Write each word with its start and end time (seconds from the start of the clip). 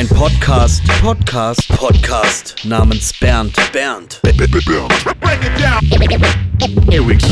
Ein 0.00 0.08
Podcast, 0.08 0.80
Podcast, 1.02 1.68
Podcast 1.76 2.64
namens 2.64 3.12
Bernd, 3.20 3.54
Bernd. 3.70 4.18
Here 6.88 7.02
we 7.02 7.16
go. 7.18 7.28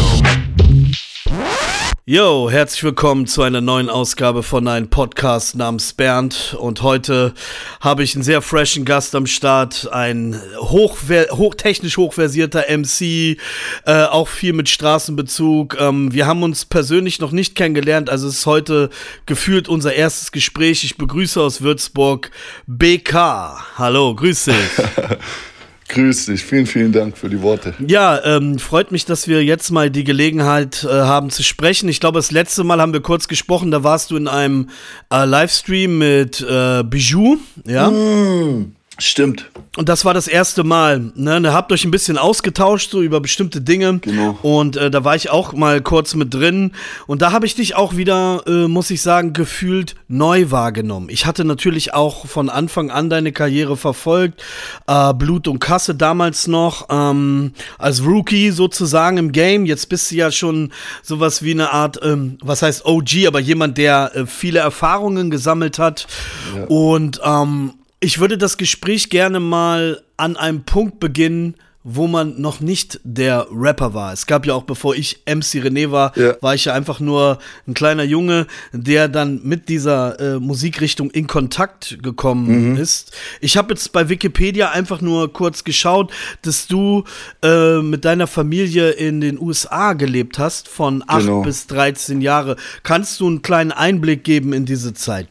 Yo, 2.10 2.48
herzlich 2.50 2.82
willkommen 2.84 3.26
zu 3.26 3.42
einer 3.42 3.60
neuen 3.60 3.90
Ausgabe 3.90 4.42
von 4.42 4.66
einem 4.66 4.88
Podcast 4.88 5.56
namens 5.56 5.92
Bernd. 5.92 6.56
Und 6.58 6.80
heute 6.80 7.34
habe 7.82 8.02
ich 8.02 8.14
einen 8.14 8.25
sehr 8.25 8.40
freshen 8.40 8.86
Gast 8.86 9.14
am 9.14 9.27
Start, 9.27 9.93
ein 9.93 10.40
hochver 10.57 11.26
hoch, 11.32 11.54
technisch 11.54 11.98
hochversierter 11.98 12.64
MC, 12.71 13.36
äh, 13.84 14.04
auch 14.04 14.29
viel 14.29 14.54
mit 14.54 14.71
Straßenbezug. 14.71 15.76
Ähm, 15.79 16.11
wir 16.14 16.26
haben 16.26 16.43
uns 16.43 16.64
persönlich 16.64 17.18
noch 17.21 17.30
nicht 17.30 17.54
kennengelernt, 17.54 18.09
also 18.09 18.27
es 18.27 18.38
ist 18.38 18.46
heute 18.46 18.88
gefühlt 19.27 19.68
unser 19.68 19.93
erstes 19.93 20.32
Gespräch. 20.32 20.84
Ich 20.84 20.96
begrüße 20.96 21.38
aus 21.38 21.61
Würzburg 21.61 22.30
BK. 22.66 23.59
Hallo, 23.76 24.14
grüß 24.14 24.45
dich. 24.46 24.56
Grüß 25.88 26.26
dich, 26.26 26.44
vielen, 26.44 26.66
vielen 26.66 26.92
Dank 26.92 27.16
für 27.16 27.30
die 27.30 27.40
Worte. 27.40 27.74
Ja, 27.86 28.22
ähm, 28.24 28.58
freut 28.58 28.92
mich, 28.92 29.06
dass 29.06 29.26
wir 29.26 29.42
jetzt 29.42 29.70
mal 29.70 29.90
die 29.90 30.04
Gelegenheit 30.04 30.84
äh, 30.84 30.88
haben 30.88 31.30
zu 31.30 31.42
sprechen. 31.42 31.88
Ich 31.88 31.98
glaube, 31.98 32.19
das 32.19 32.30
letzte 32.30 32.62
Mal 32.62 32.80
haben 32.80 32.92
wir 32.92 33.00
kurz 33.00 33.27
gesprochen, 33.27 33.70
da 33.70 33.83
warst 33.84 34.11
du 34.11 34.16
in 34.16 34.28
einem 34.28 34.69
äh, 35.12 35.24
Livestream 35.24 35.97
mit 35.97 36.42
äh, 36.42 36.83
Bijou, 36.83 37.38
ja? 37.66 37.91
Mm, 37.91 38.72
stimmt. 38.98 39.50
Und 39.77 39.88
das 39.88 40.05
war 40.05 40.12
das 40.12 40.27
erste 40.27 40.64
Mal. 40.64 41.12
Ne? 41.14 41.41
Da 41.41 41.52
habt 41.52 41.70
euch 41.70 41.84
ein 41.84 41.92
bisschen 41.92 42.19
ausgetauscht, 42.19 42.91
so 42.91 43.00
über 43.00 43.20
bestimmte 43.20 43.61
Dinge. 43.61 44.00
Genau. 44.00 44.36
Und 44.42 44.77
äh, 44.77 44.91
da 44.91 45.05
war 45.05 45.14
ich 45.14 45.30
auch 45.30 45.52
mal 45.52 45.80
kurz 45.80 46.16
mit 46.16 46.34
drin. 46.34 46.72
Und 47.06 47.22
da 47.22 47.30
habe 47.30 47.47
ich 47.47 47.55
dich 47.55 47.77
auch 47.77 47.97
wieder, 47.97 48.42
äh, 48.48 48.66
muss 48.66 48.91
ich 48.91 49.03
sagen, 49.03 49.33
gefühlt 49.33 49.94
neu 50.08 50.50
wahrgenommen. 50.50 51.08
Ich 51.11 51.27
hatte 51.27 51.44
natürlich 51.44 51.94
auch 51.94 52.27
von 52.27 52.50
Anfang 52.50 52.91
an 52.91 53.08
deine 53.08 53.30
Karriere 53.30 53.77
verfolgt. 53.77 54.42
Äh, 54.89 55.14
Blut 55.14 55.47
und 55.47 55.61
Kasse 55.61 55.95
damals 55.95 56.48
noch. 56.48 56.89
Ähm, 56.91 57.53
als 57.78 58.05
Rookie 58.05 58.51
sozusagen 58.51 59.17
im 59.17 59.30
Game. 59.30 59.64
Jetzt 59.64 59.89
bist 59.89 60.11
du 60.11 60.17
ja 60.17 60.33
schon 60.33 60.73
sowas 61.05 61.42
wie 61.45 61.53
eine 61.53 61.73
Art, 61.73 62.01
ähm, 62.03 62.39
was 62.42 62.62
heißt 62.62 62.84
OG, 62.84 63.28
aber 63.28 63.39
jemand, 63.39 63.78
der 63.78 64.11
äh, 64.14 64.27
viele 64.27 64.58
Erfahrungen 64.58 65.30
gesammelt 65.30 65.78
hat. 65.78 66.08
Ja. 66.56 66.64
Und 66.64 67.20
ähm, 67.25 67.75
ich 68.01 68.19
würde 68.21 68.39
das 68.39 68.57
Gespräch 68.57 69.11
gerne 69.11 69.41
mal 69.41 70.03
an 70.17 70.37
einem 70.37 70.63
Punkt 70.65 71.01
beginnen, 71.01 71.55
wo 71.91 72.07
man 72.07 72.39
noch 72.39 72.61
nicht 72.61 73.01
der 73.03 73.47
Rapper 73.51 73.95
war. 73.95 74.13
Es 74.13 74.27
gab 74.27 74.45
ja 74.45 74.53
auch, 74.53 74.65
bevor 74.65 74.95
ich 74.95 75.23
MC 75.27 75.63
René 75.65 75.91
war, 75.91 76.13
Ja. 76.19 76.37
war 76.43 76.55
ich 76.55 76.67
ja 76.67 76.75
einfach 76.75 77.01
nur 77.01 77.39
ein 77.67 77.73
kleiner 77.73 78.03
Junge, 78.03 78.47
der 78.73 79.09
dann 79.09 79.41
mit 79.43 79.71
dieser 79.71 80.21
äh, 80.21 80.39
Musikrichtung 80.39 81.11
in 81.13 81.27
Kontakt 81.27 82.03
gekommen 82.03 82.77
ist. 82.77 83.13
Ich 83.41 83.57
habe 83.57 83.73
jetzt 83.73 83.93
bei 83.93 84.09
Wikipedia 84.11 84.71
einfach 84.71 85.01
nur 85.01 85.33
kurz 85.33 85.65
geschaut, 85.65 86.13
dass 86.43 86.67
du 86.67 87.05
äh, 87.43 87.79
mit 87.81 88.05
deiner 88.05 88.27
Familie 88.27 88.91
in 88.91 89.23
den 89.23 89.41
USA 89.41 89.95
gelebt 89.95 90.39
hast, 90.39 90.69
von 90.69 91.03
8 91.07 91.21
Genau. 91.21 91.43
bis 91.43 91.69
13 91.69 92.21
Jahre. 92.21 92.57
Kannst 92.83 93.21
du 93.21 93.27
einen 93.29 93.41
kleinen 93.41 93.73
Einblick 93.73 94.25
geben 94.25 94.53
in 94.53 94.67
diese 94.67 94.93
Zeit? 94.93 95.29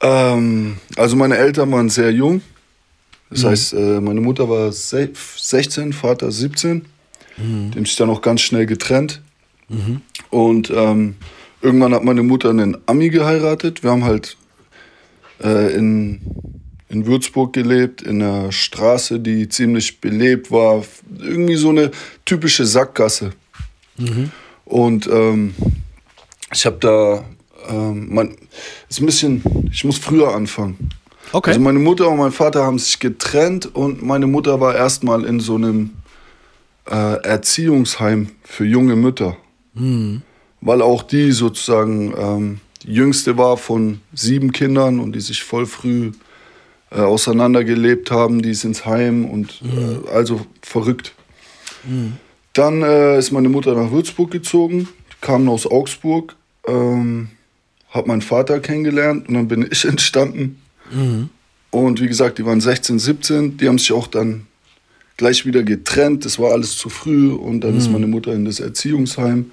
Ähm, 0.00 0.76
also 0.96 1.16
meine 1.16 1.36
Eltern 1.36 1.70
waren 1.72 1.88
sehr 1.88 2.12
jung. 2.12 2.42
Das 3.30 3.44
heißt, 3.44 3.72
äh, 3.74 4.00
meine 4.00 4.20
Mutter 4.20 4.48
war 4.48 4.72
se 4.72 5.10
16, 5.14 5.92
Vater 5.92 6.30
17. 6.32 6.84
Die 7.70 7.78
haben 7.78 7.84
sich 7.84 7.96
dann 7.96 8.10
auch 8.10 8.22
ganz 8.22 8.40
schnell 8.40 8.66
getrennt. 8.66 9.20
Und 10.30 10.70
ähm, 10.74 11.16
irgendwann 11.60 11.94
hat 11.94 12.04
meine 12.04 12.22
Mutter 12.22 12.50
einen 12.50 12.76
Ami 12.86 13.10
geheiratet. 13.10 13.82
Wir 13.82 13.90
haben 13.90 14.04
halt 14.04 14.36
äh, 15.44 15.74
in, 15.74 16.20
in 16.88 17.06
Würzburg 17.06 17.52
gelebt, 17.52 18.00
in 18.02 18.22
einer 18.22 18.50
Straße, 18.50 19.20
die 19.20 19.48
ziemlich 19.48 20.00
belebt 20.00 20.50
war. 20.50 20.82
Irgendwie 21.18 21.56
so 21.56 21.68
eine 21.68 21.90
typische 22.24 22.64
Sackgasse. 22.64 23.32
Und 24.64 25.06
ähm, 25.06 25.54
ich 26.52 26.64
habe 26.66 26.78
da, 26.80 27.24
ähm, 27.68 28.08
mein, 28.10 28.36
ist 28.88 29.00
ein 29.00 29.06
bisschen, 29.06 29.42
ich 29.70 29.84
muss 29.84 29.98
früher 29.98 30.34
anfangen. 30.34 30.90
Okay. 31.32 31.50
Also 31.50 31.60
meine 31.60 31.78
Mutter 31.78 32.08
und 32.08 32.18
mein 32.18 32.32
Vater 32.32 32.64
haben 32.64 32.78
sich 32.78 32.98
getrennt 32.98 33.74
und 33.74 34.02
meine 34.02 34.26
Mutter 34.26 34.60
war 34.60 34.74
erstmal 34.74 35.24
in 35.24 35.40
so 35.40 35.56
einem 35.56 35.90
äh, 36.90 37.22
Erziehungsheim 37.22 38.30
für 38.42 38.64
junge 38.64 38.96
Mütter. 38.96 39.36
Weil 40.60 40.82
auch 40.82 41.02
die 41.02 41.32
sozusagen 41.32 42.14
ähm, 42.16 42.60
die 42.82 42.92
jüngste 42.92 43.36
war 43.36 43.56
von 43.56 44.00
sieben 44.14 44.52
Kindern 44.52 45.00
und 45.00 45.14
die 45.14 45.20
sich 45.20 45.42
voll 45.42 45.66
früh 45.66 46.12
äh, 46.90 47.00
auseinandergelebt 47.00 48.10
haben, 48.10 48.40
die 48.40 48.50
ist 48.50 48.64
ins 48.64 48.86
Heim 48.86 49.26
und 49.26 49.60
äh, 49.62 50.08
also 50.10 50.40
verrückt. 50.62 51.12
Dann 52.54 52.82
äh, 52.82 53.18
ist 53.18 53.30
meine 53.30 53.48
Mutter 53.48 53.74
nach 53.74 53.90
Würzburg 53.90 54.30
gezogen, 54.30 54.88
kam 55.20 55.48
aus 55.48 55.66
Augsburg, 55.66 56.34
ähm, 56.66 57.28
hat 57.90 58.06
meinen 58.06 58.22
Vater 58.22 58.60
kennengelernt 58.60 59.28
und 59.28 59.34
dann 59.34 59.48
bin 59.48 59.68
ich 59.70 59.84
entstanden. 59.86 60.60
Und 61.70 62.00
wie 62.00 62.08
gesagt, 62.08 62.38
die 62.38 62.46
waren 62.46 62.60
16, 62.60 62.98
17, 62.98 63.56
die 63.58 63.68
haben 63.68 63.78
sich 63.78 63.92
auch 63.92 64.06
dann 64.06 64.46
gleich 65.16 65.44
wieder 65.44 65.62
getrennt. 65.62 66.24
Das 66.24 66.38
war 66.38 66.52
alles 66.52 66.76
zu 66.76 66.88
früh 66.88 67.30
und 67.30 67.60
dann 67.60 67.76
ist 67.76 67.90
meine 67.90 68.06
Mutter 68.06 68.32
in 68.32 68.46
das 68.46 68.60
Erziehungsheim. 68.60 69.50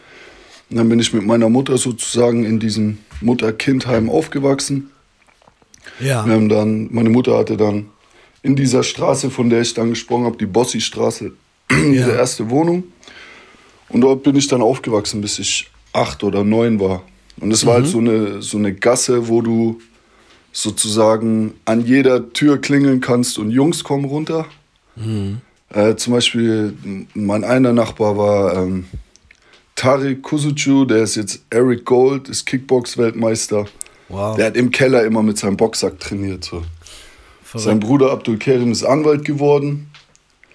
Und 0.70 0.78
dann 0.78 0.88
bin 0.88 1.00
ich 1.00 1.14
mit 1.14 1.26
meiner 1.26 1.50
Mutter 1.50 1.78
sozusagen 1.78 2.46
in 2.46 2.60
diesem 2.60 3.00
Mutter-Kind-Heim 3.22 4.10
aufgewachsen. 4.10 4.92
Ja. 6.00 6.26
Wir 6.26 6.34
haben 6.34 6.50
dann, 6.50 6.88
meine 6.92 7.10
Mutter 7.10 7.38
hatte 7.38 7.58
dann 7.58 7.88
in 8.42 8.56
dieser 8.56 8.84
Straße, 8.84 9.30
von 9.30 9.50
der 9.50 9.62
ich 9.62 9.74
dann 9.74 9.90
gesprochen 9.90 10.26
habe, 10.26 10.38
die 10.38 10.46
Bossi-Straße, 10.46 11.34
diese 11.72 12.12
erste 12.12 12.50
Wohnung. 12.50 12.84
Und 13.90 14.02
dort 14.02 14.24
bin 14.24 14.36
ich 14.36 14.48
dann 14.48 14.62
aufgewachsen, 14.62 15.22
bis 15.22 15.40
ich 15.40 15.70
acht 15.94 16.24
oder 16.24 16.44
neun 16.44 16.80
war. 16.80 17.04
Und 17.40 17.52
es 17.52 17.66
war 17.66 17.76
halt 17.76 17.88
so 17.88 18.00
eine, 18.00 18.42
so 18.42 18.58
eine 18.58 18.74
Gasse, 18.74 19.28
wo 19.28 19.42
du 19.42 19.82
sozusagen 20.52 21.54
an 21.66 21.86
jeder 21.86 22.32
Tür 22.32 22.60
klingeln 22.60 23.02
kannst 23.02 23.38
und 23.38 23.52
Jungs 23.52 23.84
kommen 23.84 24.06
runter. 24.06 24.46
Äh, 25.70 25.96
zum 25.96 26.14
Beispiel, 26.14 26.74
mein 27.14 27.44
einer 27.44 27.74
Nachbar 27.74 28.18
war 28.18 28.56
ähm, 28.56 28.86
Tarik 29.76 30.24
Kusucu, 30.24 30.86
der 30.86 31.04
ist 31.04 31.16
jetzt 31.16 31.44
Eric 31.50 31.84
Gold, 31.84 32.30
ist 32.30 32.46
Kickbox-Weltmeister. 32.46 33.66
Wow. 34.08 34.38
Der 34.38 34.46
hat 34.46 34.56
im 34.56 34.72
Keller 34.72 35.04
immer 35.04 35.22
mit 35.24 35.38
seinem 35.38 35.58
Boxsack 35.58 36.00
trainiert. 36.00 36.46
So. 36.46 36.64
Sein 37.54 37.80
Bruder 37.80 38.12
Abdul 38.12 38.38
Kerim 38.38 38.72
ist 38.72 38.84
Anwalt 38.84 39.26
geworden. 39.26 39.90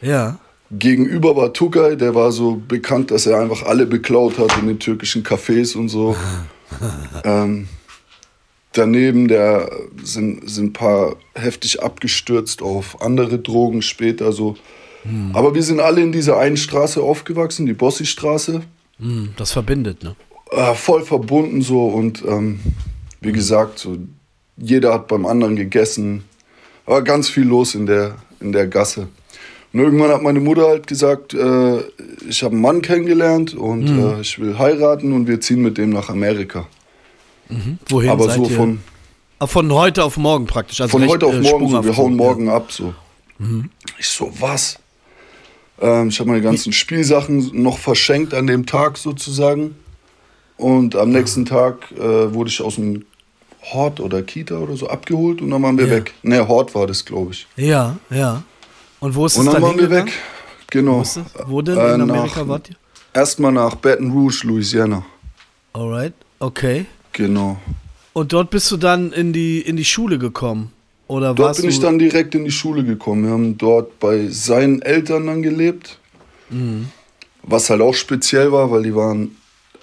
Ja. 0.00 0.38
Gegenüber 0.70 1.34
war 1.36 1.52
Tugay, 1.52 1.96
der 1.96 2.14
war 2.14 2.30
so 2.30 2.62
bekannt, 2.66 3.10
dass 3.10 3.26
er 3.26 3.40
einfach 3.40 3.64
alle 3.64 3.86
beklaut 3.86 4.38
hat 4.38 4.56
in 4.58 4.68
den 4.68 4.78
türkischen 4.78 5.24
Cafés 5.24 5.76
und 5.76 5.88
so. 5.88 6.14
ähm, 7.24 7.68
daneben 8.72 9.28
der 9.28 9.70
sind, 10.02 10.48
sind 10.48 10.66
ein 10.66 10.72
paar 10.72 11.16
heftig 11.34 11.82
abgestürzt 11.82 12.62
auf 12.62 13.00
andere 13.02 13.38
Drogen 13.38 13.82
später 13.82 14.32
so. 14.32 14.56
Aber 15.32 15.54
wir 15.54 15.62
sind 15.62 15.80
alle 15.80 16.02
in 16.02 16.12
dieser 16.12 16.36
einen 16.36 16.58
Straße 16.58 17.02
aufgewachsen, 17.02 17.64
die 17.64 17.72
Bossi-Straße. 17.72 18.60
Hm, 18.98 19.30
das 19.38 19.52
verbindet, 19.52 20.02
ne? 20.02 20.14
äh, 20.50 20.74
voll 20.74 21.04
verbunden 21.04 21.62
so 21.62 21.86
und 21.86 22.24
ähm, 22.26 22.60
wie 23.20 23.32
gesagt, 23.32 23.78
so, 23.78 23.96
jeder 24.56 24.92
hat 24.94 25.08
beim 25.08 25.26
anderen 25.26 25.56
gegessen. 25.56 26.24
War 26.86 27.02
ganz 27.02 27.28
viel 27.28 27.44
los 27.44 27.74
in 27.74 27.86
der, 27.86 28.16
in 28.40 28.52
der 28.52 28.66
Gasse. 28.66 29.08
Und 29.72 29.80
irgendwann 29.80 30.10
hat 30.10 30.22
meine 30.22 30.40
Mutter 30.40 30.66
halt 30.66 30.86
gesagt, 30.88 31.32
äh, 31.32 31.78
ich 32.28 32.42
habe 32.42 32.54
einen 32.54 32.62
Mann 32.62 32.82
kennengelernt 32.82 33.54
und 33.54 33.86
äh, 33.86 34.20
ich 34.20 34.38
will 34.40 34.58
heiraten 34.58 35.12
und 35.12 35.26
wir 35.28 35.40
ziehen 35.40 35.62
mit 35.62 35.78
dem 35.78 35.90
nach 35.90 36.08
Amerika. 36.08 36.66
Wohin 37.88 38.10
Aber 38.10 38.24
seid 38.24 38.36
so 38.36 38.44
ihr? 38.44 38.56
von, 38.56 38.80
Ah, 39.38 39.46
von 39.46 39.72
heute 39.72 40.04
auf 40.04 40.16
morgen 40.18 40.46
praktisch. 40.46 40.80
Also 40.82 40.90
von 40.92 41.00
recht, 41.02 41.12
heute 41.14 41.26
auf 41.26 41.34
äh, 41.34 41.40
morgen, 41.40 41.68
so, 41.70 41.84
wir 41.84 41.96
hauen 41.96 42.14
morgen 42.16 42.48
ab. 42.50 42.70
So. 42.70 42.92
Ich 43.98 44.08
so, 44.08 44.30
was? 44.38 44.78
Ähm, 45.80 46.08
ich 46.08 46.20
habe 46.20 46.28
meine 46.30 46.42
ganzen 46.42 46.72
Spielsachen 46.74 47.50
noch 47.54 47.78
verschenkt 47.78 48.34
an 48.34 48.46
dem 48.46 48.66
Tag 48.66 48.98
sozusagen. 48.98 49.76
Und 50.58 50.94
am 50.94 51.10
nächsten 51.10 51.46
Tag 51.46 51.90
äh, 51.92 52.34
wurde 52.34 52.50
ich 52.50 52.60
aus 52.60 52.74
dem 52.74 53.06
Hort 53.72 53.98
oder 54.00 54.22
Kita 54.22 54.58
oder 54.58 54.76
so 54.76 54.88
abgeholt 54.90 55.40
und 55.40 55.50
dann 55.50 55.62
waren 55.62 55.78
wir 55.78 55.86
Ja. 55.86 55.92
weg. 55.92 56.12
Ne, 56.22 56.46
Hort 56.46 56.74
war 56.74 56.86
das, 56.86 57.04
glaube 57.06 57.32
ich. 57.32 57.46
Ja, 57.56 57.96
ja. 58.10 58.42
Und 59.00 59.14
wo 59.14 59.26
ist 59.26 59.36
Und 59.36 59.46
es 59.46 59.52
dann 59.52 59.62
dann 59.62 59.70
waren 59.70 59.78
wir 59.78 59.90
weg. 59.90 60.12
Genau. 60.70 61.02
Wo, 61.46 61.62
denn 61.62 61.76
Äh, 61.78 61.94
in 61.94 62.00
Amerika 62.02 62.40
nach- 62.40 62.48
wart 62.48 62.70
ihr? 62.70 62.76
Erstmal 63.12 63.50
nach 63.52 63.74
Baton 63.74 64.10
Rouge, 64.12 64.42
Louisiana. 64.44 65.04
Alright, 65.72 66.12
okay. 66.38 66.86
Genau. 67.12 67.58
Und 68.12 68.32
dort 68.32 68.50
bist 68.50 68.70
du 68.70 68.76
dann 68.76 69.12
in 69.12 69.32
die, 69.32 69.60
in 69.60 69.76
die 69.76 69.84
Schule 69.84 70.18
gekommen? 70.18 70.70
Oder 71.08 71.34
Dort 71.34 71.56
bin 71.60 71.68
ich 71.70 71.80
dann 71.80 71.98
direkt 71.98 72.36
in 72.36 72.44
die 72.44 72.52
Schule 72.52 72.84
gekommen. 72.84 73.24
Wir 73.24 73.30
haben 73.32 73.58
dort 73.58 73.98
bei 73.98 74.28
seinen 74.28 74.80
Eltern 74.82 75.26
dann 75.26 75.42
gelebt. 75.42 75.98
Mhm. 76.50 76.88
Was 77.42 77.68
halt 77.70 77.80
auch 77.80 77.94
speziell 77.94 78.52
war, 78.52 78.70
weil 78.70 78.84
die 78.84 78.94
waren 78.94 79.36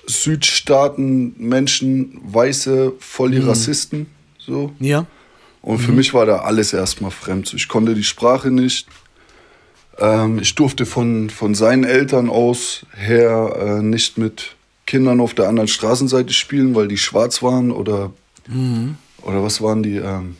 Südstaaten, 0.06 1.34
Menschen, 1.38 2.20
Weiße, 2.24 2.94
voll 3.00 3.30
Mhm. 3.30 3.34
die 3.34 3.40
Rassisten. 3.40 4.06
So. 4.38 4.72
Ja. 4.80 5.06
Und 5.62 5.80
für 5.80 5.92
mich 5.92 6.14
war 6.14 6.26
da 6.26 6.38
alles 6.40 6.72
erstmal 6.72 7.12
fremd. 7.12 7.54
Ich 7.54 7.68
konnte 7.68 7.94
die 7.94 8.04
Sprache 8.04 8.52
nicht. 8.52 8.88
Ähm, 10.00 10.40
ich 10.40 10.56
durfte 10.56 10.86
von, 10.86 11.30
von 11.30 11.56
seinen 11.56 11.84
Eltern 11.84 12.30
aus 12.30 12.86
her 12.96 13.56
äh, 13.60 13.82
nicht 13.82 14.18
mit 14.18 14.56
Kindern 14.86 15.20
auf 15.20 15.34
der 15.34 15.48
anderen 15.48 15.68
Straßenseite 15.68 16.34
spielen, 16.34 16.76
weil 16.76 16.88
die 16.88 16.98
schwarz 16.98 17.42
waren 17.44 17.72
oder, 17.72 18.12
mhm. 18.48 18.96
oder 19.22 19.44
was 19.44 19.62
waren 19.62 19.84
die? 19.84 19.98
Ähm, 19.98 20.38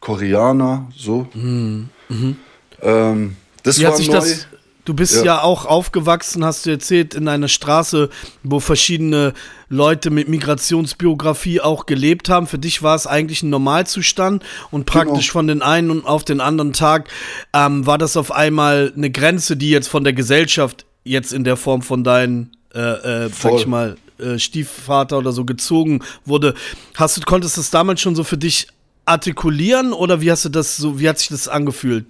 Koreaner, 0.00 0.88
so. 0.96 1.28
Mhm. 1.34 1.90
Mhm. 2.08 2.36
Ähm, 2.82 3.36
das 3.62 3.78
Wie 3.78 3.84
war 3.84 3.98
neu. 3.98 4.06
Das, 4.06 4.46
du 4.90 4.94
bist 4.94 5.14
ja. 5.14 5.24
ja. 5.24 5.42
auch 5.42 5.66
aufgewachsen, 5.66 6.44
hast 6.44 6.66
du 6.66 6.70
erzählt, 6.70 7.14
in 7.14 7.28
einer 7.28 7.46
Straße, 7.46 8.10
wo 8.42 8.58
verschiedene 8.58 9.34
Leute 9.68 10.10
mit 10.10 10.28
Migrationsbiografie 10.28 11.60
auch 11.60 11.86
gelebt 11.86 12.28
haben. 12.28 12.48
Für 12.48 12.58
dich 12.58 12.82
war 12.82 12.96
es 12.96 13.06
eigentlich 13.06 13.44
ein 13.44 13.50
Normalzustand 13.50 14.42
und 14.72 14.86
praktisch 14.86 15.28
genau. 15.28 15.32
von 15.32 15.46
den 15.46 15.62
einen 15.62 15.92
und 15.92 16.04
auf 16.04 16.24
den 16.24 16.40
anderen 16.40 16.72
Tag 16.72 17.08
ähm, 17.54 17.86
war 17.86 17.98
das 17.98 18.16
auf 18.16 18.32
einmal 18.32 18.92
eine 18.96 19.12
Grenze, 19.12 19.56
die 19.56 19.70
jetzt 19.70 19.86
von 19.86 20.02
der 20.02 20.12
Gesellschaft 20.12 20.86
jetzt 21.04 21.32
in 21.32 21.44
der 21.44 21.56
Form 21.56 21.82
von 21.82 22.02
deinen 22.02 22.50
äh, 22.74 22.80
äh, 23.26 23.30
sag 23.30 23.54
ich 23.54 23.66
mal, 23.68 23.96
äh, 24.18 24.40
Stiefvater 24.40 25.18
oder 25.18 25.30
so 25.30 25.44
gezogen 25.44 26.02
wurde. 26.24 26.54
Hast 26.96 27.16
du, 27.16 27.20
konntest 27.20 27.56
du 27.56 27.60
das 27.60 27.70
damals 27.70 28.00
schon 28.00 28.16
so 28.16 28.24
für 28.24 28.38
dich 28.38 28.66
artikulieren 29.04 29.92
oder 29.92 30.20
wie 30.20 30.32
hast 30.32 30.44
du 30.44 30.48
das 30.48 30.76
so, 30.76 30.98
wie 30.98 31.08
hat 31.08 31.20
sich 31.20 31.28
das 31.28 31.46
angefühlt? 31.46 32.06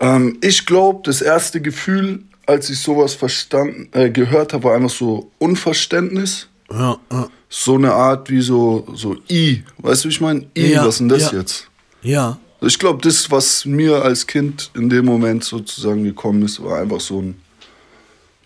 Ähm, 0.00 0.38
ich 0.40 0.66
glaube, 0.66 1.00
das 1.04 1.20
erste 1.20 1.60
Gefühl, 1.60 2.22
als 2.46 2.70
ich 2.70 2.80
sowas 2.80 3.14
verstanden, 3.14 3.88
äh, 3.92 4.10
gehört 4.10 4.52
habe, 4.52 4.64
war 4.64 4.74
einfach 4.74 4.90
so 4.90 5.30
Unverständnis. 5.38 6.48
Ja, 6.70 6.96
ja. 7.10 7.28
So 7.48 7.74
eine 7.76 7.92
Art 7.92 8.30
wie 8.30 8.40
so, 8.40 8.86
so 8.94 9.16
I. 9.30 9.62
Weißt 9.78 10.04
du, 10.04 10.08
wie 10.08 10.12
ich 10.12 10.20
meine? 10.20 10.46
I, 10.56 10.72
ja, 10.72 10.80
was 10.84 10.94
ist 10.94 11.00
denn 11.00 11.08
das 11.08 11.32
jetzt? 11.32 11.68
Ja. 12.02 12.38
Ich 12.60 12.78
glaube, 12.78 13.00
das, 13.02 13.30
was 13.30 13.64
mir 13.64 14.02
als 14.02 14.26
Kind 14.26 14.70
in 14.74 14.88
dem 14.88 15.04
Moment 15.04 15.44
sozusagen 15.44 16.02
gekommen 16.02 16.42
ist, 16.42 16.62
war 16.62 16.80
einfach 16.80 17.00
so 17.00 17.20
ein 17.20 17.36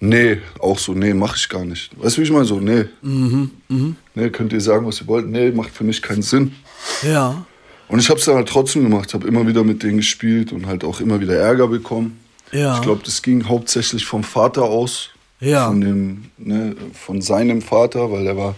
Nee, 0.01 0.39
auch 0.61 0.79
so, 0.79 0.93
nee, 0.93 1.13
mach 1.13 1.37
ich 1.37 1.49
gar 1.49 1.65
nicht. 1.65 1.91
Weißt 2.01 2.17
du, 2.17 2.21
wie 2.21 2.25
ich 2.25 2.31
meine? 2.31 2.45
So, 2.45 2.61
nee. 2.61 2.85
Mhm, 3.03 3.51
mhm. 3.69 3.97
Nee, 4.15 4.31
könnt 4.31 4.53
ihr 4.53 4.61
sagen, 4.61 4.87
was 4.87 5.01
ihr 5.01 5.07
wollt. 5.09 5.27
Nee, 5.27 5.51
macht 5.51 5.71
für 5.71 5.85
mich 5.85 6.01
keinen 6.01 6.23
Sinn. 6.23 6.55
Ja. 7.03 7.45
Und 7.89 7.99
ich 7.99 8.11
habe 8.11 8.19
es 8.19 8.27
dann 8.27 8.37
halt 8.37 8.49
trotzdem 8.49 8.83
gemacht, 8.83 9.15
habe 9.15 9.27
immer 9.27 9.47
wieder 9.47 9.65
mit 9.65 9.83
denen 9.83 9.99
gespielt 9.99 10.53
und 10.53 10.67
halt 10.67 10.85
auch 10.85 11.01
immer 11.01 11.21
wieder 11.21 11.35
Ärger 11.37 11.69
bekommen. 11.69 12.21
Ja. 12.53 12.77
Ich 12.77 12.83
glaube, 12.83 13.03
das 13.05 13.23
ging 13.23 13.49
hauptsächlich 13.49 14.05
vom 14.05 14.23
Vater 14.23 14.65
aus. 14.65 15.11
Ja. 15.41 15.69
Von, 15.69 15.81
dem, 15.81 16.25
ne, 16.37 16.75
von 16.93 17.23
seinem 17.23 17.63
Vater, 17.63 18.11
weil 18.11 18.27
er 18.27 18.37
war, 18.37 18.55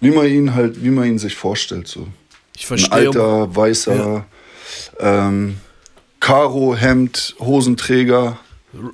wie 0.00 0.10
man 0.10 0.26
ihn 0.26 0.54
halt, 0.54 0.82
wie 0.82 0.90
man 0.90 1.06
ihn 1.06 1.18
sich 1.18 1.34
vorstellt. 1.34 1.88
So. 1.88 2.06
Ich 2.56 2.66
verstehe. 2.66 2.92
Ein 2.92 3.06
alter, 3.08 3.54
weißer, 3.54 4.24
ja. 5.00 5.28
ähm, 5.28 5.58
Karo-Hemd, 6.20 7.36
Hosenträger, 7.38 8.38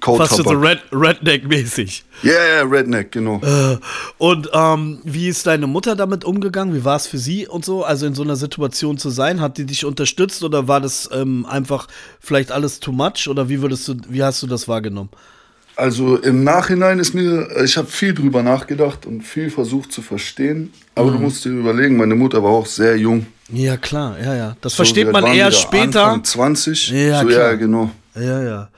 Fast 0.01 0.37
so 0.37 0.43
Red, 0.51 0.81
Redneck-mäßig. 0.91 2.05
Ja, 2.23 2.33
yeah, 2.33 2.63
Redneck, 2.63 3.13
genau. 3.13 3.41
Äh, 3.43 3.79
und 4.19 4.51
ähm, 4.53 5.01
wie 5.05 5.29
ist 5.29 5.47
deine 5.47 5.67
Mutter 5.67 5.97
damit 5.97 6.25
umgegangen? 6.25 6.75
Wie 6.75 6.85
war 6.85 6.97
es 6.97 7.07
für 7.07 7.19
sie 7.19 7.47
und 7.47 7.65
so? 7.65 7.85
Also 7.85 8.07
in 8.07 8.15
so 8.15 8.23
einer 8.23 8.37
Situation 8.37 8.99
zu 8.99 9.11
sein, 9.11 9.41
hat 9.41 9.59
die 9.59 9.67
dich 9.67 9.85
unterstützt 9.85 10.43
oder 10.45 10.69
war 10.69 10.81
das 10.81 11.09
ähm, 11.13 11.47
einfach 11.47 11.89
vielleicht 12.21 12.53
alles 12.53 12.81
too 12.81 12.93
much? 12.93 13.29
Oder 13.29 13.49
wie 13.49 13.61
würdest 13.61 13.89
du, 13.89 13.95
wie 14.09 14.23
hast 14.23 14.43
du 14.43 14.47
das 14.47 14.69
wahrgenommen? 14.69 15.11
Also 15.75 16.17
im 16.17 16.45
Nachhinein 16.45 16.99
ist 16.99 17.15
mir, 17.15 17.49
ich 17.65 17.77
habe 17.77 17.89
viel 17.89 18.13
drüber 18.13 18.43
nachgedacht 18.43 19.07
und 19.07 19.23
viel 19.23 19.51
versucht 19.51 19.91
zu 19.91 20.03
verstehen. 20.03 20.73
Aber 20.95 21.11
mhm. 21.11 21.15
du 21.15 21.19
musst 21.21 21.45
dir 21.45 21.51
überlegen, 21.51 21.97
meine 21.97 22.15
Mutter 22.15 22.43
war 22.43 22.51
auch 22.51 22.67
sehr 22.67 22.97
jung. 22.97 23.27
Ja, 23.51 23.77
klar, 23.77 24.17
ja, 24.23 24.35
ja. 24.35 24.57
Das 24.61 24.73
so, 24.73 24.77
versteht 24.77 25.11
man 25.11 25.27
eher 25.27 25.51
später. 25.51 26.05
Anfang 26.05 26.25
20. 26.25 26.91
Ja, 26.91 27.21
so, 27.21 27.27
klar. 27.27 27.41
ja, 27.41 27.55
genau. 27.55 27.91
Ja, 28.15 28.43
ja. 28.43 28.69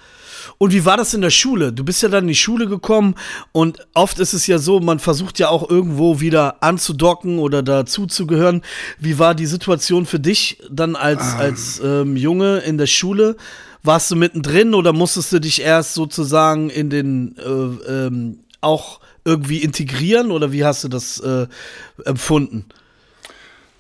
Und 0.59 0.73
wie 0.73 0.85
war 0.85 0.97
das 0.97 1.15
in 1.15 1.21
der 1.21 1.31
Schule? 1.31 1.73
Du 1.73 1.85
bist 1.85 2.03
ja 2.03 2.09
dann 2.09 2.25
in 2.25 2.29
die 2.29 2.35
Schule 2.35 2.67
gekommen 2.67 3.15
und 3.53 3.87
oft 3.95 4.19
ist 4.19 4.33
es 4.33 4.47
ja 4.47 4.59
so, 4.59 4.81
man 4.81 4.99
versucht 4.99 5.39
ja 5.39 5.49
auch 5.49 5.69
irgendwo 5.69 6.21
wieder 6.21 6.62
anzudocken 6.62 7.39
oder 7.39 7.62
dazuzugehören. 7.62 8.62
Wie 8.99 9.19
war 9.19 9.35
die 9.35 9.47
Situation 9.47 10.06
für 10.06 10.21
dich 10.21 10.59
dann 10.71 10.97
als, 10.97 11.23
ah. 11.23 11.39
als 11.39 11.81
ähm, 11.85 12.17
Junge 12.17 12.59
in 12.59 12.79
der 12.79 12.87
Schule? 12.87 13.37
Warst 13.83 14.11
du 14.11 14.17
mittendrin 14.17 14.75
oder 14.75 14.93
musstest 14.93 15.33
du 15.33 15.41
dich 15.41 15.61
erst 15.61 15.95
sozusagen 15.95 16.71
in 16.71 16.89
den 16.89 17.37
äh, 17.37 18.06
ähm, 18.06 18.39
auch 18.61 19.01
irgendwie 19.25 19.59
integrieren 19.59 20.31
oder 20.31 20.53
wie 20.53 20.65
hast 20.65 20.85
du 20.85 20.89
das 20.89 21.21
äh, 21.21 21.47
empfunden? 22.05 22.65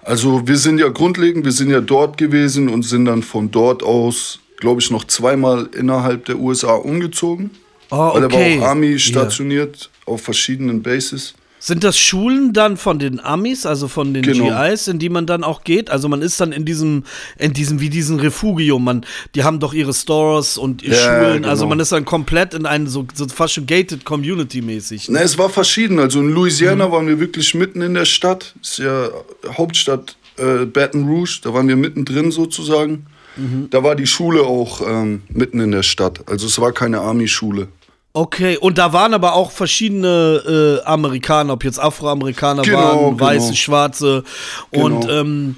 Also 0.02 0.46
wir 0.46 0.58
sind 0.58 0.78
ja 0.78 0.88
grundlegend, 0.88 1.44
wir 1.44 1.52
sind 1.52 1.70
ja 1.70 1.80
dort 1.80 2.18
gewesen 2.18 2.68
und 2.68 2.82
sind 2.82 3.06
dann 3.06 3.22
von 3.22 3.50
dort 3.50 3.82
aus 3.82 4.40
glaube 4.58 4.80
ich, 4.80 4.90
noch 4.90 5.04
zweimal 5.04 5.68
innerhalb 5.76 6.24
der 6.26 6.38
USA 6.38 6.74
umgezogen. 6.74 7.50
Oh, 7.90 7.96
okay. 7.96 8.14
Weil 8.14 8.22
er 8.22 8.32
war 8.32 8.64
auch 8.64 8.68
Army 8.70 8.98
stationiert 8.98 9.90
yeah. 10.06 10.14
auf 10.14 10.22
verschiedenen 10.22 10.82
Bases. 10.82 11.34
Sind 11.64 11.82
das 11.82 11.96
Schulen 11.96 12.52
dann 12.52 12.76
von 12.76 12.98
den 12.98 13.20
Amis, 13.20 13.64
also 13.64 13.88
von 13.88 14.12
den 14.12 14.22
genau. 14.22 14.50
GIs, 14.68 14.86
in 14.86 14.98
die 14.98 15.08
man 15.08 15.24
dann 15.24 15.42
auch 15.42 15.64
geht? 15.64 15.88
Also 15.88 16.10
man 16.10 16.20
ist 16.20 16.38
dann 16.38 16.52
in 16.52 16.66
diesem, 16.66 17.04
in 17.38 17.54
diesem, 17.54 17.80
wie 17.80 17.88
diesen 17.88 18.20
Refugium, 18.20 18.84
man, 18.84 19.06
die 19.34 19.44
haben 19.44 19.60
doch 19.60 19.72
ihre 19.72 19.94
Stores 19.94 20.58
und 20.58 20.82
ihre 20.82 20.94
ja, 20.94 21.02
Schulen, 21.02 21.36
genau. 21.36 21.48
also 21.48 21.66
man 21.66 21.80
ist 21.80 21.90
dann 21.90 22.04
komplett 22.04 22.52
in 22.52 22.66
einem 22.66 22.86
so, 22.86 23.06
so 23.14 23.26
fast 23.28 23.54
schon 23.54 23.64
gated 23.64 24.04
Community 24.04 24.60
mäßig. 24.60 25.08
Ne? 25.08 25.14
Na, 25.14 25.24
es 25.24 25.38
war 25.38 25.48
verschieden. 25.48 25.98
Also 25.98 26.20
in 26.20 26.32
Louisiana 26.32 26.88
mhm. 26.88 26.92
waren 26.92 27.06
wir 27.06 27.18
wirklich 27.18 27.54
mitten 27.54 27.80
in 27.80 27.94
der 27.94 28.04
Stadt, 28.04 28.54
ist 28.60 28.76
ja 28.76 29.08
Hauptstadt 29.48 30.16
äh, 30.36 30.66
Baton 30.66 31.08
Rouge, 31.08 31.40
da 31.44 31.54
waren 31.54 31.66
wir 31.66 31.76
mittendrin 31.76 32.30
sozusagen. 32.30 33.06
Mhm. 33.36 33.68
Da 33.70 33.82
war 33.82 33.94
die 33.94 34.06
Schule 34.06 34.42
auch 34.42 34.80
ähm, 34.86 35.22
mitten 35.28 35.60
in 35.60 35.70
der 35.70 35.82
Stadt. 35.82 36.20
Also 36.28 36.46
es 36.46 36.58
war 36.60 36.72
keine 36.72 37.00
Army-Schule. 37.00 37.68
Okay, 38.16 38.56
und 38.56 38.78
da 38.78 38.92
waren 38.92 39.12
aber 39.12 39.34
auch 39.34 39.50
verschiedene 39.50 40.80
äh, 40.84 40.86
Amerikaner, 40.86 41.54
ob 41.54 41.64
jetzt 41.64 41.80
Afroamerikaner 41.80 42.62
genau, 42.62 42.78
waren, 42.78 43.16
genau. 43.16 43.20
weiße, 43.20 43.56
schwarze. 43.56 44.22
Genau. 44.70 44.84
Und 44.84 45.10
ähm, 45.10 45.56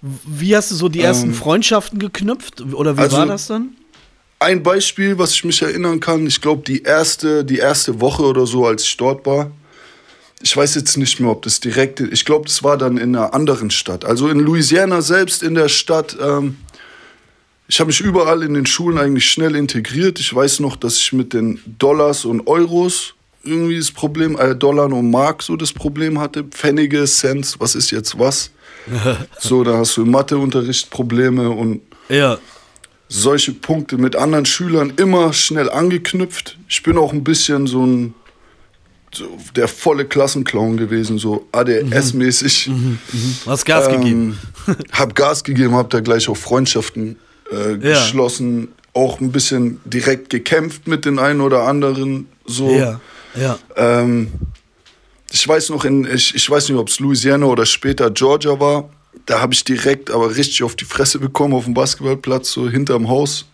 wie 0.00 0.56
hast 0.56 0.70
du 0.70 0.74
so 0.74 0.88
die 0.88 1.00
ersten 1.00 1.28
ähm, 1.28 1.34
Freundschaften 1.34 1.98
geknüpft? 1.98 2.62
Oder 2.72 2.96
wie 2.96 3.02
also, 3.02 3.18
war 3.18 3.26
das 3.26 3.46
dann? 3.46 3.76
Ein 4.40 4.62
Beispiel, 4.62 5.18
was 5.18 5.34
ich 5.34 5.44
mich 5.44 5.60
erinnern 5.60 6.00
kann, 6.00 6.26
ich 6.26 6.40
glaube, 6.40 6.62
die 6.66 6.82
erste, 6.82 7.44
die 7.44 7.58
erste 7.58 8.00
Woche 8.00 8.22
oder 8.22 8.46
so, 8.46 8.66
als 8.66 8.84
ich 8.84 8.96
dort 8.96 9.26
war, 9.26 9.50
ich 10.42 10.56
weiß 10.56 10.74
jetzt 10.74 10.96
nicht 10.96 11.20
mehr, 11.20 11.30
ob 11.30 11.42
das 11.42 11.60
direkt, 11.60 12.00
ich 12.00 12.24
glaube, 12.24 12.46
das 12.46 12.64
war 12.64 12.76
dann 12.76 12.96
in 12.96 13.14
einer 13.14 13.34
anderen 13.34 13.70
Stadt. 13.70 14.04
Also 14.04 14.28
in 14.28 14.40
Louisiana 14.40 15.02
selbst 15.02 15.42
in 15.42 15.54
der 15.54 15.68
Stadt, 15.68 16.16
ähm, 16.20 16.56
ich 17.72 17.80
habe 17.80 17.88
mich 17.88 18.02
überall 18.02 18.42
in 18.42 18.52
den 18.52 18.66
Schulen 18.66 18.98
eigentlich 18.98 19.24
schnell 19.24 19.56
integriert. 19.56 20.20
Ich 20.20 20.34
weiß 20.34 20.60
noch, 20.60 20.76
dass 20.76 20.98
ich 20.98 21.14
mit 21.14 21.32
den 21.32 21.58
Dollars 21.78 22.26
und 22.26 22.46
Euros 22.46 23.14
irgendwie 23.44 23.78
das 23.78 23.90
Problem, 23.90 24.38
äh, 24.38 24.54
Dollar 24.54 24.92
und 24.92 25.10
Mark 25.10 25.42
so 25.42 25.56
das 25.56 25.72
Problem 25.72 26.20
hatte. 26.20 26.44
Pfennige, 26.44 27.06
Cents, 27.06 27.58
was 27.58 27.74
ist 27.74 27.90
jetzt 27.90 28.18
was? 28.18 28.50
so, 29.38 29.64
da 29.64 29.78
hast 29.78 29.96
du 29.96 30.02
im 30.02 30.10
Matheunterricht 30.10 30.90
Probleme 30.90 31.48
und 31.48 31.80
ja. 32.10 32.36
solche 33.08 33.52
Punkte 33.52 33.96
mit 33.96 34.16
anderen 34.16 34.44
Schülern 34.44 34.92
immer 34.98 35.32
schnell 35.32 35.70
angeknüpft. 35.70 36.58
Ich 36.68 36.82
bin 36.82 36.98
auch 36.98 37.14
ein 37.14 37.24
bisschen 37.24 37.66
so 37.66 37.86
ein 37.86 38.14
so 39.14 39.38
der 39.56 39.68
volle 39.68 40.04
Klassenclown 40.04 40.76
gewesen, 40.76 41.16
so 41.16 41.48
ADS-mäßig. 41.52 42.68
Mhm, 42.68 42.74
mhm, 42.74 42.98
mhm. 43.12 43.36
Hast 43.46 43.64
Gas 43.64 43.86
ähm, 43.86 44.02
gegeben. 44.02 44.38
hab 44.92 45.14
Gas 45.14 45.42
gegeben, 45.42 45.74
hab 45.74 45.88
da 45.88 46.00
gleich 46.00 46.28
auch 46.28 46.36
Freundschaften 46.36 47.16
äh, 47.52 47.76
geschlossen, 47.76 48.62
ja. 48.62 49.02
auch 49.02 49.20
ein 49.20 49.30
bisschen 49.30 49.80
direkt 49.84 50.30
gekämpft 50.30 50.86
mit 50.88 51.04
den 51.04 51.18
einen 51.18 51.40
oder 51.40 51.64
anderen. 51.64 52.28
So. 52.46 52.70
Ja, 52.70 53.00
ja. 53.34 53.58
Ähm, 53.76 54.32
ich 55.30 55.46
weiß 55.46 55.70
noch, 55.70 55.84
in, 55.84 56.04
ich, 56.04 56.34
ich 56.34 56.48
weiß 56.48 56.68
nicht, 56.68 56.78
ob 56.78 56.88
es 56.88 57.00
Louisiana 57.00 57.46
oder 57.46 57.66
später 57.66 58.10
Georgia 58.10 58.60
war. 58.60 58.90
Da 59.26 59.40
habe 59.40 59.54
ich 59.54 59.64
direkt 59.64 60.10
aber 60.10 60.34
richtig 60.34 60.62
auf 60.62 60.74
die 60.74 60.84
Fresse 60.84 61.18
bekommen 61.18 61.54
auf 61.54 61.64
dem 61.64 61.74
Basketballplatz, 61.74 62.50
so 62.52 62.68
hinterm 62.68 63.08
Haus. 63.08 63.46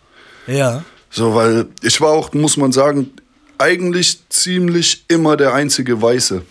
Ja. 0.47 0.85
So, 1.11 1.35
weil 1.35 1.67
ich 1.83 2.01
war 2.01 2.11
auch, 2.11 2.33
muss 2.33 2.57
man 2.57 2.73
sagen, 2.73 3.11
eigentlich 3.59 4.19
ziemlich 4.29 5.05
immer 5.09 5.37
der 5.37 5.55
einzige 5.55 6.01
Weiße. 6.01 6.43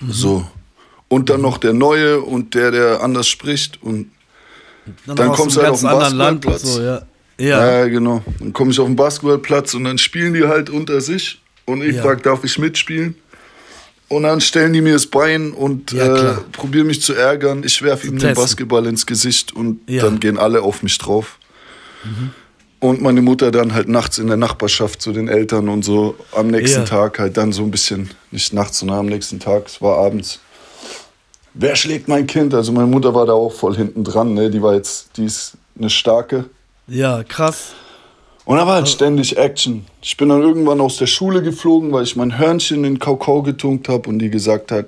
Mhm. 0.00 0.12
So. 0.12 0.48
Und 1.08 1.30
dann 1.30 1.38
mhm. 1.38 1.42
noch 1.42 1.58
der 1.58 1.72
Neue 1.72 2.20
und 2.20 2.54
der, 2.54 2.70
der 2.70 3.02
anders 3.02 3.28
spricht. 3.28 3.82
Und 3.82 4.10
dann, 5.06 5.16
dann 5.16 5.32
kommst 5.32 5.56
du 5.56 5.62
halt 5.62 5.72
auf 5.72 5.80
den 5.80 5.90
Basketballplatz. 5.90 6.62
So, 6.62 6.82
ja. 6.82 7.02
Ja. 7.38 7.80
ja. 7.80 7.88
genau. 7.88 8.22
Dann 8.38 8.52
komme 8.52 8.70
ich 8.70 8.80
auf 8.80 8.86
den 8.86 8.96
Basketballplatz 8.96 9.74
und 9.74 9.84
dann 9.84 9.98
spielen 9.98 10.34
die 10.34 10.44
halt 10.44 10.70
unter 10.70 11.00
sich. 11.00 11.40
Und 11.64 11.82
ich 11.82 11.96
ja. 11.96 12.02
frage, 12.02 12.22
darf 12.22 12.44
ich 12.44 12.58
mitspielen? 12.58 13.14
Und 14.08 14.22
dann 14.22 14.40
stellen 14.40 14.72
die 14.72 14.80
mir 14.80 14.94
das 14.94 15.06
Bein 15.06 15.52
und 15.52 15.92
ja, 15.92 16.32
äh, 16.32 16.36
probieren 16.52 16.86
mich 16.86 17.02
zu 17.02 17.12
ärgern. 17.12 17.62
Ich 17.62 17.82
werfe 17.82 18.06
ihnen 18.06 18.18
den 18.18 18.34
Basketball 18.34 18.86
ins 18.86 19.04
Gesicht 19.04 19.54
und 19.54 19.80
dann 19.86 20.18
gehen 20.18 20.38
alle 20.38 20.62
auf 20.62 20.82
mich 20.82 20.96
drauf. 20.96 21.38
Mhm. 22.04 22.30
Und 22.80 23.02
meine 23.02 23.20
Mutter 23.20 23.50
dann 23.50 23.74
halt 23.74 23.88
nachts 23.88 24.18
in 24.18 24.28
der 24.28 24.36
Nachbarschaft 24.36 25.02
zu 25.02 25.12
den 25.12 25.28
Eltern 25.28 25.68
und 25.68 25.84
so 25.84 26.16
am 26.32 26.46
nächsten. 26.46 26.86
Tag 26.86 27.18
halt 27.18 27.36
dann 27.36 27.52
so 27.52 27.64
ein 27.64 27.70
bisschen, 27.70 28.10
nicht 28.30 28.52
nachts, 28.52 28.78
sondern 28.78 28.98
am 28.98 29.06
nächsten 29.06 29.40
Tag, 29.40 29.66
es 29.66 29.82
war 29.82 29.98
abends, 29.98 30.40
wer 31.58 31.76
schlägt 31.76 32.08
mein 32.08 32.26
Kind? 32.26 32.54
Also 32.54 32.72
meine 32.72 32.86
Mutter 32.86 33.14
war 33.14 33.26
da 33.26 33.34
auch 33.34 33.52
voll 33.52 33.76
hinten 33.76 34.04
dran, 34.04 34.32
ne? 34.32 34.50
Die 34.50 34.62
war 34.62 34.74
jetzt, 34.74 35.16
die 35.16 35.24
ist 35.24 35.52
eine 35.78 35.90
starke. 35.90 36.46
Ja, 36.86 37.22
krass. 37.22 37.74
Und 38.44 38.56
da 38.56 38.66
war 38.66 38.76
halt 38.76 38.88
ständig 38.88 39.36
Action. 39.36 39.84
Ich 40.00 40.16
bin 40.16 40.30
dann 40.30 40.40
irgendwann 40.40 40.80
aus 40.80 40.96
der 40.96 41.06
Schule 41.06 41.42
geflogen, 41.42 41.92
weil 41.92 42.04
ich 42.04 42.16
mein 42.16 42.38
Hörnchen 42.38 42.82
in 42.84 42.98
Kakao 42.98 43.42
getunkt 43.42 43.90
habe 43.90 44.08
und 44.08 44.20
die 44.20 44.30
gesagt 44.30 44.72
hat, 44.72 44.86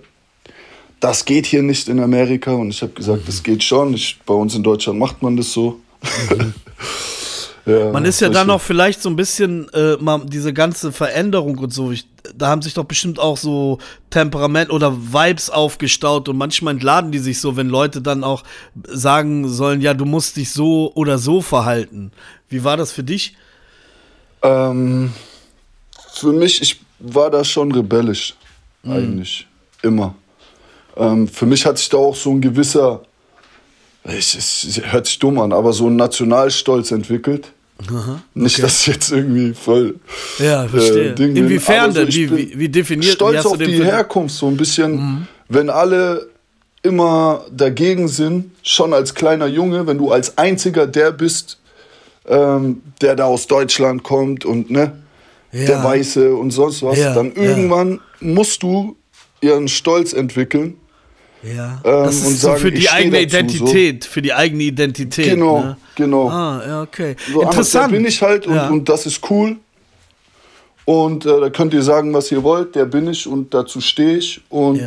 das 1.00 1.26
geht 1.26 1.44
hier 1.44 1.62
nicht 1.62 1.88
in 1.88 2.00
Amerika. 2.00 2.52
Und 2.52 2.70
ich 2.70 2.80
habe 2.80 2.92
gesagt, 2.92 3.28
das 3.28 3.42
geht 3.42 3.62
schon. 3.62 3.92
Ich, 3.92 4.18
bei 4.24 4.32
uns 4.32 4.54
in 4.54 4.62
Deutschland 4.62 4.98
macht 4.98 5.22
man 5.22 5.36
das 5.36 5.52
so. 5.52 5.80
ja, 7.70 7.92
man 7.92 8.04
ist 8.04 8.20
ja 8.20 8.28
dann 8.28 8.50
auch 8.50 8.60
vielleicht 8.60 9.02
so 9.02 9.08
ein 9.08 9.16
bisschen 9.16 9.68
äh, 9.72 9.96
mal 9.96 10.22
diese 10.24 10.52
ganze 10.52 10.92
Veränderung 10.92 11.58
und 11.58 11.72
so. 11.72 11.90
Ich, 11.90 12.06
da 12.34 12.48
haben 12.48 12.62
sich 12.62 12.74
doch 12.74 12.84
bestimmt 12.84 13.18
auch 13.18 13.36
so 13.36 13.78
Temperament 14.10 14.70
oder 14.70 14.96
Vibes 14.96 15.50
aufgestaut 15.50 16.28
und 16.28 16.36
manchmal 16.36 16.74
entladen 16.74 17.12
die 17.12 17.18
sich 17.18 17.40
so, 17.40 17.56
wenn 17.56 17.68
Leute 17.68 18.02
dann 18.02 18.24
auch 18.24 18.44
sagen 18.84 19.48
sollen, 19.48 19.80
ja, 19.80 19.94
du 19.94 20.04
musst 20.04 20.36
dich 20.36 20.50
so 20.50 20.92
oder 20.94 21.18
so 21.18 21.40
verhalten. 21.40 22.12
Wie 22.48 22.64
war 22.64 22.76
das 22.76 22.92
für 22.92 23.04
dich? 23.04 23.36
Ähm, 24.42 25.12
für 26.12 26.32
mich, 26.32 26.62
ich 26.62 26.80
war 26.98 27.30
da 27.30 27.44
schon 27.44 27.72
rebellisch, 27.72 28.34
mhm. 28.82 28.92
eigentlich. 28.92 29.46
Immer. 29.82 30.14
Ähm, 30.96 31.28
für 31.28 31.46
mich 31.46 31.64
hat 31.64 31.78
sich 31.78 31.88
da 31.88 31.96
auch 31.96 32.16
so 32.16 32.30
ein 32.30 32.40
gewisser, 32.40 33.02
es, 34.04 34.34
es 34.34 34.80
hört 34.92 35.06
sich 35.06 35.18
dumm 35.18 35.38
an, 35.38 35.52
aber 35.52 35.72
so 35.72 35.86
ein 35.86 35.96
Nationalstolz 35.96 36.90
entwickelt. 36.90 37.52
Aha, 37.88 38.12
okay. 38.12 38.20
Nicht, 38.34 38.62
dass 38.62 38.87
jetzt 38.87 39.10
irgendwie 39.10 39.54
voll. 39.54 39.96
Ja, 40.38 40.68
verstehe. 40.68 41.14
Äh, 41.14 41.22
Inwiefern 41.22 41.94
denn? 41.94 42.08
Wie, 42.08 42.30
wie, 42.30 42.58
wie, 42.58 42.68
definiert 42.68 43.14
Stolz 43.14 43.44
auf 43.46 43.58
die 43.58 43.82
Herkunft, 43.82 44.34
so 44.34 44.49
ein 44.49 44.56
bisschen, 44.56 44.92
mhm. 44.92 45.26
wenn 45.49 45.70
alle 45.70 46.28
immer 46.82 47.44
dagegen 47.50 48.08
sind, 48.08 48.52
schon 48.62 48.92
als 48.92 49.14
kleiner 49.14 49.46
Junge, 49.46 49.87
wenn 49.87 49.99
du 49.99 50.10
als 50.10 50.37
einziger 50.38 50.87
der 50.87 51.12
bist, 51.12 51.58
ähm, 52.26 52.82
der 53.00 53.16
da 53.16 53.25
aus 53.25 53.46
Deutschland 53.46 54.02
kommt 54.02 54.44
und 54.44 54.70
ne, 54.70 54.92
ja. 55.52 55.66
der 55.66 55.84
Weiße 55.84 56.34
und 56.34 56.50
sonst 56.50 56.82
was, 56.82 56.99
ja, 56.99 57.14
dann 57.14 57.32
irgendwann 57.32 57.92
ja. 57.92 57.99
musst 58.20 58.62
du 58.62 58.96
ihren 59.40 59.68
Stolz 59.68 60.12
entwickeln. 60.12 60.76
Ja. 61.42 61.80
Ähm, 61.84 62.04
das 62.04 62.16
ist 62.16 62.40
sagen, 62.40 62.58
so 62.58 62.62
für 62.62 62.72
die 62.72 62.88
eigene 62.90 63.26
dazu, 63.26 63.37
Identität, 63.38 64.04
so. 64.04 64.10
für 64.10 64.22
die 64.22 64.34
eigene 64.34 64.62
Identität. 64.64 65.30
Genau, 65.30 65.60
ne? 65.60 65.76
Genau. 66.00 66.28
Ah, 66.28 66.62
ja, 66.66 66.83
okay. 66.83 67.16
So, 67.33 67.42
Interessant. 67.42 67.92
bin 67.92 68.04
ich 68.04 68.21
halt 68.21 68.47
und, 68.47 68.59
und 68.59 68.88
das 68.88 69.07
ist 69.07 69.30
cool. 69.30 69.57
Und 70.85 71.25
äh, 71.25 71.40
da 71.40 71.50
könnt 71.50 71.73
ihr 71.73 71.83
sagen, 71.83 72.12
was 72.12 72.33
ihr 72.33 72.42
wollt, 72.42 72.75
der 72.75 72.85
bin 72.85 73.07
ich 73.07 73.26
und 73.26 73.54
dazu 73.54 73.80
stehe 73.80 74.16
ich. 74.16 74.40
Und 74.49 74.83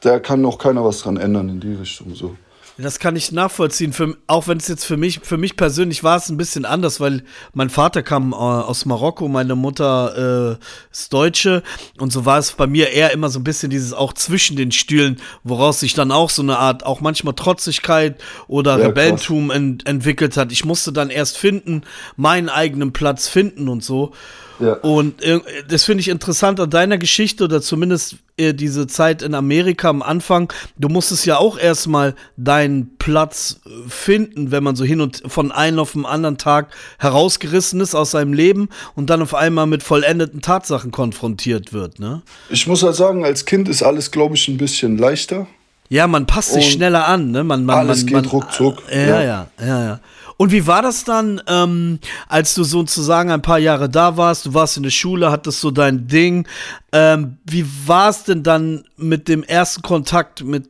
da 0.00 0.18
kann 0.18 0.40
noch 0.40 0.58
keiner 0.58 0.84
was 0.84 1.00
dran 1.00 1.16
ändern 1.16 1.48
in 1.48 1.60
die 1.60 1.74
Richtung. 1.74 2.14
So. 2.14 2.36
Das 2.80 3.00
kann 3.00 3.16
ich 3.16 3.32
nachvollziehen. 3.32 3.92
Für, 3.92 4.16
auch 4.28 4.46
wenn 4.46 4.58
es 4.58 4.68
jetzt 4.68 4.84
für 4.84 4.96
mich, 4.96 5.18
für 5.24 5.36
mich 5.36 5.56
persönlich 5.56 6.04
war 6.04 6.16
es 6.16 6.28
ein 6.28 6.36
bisschen 6.36 6.64
anders, 6.64 7.00
weil 7.00 7.24
mein 7.52 7.70
Vater 7.70 8.04
kam 8.04 8.32
äh, 8.32 8.36
aus 8.36 8.86
Marokko, 8.86 9.26
meine 9.26 9.56
Mutter 9.56 10.58
äh, 10.60 10.92
ist 10.92 11.12
Deutsche 11.12 11.64
und 11.98 12.12
so 12.12 12.24
war 12.24 12.38
es 12.38 12.52
bei 12.52 12.68
mir 12.68 12.90
eher 12.90 13.10
immer 13.10 13.30
so 13.30 13.40
ein 13.40 13.44
bisschen 13.44 13.70
dieses 13.70 13.92
auch 13.92 14.12
zwischen 14.12 14.56
den 14.56 14.70
Stühlen, 14.70 15.20
woraus 15.42 15.80
sich 15.80 15.94
dann 15.94 16.12
auch 16.12 16.30
so 16.30 16.42
eine 16.42 16.58
Art, 16.58 16.86
auch 16.86 17.00
manchmal 17.00 17.34
Trotzigkeit 17.34 18.20
oder 18.46 18.78
ja, 18.78 18.86
Rebellentum 18.86 19.50
ent, 19.50 19.88
entwickelt 19.88 20.36
hat. 20.36 20.52
Ich 20.52 20.64
musste 20.64 20.92
dann 20.92 21.10
erst 21.10 21.36
finden, 21.36 21.82
meinen 22.16 22.48
eigenen 22.48 22.92
Platz 22.92 23.26
finden 23.26 23.68
und 23.68 23.82
so. 23.82 24.12
Ja. 24.60 24.74
Und 24.74 25.22
äh, 25.22 25.40
das 25.68 25.84
finde 25.84 26.00
ich 26.00 26.08
interessant 26.08 26.60
an 26.60 26.70
deiner 26.70 26.98
Geschichte 26.98 27.44
oder 27.44 27.62
zumindest 27.62 28.16
äh, 28.36 28.54
diese 28.54 28.86
Zeit 28.86 29.22
in 29.22 29.34
Amerika 29.34 29.88
am 29.88 30.02
Anfang. 30.02 30.52
Du 30.76 30.88
musstest 30.88 31.26
ja 31.26 31.38
auch 31.38 31.58
erstmal 31.58 32.14
deinen 32.36 32.96
Platz 32.98 33.60
äh, 33.64 33.88
finden, 33.88 34.50
wenn 34.50 34.62
man 34.62 34.76
so 34.76 34.84
hin 34.84 35.00
und 35.00 35.22
von 35.26 35.52
einem 35.52 35.78
auf 35.78 35.92
den 35.92 36.06
anderen 36.06 36.38
Tag 36.38 36.74
herausgerissen 36.98 37.80
ist 37.80 37.94
aus 37.94 38.12
seinem 38.12 38.32
Leben 38.32 38.68
und 38.94 39.10
dann 39.10 39.22
auf 39.22 39.34
einmal 39.34 39.66
mit 39.66 39.82
vollendeten 39.82 40.40
Tatsachen 40.40 40.90
konfrontiert 40.90 41.72
wird, 41.72 41.98
ne? 41.98 42.22
Ich 42.50 42.66
muss 42.66 42.82
halt 42.82 42.96
sagen, 42.96 43.24
als 43.24 43.44
Kind 43.44 43.68
ist 43.68 43.82
alles, 43.82 44.10
glaube 44.10 44.34
ich, 44.34 44.48
ein 44.48 44.56
bisschen 44.56 44.98
leichter. 44.98 45.46
Ja, 45.90 46.06
man 46.06 46.26
passt 46.26 46.52
sich 46.52 46.70
schneller 46.70 47.06
an, 47.06 47.30
ne? 47.30 47.44
Man, 47.44 47.64
man, 47.64 47.78
alles 47.78 47.98
man, 47.98 48.06
geht 48.06 48.14
man, 48.14 48.24
ruckzuck. 48.26 48.82
Äh, 48.90 49.08
ja, 49.08 49.22
ja, 49.22 49.46
ja, 49.58 49.84
ja. 49.84 50.00
Und 50.38 50.52
wie 50.52 50.68
war 50.68 50.82
das 50.82 51.02
dann, 51.02 51.42
ähm, 51.48 51.98
als 52.28 52.54
du 52.54 52.62
sozusagen 52.62 53.30
ein 53.32 53.42
paar 53.42 53.58
Jahre 53.58 53.90
da 53.90 54.16
warst? 54.16 54.46
Du 54.46 54.54
warst 54.54 54.76
in 54.76 54.84
der 54.84 54.90
Schule, 54.90 55.32
hattest 55.32 55.60
so 55.60 55.72
dein 55.72 56.06
Ding. 56.06 56.46
Ähm, 56.92 57.38
wie 57.44 57.66
war 57.86 58.08
es 58.08 58.22
denn 58.22 58.44
dann 58.44 58.84
mit 58.96 59.26
dem 59.26 59.42
ersten 59.42 59.82
Kontakt 59.82 60.44
mit 60.44 60.68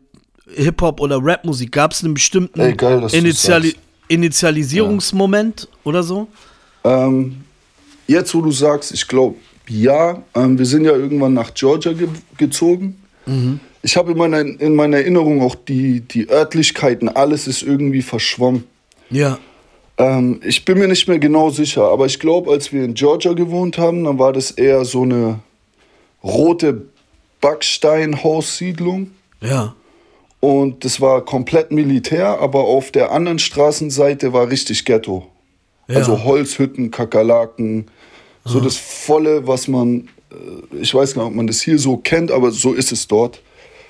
Hip-Hop 0.54 1.00
oder 1.00 1.18
Rapmusik? 1.22 1.70
Gab 1.70 1.92
es 1.92 2.02
einen 2.02 2.14
bestimmten 2.14 2.58
Ey, 2.58 2.74
geil, 2.74 3.06
Initiali 3.12 3.76
Initialisierungsmoment 4.08 5.60
ja. 5.60 5.68
oder 5.84 6.02
so? 6.02 6.28
Ähm, 6.82 7.44
jetzt, 8.06 8.34
wo 8.34 8.40
du 8.40 8.50
sagst, 8.50 8.90
ich 8.92 9.06
glaube, 9.06 9.36
ja. 9.68 10.22
Ähm, 10.34 10.58
wir 10.58 10.64
sind 10.64 10.86
ja 10.86 10.92
irgendwann 10.92 11.34
nach 11.34 11.52
Georgia 11.52 11.92
ge 11.92 12.08
gezogen. 12.38 12.96
Mhm. 13.26 13.60
Ich 13.82 13.98
habe 13.98 14.12
in 14.12 14.18
meiner, 14.18 14.40
in 14.40 14.74
meiner 14.74 14.96
Erinnerung 14.96 15.42
auch 15.42 15.54
die, 15.54 16.00
die 16.00 16.30
Örtlichkeiten, 16.30 17.10
alles 17.10 17.46
ist 17.46 17.62
irgendwie 17.62 18.00
verschwommen. 18.00 18.64
Ja. 19.10 19.38
Ähm, 19.98 20.40
ich 20.44 20.64
bin 20.64 20.78
mir 20.78 20.88
nicht 20.88 21.08
mehr 21.08 21.18
genau 21.18 21.50
sicher, 21.50 21.90
aber 21.90 22.06
ich 22.06 22.20
glaube, 22.20 22.50
als 22.52 22.72
wir 22.72 22.84
in 22.84 22.94
Georgia 22.94 23.32
gewohnt 23.32 23.78
haben, 23.78 24.04
dann 24.04 24.18
war 24.18 24.32
das 24.32 24.52
eher 24.52 24.84
so 24.84 25.02
eine 25.02 25.40
rote 26.22 26.86
Backsteinhaussiedlung. 27.40 29.10
Ja. 29.40 29.74
Und 30.40 30.84
das 30.84 31.00
war 31.00 31.24
komplett 31.24 31.72
Militär, 31.72 32.40
aber 32.40 32.60
auf 32.60 32.92
der 32.92 33.10
anderen 33.10 33.40
Straßenseite 33.40 34.32
war 34.32 34.48
richtig 34.50 34.84
Ghetto. 34.84 35.26
Ja. 35.88 35.96
Also 35.96 36.22
Holzhütten, 36.22 36.90
Kakerlaken, 36.90 37.86
so 38.44 38.60
das 38.60 38.76
Volle, 38.76 39.46
was 39.46 39.68
man, 39.68 40.08
äh, 40.30 40.76
ich 40.80 40.94
weiß 40.94 41.14
gar 41.14 41.22
nicht, 41.22 41.30
ob 41.30 41.36
man 41.36 41.46
das 41.46 41.60
hier 41.60 41.78
so 41.78 41.96
kennt, 41.96 42.30
aber 42.30 42.50
so 42.50 42.72
ist 42.72 42.92
es 42.92 43.08
dort. 43.08 43.42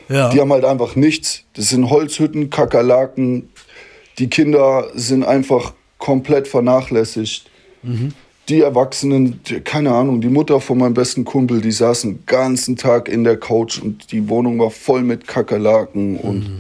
Ja. 0.09 0.31
Die 0.31 0.41
haben 0.41 0.53
halt 0.53 0.65
einfach 0.65 0.97
nichts. 0.97 1.45
Das 1.55 1.69
sind 1.69 1.91
Holzhütten, 1.91 2.51
Kakerlaken. 2.51 3.51
Die 4.19 4.29
Kinder 4.29 4.89
sind 4.95 5.23
einfach 5.23 5.75
komplett 5.99 6.49
vernachlässigt. 6.49 7.51
Mhm. 7.83 8.13
Die 8.49 8.63
Erwachsenen, 8.63 9.41
keine 9.65 9.93
Ahnung, 9.93 10.23
die 10.23 10.29
Mutter 10.29 10.61
von 10.61 10.79
meinem 10.79 10.95
besten 10.95 11.25
Kumpel, 11.25 11.61
die 11.61 11.71
saß 11.71 12.03
den 12.03 12.25
ganzen 12.25 12.77
Tag 12.77 13.09
in 13.09 13.25
der 13.25 13.37
Couch 13.37 13.79
und 13.79 14.11
die 14.11 14.29
Wohnung 14.29 14.59
war 14.59 14.71
voll 14.71 15.03
mit 15.03 15.27
Kakerlaken 15.27 16.13
mhm. 16.13 16.19
und 16.19 16.51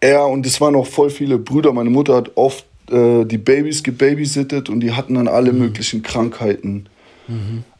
er 0.00 0.26
und 0.26 0.44
es 0.46 0.60
waren 0.60 0.74
auch 0.74 0.86
voll 0.86 1.10
viele 1.10 1.38
Brüder. 1.38 1.72
Meine 1.72 1.90
Mutter 1.90 2.16
hat 2.16 2.32
oft 2.34 2.64
äh, 2.90 3.24
die 3.24 3.38
Babys 3.38 3.82
gebabysittet 3.82 4.68
und 4.68 4.80
die 4.80 4.92
hatten 4.92 5.14
dann 5.14 5.28
alle 5.28 5.52
mhm. 5.52 5.58
möglichen 5.60 6.02
Krankheiten. 6.02 6.86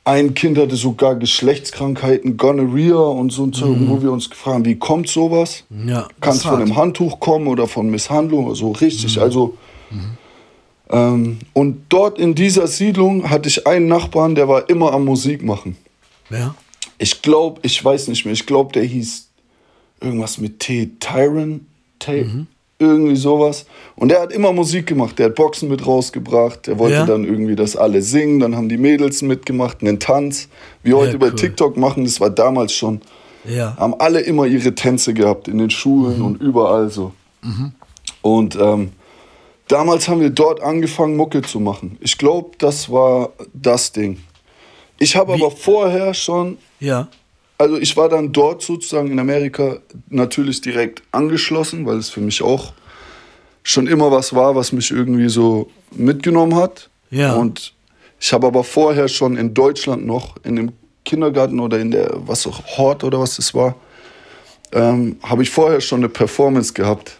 Ein 0.05 0.35
Kind 0.35 0.59
hatte 0.59 0.77
sogar 0.77 1.17
Geschlechtskrankheiten, 1.17 2.37
Gonorrhea 2.37 2.97
und 2.97 3.33
so, 3.33 3.47
mhm. 3.47 3.89
wo 3.89 4.03
wir 4.03 4.13
uns 4.13 4.31
gefragt 4.31 4.55
haben, 4.55 4.65
wie 4.65 4.77
kommt 4.77 5.09
sowas? 5.09 5.65
Ja, 5.87 6.09
Kann 6.21 6.35
es 6.35 6.43
von 6.43 6.63
einem 6.63 6.77
Handtuch 6.77 7.21
kommen 7.21 7.49
oder 7.49 7.67
von 7.67 7.91
Misshandlung? 7.91 8.49
Also 8.49 8.71
richtig, 8.73 9.17
mhm. 9.17 9.23
also 9.23 9.55
ähm, 10.91 11.39
und 11.53 11.85
dort 11.89 12.19
in 12.19 12.35
dieser 12.35 12.67
Siedlung 12.67 13.31
hatte 13.31 13.49
ich 13.49 13.67
einen 13.67 13.87
Nachbarn, 13.87 14.35
der 14.35 14.49
war 14.49 14.69
immer 14.69 14.93
am 14.93 15.05
Musik 15.05 15.43
machen. 15.43 15.77
Ja. 16.31 16.55
Ich 16.99 17.23
glaube, 17.23 17.61
ich 17.63 17.83
weiß 17.83 18.09
nicht 18.09 18.25
mehr, 18.25 18.35
ich 18.35 18.47
glaube, 18.47 18.73
der 18.73 18.85
hieß 18.85 19.29
irgendwas 20.01 20.39
mit 20.39 20.59
T, 20.59 20.91
Tyron, 20.99 21.67
T, 21.99 22.25
mhm. 22.25 22.47
irgendwie 22.79 23.17
sowas. 23.17 23.67
Und 23.97 24.09
der 24.09 24.21
hat 24.21 24.33
immer 24.33 24.53
Musik 24.53 24.87
gemacht, 24.87 25.19
der 25.19 25.27
hat 25.27 25.35
Boxen 25.37 25.69
mit 25.69 25.87
rausgebracht, 25.87 26.67
der 26.67 26.79
wollte 26.79 26.97
ja. 26.97 27.07
dann 27.07 27.25
irgendwie, 27.25 27.57
dass 27.57 27.77
alle 27.77 28.03
singen, 28.03 28.41
dann 28.41 28.57
haben 28.57 28.69
die 28.69 28.79
Mädels 28.79 29.23
mitgemacht, 29.23 29.83
einen 29.83 30.01
Tanz, 30.01 30.49
wie 30.83 30.95
heute 30.95 31.13
ja, 31.13 31.19
cool. 31.23 31.31
bei 31.31 31.37
TikTok 31.37 31.77
machen, 31.77 32.05
das 32.05 32.21
war 32.21 32.31
damals 32.31 32.73
schon. 32.73 33.01
Ja. 33.45 33.77
Haben 33.77 33.95
alle 33.99 34.21
immer 34.21 34.47
ihre 34.47 34.75
Tänze 34.75 35.15
gehabt 35.15 35.49
in 35.49 35.59
den 35.59 35.71
Schulen 35.71 36.19
mhm. 36.19 36.25
und 36.27 36.43
überall 36.43 36.91
so. 36.91 37.13
Mhm. 37.43 37.73
Und 38.23 38.57
ähm, 38.61 38.91
Damals 39.71 40.09
haben 40.09 40.21
wir 40.21 40.31
dort 40.31 40.61
angefangen, 40.61 41.15
Mucke 41.15 41.43
zu 41.43 41.61
machen. 41.61 41.97
Ich 42.01 42.19
glaube, 42.19 42.51
das 42.59 42.91
war 42.91 43.31
das 43.55 43.93
Ding. 43.93 44.21
Ich 44.99 45.15
habe 45.15 45.33
aber 45.33 45.53
vorher 45.53 46.13
schon. 46.13 46.59
Ja. 46.81 47.07
Also 47.57 47.77
ich 47.77 47.97
war 47.97 48.09
dann 48.09 48.33
dort 48.33 48.63
sozusagen 48.63 49.13
in 49.13 49.21
Amerika 49.21 49.79
natürlich 50.09 50.61
direkt 50.61 51.05
angeschlossen, 51.13 51.87
weil 51.87 51.99
es 51.99 52.09
für 52.09 52.21
mich 52.21 52.43
auch 52.43 52.73
schon 53.63 53.87
immer 53.87 54.11
was 54.11 54.35
war, 54.35 54.57
was 54.57 54.73
mich 54.73 54.91
irgendwie 54.91 55.29
so 55.29 55.71
mitgenommen 55.93 56.57
hat. 56.57 56.91
Ja. 57.13 57.37
Und 57.37 57.73
ich 58.19 58.33
habe 58.33 58.49
aber 58.49 58.65
vorher 58.65 59.07
schon 59.07 59.37
in 59.37 59.55
Deutschland 59.55 60.05
noch 60.05 60.35
in 60.43 60.57
dem 60.57 60.73
Kindergarten 61.05 61.61
oder 61.61 61.79
in 61.79 61.93
der 61.93 62.11
was 62.27 62.45
auch 62.45 62.61
Hort 62.77 63.05
oder 63.05 63.21
was 63.21 63.37
das 63.37 63.55
war, 63.55 63.77
ähm, 64.73 65.21
habe 65.23 65.45
ich 65.45 65.51
vorher 65.51 65.81
schon 65.81 66.01
eine 66.01 66.09
Performance 66.09 66.73
gehabt 66.73 67.20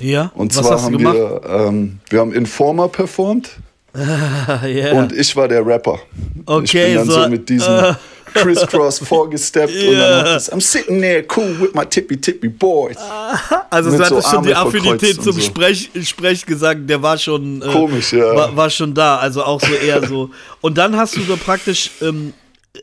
ja. 0.00 0.32
Und 0.34 0.56
Was 0.56 0.66
zwar 0.66 0.82
haben 0.82 0.98
wir, 0.98 1.40
ähm, 1.48 2.00
wir 2.08 2.20
haben 2.20 2.32
Informer 2.32 2.88
performt. 2.88 3.50
yeah. 4.64 4.92
Und 4.92 5.12
ich 5.12 5.34
war 5.34 5.48
der 5.48 5.66
Rapper. 5.66 5.98
Okay, 6.46 6.62
ich 6.64 6.72
bin 6.72 6.94
dann 6.94 7.06
so, 7.06 7.22
so 7.22 7.28
mit 7.28 7.48
diesem, 7.48 7.72
uh, 7.72 7.94
crisscross 8.34 8.98
vorgesteppt 8.98 9.72
und 9.72 9.98
dann 9.98 10.24
hat 10.24 10.36
es, 10.36 10.52
I'm 10.52 10.60
sitting 10.60 11.00
there 11.00 11.24
cool 11.36 11.60
with 11.60 11.74
my 11.74 11.84
tippy 11.84 12.16
tippy 12.16 12.48
boys. 12.48 12.96
Also 13.72 13.90
Mit 13.90 14.00
du 14.00 14.04
so 14.04 14.16
hattest 14.16 14.30
schon 14.30 14.42
die 14.44 14.54
Affinität 14.54 15.22
zum 15.22 15.32
so. 15.32 15.40
Sprech, 15.40 15.90
Sprechgesang, 16.02 16.88
der 16.88 17.00
war 17.00 17.16
schon 17.16 17.62
äh, 17.62 17.66
Komisch, 17.66 18.12
ja. 18.12 18.34
war, 18.34 18.56
war 18.56 18.68
schon 18.68 18.92
da, 18.92 19.18
also 19.18 19.44
auch 19.44 19.60
so 19.60 19.72
eher 19.72 20.04
so. 20.04 20.30
Und 20.60 20.76
dann 20.76 20.96
hast 20.96 21.16
du 21.16 21.20
so 21.22 21.36
praktisch 21.36 21.92
ähm, 22.02 22.32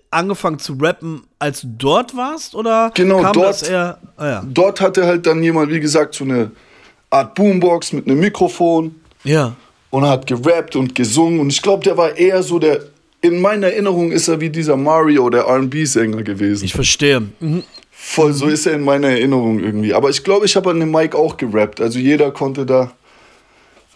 angefangen 0.09 0.59
zu 0.59 0.77
rappen, 0.79 1.24
als 1.39 1.62
du 1.62 1.67
dort 1.77 2.15
warst 2.15 2.55
oder 2.55 2.91
Genau, 2.93 3.21
kam 3.21 3.33
dort. 3.33 3.50
das 3.50 3.63
eher? 3.63 3.97
Ah, 4.15 4.27
ja. 4.27 4.43
Dort 4.47 4.79
hatte 4.79 5.05
halt 5.05 5.25
dann 5.25 5.43
jemand, 5.43 5.71
wie 5.71 5.81
gesagt, 5.81 6.15
so 6.15 6.24
eine 6.24 6.51
Art 7.10 7.36
Boombox 7.36 7.94
mit 7.94 8.08
einem 8.08 8.20
Mikrofon 8.20 8.96
ja. 9.24 9.56
und 9.90 10.06
hat 10.06 10.28
gerappt 10.28 10.76
und 10.76 10.94
gesungen. 10.96 11.40
Und 11.40 11.50
ich 11.50 11.62
glaube, 11.62 11.84
der 11.84 11.98
war 11.98 12.16
eher 12.18 12.44
so 12.44 12.60
der. 12.60 12.82
In 13.20 13.42
meiner 13.42 13.68
Erinnerung 13.68 14.12
ist 14.12 14.28
er 14.28 14.40
wie 14.40 14.50
dieser 14.50 14.78
Mario, 14.78 15.30
der 15.30 15.48
RB-Sänger 15.48 16.22
gewesen. 16.22 16.66
Ich 16.66 16.74
verstehe. 16.74 17.22
Mhm. 17.40 17.64
Voll, 17.92 18.32
so 18.32 18.46
ist 18.46 18.68
er 18.68 18.74
in 18.74 18.84
meiner 18.84 19.10
Erinnerung 19.10 19.60
irgendwie. 19.60 19.94
Aber 19.94 20.10
ich 20.10 20.24
glaube, 20.24 20.46
ich 20.46 20.56
habe 20.56 20.70
an 20.70 20.80
dem 20.80 20.92
Mic 20.92 21.16
auch 21.16 21.36
gerappt. 21.36 21.82
Also 21.82 21.98
jeder 21.98 22.32
konnte 22.32 22.66
da 22.66 22.92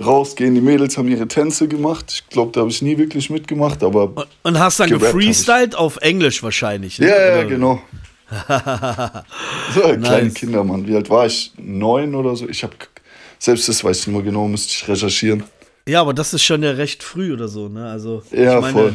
rausgehen. 0.04 0.56
Die 0.56 0.62
Mädels 0.62 0.98
haben 0.98 1.08
ihre 1.08 1.28
Tänze 1.28 1.68
gemacht. 1.68 2.12
Ich 2.12 2.28
glaube, 2.30 2.52
da 2.52 2.62
habe 2.62 2.72
ich 2.72 2.82
nie 2.82 2.98
wirklich 2.98 3.30
mitgemacht, 3.30 3.84
aber. 3.84 4.28
Und, 4.44 4.60
hast 4.60 4.80
dann 4.80 4.90
gefreestylt 4.90 5.76
auf 5.76 5.98
Englisch 5.98 6.42
wahrscheinlich. 6.44 7.00
ne? 7.00 7.08
Ja, 7.08 7.38
ja, 7.38 7.44
genau. 7.44 7.82
so, 9.76 9.82
kleine 9.82 10.00
Nice. 10.00 10.34
Kinder, 10.34 10.64
Mann. 10.64 10.88
Wie 10.88 10.96
alt 10.96 11.10
war 11.10 11.26
ich? 11.26 11.52
Neun 11.58 12.16
oder 12.16 12.36
so? 12.36 12.48
Ich 12.48 12.64
habe. 12.64 12.74
Selbst 13.42 13.68
das 13.68 13.84
weiß 13.84 14.02
ich 14.02 14.08
nicht 14.08 14.14
mehr 14.16 14.24
genau, 14.24 14.48
müsste 14.48 14.72
ich 14.72 14.88
recherchieren. 14.88 15.44
Ja, 15.88 16.02
aber 16.02 16.14
das 16.14 16.32
ist 16.32 16.44
schon 16.44 16.62
ja 16.62 16.70
recht 16.72 17.02
früh 17.02 17.34
oder 17.34 17.48
so, 17.48 17.70
ne? 17.70 17.90
Also, 17.90 18.22
Ja, 18.32 18.58
ich 18.58 18.62
meine, 18.62 18.74
voll. 18.74 18.94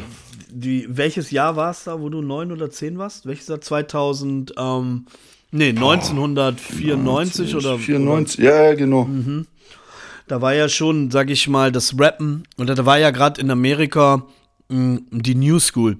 Die, 0.48 0.86
welches 0.88 1.32
Jahr 1.32 1.56
war 1.56 1.72
es 1.72 1.82
da, 1.82 2.00
wo 2.00 2.08
du 2.08 2.22
neun 2.22 2.52
oder 2.52 2.70
zehn 2.70 2.96
warst? 2.96 3.26
Welches 3.26 3.48
Jahr? 3.48 3.60
2000, 3.60 4.54
ähm, 4.56 5.06
nee, 5.50 5.70
1994 5.70 7.56
oder? 7.56 7.76
94, 7.76 8.38
ja, 8.44 8.66
ja, 8.66 8.74
genau. 8.74 9.06
Mhm. 9.06 9.48
Da 10.28 10.40
war 10.40 10.54
ja 10.54 10.68
schon, 10.68 11.10
sag 11.10 11.28
ich 11.28 11.48
mal, 11.48 11.72
das 11.72 11.98
Rappen, 11.98 12.44
und 12.56 12.68
da 12.68 12.86
war 12.86 13.00
ja 13.00 13.10
gerade 13.10 13.40
in 13.40 13.50
Amerika 13.50 14.26
mh, 14.68 15.00
die 15.10 15.34
New 15.34 15.58
School. 15.58 15.96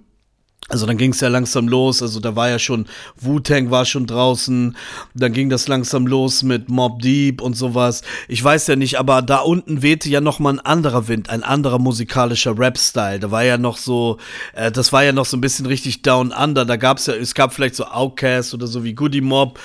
Also 0.69 0.85
dann 0.85 0.97
ging 0.97 1.13
es 1.13 1.21
ja 1.21 1.29
langsam 1.29 1.69
los, 1.69 2.03
also 2.03 2.19
da 2.19 2.35
war 2.35 2.49
ja 2.49 2.59
schon, 2.59 2.87
Wu-Tang 3.21 3.71
war 3.71 3.85
schon 3.85 4.05
draußen, 4.09 4.77
dann 5.15 5.33
ging 5.33 5.49
das 5.49 5.69
langsam 5.69 6.09
los 6.09 6.43
mit 6.43 6.69
Mob 6.69 7.01
Deep 7.03 7.41
und 7.41 7.55
sowas. 7.57 8.03
Ich 8.27 8.43
weiß 8.43 8.67
ja 8.67 8.75
nicht, 8.75 8.99
aber 8.99 9.23
da 9.23 9.39
unten 9.39 9.83
wehte 9.83 10.09
ja 10.09 10.21
noch 10.21 10.41
mal 10.41 10.55
ein 10.55 10.59
anderer 10.59 11.07
Wind, 11.07 11.31
ein 11.31 11.45
anderer 11.45 11.79
musikalischer 11.79 12.59
Rap-Style. 12.59 13.21
Da 13.21 13.31
war 13.31 13.45
ja 13.45 13.59
noch 13.59 13.77
so, 13.77 14.17
äh, 14.55 14.73
das 14.73 14.93
war 14.93 15.05
ja 15.05 15.13
noch 15.13 15.25
so 15.27 15.37
ein 15.37 15.41
bisschen 15.41 15.67
richtig 15.67 16.03
down 16.03 16.33
under. 16.33 16.65
Da 16.65 16.75
gab 16.75 16.99
es 16.99 17.07
ja, 17.07 17.15
es 17.15 17.37
gab 17.37 17.55
vielleicht 17.55 17.77
so 17.77 17.85
Outkast 17.85 18.53
oder 18.53 18.67
so 18.67 18.83
wie 18.83 18.93
Goody 18.95 19.21
Mob, 19.21 19.61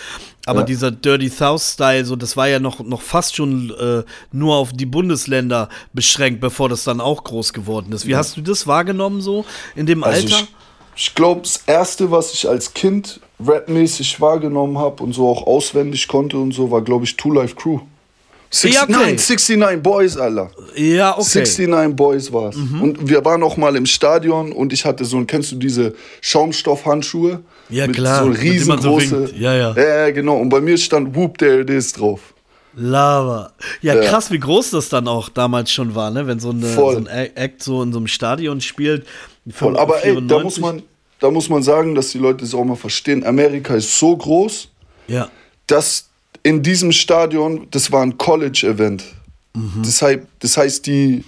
aber 0.46 0.60
Ja. 0.60 0.66
dieser 0.68 0.92
Dirty 0.92 1.30
South-Style, 1.30 2.06
so, 2.06 2.16
das 2.16 2.38
war 2.38 2.48
ja 2.48 2.60
noch, 2.60 2.80
noch 2.80 3.02
fast 3.02 3.36
schon 3.36 3.72
äh, 3.72 4.04
nur 4.32 4.56
auf 4.56 4.72
die 4.72 4.86
Bundesländer 4.86 5.68
beschränkt, 5.94 6.42
bevor 6.42 6.70
das 6.70 6.84
dann 6.84 7.02
auch 7.02 7.24
groß 7.24 7.54
geworden 7.54 7.92
ist. 7.92 8.06
Wie 8.06 8.16
hast 8.16 8.38
du 8.38 8.42
das 8.42 8.68
wahrgenommen 8.68 9.20
so 9.22 9.46
in 9.76 9.88
dem 9.88 10.04
Also 10.04 10.28
Alter? 10.28 10.36
ich, 10.44 10.48
ich 10.96 11.16
glaube, 11.16 11.42
das 11.42 11.64
erste, 11.68 12.12
was 12.12 12.34
ich 12.34 12.48
als 12.48 12.74
Kind 12.74 13.20
rapmäßig 13.46 14.20
wahrgenommen 14.22 14.78
habe 14.78 15.02
und 15.04 15.14
so 15.14 15.28
auch 15.30 15.48
auswendig 15.48 16.08
konnte 16.08 16.38
und 16.38 16.54
so, 16.54 16.70
war, 16.72 16.82
glaube 16.82 17.06
ich, 17.06 17.16
Two 17.18 17.32
Life 17.34 17.56
Crew. 17.56 17.80
69, 18.54 18.74
Ja, 18.74 18.84
okay. 18.84 18.92
69 19.16 19.82
Boys, 19.82 20.18
Alter. 20.18 20.52
ja, 20.76 21.18
okay. 21.18 21.40
Mhm. 21.40 21.70
69 21.72 21.96
Boys 21.96 22.34
war's. 22.34 22.56
Und 22.58 23.08
wir 23.10 23.24
waren 23.24 23.42
auch 23.44 23.56
mal 23.56 23.76
im 23.78 23.86
Stadion 23.86 24.52
und 24.52 24.74
ich 24.74 24.84
hatte 24.84 25.06
so, 25.06 25.16
ein- 25.18 25.26
kennst 25.26 25.54
du 25.54 25.56
diese 25.56 25.94
Schaumstoffhandschuhe? 26.20 27.42
Ja, 27.70 27.88
mit 27.88 27.96
klar, 27.96 28.26
So 28.26 28.34
so 28.34 28.40
riesengroße. 28.42 29.12
winkt. 29.30 29.40
Ja, 29.40 29.56
ja. 29.56 29.74
Ja, 29.76 30.12
genau. 30.12 30.36
Und 30.38 30.50
bei 30.50 30.60
mir 30.60 30.78
stand 30.78 31.16
Whoop 31.16 31.38
There 31.38 31.62
It 31.62 31.70
Is 31.70 31.94
drauf. 31.94 32.34
Lava. 32.76 33.52
Ja, 33.82 33.96
Ja. 33.96 34.02
krass, 34.10 34.32
wie 34.32 34.40
groß 34.40 34.72
das 34.72 34.90
dann 34.90 35.08
auch 35.08 35.30
damals 35.30 35.72
schon 35.72 35.94
war, 35.96 36.10
ne? 36.12 36.28
Wenn 36.28 36.40
so, 36.40 36.52
eine, 36.52 36.68
so 36.74 36.90
ein 36.90 37.08
Act 37.08 37.64
so 37.64 37.82
in 37.84 37.92
so 37.92 38.00
einem 38.00 38.08
Stadion 38.08 38.62
spielt. 38.62 39.06
Voll. 39.50 39.78
Aber 39.78 40.04
ey, 40.06 40.14
da 40.16 40.40
94. 40.40 40.44
muss, 40.44 40.60
man, 40.60 40.84
da 41.22 41.32
muss 41.32 41.48
man 41.48 41.64
sagen, 41.64 41.96
dass 41.96 42.10
die 42.12 42.18
Leute 42.18 42.44
es 42.44 42.54
auch 42.54 42.66
mal 42.66 42.76
verstehen. 42.76 43.24
Amerika 43.24 43.76
ist 43.76 43.98
so 43.98 44.18
groß, 44.18 44.68
Ja. 45.08 45.30
dass 45.68 46.10
in 46.44 46.62
diesem 46.64 46.92
Stadion, 46.92 47.68
das 47.72 47.92
war 47.92 48.02
ein 48.02 48.18
College-Event. 48.18 49.04
Deshalb, 49.86 50.28
das 50.40 50.58
heißt, 50.58 50.86
die, 50.88 51.24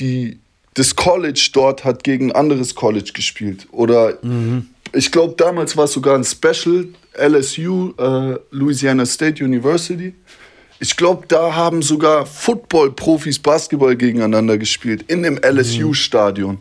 die, 0.00 0.38
das 0.74 0.96
College 0.96 1.50
dort 1.52 1.84
hat 1.84 2.02
gegen 2.04 2.30
ein 2.30 2.36
anderes 2.36 2.74
College 2.74 3.12
gespielt. 3.14 3.66
Oder 3.70 4.18
ich 4.92 5.12
glaube, 5.12 5.34
damals 5.36 5.76
war 5.76 5.84
es 5.84 5.92
sogar 5.92 6.16
ein 6.16 6.24
Special, 6.24 6.88
LSU, 7.16 7.92
äh, 7.98 8.38
Louisiana 8.50 9.04
State 9.06 9.44
University. 9.44 10.14
Ich 10.80 10.96
glaube, 10.96 11.26
da 11.28 11.54
haben 11.54 11.82
sogar 11.82 12.24
Football-Profis 12.24 13.38
Basketball 13.38 13.94
gegeneinander 13.94 14.56
gespielt, 14.56 15.04
in 15.08 15.22
dem 15.22 15.38
LSU-Stadion. 15.44 16.58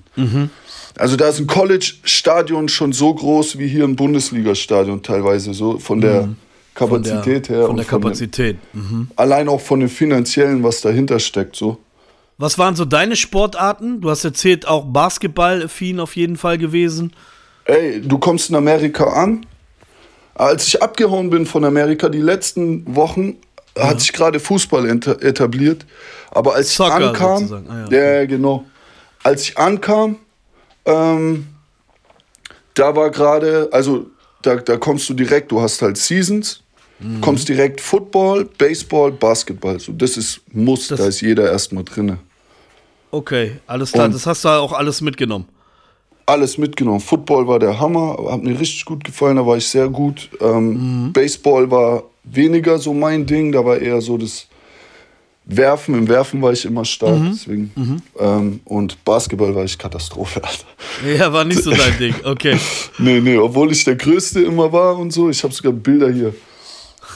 Also 1.00 1.16
da 1.16 1.30
ist 1.30 1.40
ein 1.40 1.48
College-Stadion 1.48 2.68
schon 2.68 2.92
so 2.92 3.14
groß 3.14 3.58
wie 3.58 3.68
hier 3.68 3.86
ein 3.86 3.96
Bundesliga-Stadion 3.96 5.02
teilweise, 5.02 5.54
so 5.54 5.80
von 5.80 6.02
der 6.02 6.22
Von 6.22 7.02
der, 7.04 7.14
Kapazität 7.14 7.50
her. 7.50 7.66
Von 7.68 7.78
der 7.78 7.86
von 7.86 8.02
dem- 8.02 8.04
Kapazität. 8.04 8.58
Mhm. 8.74 9.08
allein 9.16 9.48
auch 9.50 9.62
von 9.62 9.80
dem 9.80 9.90
finanziellen, 9.90 10.62
was 10.64 10.82
dahinter 10.82 11.20
steckt, 11.20 11.56
so. 11.56 11.78
Was 12.38 12.58
waren 12.58 12.76
so 12.76 12.86
deine 12.86 13.16
Sportarten? 13.16 14.02
Du 14.02 14.10
hast 14.10 14.24
erzählt, 14.26 14.68
auch 14.68 14.86
Basketball-affin 14.86 16.00
auf 16.00 16.16
jeden 16.16 16.38
Fall 16.38 16.58
gewesen. 16.58 17.12
Ey, 17.66 18.02
du 18.02 18.18
kommst 18.18 18.50
in 18.50 18.56
Amerika 18.56 19.06
an. 19.06 19.46
Als 20.36 20.68
ich 20.68 20.82
abgehauen 20.82 21.30
bin 21.30 21.46
von 21.46 21.66
Amerika, 21.66 22.08
die 22.08 22.22
letzten 22.22 22.96
Wochen 22.96 23.36
hat 23.78 24.00
sich 24.00 24.14
gerade 24.14 24.40
Fußball 24.40 24.88
etabliert. 24.90 25.86
Aber 26.32 26.56
als 26.56 26.74
Soccer 26.76 27.00
ich 27.00 27.08
ankam. 27.08 27.44
Ah, 27.44 27.74
ja, 27.74 27.80
ja, 27.80 27.86
okay. 27.86 28.20
ja, 28.22 28.26
genau. 28.26 28.66
Als 29.24 29.44
ich 29.44 29.58
ankam, 29.58 30.16
ähm, 30.86 31.48
da 32.74 32.96
war 32.96 33.10
gerade, 33.10 33.70
also 33.72 34.08
da, 34.42 34.56
da 34.56 34.78
kommst 34.78 35.10
du 35.10 35.14
direkt, 35.14 35.52
du 35.52 35.60
hast 35.62 35.82
halt 35.82 35.98
Seasons, 35.98 36.64
Mhm. 37.00 37.22
kommst 37.22 37.48
direkt 37.48 37.80
Football, 37.82 38.46
Baseball, 38.58 39.12
Basketball. 39.12 39.80
So, 39.80 39.94
das 39.94 40.18
ist 40.18 40.42
Muss, 40.54 40.88
Das- 40.90 41.00
da 41.00 41.08
ist 41.08 41.22
jeder 41.22 41.50
erstmal 41.52 41.84
drinne. 41.84 42.20
Okay, 43.12 43.54
alles 43.68 43.92
klar. 43.92 44.06
Und- 44.06 44.14
das 44.16 44.26
hast 44.26 44.44
du 44.46 44.50
auch 44.50 44.74
alles 44.74 45.02
mitgenommen. 45.02 45.46
alles 46.26 46.60
mitgenommen. 46.60 47.00
Football 47.00 47.48
war 47.48 47.58
der 47.58 47.80
Hammer, 47.80 48.16
hat 48.30 48.44
mir 48.44 48.60
richtig 48.60 48.86
gut 48.86 49.04
gefallen, 49.04 49.38
da 49.38 49.46
war 49.48 49.58
ich 49.58 49.68
sehr 49.68 49.88
gut. 49.90 50.30
Ähm, 50.42 51.10
Baseball 51.12 51.72
war 51.72 52.04
weniger 52.24 52.78
so 52.78 52.94
mein 52.94 53.26
Ding, 53.26 53.52
da 53.52 53.66
war 53.66 53.80
eher 53.80 54.00
so 54.00 54.16
das 54.16 54.46
Werfen. 55.50 55.96
Im 55.96 56.08
Werfen 56.08 56.42
war 56.42 56.54
ich 56.54 56.66
immer 56.66 56.86
stark, 56.86 57.20
deswegen. 57.32 57.72
Ähm, 58.20 58.60
und 58.66 59.04
Basketball 59.04 59.54
war 59.56 59.64
ich 59.64 59.78
Katastrophe, 59.78 60.42
Alter. 61.04 61.18
Ja, 61.18 61.34
war 61.34 61.44
nicht 61.44 61.64
so 61.64 61.72
dein 61.72 61.98
Ding. 61.98 62.16
Okay. 62.24 62.58
Nee, 63.02 63.22
nee, 63.22 63.38
obwohl 63.38 63.72
ich 63.72 63.84
der 63.86 63.96
Größte 63.96 64.42
immer 64.42 64.74
war 64.74 64.98
und 64.98 65.12
so. 65.12 65.30
Ich 65.30 65.42
habe 65.44 65.54
sogar 65.54 65.72
Bilder 65.72 66.12
hier. 66.12 66.34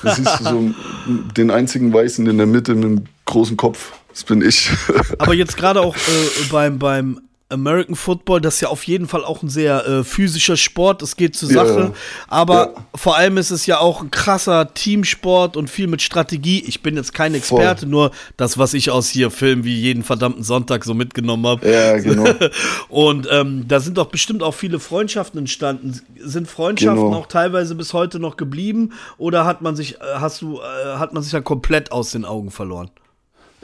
Da 0.02 0.16
siehst 0.16 0.40
du 0.40 0.44
so 0.44 0.72
den 1.38 1.52
einzigen 1.52 1.94
Weißen 1.94 2.26
in 2.26 2.38
der 2.38 2.48
Mitte 2.48 2.74
mit 2.74 2.84
dem 2.84 3.04
großen 3.26 3.58
Kopf. 3.58 3.92
Das 4.10 4.24
bin 4.24 4.42
ich. 4.42 4.70
Aber 5.18 5.34
jetzt 5.34 5.58
gerade 5.58 5.82
auch 5.82 5.96
äh, 5.96 6.44
beim, 6.50 6.80
beim 6.80 7.20
American 7.54 7.96
Football, 7.96 8.42
das 8.42 8.56
ist 8.56 8.62
ja 8.62 8.68
auf 8.70 8.84
jeden 8.84 9.08
Fall 9.08 9.24
auch 9.24 9.42
ein 9.44 9.50
sehr 9.50 9.86
äh, 9.88 10.04
physischer 10.04 10.58
Sport. 10.58 11.02
Es 11.02 11.16
geht 11.16 11.36
zur. 11.36 11.50
Sache. 11.50 11.94
Aber 12.28 12.74
Ja. 12.76 12.86
vor 12.96 13.16
allem 13.16 13.38
ist 13.38 13.52
es 13.52 13.66
ja 13.66 13.80
auch 13.80 14.02
ein 14.02 14.10
krasser 14.12 14.74
Teamsport 14.74 15.56
und 15.56 15.70
viel 15.70 15.88
mit 15.88 16.02
Strategie. 16.02 16.64
Ich 16.68 16.82
bin 16.82 16.96
jetzt 16.96 17.14
kein 17.14 17.34
Experte, 17.36 17.86
nur 17.86 18.12
das, 18.38 18.58
was 18.58 18.74
ich 18.74 18.90
aus 18.92 19.08
hier 19.10 19.30
Filmen 19.32 19.64
wie 19.64 19.76
jeden 19.76 20.04
verdammten 20.04 20.44
Sonntag 20.44 20.84
so 20.84 20.94
mitgenommen 20.94 21.46
habe. 21.48 21.70
ja, 21.70 21.98
genau. 22.00 22.26
Und 22.90 23.28
ähm, 23.32 23.66
da 23.68 23.80
sind 23.80 23.98
doch 23.98 24.08
bestimmt 24.08 24.42
auch 24.44 24.54
viele 24.54 24.80
Freundschaften 24.80 25.40
entstanden. 25.40 26.00
Sind 26.20 26.48
Freundschaften 26.48 27.04
Genau. 27.06 27.18
auch 27.18 27.28
teilweise 27.28 27.76
bis 27.76 27.94
heute 27.94 28.20
noch 28.20 28.36
geblieben? 28.38 28.92
Oder 29.18 29.46
hat 29.46 29.62
man 29.62 29.76
sich, 29.76 29.96
äh, 29.96 29.98
hast 30.16 30.42
du, 30.42 30.60
äh, 30.60 30.98
hat 30.98 31.14
man 31.14 31.22
sich 31.24 31.32
ja 31.34 31.42
komplett 31.42 31.92
aus 31.92 32.12
den 32.12 32.26
Augen 32.26 32.50
verloren? 32.52 32.90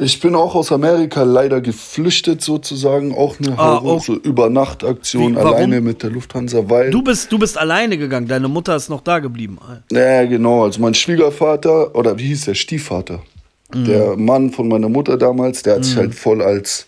Ich 0.02 0.22
bin 0.22 0.34
auch 0.34 0.56
aus 0.56 0.72
Amerika 0.72 1.24
leider 1.24 1.60
geflüchtet 1.60 2.42
sozusagen, 2.42 3.14
auch 3.14 3.36
eine 3.40 3.58
Ah, 3.60 4.00
so 4.00 4.14
Übernachtaktion 4.16 5.36
Wie, 5.36 5.40
alleine 5.40 5.82
mit 5.82 6.04
der 6.04 6.10
Lufthansa, 6.12 6.70
weil 6.70 6.90
Du 6.92 7.02
bist, 7.02 7.30
du 7.32 7.38
bist 7.38 7.58
alleine 7.58 7.98
gegangen, 7.98 8.28
deine 8.28 8.48
Mutter 8.48 8.76
ist 8.78 8.90
noch 8.90 9.02
da 9.02 9.20
geblieben. 9.20 9.58
ja 9.92 10.26
genau, 10.26 10.64
also 10.64 10.80
mein 10.80 10.94
Schwiegervater 10.94 11.94
oder 11.96 12.18
wie 12.18 12.28
hieß 12.28 12.46
der 12.46 12.56
Stiefvater, 12.56 13.22
Mhm. 13.76 13.86
der 13.86 14.16
Mann 14.18 14.52
von 14.52 14.68
meiner 14.70 14.88
Mutter 14.90 15.18
damals, 15.18 15.64
der 15.64 15.76
hat 15.76 15.86
sich 15.86 15.98
halt 15.98 16.16
voll 16.16 16.42
als 16.42 16.88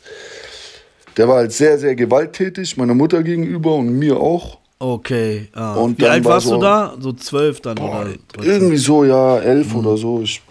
der 1.18 1.28
war 1.28 1.36
halt 1.38 1.52
sehr 1.52 1.78
sehr 1.78 1.96
gewalttätig 1.96 2.78
meiner 2.78 2.94
Mutter 2.94 3.22
gegenüber 3.24 3.76
und 3.76 3.90
mir 4.00 4.18
auch. 4.18 4.58
Okay. 4.80 5.50
Ah. 5.54 5.74
Und 5.76 6.00
Wie 6.00 6.08
alt 6.08 6.24
war 6.24 6.36
warst 6.36 6.46
du 6.48 6.52
so- 6.52 6.62
da? 6.62 6.96
So 7.00 7.12
zwölf 7.14 7.60
dann 7.60 7.76
Boah, 7.76 8.02
oder? 8.02 8.10
13? 8.34 8.52
irgendwie 8.52 8.78
so 8.78 9.04
ja 9.04 9.36
Mhm. 9.42 9.48
elf 9.48 9.76
oder 9.76 9.98
so. 9.98 10.22
Ich 10.22 10.42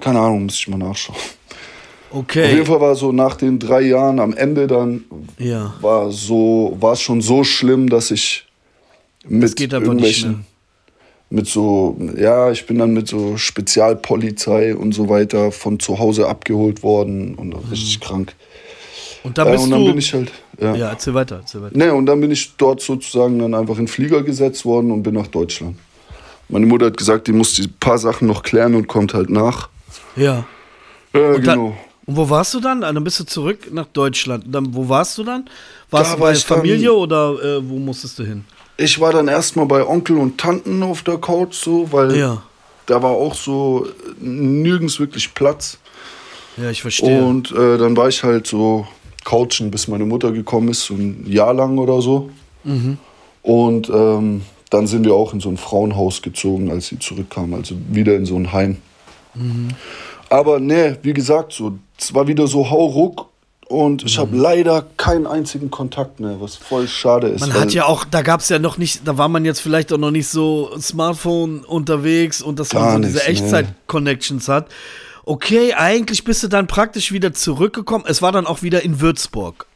keine 0.00 0.20
Ahnung, 0.20 0.44
muss 0.44 0.56
ich 0.56 0.68
mal 0.68 0.76
nachschauen. 0.76 1.16
Auf 2.12 2.18
Okay. 2.20 2.50
jeden 2.54 2.66
Fall 2.66 2.80
war 2.80 2.94
so 2.94 3.10
nach 3.12 3.36
den 3.36 3.58
drei 3.58 3.80
Jahren 3.82 4.20
am 4.20 4.34
Ende 4.34 4.66
dann 4.66 5.04
Ja. 5.38 5.74
war 5.80 6.10
so 6.10 6.76
war 6.80 6.92
es 6.92 7.00
schon 7.00 7.20
so 7.22 7.42
schlimm, 7.44 7.88
dass 7.88 8.10
ich 8.10 8.46
mit 9.26 9.56
geht 9.56 9.72
nicht 9.72 10.24
mehr. 10.26 10.34
Mit 11.30 11.46
so, 11.46 11.96
ja, 12.18 12.50
ich 12.50 12.66
bin 12.66 12.78
dann 12.78 12.92
mit 12.92 13.08
so 13.08 13.38
Spezialpolizei 13.38 14.76
und 14.76 14.92
so 14.92 15.08
weiter 15.08 15.50
von 15.50 15.80
zu 15.80 15.98
Hause 15.98 16.28
abgeholt 16.28 16.82
worden 16.82 17.34
und 17.36 17.54
richtig 17.70 18.00
krank. 18.00 18.34
Und 19.24 19.38
dann 19.38 19.48
Äh, 19.48 19.56
und 19.56 19.70
dann 19.70 19.80
du. 19.80 19.86
bin 19.86 19.98
ich 19.98 20.12
halt, 20.12 20.30
ja. 20.60 20.74
ja, 20.74 20.88
erzähl 20.90 21.14
weiter, 21.14 21.36
erzähl 21.36 21.62
weiter. 21.62 21.78
Ne, 21.78 21.94
und 21.94 22.04
dann 22.06 22.20
bin 22.20 22.30
ich 22.30 22.54
dort 22.58 22.82
sozusagen 22.82 23.38
dann 23.38 23.54
einfach 23.54 23.74
in 23.78 23.82
den 23.84 23.88
Flieger 23.88 24.22
gesetzt 24.22 24.64
worden 24.66 24.90
und 24.90 25.02
bin 25.04 25.14
nach 25.14 25.28
Deutschland. 25.28 25.76
Meine 26.50 26.66
Mutter 26.66 26.86
hat 26.86 26.96
gesagt, 26.98 27.28
die 27.28 27.32
muss 27.32 27.54
die 27.54 27.66
paar 27.68 27.96
Sachen 27.98 28.28
noch 28.28 28.42
klären 28.42 28.74
und 28.74 28.86
kommt 28.88 29.14
halt 29.14 29.30
nach. 29.30 29.70
Ja. 30.16 30.44
Ja, 31.14 31.30
Und, 31.30 31.40
genau. 31.42 31.76
Und 32.06 32.16
wo 32.16 32.28
warst 32.28 32.54
du 32.54 32.60
dann? 32.60 32.82
Ah, 32.84 32.92
Dann 32.92 33.04
bist 33.04 33.20
du 33.20 33.24
zurück 33.24 33.68
nach 33.72 33.86
Deutschland. 33.86 34.46
Und 34.46 34.52
Dann, 34.52 34.74
wo 34.74 34.88
warst 34.88 35.16
du 35.18 35.24
dann? 35.24 35.44
Warst 35.90 36.12
Da 36.12 36.14
du 36.16 36.20
war 36.20 36.28
bei 36.28 36.32
dann- 36.32 36.42
Familie 36.42 36.92
oder 36.92 37.32
äh, 37.42 37.68
wo 37.68 37.76
musstest 37.78 38.18
du 38.18 38.24
hin? 38.24 38.44
Ich 38.76 39.00
war 39.00 39.12
dann 39.12 39.28
erstmal 39.28 39.66
bei 39.66 39.86
Onkel 39.86 40.16
und 40.16 40.38
Tanten 40.38 40.82
auf 40.82 41.02
der 41.02 41.18
Couch 41.18 41.54
so, 41.54 41.90
weil 41.92 42.16
Ja. 42.16 42.42
da 42.86 43.02
war 43.02 43.10
auch 43.12 43.34
so 43.34 43.86
nirgends 44.20 44.98
wirklich 44.98 45.32
Platz. 45.34 45.78
Ja, 46.56 46.70
ich 46.70 46.82
verstehe. 46.82 47.22
Und 47.24 47.52
äh, 47.52 47.78
dann 47.78 47.96
war 47.96 48.08
ich 48.08 48.22
halt 48.22 48.46
so 48.46 48.86
couchen, 49.24 49.70
bis 49.70 49.88
meine 49.88 50.04
Mutter 50.04 50.32
gekommen 50.32 50.68
ist, 50.68 50.84
so 50.86 50.94
ein 50.94 51.24
Jahr 51.26 51.54
lang 51.54 51.78
oder 51.78 52.00
so. 52.02 52.30
Mhm. 52.64 52.98
Und 53.42 53.88
ähm, 53.90 54.42
dann 54.70 54.86
sind 54.86 55.04
wir 55.04 55.14
auch 55.14 55.32
in 55.34 55.40
so 55.40 55.48
ein 55.50 55.56
Frauenhaus 55.56 56.22
gezogen, 56.22 56.70
als 56.70 56.88
sie 56.88 56.98
zurückkam, 56.98 57.54
also 57.54 57.74
wieder 57.90 58.16
in 58.16 58.24
so 58.26 58.36
ein 58.36 58.52
Heim. 58.52 58.78
Mhm. 59.34 59.68
Aber 60.30 60.58
ne, 60.60 60.98
wie 61.02 61.12
gesagt, 61.12 61.52
so, 61.52 61.78
es 62.02 62.14
war 62.14 62.26
wieder 62.26 62.46
so 62.46 62.68
Hauruck 62.70 63.28
und 63.68 64.04
ich 64.04 64.16
Mhm. 64.16 64.20
habe 64.22 64.36
leider 64.36 64.84
keinen 64.96 65.26
einzigen 65.26 65.70
Kontakt 65.70 66.20
mehr, 66.20 66.40
was 66.40 66.56
voll 66.56 66.86
schade 66.88 67.28
ist. 67.28 67.40
Man 67.40 67.54
hat 67.54 67.72
ja 67.72 67.86
auch, 67.86 68.04
da 68.04 68.22
gab 68.22 68.40
es 68.40 68.48
ja 68.48 68.58
noch 68.58 68.76
nicht, 68.76 69.06
da 69.06 69.16
war 69.18 69.28
man 69.28 69.44
jetzt 69.44 69.60
vielleicht 69.60 69.92
auch 69.92 69.98
noch 69.98 70.10
nicht 70.10 70.28
so 70.28 70.70
Smartphone 70.80 71.60
unterwegs 71.64 72.42
und 72.42 72.58
dass 72.58 72.72
man 72.74 73.02
so 73.02 73.08
diese. 73.08 73.24
Echtzeit-Connections 73.26 74.48
hat. 74.48 74.66
Okay, 75.24 75.72
eigentlich 75.74 76.24
bist 76.24 76.42
du 76.42 76.48
dann 76.48 76.66
praktisch 76.66 77.12
wieder 77.12 77.32
zurückgekommen. 77.32 78.04
Es 78.08 78.20
war 78.22 78.32
dann 78.32 78.46
auch 78.46 78.62
wieder 78.62 78.82
in 78.82 79.00
Würzburg. 79.00 79.66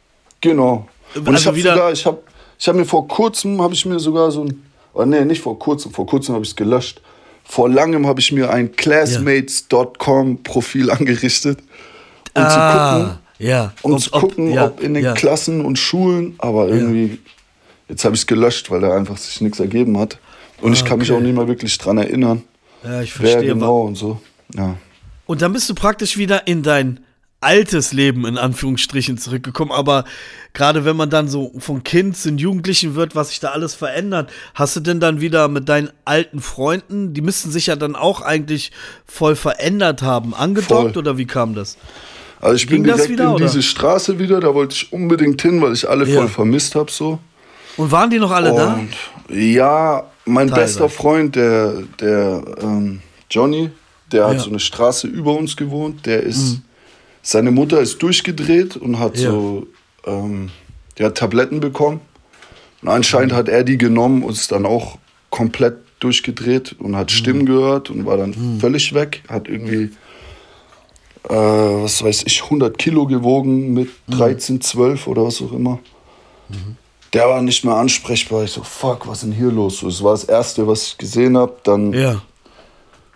Genau. 0.40 0.88
Und 1.14 1.28
Also 1.28 1.38
ich 1.38 1.46
habe 1.46 1.60
sogar, 1.60 1.92
ich 1.92 2.04
habe 2.04 2.18
ich 2.58 2.66
hab 2.68 2.74
mir 2.74 2.84
vor 2.84 3.06
kurzem, 3.06 3.62
habe 3.62 3.72
ich 3.72 3.86
mir 3.86 4.00
sogar 4.00 4.30
so 4.32 4.42
ein, 4.44 4.62
oh 4.92 5.04
nee, 5.04 5.24
nicht 5.24 5.40
vor 5.42 5.58
kurzem, 5.58 5.92
vor 5.92 6.04
kurzem 6.06 6.34
habe 6.34 6.44
ich 6.44 6.50
es 6.50 6.56
gelöscht. 6.56 7.00
Vor 7.44 7.68
langem 7.70 8.08
habe 8.08 8.18
ich 8.18 8.32
mir 8.32 8.50
ein 8.50 8.72
Classmates.com 8.74 10.42
Profil 10.42 10.90
angerichtet, 10.98 11.58
um 12.36 12.50
zu 12.50 12.58
gucken, 12.58 13.18
ja. 13.38 13.72
um 13.82 13.92
Ob- 13.94 14.00
zu 14.00 14.12
ob- 14.12 14.20
gucken, 14.20 14.52
ja, 14.52 14.66
ob 14.66 14.80
in 14.82 14.94
den 14.94 15.04
ja. 15.04 15.12
Klassen 15.14 15.64
und 15.64 15.78
Schulen, 15.78 16.34
aber 16.38 16.68
irgendwie, 16.68 17.18
jetzt 17.88 18.04
habe 18.04 18.14
ich 18.14 18.22
es 18.22 18.26
gelöscht, 18.26 18.70
weil 18.70 18.80
da 18.80 18.94
einfach 18.96 19.16
sich 19.16 19.40
nichts 19.40 19.60
ergeben 19.60 19.98
hat. 19.98 20.18
Und 20.60 20.72
ich 20.72 20.84
kann 20.84 20.98
mich 20.98 21.10
Ah, 21.10 21.14
okay. 21.14 21.22
auch 21.22 21.26
nicht 21.26 21.36
mehr 21.36 21.48
wirklich 21.48 21.76
dran 21.78 21.98
erinnern, 21.98 22.42
Ja, 22.84 23.02
ich 23.02 23.18
wer 23.20 23.30
verstehe. 23.32 23.52
genau 23.54 23.82
und 23.82 23.94
so. 23.96 24.20
Ja. 24.54 24.76
Und 25.26 25.42
dann 25.42 25.52
bist 25.52 25.68
du 25.68 25.74
praktisch 25.74 26.16
wieder 26.16 26.46
in 26.46 26.62
dein 26.62 27.00
altes 27.42 27.92
Leben 27.92 28.24
in 28.26 28.38
Anführungsstrichen 28.38 29.18
zurückgekommen. 29.18 29.70
Aber 29.70 30.04
gerade 30.54 30.84
wenn 30.86 30.96
man 30.96 31.10
dann 31.10 31.28
so 31.28 31.52
von 31.58 31.82
Kind 31.84 32.16
zum 32.16 32.38
Jugendlichen 32.38 32.94
wird, 32.94 33.14
was 33.14 33.28
sich 33.28 33.40
da 33.40 33.50
alles 33.50 33.74
verändert, 33.74 34.30
hast 34.54 34.74
du 34.76 34.80
denn 34.80 34.98
dann 35.00 35.20
wieder 35.20 35.46
mit 35.48 35.68
deinen 35.68 35.90
alten 36.06 36.40
Freunden, 36.40 37.12
die 37.12 37.20
müssten 37.20 37.50
sich 37.50 37.66
ja 37.66 37.76
dann 37.76 37.94
auch 37.94 38.22
eigentlich 38.22 38.72
voll 39.04 39.36
verändert 39.36 40.00
haben, 40.00 40.32
angedockt 40.34 40.94
Voll. 40.94 40.98
oder 41.02 41.18
wie 41.18 41.26
kam 41.26 41.54
das? 41.54 41.76
Also 42.40 42.56
ich 42.56 42.66
Ging 42.66 42.82
bin 42.82 42.92
direkt 42.94 43.08
wieder, 43.10 43.30
in 43.30 43.36
diese 43.38 43.62
Straße 43.62 44.18
wieder, 44.18 44.40
da 44.40 44.54
wollte 44.54 44.74
ich 44.74 44.92
unbedingt 44.92 45.40
hin, 45.42 45.60
weil 45.62 45.72
ich 45.72 45.88
alle 45.88 46.06
Ja. 46.06 46.16
voll 46.18 46.28
vermisst 46.28 46.74
habe 46.74 46.90
so. 46.90 47.18
Und 47.76 47.90
waren 47.90 48.10
die 48.10 48.18
noch 48.18 48.30
alle 48.30 48.54
da? 48.54 48.74
Und 48.74 48.90
ja, 49.36 50.04
mein 50.24 50.48
Teilweise. 50.48 50.78
bester 50.80 50.88
Freund, 50.88 51.36
der, 51.36 51.74
der 52.00 52.42
ähm, 52.62 53.00
Johnny, 53.30 53.70
der 54.12 54.26
hat 54.26 54.34
Ja. 54.34 54.38
so 54.40 54.50
eine 54.50 54.60
Straße 54.60 55.06
über 55.06 55.34
uns 55.34 55.56
gewohnt. 55.56 56.06
Der 56.06 56.22
ist, 56.22 56.60
seine 57.22 57.50
Mutter 57.50 57.80
ist 57.80 58.00
durchgedreht 58.02 58.76
und 58.76 58.98
hat 58.98 59.18
Ja. 59.18 59.30
so, 59.30 59.66
ähm, 60.06 60.50
der 60.98 61.06
hat 61.06 61.16
Tabletten 61.18 61.60
bekommen. 61.60 62.00
Und 62.82 62.88
anscheinend 62.88 63.32
hat 63.32 63.48
er 63.48 63.64
die 63.64 63.78
genommen 63.78 64.22
und 64.22 64.32
ist 64.32 64.52
dann 64.52 64.64
auch 64.66 64.98
komplett 65.30 65.76
durchgedreht 66.00 66.76
und 66.78 66.94
hat 66.96 67.10
Stimmen 67.10 67.46
gehört 67.46 67.90
und 67.90 68.04
war 68.06 68.16
dann 68.16 68.58
völlig 68.60 68.94
weg. 68.94 69.22
Hat 69.28 69.48
irgendwie, 69.48 69.90
äh, 71.28 71.34
was 71.34 72.02
weiß 72.02 72.24
ich, 72.26 72.42
100 72.44 72.76
Kilo 72.78 73.06
gewogen 73.06 73.72
mit 73.74 73.90
13, 74.08 74.60
12 74.60 75.06
oder 75.06 75.24
was 75.24 75.40
auch 75.42 75.52
immer. 75.52 75.78
Der 77.12 77.28
war 77.28 77.42
nicht 77.42 77.64
mehr 77.64 77.74
ansprechbar. 77.74 78.44
Ich 78.44 78.52
so, 78.52 78.62
fuck, 78.62 79.06
was 79.06 79.18
ist 79.18 79.24
denn 79.24 79.32
hier 79.32 79.50
los? 79.50 79.78
So, 79.78 79.86
das 79.86 80.02
war 80.02 80.12
das 80.12 80.24
Erste, 80.24 80.66
was 80.66 80.88
ich 80.88 80.98
gesehen 80.98 81.36
habe. 81.36 81.54
Dann 81.62 81.92
Ja. 81.92 82.20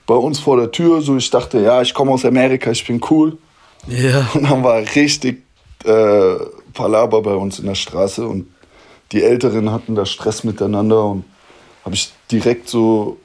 bei 0.06 0.14
uns 0.14 0.40
vor 0.40 0.56
der 0.56 0.70
Tür, 0.72 1.02
so 1.02 1.16
ich 1.16 1.30
dachte, 1.30 1.60
ja, 1.60 1.82
ich 1.82 1.92
komme 1.94 2.10
aus 2.12 2.24
Amerika, 2.24 2.70
ich 2.70 2.84
bin 2.86 3.00
cool. 3.10 3.38
Ja. 3.86 4.28
Und 4.34 4.42
dann 4.50 4.62
war 4.64 4.78
richtig 4.94 5.42
äh, 5.84 6.34
Palaber 6.72 7.22
bei 7.22 7.34
uns 7.34 7.58
in 7.58 7.66
der 7.66 7.74
Straße 7.74 8.26
und 8.26 8.46
die 9.12 9.22
Älteren 9.24 9.72
hatten 9.72 9.94
da 9.96 10.04
Stress 10.06 10.44
miteinander 10.44 11.04
und 11.04 11.24
habe 11.84 11.94
ich 11.94 12.12
direkt 12.30 12.68
so 12.68 13.16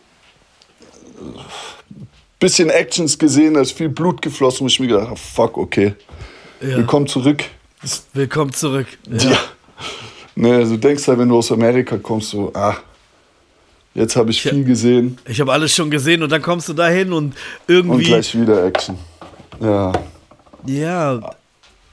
bisschen 2.39 2.69
Actions 2.69 3.17
gesehen, 3.17 3.53
da 3.55 3.61
ist 3.61 3.71
viel 3.71 3.89
Blut 3.89 4.21
geflossen 4.21 4.63
und 4.65 4.71
ich 4.71 4.79
mir 4.79 4.87
gedacht, 4.87 5.09
hab, 5.09 5.19
fuck, 5.19 5.57
okay, 5.57 5.93
ja. 6.61 6.77
willkommen 6.77 7.07
zurück. 7.07 7.43
Willkommen 8.13 8.51
zurück. 8.53 8.87
ja. 9.09 9.37
Ne, 10.37 10.65
du 10.65 10.75
denkst 10.77 11.07
halt, 11.07 11.17
wenn 11.19 11.29
du 11.29 11.37
aus 11.37 11.51
Amerika 11.51 11.97
kommst, 11.97 12.31
so, 12.31 12.51
ah, 12.53 12.75
jetzt 13.93 14.15
habe 14.17 14.31
ich 14.31 14.43
Ja. 14.43 14.51
viel 14.51 14.65
gesehen 14.65 15.17
Ich 15.27 15.39
habe 15.39 15.51
alles 15.53 15.73
schon 15.73 15.89
gesehen 15.89 16.21
und 16.23 16.31
dann 16.31 16.41
kommst 16.41 16.67
du 16.67 16.73
da 16.73 16.87
hin 16.89 17.13
und 17.13 17.27
und 17.27 17.33
irgendwie. 17.67 18.03
gleich 18.03 18.37
wieder 18.39 18.65
Action. 18.65 18.97
Ja. 19.61 19.93
ja. 20.65 21.19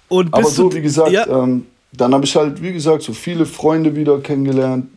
Und 0.08 0.34
Aber 0.34 0.44
so, 0.44 0.68
du, 0.68 0.76
wie 0.76 0.82
gesagt, 0.82 1.12
Ja, 1.12 1.26
ähm, 1.26 1.66
dann 1.92 2.12
habe 2.14 2.24
ich 2.24 2.34
halt, 2.34 2.60
wie 2.60 2.72
gesagt, 2.72 3.02
so 3.02 3.12
viele 3.12 3.46
Freunde 3.46 3.94
wieder 3.94 4.18
kennengelernt, 4.18 4.88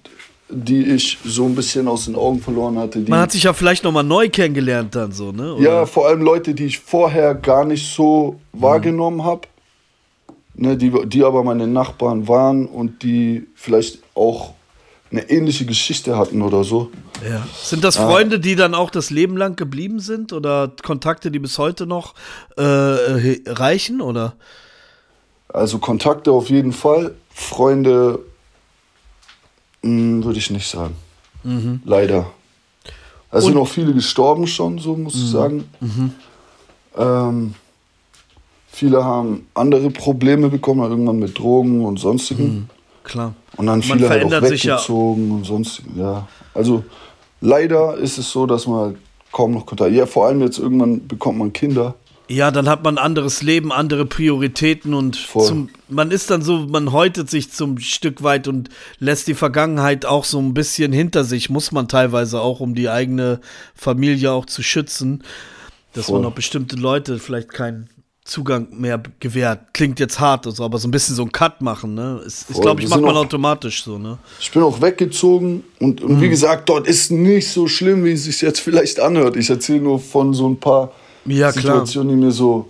die 0.50 0.84
ich 0.94 1.18
so 1.26 1.46
ein 1.46 1.56
bisschen 1.56 1.88
aus 1.88 2.06
den 2.06 2.16
Augen 2.16 2.40
verloren 2.40 2.78
hatte. 2.78 3.00
Man 3.00 3.20
hat 3.20 3.32
sich 3.32 3.44
ja 3.44 3.54
vielleicht 3.54 3.84
nochmal 3.84 4.04
neu 4.04 4.30
kennengelernt 4.30 4.96
dann 4.96 5.12
so, 5.12 5.32
ne? 5.32 5.56
Oder? 5.56 5.64
ja, 5.64 5.86
vor 5.86 6.08
allem 6.08 6.22
Leute, 6.22 6.54
die 6.54 6.66
ich 6.66 6.80
vorher 6.80 7.34
gar 7.34 7.66
nicht 7.66 7.92
so 7.94 8.40
wahrgenommen 8.54 9.24
habe, 9.24 9.42
ne, 10.54 10.78
die, 10.78 10.92
die 11.08 11.24
aber 11.24 11.44
meine 11.44 11.68
Nachbarn 11.68 12.28
waren 12.28 12.68
und 12.68 13.02
die 13.02 13.48
vielleicht 13.56 14.00
auch 14.14 14.54
eine 15.12 15.30
ähnliche 15.30 15.66
Geschichte 15.66 16.18
hatten 16.18 16.42
oder 16.42 16.64
so. 16.64 16.92
Ja. 17.28 17.48
Sind 17.64 17.84
das 17.84 17.96
Freunde, 17.96 18.40
die 18.40 18.56
dann 18.56 18.74
auch 18.74 18.90
das 18.90 19.10
Leben 19.10 19.38
lang 19.38 19.56
geblieben 19.56 20.00
sind 20.00 20.34
oder 20.34 20.72
Kontakte, 20.84 21.32
die 21.32 21.40
bis 21.40 21.58
heute 21.58 21.86
noch 21.88 22.14
äh, 22.58 22.62
he- 23.20 23.44
reichen? 23.48 24.02
Oder? 24.02 24.36
Also 25.48 25.80
Kontakte 25.80 26.32
auf 26.32 26.50
jeden 26.50 26.74
Fall, 26.74 27.16
Freunde 27.30 28.20
würde 29.86 30.40
ich 30.40 30.50
nicht 30.50 30.68
sagen. 30.68 30.96
Leider. 31.86 32.26
Es 33.32 33.44
sind 33.46 33.58
auch 33.58 33.68
viele 33.68 33.94
gestorben 33.94 34.48
schon, 34.48 34.80
so 34.80 34.96
muss 34.96 35.16
ich 35.16 35.30
sagen. 35.30 35.66
Ähm, 36.98 37.54
viele 38.68 39.04
haben 39.04 39.46
andere 39.54 39.90
Probleme 39.92 40.50
bekommen, 40.50 40.90
irgendwann 40.90 41.20
mit 41.20 41.38
Drogen 41.38 41.84
und 41.86 41.98
sonstigen. 42.00 42.70
Klar. 43.04 43.34
Und 43.58 43.68
dann 43.68 43.80
Man 43.80 44.00
viele 44.00 44.10
halt 44.10 44.24
auch 44.26 44.48
sich 44.48 44.64
ja- 44.64 44.76
weggezogen 44.76 45.32
und 45.32 45.44
sonstigen. 45.46 46.00
Ja. 46.00 46.28
Also 46.54 46.84
leider 47.42 47.96
ist 47.98 48.18
es 48.18 48.32
so, 48.32 48.46
dass 48.48 48.66
man 48.66 48.80
halt 48.80 48.98
kaum 49.32 49.52
noch 49.54 49.66
Kontakt. 49.66 49.92
Ja, 49.92 50.06
vor 50.06 50.26
allem 50.26 50.42
jetzt 50.42 50.58
irgendwann 50.58 51.06
bekommt 51.08 51.38
man 51.38 51.54
Kinder. 51.54 51.94
Ja, 52.28 52.50
dann 52.50 52.68
hat 52.68 52.84
man 52.84 52.98
ein 52.98 53.04
anderes 53.06 53.44
Leben, 53.44 53.72
andere 53.72 54.06
Prioritäten 54.06 54.96
und 54.96 55.16
zum, 55.16 55.70
man 55.90 56.10
ist 56.10 56.32
dann 56.32 56.42
so, 56.42 56.60
man 56.68 56.92
häutet 56.92 57.30
sich 57.30 57.52
zum 57.52 57.78
Stück 57.78 58.24
weit 58.24 58.48
und 58.48 58.70
lässt 59.00 59.28
die 59.28 59.36
Vergangenheit 59.36 60.06
auch 60.06 60.24
so 60.26 60.40
ein 60.40 60.56
bisschen 60.56 60.92
hinter 60.92 61.24
sich, 61.24 61.52
muss 61.52 61.72
man 61.72 61.88
teilweise 61.88 62.42
auch, 62.42 62.62
um 62.62 62.74
die 62.74 62.90
eigene 62.90 63.42
Familie 63.76 64.32
auch 64.32 64.48
zu 64.48 64.64
schützen, 64.64 65.24
dass 65.94 66.08
Voll. 66.08 66.20
man 66.22 66.32
auch 66.32 66.36
bestimmte 66.36 66.78
Leute 66.78 67.20
vielleicht 67.20 67.50
keinen 67.50 67.90
Zugang 68.24 68.70
mehr 68.72 69.00
gewährt. 69.20 69.72
Klingt 69.76 70.00
jetzt 70.00 70.20
hart, 70.20 70.48
also, 70.48 70.64
aber 70.66 70.80
so 70.80 70.88
ein 70.88 70.92
bisschen 70.92 71.14
so 71.16 71.22
ein 71.22 71.32
Cut 71.32 71.62
machen, 71.62 71.94
ne? 71.94 72.24
Ist, 72.26 72.50
ist 72.50 72.60
glaube 72.60 72.82
ich, 72.82 72.90
macht 72.90 73.02
man 73.02 73.16
auch- 73.16 73.22
automatisch 73.26 73.84
so, 73.84 74.00
ne? 74.00 74.18
Ich 74.42 74.50
bin 74.50 74.64
auch 74.64 74.82
weggezogen 74.82 75.64
und, 75.80 76.02
und 76.02 76.14
Mhm. 76.18 76.22
wie 76.22 76.30
gesagt, 76.30 76.70
dort 76.70 76.88
ist 76.88 77.12
nicht 77.12 77.50
so 77.52 77.68
schlimm, 77.68 78.04
wie 78.04 78.14
es 78.14 78.24
sich 78.24 78.42
jetzt 78.42 78.62
vielleicht 78.62 79.00
anhört. 79.00 79.36
Ich 79.36 79.52
erzähle 79.52 79.82
nur 79.82 80.00
von 80.00 80.34
so 80.34 80.50
ein 80.50 80.60
paar 80.60 80.92
Ja, 81.26 81.52
klar. 81.52 81.86
Situationen, 81.86 82.10
die 82.20 82.26
mir 82.26 82.32
so 82.32 82.70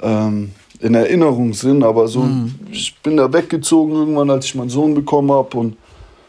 ähm, 0.00 0.50
in 0.80 0.94
Erinnerung 0.94 1.54
sind. 1.54 1.82
Aber 1.82 2.06
so, 2.08 2.20
Mhm. 2.20 2.54
ich 2.70 2.96
bin 3.02 3.16
da 3.16 3.32
weggezogen 3.32 3.92
irgendwann, 3.94 4.30
als 4.30 4.46
ich 4.46 4.54
meinen 4.54 4.70
Sohn 4.70 4.94
bekommen 4.94 5.30
habe. 5.32 5.56
Und 5.56 5.76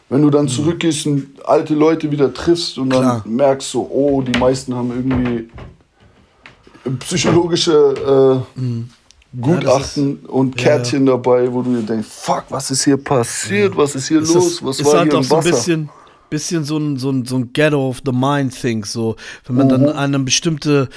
wenn 0.08 0.22
du 0.22 0.30
dann 0.30 0.48
zurückgehst 0.48 1.06
und 1.06 1.26
alte 1.44 1.74
Leute 1.74 2.10
wieder 2.10 2.32
triffst 2.32 2.78
und 2.78 2.88
Mhm. 2.88 2.92
Klar. 2.92 3.22
dann 3.24 3.34
merkst 3.34 3.70
so, 3.70 3.80
oh, 3.90 4.22
die 4.22 4.38
meisten 4.38 4.74
haben 4.74 4.90
irgendwie 4.90 5.48
psychologische 7.00 8.44
äh, 8.56 9.40
Gutachten 9.40 10.16
und 10.26 10.54
Mhm. 10.54 10.60
ja, 10.60 10.62
Kärtchen 10.64 11.06
dabei, 11.06 11.52
wo 11.52 11.62
du 11.62 11.74
dir 11.76 11.82
denkst, 11.82 12.08
fuck, 12.08 12.44
was 12.48 12.70
ist 12.70 12.84
hier 12.84 12.96
passiert, 12.96 13.76
was 13.76 13.94
ist 13.94 14.08
hier 14.08 14.20
Ist 14.20 14.34
los, 14.34 14.54
das, 14.56 14.64
was 14.64 14.80
ist 14.80 14.86
war 14.86 14.98
halt 15.00 15.10
hier 15.10 15.14
auch 15.18 15.22
im 15.22 15.24
so 15.24 15.36
ein 15.36 15.44
bisschen, 15.44 15.88
bisschen 16.30 16.64
so 16.64 16.78
ein, 16.78 16.96
so 16.96 17.10
ein, 17.10 17.24
so 17.26 17.36
ein 17.36 17.52
Ghetto 17.52 17.88
of 17.88 18.00
the 18.04 18.12
Mind 18.12 18.58
Thing, 18.58 18.84
so. 18.84 19.16
Wenn 19.46 19.56
man 19.56 19.68
dann 19.68 19.82
Mhm. 19.82 19.88
eine 19.88 20.18
bestimmte 20.20 20.88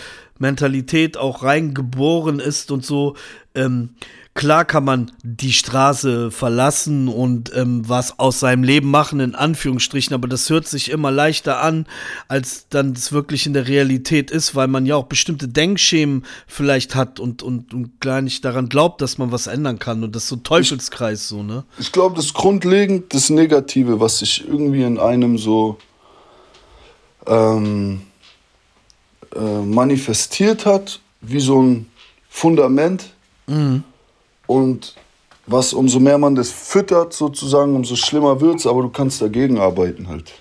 Mentalität 0.42 1.18
auch 1.18 1.44
reingeboren 1.44 2.40
ist 2.40 2.72
und 2.72 2.86
so, 2.86 3.16
ähm, 3.56 3.90
klar 4.34 4.64
kann 4.64 4.86
man 4.86 5.12
die 5.24 5.52
Straße 5.52 6.32
verlassen 6.32 7.08
und 7.08 7.52
ähm, 7.56 7.88
was 7.88 8.18
aus 8.20 8.40
seinem 8.40 8.64
Leben 8.64 8.90
machen, 8.90 9.20
in 9.20 9.36
Anführungsstrichen, 9.36 10.14
aber 10.14 10.28
das 10.28 10.50
hört 10.50 10.68
sich 10.68 10.90
immer 10.90 11.12
leichter 11.12 11.62
an, 11.62 11.86
als 12.28 12.68
dann 12.70 12.94
es 12.94 13.12
wirklich 13.12 13.46
in 13.46 13.54
der 13.54 13.68
Realität 13.68 14.32
ist, 14.32 14.56
weil 14.56 14.68
man 14.68 14.86
ja 14.86 14.96
auch 14.96 15.06
bestimmte 15.06 15.48
Denkschemen 15.48 16.26
vielleicht 16.48 16.96
hat 16.96 17.20
und, 17.20 17.44
und, 17.44 17.74
und 17.74 18.00
gar 18.00 18.22
nicht 18.22 18.46
daran 18.46 18.70
glaubt, 18.70 19.02
dass 19.02 19.18
man 19.18 19.32
was 19.32 19.48
ändern 19.48 19.80
kann. 19.80 20.04
Und 20.04 20.16
das 20.16 20.24
ist 20.24 20.30
so 20.30 20.38
ein 20.38 20.44
Teufelskreis, 20.44 21.28
so, 21.28 21.44
ne? 21.44 21.66
Ich 21.80 21.92
glaube, 21.92 22.16
das 22.16 22.34
grundlegend 22.34 23.14
das 23.14 23.30
Negative, 23.30 24.00
was 24.00 24.20
sich 24.20 24.48
irgendwie 24.48 24.84
in 24.84 24.98
einem 24.98 25.38
so 25.38 25.78
ähm, 27.28 28.02
äh, 29.36 29.62
manifestiert 29.62 30.66
hat, 30.66 31.00
wie 31.22 31.40
so 31.40 31.62
ein 31.62 31.88
Fundament. 32.30 33.14
Und 34.48 34.96
was 35.46 35.74
umso 35.74 36.00
mehr 36.00 36.18
man 36.18 36.36
das 36.36 36.50
füttert, 36.52 37.14
sozusagen, 37.14 37.76
umso 37.76 37.96
schlimmer 37.96 38.40
wird's, 38.40 38.66
aber 38.66 38.82
du 38.84 38.90
kannst 38.90 39.22
dagegen 39.22 39.60
arbeiten 39.60 40.08
halt. 40.08 40.32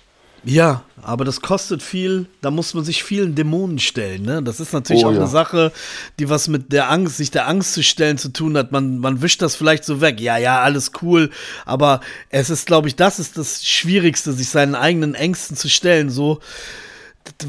Ja, 0.43 0.83
aber 1.03 1.23
das 1.23 1.41
kostet 1.41 1.83
viel, 1.83 2.25
da 2.41 2.49
muss 2.49 2.73
man 2.73 2.83
sich 2.83 3.03
vielen 3.03 3.35
Dämonen 3.35 3.77
stellen, 3.77 4.23
ne? 4.23 4.41
Das 4.41 4.59
ist 4.59 4.73
natürlich 4.73 5.03
Oh, 5.03 5.09
auch 5.09 5.13
ja. 5.13 5.19
eine 5.19 5.27
Sache, 5.27 5.71
die 6.17 6.29
was 6.29 6.47
mit 6.47 6.71
der 6.71 6.89
Angst, 6.89 7.17
sich 7.17 7.29
der 7.29 7.47
Angst 7.47 7.73
zu 7.73 7.83
stellen 7.83 8.17
zu 8.17 8.29
tun 8.29 8.57
hat. 8.57 8.71
Man, 8.71 8.97
man 8.99 9.21
wischt 9.21 9.41
das 9.41 9.55
vielleicht 9.55 9.83
so 9.83 10.01
weg. 10.01 10.19
Ja, 10.19 10.37
ja, 10.37 10.61
alles 10.61 10.93
cool. 11.01 11.29
Aber 11.65 11.99
es 12.29 12.49
ist, 12.49 12.65
glaube 12.65 12.87
ich, 12.87 12.95
das 12.95 13.19
ist 13.19 13.37
das 13.37 13.63
Schwierigste, 13.65 14.33
sich 14.33 14.49
seinen 14.49 14.73
eigenen 14.73 15.13
Ängsten 15.13 15.55
zu 15.55 15.69
stellen, 15.69 16.09
so. 16.09 16.39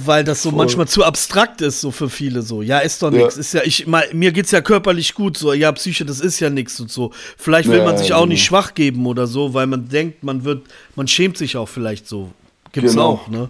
Weil 0.05 0.23
das 0.25 0.43
so 0.43 0.51
Voll. 0.51 0.59
manchmal 0.59 0.87
zu 0.89 1.03
abstrakt 1.05 1.61
ist, 1.63 1.81
so 1.81 1.91
für 1.91 2.09
viele 2.11 2.43
so. 2.43 2.63
Ja, 2.63 2.79
ist 2.81 3.03
doch 3.03 3.11
Ja. 3.13 3.19
nichts. 3.19 3.37
Ist 3.37 3.55
ja, 3.55 3.63
ich, 3.65 3.87
mal, 3.87 4.05
mir 4.13 4.33
geht's 4.33 4.51
ja 4.51 4.61
körperlich 4.61 5.15
gut, 5.15 5.37
so. 5.37 5.53
Ja, 5.53 5.73
Psyche, 5.73 6.05
das 6.05 6.21
ist 6.21 6.41
ja 6.41 6.51
nichts 6.51 6.79
und 6.81 6.91
so. 6.91 7.11
Vielleicht 7.37 7.69
will 7.69 7.79
Ja, 7.79 7.85
man 7.85 7.97
sich 7.99 8.13
auch 8.13 8.21
genau. 8.21 8.27
nicht 8.33 8.45
schwach 8.45 8.75
geben 8.75 9.07
oder 9.07 9.27
so, 9.27 9.55
weil 9.55 9.67
man 9.67 9.89
denkt, 9.89 10.23
man 10.23 10.45
wird, 10.45 10.63
man 10.95 11.09
schämt 11.09 11.37
sich 11.39 11.57
auch 11.57 11.69
vielleicht 11.69 12.07
so. 12.09 12.31
Gibt's 12.73 12.93
Genau. 12.93 13.09
auch, 13.09 13.29
ne? 13.29 13.49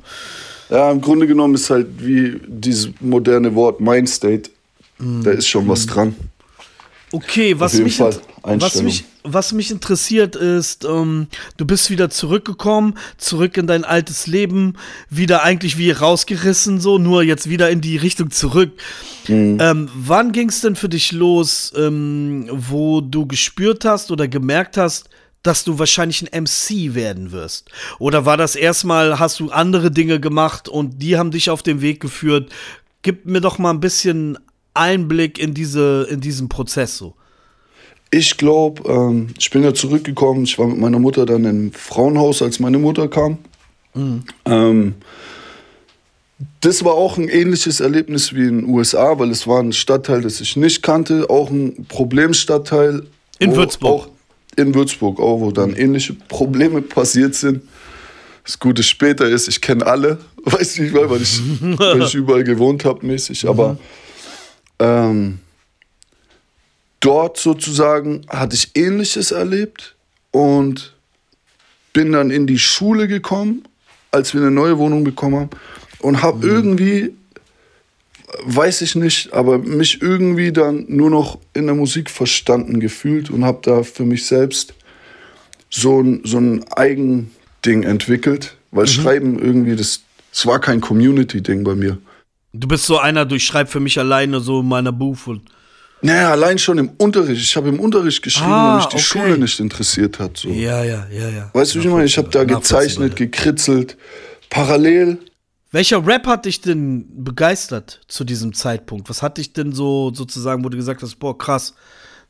Ja, 0.70 0.90
im 0.90 1.00
Grunde 1.00 1.26
genommen 1.26 1.54
ist 1.54 1.68
halt 1.70 1.86
wie 1.98 2.40
dieses 2.46 2.90
moderne 3.00 3.54
Wort 3.54 3.80
Mindstate. 3.80 4.50
Da 4.98 5.32
ist 5.32 5.48
schon 5.48 5.66
was 5.68 5.86
dran. 5.86 6.14
Okay, 7.10 7.58
was 7.58 7.74
mich, 7.74 7.98
was, 8.00 8.82
mich, 8.82 9.04
was 9.24 9.52
mich 9.52 9.70
interessiert 9.70 10.36
ist, 10.36 10.84
ähm, 10.84 11.28
du 11.56 11.64
bist 11.64 11.90
wieder 11.90 12.10
zurückgekommen, 12.10 12.94
zurück 13.18 13.56
in 13.56 13.66
dein 13.66 13.84
altes 13.84 14.26
Leben, 14.26 14.74
wieder 15.10 15.42
eigentlich 15.42 15.78
wie 15.78 15.90
rausgerissen, 15.90 16.80
so, 16.80 16.98
nur 16.98 17.22
jetzt 17.22 17.48
wieder 17.48 17.70
in 17.70 17.80
die 17.80 17.96
Richtung 17.96 18.30
zurück. 18.30 18.72
Mhm. 19.28 19.58
Ähm, 19.60 19.88
wann 19.94 20.32
ging 20.32 20.48
es 20.48 20.60
denn 20.60 20.76
für 20.76 20.88
dich 20.88 21.12
los, 21.12 21.72
ähm, 21.76 22.48
wo 22.50 23.00
du 23.00 23.26
gespürt 23.26 23.84
hast 23.84 24.10
oder 24.10 24.28
gemerkt 24.28 24.76
hast, 24.76 25.08
dass 25.42 25.64
du 25.64 25.78
wahrscheinlich 25.78 26.22
ein 26.22 26.44
MC 26.44 26.94
werden 26.94 27.32
wirst? 27.32 27.70
Oder 27.98 28.24
war 28.24 28.36
das 28.36 28.56
erstmal, 28.56 29.18
hast 29.18 29.40
du 29.40 29.50
andere 29.50 29.90
Dinge 29.90 30.20
gemacht 30.20 30.68
und 30.68 31.02
die 31.02 31.16
haben 31.16 31.30
dich 31.30 31.50
auf 31.50 31.62
den 31.62 31.80
Weg 31.80 32.00
geführt? 32.00 32.52
Gib 33.02 33.26
mir 33.26 33.40
doch 33.40 33.58
mal 33.58 33.70
ein 33.70 33.80
bisschen 33.80 34.38
Einblick 34.74 35.38
in, 35.38 35.54
diese, 35.54 36.06
in 36.08 36.20
diesen 36.20 36.48
Prozess 36.48 36.96
so. 36.96 37.14
Ich 38.14 38.36
glaube, 38.36 38.82
ähm, 38.92 39.28
ich 39.38 39.50
bin 39.50 39.64
ja 39.64 39.72
zurückgekommen. 39.72 40.44
Ich 40.44 40.58
war 40.58 40.66
mit 40.66 40.76
meiner 40.76 40.98
Mutter 40.98 41.24
dann 41.24 41.46
im 41.46 41.72
Frauenhaus, 41.72 42.42
als 42.42 42.60
meine 42.60 42.78
Mutter 42.78 43.08
kam. 43.08 43.38
Ähm, 44.44 44.94
das 46.60 46.84
war 46.84 46.92
auch 46.92 47.16
ein 47.16 47.28
ähnliches 47.28 47.80
Erlebnis 47.80 48.34
wie 48.34 48.46
in 48.46 48.60
den 48.60 48.68
USA, 48.68 49.18
weil 49.18 49.30
es 49.30 49.46
war 49.46 49.60
ein 49.60 49.72
Stadtteil, 49.72 50.20
das 50.20 50.42
ich 50.42 50.56
nicht 50.56 50.82
kannte, 50.82 51.30
auch 51.30 51.50
ein 51.50 51.86
Problemstadtteil. 51.88 53.04
In 53.38 53.56
Würzburg. 53.56 54.08
In 54.56 54.74
Würzburg, 54.74 55.18
auch 55.18 55.40
wo 55.40 55.50
dann 55.50 55.74
ähnliche 55.74 56.12
Probleme 56.12 56.82
passiert 56.82 57.34
sind. 57.34 57.62
Das 58.44 58.58
Gute 58.58 58.82
später 58.82 59.26
ist, 59.26 59.48
ich 59.48 59.62
kenne 59.62 59.86
alle, 59.86 60.18
weiß 60.44 60.80
nicht, 60.80 60.92
weil, 60.92 61.08
weil, 61.08 61.22
ich, 61.22 61.40
weil 61.60 62.02
ich 62.02 62.14
überall 62.14 62.44
gewohnt 62.44 62.84
habe 62.84 63.06
mäßig, 63.06 63.48
aber 63.48 63.78
ähm, 64.78 65.38
dort 67.02 67.36
sozusagen 67.36 68.24
hatte 68.28 68.56
ich 68.56 68.70
Ähnliches 68.74 69.32
erlebt 69.32 69.94
und 70.30 70.94
bin 71.92 72.12
dann 72.12 72.30
in 72.30 72.46
die 72.46 72.58
Schule 72.58 73.06
gekommen, 73.06 73.64
als 74.10 74.32
wir 74.32 74.40
eine 74.40 74.50
neue 74.50 74.78
Wohnung 74.78 75.04
bekommen 75.04 75.36
haben 75.36 75.50
und 75.98 76.22
habe 76.22 76.46
irgendwie, 76.46 77.12
weiß 78.44 78.80
ich 78.80 78.94
nicht, 78.94 79.32
aber 79.34 79.58
mich 79.58 80.00
irgendwie 80.00 80.52
dann 80.52 80.86
nur 80.88 81.10
noch 81.10 81.38
in 81.52 81.66
der 81.66 81.74
Musik 81.74 82.08
verstanden 82.08 82.80
gefühlt 82.80 83.30
und 83.30 83.44
habe 83.44 83.58
da 83.62 83.82
für 83.82 84.04
mich 84.04 84.24
selbst 84.24 84.74
so 85.68 86.00
ein, 86.00 86.22
so 86.24 86.38
ein 86.38 86.64
Eigending 86.72 87.82
entwickelt, 87.82 88.56
weil 88.70 88.86
Schreiben 88.86 89.38
irgendwie, 89.38 89.76
das, 89.76 90.02
das 90.30 90.46
war 90.46 90.60
kein 90.60 90.80
Community-Ding 90.80 91.64
bei 91.64 91.74
mir. 91.74 91.98
Du 92.52 92.68
bist 92.68 92.84
so 92.84 92.98
einer, 92.98 93.24
du 93.24 93.38
schreib 93.38 93.70
für 93.70 93.80
mich 93.80 93.98
alleine 93.98 94.40
so 94.40 94.60
in 94.60 94.68
meiner 94.68 94.92
Booth 94.92 95.26
und 95.26 95.42
Naja, 96.02 96.30
allein 96.32 96.58
schon 96.58 96.78
im 96.78 96.90
Unterricht. 96.98 97.40
Ich 97.42 97.56
habe 97.56 97.68
im 97.68 97.78
Unterricht 97.78 98.22
geschrieben, 98.22 98.50
Ah, 98.50 98.70
weil 98.70 98.76
mich 98.78 98.86
die 98.86 98.96
okay. 98.96 99.04
Schule 99.04 99.38
nicht 99.38 99.60
interessiert 99.60 100.18
hat. 100.18 100.36
So. 100.36 100.48
ja, 100.48 100.82
ja, 100.82 101.06
ja, 101.10 101.28
ja. 101.28 101.50
Weißt 101.52 101.74
du, 101.74 101.78
wie 101.78 101.84
ich 101.84 101.90
meine? 101.90 102.04
Ich 102.04 102.18
habe 102.18 102.28
da 102.28 102.44
gezeichnet, 102.44 103.16
gekritzelt. 103.16 103.96
Parallel, 104.50 105.18
Welcher 105.74 106.06
Rap 106.06 106.26
hat 106.26 106.44
dich 106.44 106.60
denn 106.60 107.06
begeistert 107.24 108.00
zu 108.06 108.24
diesem 108.24 108.52
Zeitpunkt? 108.52 109.08
Was 109.08 109.22
hat 109.22 109.38
dich 109.38 109.54
denn 109.54 109.72
so 109.72 110.12
sozusagen, 110.14 110.62
wo 110.62 110.68
du 110.68 110.76
gesagt 110.76 111.02
hast, 111.02 111.14
boah, 111.18 111.36
krass, 111.36 111.74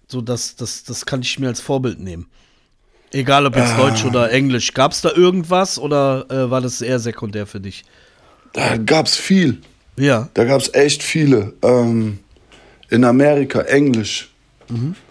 so 0.07 0.21
das, 0.21 0.55
das, 0.55 0.85
das 0.85 1.05
kann 1.05 1.23
ich 1.23 1.41
mir 1.41 1.49
als 1.49 1.61
Vorbild 1.61 1.99
nehmen? 1.99 2.29
Egal 3.13 3.45
ob 3.45 3.57
jetzt 3.57 3.77
Deutsch 3.77 4.05
oder 4.05 4.31
Englisch. 4.31 4.73
Gab 4.75 4.93
es 4.93 5.01
da 5.01 5.11
irgendwas 5.13 5.79
oder 5.79 6.25
äh, 6.31 6.51
war 6.51 6.61
das 6.61 6.81
eher 6.81 6.99
sekundär 7.01 7.47
für 7.47 7.61
dich? 7.61 7.85
da 8.53 8.77
gab 8.77 9.07
es 9.07 9.17
viel. 9.17 9.61
Ja. 9.97 10.29
Da 10.35 10.45
gab 10.45 10.61
es 10.61 10.73
echt 10.75 11.03
viele. 11.03 11.53
Ähm, 11.63 12.21
in 12.93 13.05
Amerika, 13.05 13.61
Englisch. 13.63 14.29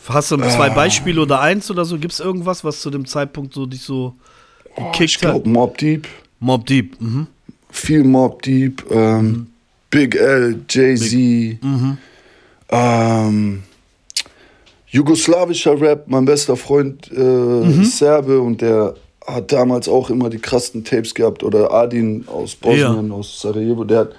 Hast 0.07 0.31
du 0.31 0.37
zwei 0.37 0.69
Beispiele 0.69 1.21
oder 1.21 1.39
eins 1.41 1.69
oder 1.69 1.85
so? 1.85 1.97
Gibt 1.97 2.13
es 2.13 2.19
irgendwas, 2.19 2.63
was 2.63 2.81
zu 2.81 2.89
dem 2.89 3.05
Zeitpunkt 3.05 3.53
so 3.53 3.65
dich 3.65 3.81
so 3.81 4.15
Oh, 4.75 4.87
ich 4.93 4.97
gekickt 4.99 5.25
hat? 5.25 5.31
glaube, 5.33 5.49
Mob 5.49 5.77
Deep. 5.77 6.07
Mob 6.39 6.65
Deep. 6.65 6.99
Mhm. 7.01 7.27
Viel 7.69 8.03
Mob 8.03 8.41
Deep. 8.41 8.83
Ähm, 8.89 9.47
Big 9.89 10.15
L, 10.15 10.61
Jay-Z. 10.69 11.59
Ähm, 12.69 13.63
jugoslawischer 14.87 15.79
Rap. 15.79 16.05
Mein 16.07 16.25
bester 16.25 16.55
Freund 16.55 17.11
äh, 17.11 17.81
ist 17.81 17.97
Serbe 17.97 18.39
und 18.39 18.61
der 18.61 18.95
hat 19.27 19.51
damals 19.51 19.87
auch 19.87 20.09
immer 20.09 20.29
die 20.29 20.39
krassen 20.39 20.83
Tapes 20.83 21.13
gehabt. 21.13 21.43
Oder 21.43 21.71
Adin 21.71 22.25
aus 22.27 22.55
Bosnien, 22.55 23.11
aus 23.11 23.41
Sarajevo. 23.41 23.83
Der 23.83 23.99
hat, 23.99 24.11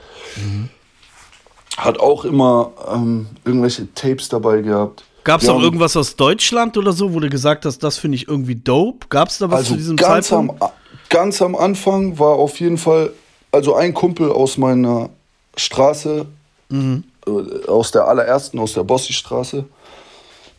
hat 1.85 1.99
auch 2.01 2.25
immer 2.25 2.71
ähm, 2.93 3.27
irgendwelche 3.45 3.93
Tapes 3.95 4.29
dabei 4.29 4.61
gehabt. 4.63 5.05
Gab 5.25 5.41
es 5.43 5.49
auch 5.49 5.55
haben- 5.55 5.63
irgendwas 5.63 5.97
aus 5.97 6.17
Deutschland 6.17 6.77
oder 6.77 6.93
so, 6.93 7.15
wo 7.15 7.21
du 7.21 7.29
gesagt 7.31 7.65
hast, 7.65 7.79
das 7.83 7.99
finde 7.99 8.17
ich 8.17 8.27
irgendwie 8.29 8.57
dope? 8.57 9.07
Gab 9.09 9.29
es 9.29 9.39
da 9.39 9.51
was 9.51 9.61
Also 9.61 9.71
zu 9.73 9.77
diesem 9.77 9.97
ganz 9.97 10.33
am, 10.33 10.49
Zeitpunkt? 10.49 10.75
ganz 11.09 11.43
am 11.43 11.55
Anfang 11.57 12.19
war 12.19 12.35
auf 12.37 12.59
jeden 12.61 12.79
Fall, 12.79 13.13
also 13.53 13.75
ein 13.77 13.95
Kumpel 13.95 14.31
aus 14.33 14.59
meiner 14.59 15.11
Straße, 15.57 16.27
Mhm. 16.71 17.05
äh, 17.27 17.67
aus 17.69 17.91
der 17.93 18.07
allerersten, 18.09 18.59
aus 18.59 18.73
der 18.73 18.83
Bossi-Straße, 18.85 19.65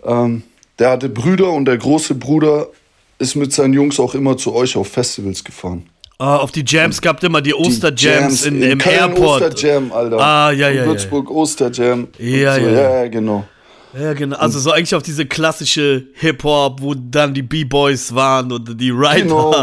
ähm, 0.05 0.43
der 0.79 0.91
hatte 0.91 1.09
Brüder 1.09 1.49
und 1.51 1.65
der 1.65 1.77
große 1.77 2.15
Bruder 2.15 2.67
ist 3.19 3.36
mit 3.36 3.51
seinen 3.53 3.73
Jungs 3.73 3.99
auch 3.99 4.15
immer 4.15 4.38
zu 4.38 4.53
euch 4.53 4.75
auf 4.77 4.88
Festivals 4.88 5.43
gefahren. 5.43 5.88
Ah, 6.19 6.38
auf 6.38 6.52
die 6.52 6.63
Jams 6.65 7.02
gab 7.02 7.21
immer 7.23 7.41
die 7.41 7.54
Osterjams 7.54 8.45
in, 8.45 8.62
im 8.62 8.78
Köln 8.80 8.95
Airport. 8.95 9.41
Osterjam, 9.41 9.91
Alter. 9.91 10.19
Ah, 10.19 10.52
ja, 10.52 10.69
In 10.69 10.76
ja, 10.76 10.82
ja. 10.84 10.88
Würzburg 10.88 11.30
Osterjam. 11.30 12.08
Ja, 12.17 12.56
so. 12.56 12.62
ja, 12.62 12.67
ja. 12.67 12.71
ja, 12.71 12.95
ja, 13.04 13.08
genau. 13.08 13.43
Ja, 13.99 14.13
genau. 14.13 14.38
Also 14.38 14.60
so 14.60 14.71
eigentlich 14.71 14.95
auf 14.95 15.04
diese 15.04 15.26
klassische 15.26 16.08
Hip-Hop, 16.15 16.82
wo 16.82 16.95
dann 16.95 17.34
die 17.34 17.43
B-Boys 17.43 18.13
waren 18.15 18.52
und 18.52 18.80
die 18.82 18.89
Rapper. 18.89 19.17
Genau, 19.19 19.56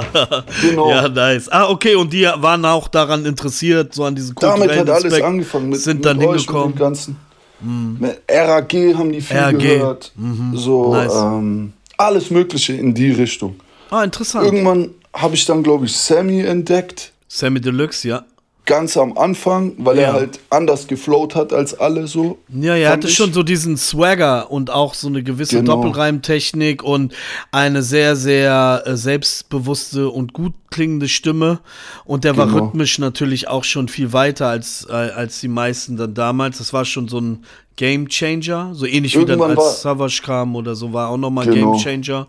genau. 0.63 0.91
Ja, 0.91 1.09
nice. 1.09 1.49
Ah, 1.49 1.69
okay, 1.69 1.97
und 1.97 2.13
die 2.13 2.23
waren 2.25 2.65
auch 2.65 2.87
daran 2.89 3.25
interessiert, 3.27 3.93
so 3.95 4.05
an 4.05 4.15
diesen 4.15 4.35
Damit 4.37 4.59
kulturellen 4.59 4.81
hat 4.81 4.91
alles 4.91 5.05
Aspekt, 5.07 5.25
angefangen. 5.27 5.69
Mit, 5.71 5.81
sind 5.81 5.97
mit 5.97 6.05
dann 6.07 6.21
hingekommen. 6.21 6.69
Mit 6.69 6.77
dem 6.77 6.79
Ganzen. 6.79 7.17
Mit 7.63 8.21
RAG 8.31 8.73
haben 8.97 9.13
die 9.13 9.21
viel 9.21 9.37
RAG. 9.37 9.59
gehört. 9.59 10.13
So, 10.55 10.95
Nice. 10.95 11.13
ähm, 11.15 11.73
alles 11.97 12.31
Mögliche 12.31 12.73
in 12.75 12.95
die 12.95 13.11
Richtung. 13.11 13.57
Ah, 13.91 14.05
interessant. 14.05 14.45
Irgendwann 14.47 14.91
habe 15.14 15.35
ich 15.35 15.44
dann, 15.46 15.62
glaube 15.62 15.87
ich, 15.87 15.96
Sammy 15.96 16.40
entdeckt. 16.40 17.12
Sammy 17.29 17.61
Deluxe, 17.61 18.07
ja. 18.09 18.25
ganz 18.66 18.96
am 18.96 19.18
Anfang, 19.18 19.73
weil 19.79 19.96
Ja. 19.96 20.03
er 20.03 20.12
halt 20.12 20.38
anders 20.49 20.87
geflowt 20.87 21.35
hat 21.35 21.53
als 21.53 21.75
alle 21.81 22.07
so. 22.07 22.38
Ja, 22.51 22.77
er 22.77 22.90
hatte 22.90 23.09
ich. 23.09 23.16
schon 23.16 23.33
so 23.33 23.42
diesen 23.42 23.77
Swagger 23.77 24.49
und 24.53 24.70
auch 24.70 24.94
so 24.94 25.09
eine 25.09 25.25
gewisse 25.25 25.57
Genau. 25.57 25.77
Doppelreimtechnik 25.77 26.85
und 26.85 27.12
eine 27.51 27.83
sehr, 27.83 28.14
sehr 28.14 28.85
äh, 28.87 28.96
selbstbewusste 28.96 30.09
und 30.11 30.35
gut 30.35 30.53
klingende 30.70 31.09
Stimme. 31.09 31.59
Und 32.05 32.23
der 32.23 32.37
war 32.37 32.46
Genau. 32.46 32.66
rhythmisch 32.66 33.01
natürlich 33.01 33.49
auch 33.49 33.64
schon 33.64 33.88
viel 33.88 34.12
weiter 34.12 34.46
als, 34.46 34.87
äh, 34.88 34.92
als 34.92 35.40
die 35.40 35.49
meisten 35.49 35.96
dann 35.96 36.14
damals. 36.14 36.59
Das 36.59 36.73
war 36.73 36.85
schon 36.85 37.09
so 37.09 37.18
ein 37.20 37.44
Game 37.75 38.09
Changer, 38.09 38.70
so 38.75 38.87
ähnlich 38.87 39.14
wie 39.16 39.20
Irgendwann 39.20 39.49
dann 39.49 39.57
war- 39.57 39.64
als 39.66 39.83
Savage 39.83 40.20
kam 40.25 40.55
oder 40.55 40.77
so, 40.77 40.92
war 40.92 41.09
auch 41.09 41.16
nochmal 41.16 41.46
Genau. 41.46 41.73
Game 41.73 41.81
Changer. 41.83 42.29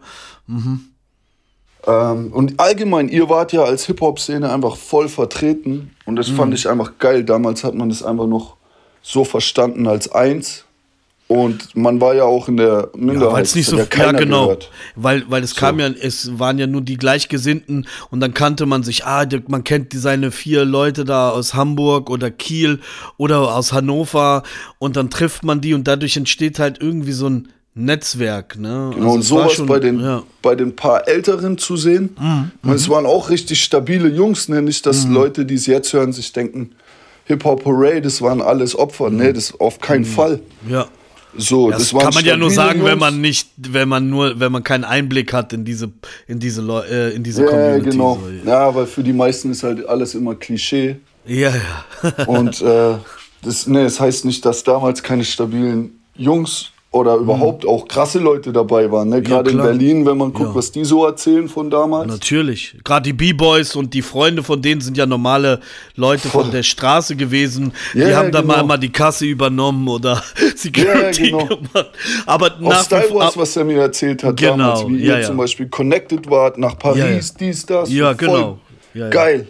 Ähm, 1.87 2.31
und 2.33 2.59
allgemein, 2.59 3.09
ihr 3.09 3.29
wart 3.29 3.53
ja 3.53 3.63
als 3.63 3.85
Hip-Hop-Szene 3.85 4.51
einfach 4.51 4.75
voll 4.77 5.09
vertreten. 5.09 5.91
Und 6.05 6.15
das 6.15 6.29
Mhm. 6.29 6.35
fand 6.35 6.53
ich 6.53 6.69
einfach 6.69 6.93
geil. 6.99 7.23
Damals 7.23 7.63
hat 7.63 7.73
man 7.75 7.89
das 7.89 8.03
einfach 8.03 8.27
noch 8.27 8.55
so 9.01 9.23
verstanden 9.23 9.87
als 9.87 10.11
eins. 10.11 10.65
Und 11.27 11.77
man 11.77 12.01
war 12.01 12.13
ja 12.13 12.25
auch 12.25 12.49
in 12.49 12.57
der 12.57 12.89
Minderheit. 12.93 13.21
Ja, 13.29 13.33
weil 13.33 13.43
es 13.43 13.55
nicht 13.55 13.67
so, 13.69 13.77
ja 13.77 13.85
genau, 14.11 14.43
gehört. 14.47 14.69
weil, 14.97 15.23
weil 15.29 15.41
es 15.41 15.55
kam 15.55 15.79
ja, 15.79 15.87
es 15.87 16.37
waren 16.37 16.59
ja 16.59 16.67
nur 16.67 16.81
die 16.81 16.97
Gleichgesinnten 16.97 17.87
und 18.09 18.19
dann 18.19 18.33
kannte 18.33 18.65
man 18.65 18.83
sich, 18.83 19.05
ah, 19.05 19.25
man 19.47 19.63
kennt 19.63 19.93
seine 19.93 20.31
vier 20.31 20.65
Leute 20.65 21.05
da 21.05 21.29
aus 21.29 21.53
Hamburg 21.53 22.09
oder 22.09 22.31
Kiel 22.31 22.81
oder 23.15 23.55
aus 23.55 23.71
Hannover 23.71 24.43
und 24.77 24.97
dann 24.97 25.09
trifft 25.09 25.45
man 25.45 25.61
die 25.61 25.73
und 25.73 25.87
dadurch 25.87 26.17
entsteht 26.17 26.59
halt 26.59 26.81
irgendwie 26.81 27.13
so 27.13 27.27
ein 27.29 27.47
Netzwerk, 27.73 28.57
ne? 28.59 28.91
Genau, 28.93 29.13
und 29.13 29.19
es 29.21 29.31
war 29.31 29.43
sowas 29.43 29.53
schon- 29.53 29.65
bei, 29.65 29.79
den, 29.79 29.99
ja. 30.01 30.17
Mhm, 30.17 30.23
bei 30.41 30.55
den 30.55 30.75
paar 30.75 31.07
Älteren 31.07 31.57
zu 31.57 31.77
sehen. 31.77 32.15
Und 32.63 32.73
es 32.73 32.89
waren 32.89 33.05
auch 33.05 33.29
richtig 33.29 33.63
stabile 33.63 34.09
Jungs, 34.09 34.49
ne? 34.49 34.61
Nicht, 34.61 34.85
dass 34.85 35.05
Leute, 35.07 35.45
die 35.45 35.55
es 35.55 35.65
jetzt 35.67 35.93
hören, 35.93 36.11
sich 36.11 36.33
denken, 36.33 36.71
Hip-Hop 37.25 37.63
Hooray, 37.65 38.01
das 38.01 38.21
waren 38.21 38.41
alles 38.41 38.77
Opfer. 38.77 39.09
Nee, 39.09 39.31
das 39.31 39.57
auf 39.59 39.79
keinen 39.79 40.05
Fall. 40.05 40.41
ja. 40.69 40.87
So, 41.37 41.71
Das, 41.71 41.91
das, 41.91 41.97
kann 42.01 42.13
man 42.13 42.25
ja 42.25 42.35
nur 42.35 42.51
sagen, 42.51 42.81
wenn 42.81 42.87
Jungs. 42.89 42.99
man 42.99 43.21
nicht, 43.21 43.47
wenn 43.55 43.87
man 43.87 44.09
nur, 44.09 44.37
wenn 44.41 44.51
man 44.51 44.65
keinen 44.65 44.83
Einblick 44.83 45.31
hat 45.31 45.53
in 45.53 45.63
diese, 45.63 45.89
in 46.27 46.39
diese, 46.41 46.61
Leu 46.61 46.81
äh, 46.81 47.11
in 47.15 47.23
diese 47.23 47.43
Ja, 47.43 47.49
Community. 47.49 47.89
genau. 47.91 48.19
So. 48.43 48.49
Ja, 48.49 48.75
weil 48.75 48.85
für 48.85 49.01
die 49.01 49.13
meisten 49.13 49.49
ist 49.49 49.63
halt 49.63 49.87
alles 49.87 50.13
immer 50.13 50.35
Klischee. 50.35 50.97
Ja, 51.25 51.51
ja. 52.03 52.25
Und 52.27 52.61
äh, 52.61 52.95
das, 53.43 53.65
nee, 53.65 53.81
das 53.81 53.97
heißt 54.01 54.25
nicht, 54.25 54.43
dass 54.45 54.61
damals 54.65 55.01
keine 55.01 55.23
stabilen 55.23 56.01
Jungs 56.17 56.71
oder 56.93 57.15
überhaupt 57.15 57.65
auch 57.65 57.87
krasse 57.87 58.19
Leute 58.19 58.51
dabei 58.51 58.91
waren. 58.91 59.07
Ne? 59.07 59.21
Gerade 59.21 59.49
in 59.51 59.55
Mhm. 59.55 59.61
klar. 59.61 59.71
Berlin, 59.71 60.05
wenn 60.05 60.17
man 60.17 60.33
guckt, 60.33 60.49
Ja. 60.49 60.55
was 60.55 60.71
die 60.73 60.83
so 60.83 61.05
erzählen 61.05 61.47
von 61.47 61.69
damals. 61.69 62.07
Natürlich. 62.11 62.75
Gerade 62.83 63.03
die 63.03 63.13
B-Boys 63.13 63.77
und 63.77 63.93
die 63.93 64.01
Freunde 64.01 64.43
von 64.43 64.61
denen 64.61 64.81
sind 64.81 64.97
ja 64.97 65.05
normale 65.05 65.61
Leute 65.95 66.27
von 66.27 66.41
Voll. 66.43 66.51
der 66.51 66.63
Straße 66.63 67.15
gewesen. 67.15 67.71
die 67.93 67.99
Ja, 67.99 68.17
haben 68.17 68.31
dann 68.33 68.41
genau. 68.43 68.57
mal, 68.57 68.63
mal 68.65 68.77
die 68.77 68.91
Kasse 68.91 69.25
übernommen 69.25 69.87
oder 69.87 70.21
Security 70.57 71.31
genau. 71.31 71.45
gemacht. 71.45 71.91
Aber 72.25 72.51
nach 72.59 72.83
Star 72.83 73.03
wie 73.03 73.07
vor. 73.07 73.21
Wars, 73.21 73.37
was 73.37 73.55
er 73.55 73.63
mir 73.63 73.79
erzählt 73.79 74.21
hat 74.25 74.35
Genau, 74.35 74.57
damals, 74.57 74.87
wie 74.89 74.97
ja, 75.05 75.15
ihr 75.15 75.21
ja. 75.21 75.27
zum 75.27 75.37
Beispiel 75.37 75.69
connected 75.69 76.29
wart 76.29 76.57
nach 76.57 76.77
Paris, 76.77 76.99
Ja, 76.99 77.07
ja. 77.09 77.19
dies, 77.39 77.65
das. 77.65 77.89
Ja, 77.89 78.11
genau. 78.11 78.59
Ja, 78.93 79.03
ja. 79.05 79.09
Geil. 79.09 79.47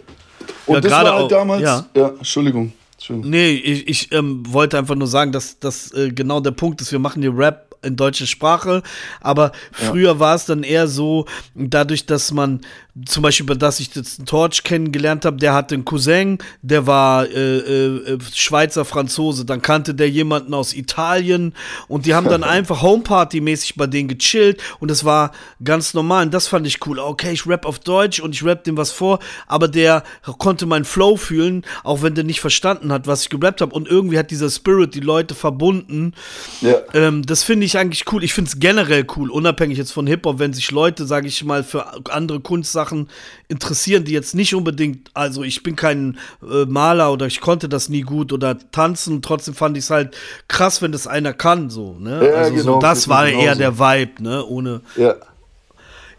Und 0.66 0.74
Ja, 0.76 0.80
das 0.80 0.90
gerade 0.92 1.04
war 1.08 1.14
halt 1.14 1.24
auch- 1.24 1.28
damals. 1.28 1.62
ja. 1.62 1.86
Ja, 1.96 2.08
Entschuldigung. 2.18 2.72
Nee, 3.10 3.52
ich, 3.52 3.88
ich 3.88 4.12
ähm, 4.12 4.42
wollte 4.52 4.78
einfach 4.78 4.94
nur 4.94 5.08
sagen, 5.08 5.32
dass 5.32 5.58
das 5.58 5.92
äh, 5.92 6.10
genau 6.10 6.40
der 6.40 6.52
Punkt 6.52 6.80
ist. 6.80 6.92
Wir 6.92 6.98
machen 6.98 7.22
hier 7.22 7.36
Rap 7.36 7.71
in 7.82 7.96
deutscher 7.96 8.26
Sprache, 8.26 8.82
aber 9.20 9.52
früher 9.72 10.18
war 10.18 10.34
es 10.34 10.46
dann 10.46 10.62
eher 10.62 10.88
so, 10.88 11.26
dadurch, 11.54 12.06
dass 12.06 12.32
man 12.32 12.60
zum 13.06 13.22
Beispiel, 13.22 13.46
dass 13.56 13.80
ich 13.80 13.94
jetzt 13.94 14.18
einen 14.18 14.26
Torch 14.26 14.62
kennengelernt 14.64 15.24
habe, 15.24 15.38
der 15.38 15.54
hatte 15.54 15.74
einen 15.74 15.84
Cousin, 15.84 16.38
der 16.60 16.86
war 16.86 17.26
äh, 17.26 17.56
äh, 17.56 18.18
Schweizer 18.34 18.84
Franzose, 18.84 19.46
dann 19.46 19.62
kannte 19.62 19.94
der 19.94 20.10
jemanden 20.10 20.52
aus 20.52 20.74
Italien 20.74 21.54
und 21.88 22.04
die 22.04 22.14
haben 22.14 22.28
dann 22.28 22.44
einfach 22.44 22.82
Homeparty-mäßig 22.82 23.76
bei 23.76 23.86
denen 23.86 24.08
gechillt 24.08 24.62
und 24.78 24.90
das 24.90 25.06
war 25.06 25.32
ganz 25.64 25.94
normal 25.94 26.26
und 26.26 26.34
das 26.34 26.48
fand 26.48 26.66
ich 26.66 26.86
cool. 26.86 26.98
Okay, 26.98 27.32
ich 27.32 27.46
rap 27.46 27.64
auf 27.64 27.78
Deutsch 27.78 28.20
und 28.20 28.34
ich 28.34 28.44
rap 28.44 28.64
dem 28.64 28.76
was 28.76 28.90
vor, 28.90 29.20
aber 29.46 29.68
der 29.68 30.02
konnte 30.38 30.66
meinen 30.66 30.84
Flow 30.84 31.16
fühlen, 31.16 31.64
auch 31.84 32.02
wenn 32.02 32.14
der 32.14 32.24
nicht 32.24 32.40
verstanden 32.40 32.92
hat, 32.92 33.06
was 33.06 33.22
ich 33.22 33.30
gerappt 33.30 33.62
habe 33.62 33.74
und 33.74 33.88
irgendwie 33.88 34.18
hat 34.18 34.30
dieser 34.30 34.50
Spirit 34.50 34.94
die 34.94 35.00
Leute 35.00 35.34
verbunden. 35.34 36.12
Ja. 36.60 36.74
Ähm, 36.92 37.24
das 37.24 37.42
finde 37.42 37.64
ich 37.64 37.71
eigentlich 37.76 38.04
cool. 38.12 38.24
Ich 38.24 38.34
finde 38.34 38.48
es 38.48 38.58
generell 38.58 39.06
cool, 39.16 39.30
unabhängig 39.30 39.78
jetzt 39.78 39.92
von 39.92 40.06
Hip-Hop, 40.06 40.38
wenn 40.38 40.52
sich 40.52 40.70
Leute, 40.70 41.06
sage 41.06 41.28
ich 41.28 41.44
mal, 41.44 41.64
für 41.64 41.86
andere 42.10 42.40
Kunstsachen 42.40 43.08
interessieren, 43.48 44.04
die 44.04 44.12
jetzt 44.12 44.34
nicht 44.34 44.54
unbedingt, 44.54 45.10
also 45.14 45.42
ich 45.42 45.62
bin 45.62 45.76
kein 45.76 46.18
äh, 46.42 46.64
Maler 46.66 47.12
oder 47.12 47.26
ich 47.26 47.40
konnte 47.40 47.68
das 47.68 47.88
nie 47.88 48.02
gut 48.02 48.32
oder 48.32 48.58
tanzen, 48.70 49.22
trotzdem 49.22 49.54
fand 49.54 49.76
ich 49.76 49.84
es 49.84 49.90
halt 49.90 50.16
krass, 50.48 50.82
wenn 50.82 50.92
das 50.92 51.06
einer 51.06 51.32
kann, 51.32 51.70
so, 51.70 51.96
ne? 51.98 52.26
Ja, 52.26 52.34
also 52.34 52.56
so, 52.56 52.62
genau, 52.62 52.78
das 52.80 53.00
geht 53.00 53.08
mir 53.08 53.14
war 53.14 53.26
eher 53.26 53.54
genauso. 53.54 53.58
der 53.58 53.78
Vibe, 53.78 54.22
ne? 54.22 54.44
Ohne. 54.46 54.80
ja. 54.96 55.14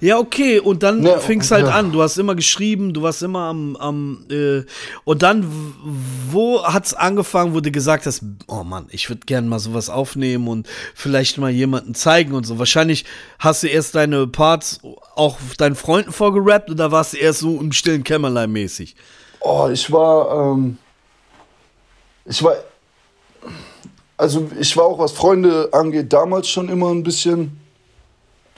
Ja, 0.03 0.17
okay, 0.17 0.59
und 0.59 0.83
dann 0.83 1.01
Ja, 1.05 1.17
fing 1.17 1.39
es 1.39 1.49
halt 1.49 1.65
ja. 1.65 1.75
an. 1.75 1.93
Du 1.93 2.01
hast 2.01 2.17
immer 2.17 2.35
geschrieben, 2.35 2.93
du 2.93 3.03
warst 3.03 3.23
immer 3.23 3.43
am, 3.43 3.77
am 3.77 4.25
äh, 4.29 4.63
und 5.05 5.23
dann, 5.23 5.47
wo 6.29 6.61
hat's 6.61 6.93
angefangen, 6.93 7.53
wo 7.53 7.61
du 7.61 7.71
gesagt 7.71 8.05
hast, 8.05 8.21
oh 8.49 8.65
Mann, 8.65 8.87
ich 8.89 9.07
würde 9.09 9.21
gerne 9.25 9.47
mal 9.47 9.59
sowas 9.59 9.89
aufnehmen 9.89 10.49
und 10.49 10.67
vielleicht 10.93 11.37
mal 11.37 11.51
jemanden 11.51 11.95
zeigen 11.95 12.33
und 12.33 12.45
so. 12.45 12.59
Wahrscheinlich 12.59 13.05
hast 13.39 13.63
du 13.63 13.67
erst 13.67 13.95
deine 13.95 14.27
Parts 14.27 14.81
auch 15.15 15.37
deinen 15.57 15.75
Freunden 15.75 16.11
vorgerappt 16.11 16.69
oder 16.69 16.91
warst 16.91 17.13
du 17.13 17.17
erst 17.19 17.39
so 17.39 17.57
im 17.61 17.71
stillen 17.71 18.03
Kämmerlein 18.03 18.51
mäßig? 18.51 18.97
Oh, 19.39 19.69
ich 19.71 19.89
war, 19.89 20.51
ähm, 20.51 20.77
ich 22.25 22.43
war, 22.43 22.55
also 24.17 24.49
ich 24.59 24.75
war 24.75 24.83
auch, 24.83 24.99
was 24.99 25.13
Freunde 25.13 25.69
angeht, 25.71 26.11
damals 26.11 26.49
schon 26.49 26.67
immer 26.67 26.89
ein 26.89 27.03
bisschen 27.03 27.57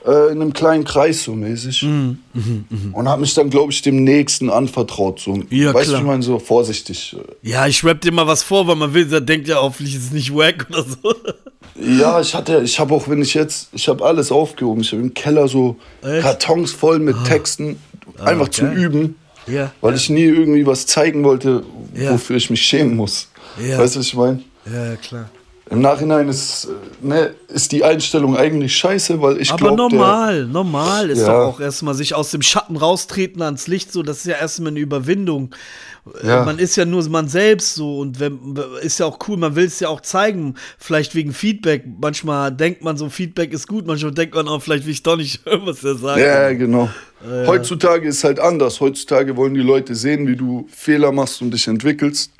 äh, 0.06 0.32
in 0.32 0.40
einem 0.40 0.52
kleinen 0.52 0.84
Kreis 0.84 1.24
so 1.24 1.32
mäßig. 1.34 1.82
Mhm, 1.82 2.18
Und 2.92 3.08
habe 3.08 3.20
mich 3.20 3.34
dann, 3.34 3.50
glaube 3.50 3.72
ich, 3.72 3.82
dem 3.82 4.04
Nächsten 4.04 4.50
anvertraut. 4.50 5.20
So, 5.20 5.42
Ja, 5.50 5.74
weißt 5.74 5.90
du, 5.92 5.96
ich 5.96 6.02
meine, 6.02 6.22
so 6.22 6.38
vorsichtig. 6.38 7.16
Ja, 7.42 7.66
ich 7.66 7.82
rap 7.84 8.00
dir 8.00 8.12
mal 8.12 8.26
was 8.26 8.42
vor, 8.42 8.66
weil 8.66 8.76
man 8.76 8.94
will, 8.94 9.06
der 9.06 9.20
denkt 9.20 9.48
ja 9.48 9.56
hoffentlich 9.56 9.94
ist 9.96 10.04
es 10.06 10.12
nicht 10.12 10.34
wack 10.34 10.66
oder 10.70 10.82
so. 10.84 11.14
Ja, 11.78 12.18
ich 12.22 12.34
hatte, 12.34 12.62
ich 12.64 12.80
habe 12.80 12.94
auch, 12.94 13.06
wenn 13.06 13.20
ich 13.20 13.34
jetzt, 13.34 13.68
ich 13.74 13.86
habe 13.86 14.02
alles 14.02 14.32
aufgehoben. 14.32 14.80
Ich 14.80 14.92
habe 14.92 15.02
im 15.02 15.12
Keller 15.12 15.46
so 15.46 15.76
Echt? 16.02 16.22
Kartons 16.22 16.72
voll 16.72 16.98
mit 17.00 17.14
Texten, 17.26 17.76
einfach 18.18 18.48
zum 18.48 18.68
geil. 18.68 18.78
Üben. 18.78 19.14
Ja. 19.46 19.72
Weil 19.82 19.94
ich 19.94 20.08
nie 20.08 20.22
irgendwie 20.24 20.64
was 20.66 20.86
zeigen 20.86 21.22
wollte, 21.22 21.64
Ja. 21.94 22.12
wofür 22.12 22.36
ich 22.36 22.48
mich 22.48 22.62
schämen 22.62 22.96
muss. 22.96 23.28
Ja. 23.62 23.76
Weißt 23.76 23.94
du, 23.94 23.98
was 24.00 24.06
ich 24.06 24.14
meine? 24.14 24.42
Ja, 24.64 24.86
ja, 24.92 24.96
klar. 24.96 25.28
Im 25.68 25.80
Nachhinein 25.80 26.28
ist, 26.28 26.66
äh, 27.02 27.06
ne, 27.06 27.34
ist 27.48 27.72
die 27.72 27.82
Einstellung 27.82 28.36
eigentlich 28.36 28.76
scheiße, 28.76 29.20
weil 29.20 29.40
ich 29.40 29.50
Aber 29.50 29.58
glaube. 29.74 29.76
normal, 29.76 30.46
normal 30.46 31.10
ist 31.10 31.22
Ja. 31.22 31.26
doch 31.26 31.54
auch 31.54 31.60
erstmal 31.60 31.94
sich 31.94 32.14
aus 32.14 32.30
dem 32.30 32.42
Schatten 32.42 32.76
raustreten 32.76 33.42
ans 33.42 33.66
Licht, 33.66 33.92
so, 33.92 34.04
das 34.04 34.18
ist 34.18 34.26
ja 34.26 34.36
erstmal 34.36 34.68
eine 34.70 34.78
Überwindung. 34.78 35.52
Äh, 36.22 36.28
Ja. 36.28 36.44
Man 36.44 36.60
ist 36.60 36.76
ja 36.76 36.84
nur 36.84 37.02
man 37.08 37.26
selbst 37.28 37.74
so 37.74 37.98
und 37.98 38.20
wenn, 38.20 38.38
ist 38.82 39.00
ja 39.00 39.06
auch 39.06 39.18
cool, 39.26 39.38
man 39.38 39.56
will 39.56 39.64
es 39.66 39.80
ja 39.80 39.88
auch 39.88 40.00
zeigen, 40.02 40.54
vielleicht 40.78 41.16
wegen 41.16 41.32
Feedback. 41.32 41.82
Manchmal 42.00 42.52
denkt 42.52 42.84
man 42.84 42.96
so, 42.96 43.08
Feedback 43.08 43.52
ist 43.52 43.66
gut, 43.66 43.88
manchmal 43.88 44.12
denkt 44.12 44.36
man 44.36 44.46
auch, 44.46 44.62
vielleicht 44.62 44.84
will 44.84 44.92
ich 44.92 45.02
doch 45.02 45.16
nicht 45.16 45.44
hören, 45.46 45.62
was 45.64 45.82
er 45.82 45.96
sagt. 45.96 46.20
Ja, 46.20 46.52
genau. 46.52 46.88
Heutzutage 47.46 48.06
ist 48.06 48.22
halt 48.22 48.38
anders. 48.38 48.80
Heutzutage 48.80 49.36
wollen 49.36 49.54
die 49.54 49.60
Leute 49.62 49.96
sehen, 49.96 50.28
wie 50.28 50.36
du 50.36 50.68
Fehler 50.70 51.10
machst 51.10 51.42
und 51.42 51.50
dich 51.50 51.66
entwickelst. 51.66 52.30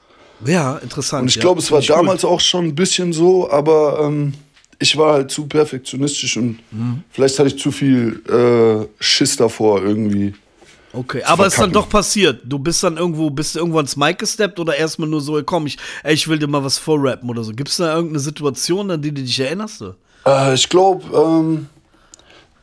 Ja, 0.44 0.76
interessant. 0.76 1.22
Und 1.22 1.28
ich 1.28 1.36
ja. 1.36 1.40
glaube, 1.42 1.60
es 1.60 1.70
war 1.70 1.78
ich 1.80 1.86
damals 1.86 2.24
auch 2.24 2.40
schon 2.40 2.66
ein 2.66 2.74
bisschen 2.74 3.12
so, 3.12 3.50
aber 3.50 4.00
ähm, 4.02 4.34
ich 4.78 4.96
war 4.96 5.14
halt 5.14 5.30
zu 5.30 5.46
perfektionistisch 5.46 6.36
und 6.36 6.58
Mhm. 6.70 7.02
vielleicht 7.10 7.38
hatte 7.38 7.48
ich 7.48 7.58
zu 7.58 7.72
viel 7.72 8.20
äh, 8.28 8.86
Schiss 9.02 9.36
davor 9.36 9.82
irgendwie. 9.82 10.26
Cool. 10.26 11.00
Okay, 11.00 11.22
aber 11.24 11.46
ist 11.46 11.58
dann 11.58 11.72
doch 11.72 11.88
passiert. 11.88 12.40
Du 12.44 12.58
bist 12.58 12.82
dann 12.82 12.96
irgendwo, 12.96 13.28
bist 13.28 13.54
du 13.54 13.58
irgendwo 13.58 13.78
ans 13.78 13.96
Mic 13.96 14.18
gesteppt 14.18 14.58
oder 14.58 14.74
erstmal 14.76 15.08
nur 15.08 15.20
so, 15.20 15.42
komm, 15.42 15.66
ich, 15.66 15.76
ey, 16.02 16.14
ich 16.14 16.26
will 16.26 16.38
dir 16.38 16.46
mal 16.46 16.64
was 16.64 16.78
vorrappen 16.78 17.28
oder 17.28 17.44
so. 17.44 17.52
Gibt 17.52 17.68
es 17.68 17.76
da 17.76 17.94
irgendeine 17.94 18.20
Situation, 18.20 18.90
an 18.90 19.02
die 19.02 19.12
du 19.12 19.22
dich 19.22 19.38
erinnerst? 19.38 19.84
Äh, 20.26 20.54
ich 20.54 20.66
glaube, 20.68 21.04
ähm, 21.14 21.66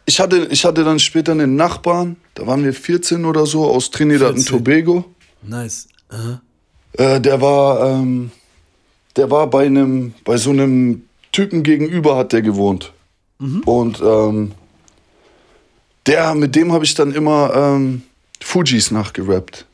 ich, 0.05 0.19
hatte, 0.19 0.47
ich 0.49 0.65
hatte 0.65 0.83
dann 0.83 0.97
später 0.97 1.33
einen 1.33 1.55
Nachbarn, 1.55 2.15
da 2.33 2.47
waren 2.47 2.63
wir 2.63 2.73
14 2.73 3.23
oder 3.23 3.45
so, 3.45 3.65
aus 3.65 3.91
Trinidad 3.91 4.33
und 4.33 4.41
14. 4.41 4.57
Tobago. 4.57 5.05
Nice. 5.43 5.87
Aha. 6.09 6.41
Äh, 6.97 7.19
der 7.21 7.41
war, 7.41 7.89
ähm, 7.89 8.31
der 9.15 9.29
war 9.31 9.47
bei 9.47 9.65
einem, 9.65 10.13
bei 10.25 10.37
so 10.37 10.49
einem 10.51 11.03
Typen 11.31 11.63
gegenüber 11.63 12.15
hat 12.17 12.33
der 12.33 12.41
gewohnt. 12.41 12.91
Und 13.65 13.99
ähm, 14.01 14.51
der, 16.07 16.33
mit 16.35 16.55
dem 16.55 16.71
habe 16.71 16.85
ich 16.85 16.93
dann 16.95 17.11
immer 17.13 17.51
ähm, 17.55 18.03
Fujis 18.41 18.91
nachgerappt. 18.91 19.65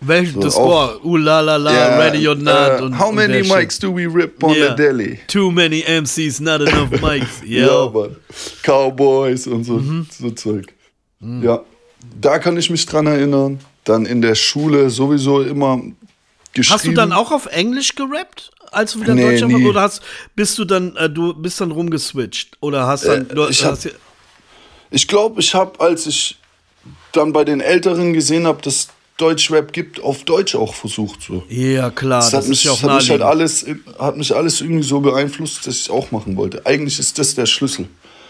Welch, 0.00 0.34
das 0.38 0.56
auch- 0.56 0.68
war 0.70 1.04
Uh 1.04 1.16
la 1.16 1.40
la 1.40 1.56
la, 1.56 1.72
Ja, 1.72 1.98
Ready 1.98 2.26
or 2.28 2.34
Not. 2.34 2.46
äh, 2.80 2.82
und, 2.82 2.98
how 2.98 3.08
und 3.10 3.16
many 3.16 3.44
Shit. 3.44 3.54
mics 3.54 3.78
do 3.78 3.94
we 3.94 4.06
rip 4.06 4.42
on 4.42 4.54
Yeah. 4.54 4.70
the 4.70 4.76
deli? 4.82 5.18
Too 5.28 5.50
many 5.50 5.82
MCs, 5.86 6.40
not 6.40 6.60
enough 6.60 6.90
mics. 7.02 7.42
Ja. 7.46 7.88
Mann. 7.92 8.16
Cowboys 8.62 9.46
und 9.46 9.64
so, 9.64 9.74
Mhm. 9.74 10.06
so 10.10 10.30
Zeug. 10.30 10.72
Ja, 11.20 11.60
da 12.20 12.38
kann 12.38 12.56
ich 12.56 12.68
mich 12.70 12.84
dran 12.86 13.06
erinnern. 13.06 13.60
Dann 13.84 14.06
in 14.06 14.22
der 14.22 14.34
Schule 14.34 14.90
sowieso 14.90 15.42
immer 15.42 15.80
geschrieben. 16.52 16.74
Hast 16.78 16.86
du 16.86 16.92
dann 16.92 17.12
auch 17.12 17.32
auf 17.32 17.46
Englisch 17.46 17.94
gerappt, 17.94 18.50
als 18.70 18.92
du 18.92 19.00
wieder 19.00 19.14
Nee, 19.14 19.22
Deutschland 19.22 19.54
nie. 19.54 19.66
Oder 19.66 19.82
hast, 19.82 20.02
bist 20.34 20.58
du 20.58 20.64
dann, 20.64 20.96
äh, 20.96 21.08
du 21.10 21.34
bist 21.34 21.60
dann 21.60 21.70
rumgeswitcht? 21.70 22.56
Oder 22.60 22.86
hast 22.86 23.06
dann, 23.06 23.28
Äh, 23.30 23.34
du, 23.34 23.48
ich 23.48 23.64
hast, 23.64 23.88
Ich 24.90 25.08
glaube, 25.08 25.40
ich 25.40 25.54
habe, 25.54 25.78
als 25.80 26.06
ich 26.06 26.36
dann 27.12 27.32
bei 27.32 27.44
den 27.44 27.60
Älteren 27.60 28.12
gesehen 28.12 28.46
habe, 28.46 28.60
dass 28.62 28.88
Deutschrap 29.18 29.72
gibt, 29.72 30.00
auf 30.00 30.24
Deutsch 30.24 30.54
auch 30.54 30.74
versucht. 30.74 31.22
So. 31.22 31.44
ja 31.48 31.90
klar, 31.90 32.20
das, 32.20 32.30
Das, 32.30 32.42
hat, 32.44 32.48
mich, 32.48 32.64
ja 32.64 32.72
hat, 32.82 32.94
mich 32.96 33.10
halt 33.10 33.22
alles, 33.22 33.66
hat 33.98 34.16
mich 34.16 34.34
alles 34.34 34.60
irgendwie 34.60 34.82
so 34.82 35.00
beeinflusst, 35.00 35.66
dass 35.66 35.74
ich 35.76 35.82
es 35.82 35.90
auch 35.90 36.10
machen 36.10 36.36
wollte. 36.36 36.64
Eigentlich 36.66 36.98
ist 36.98 37.18
das 37.18 37.34
der 37.34 37.46
Schlüssel. 37.46 37.86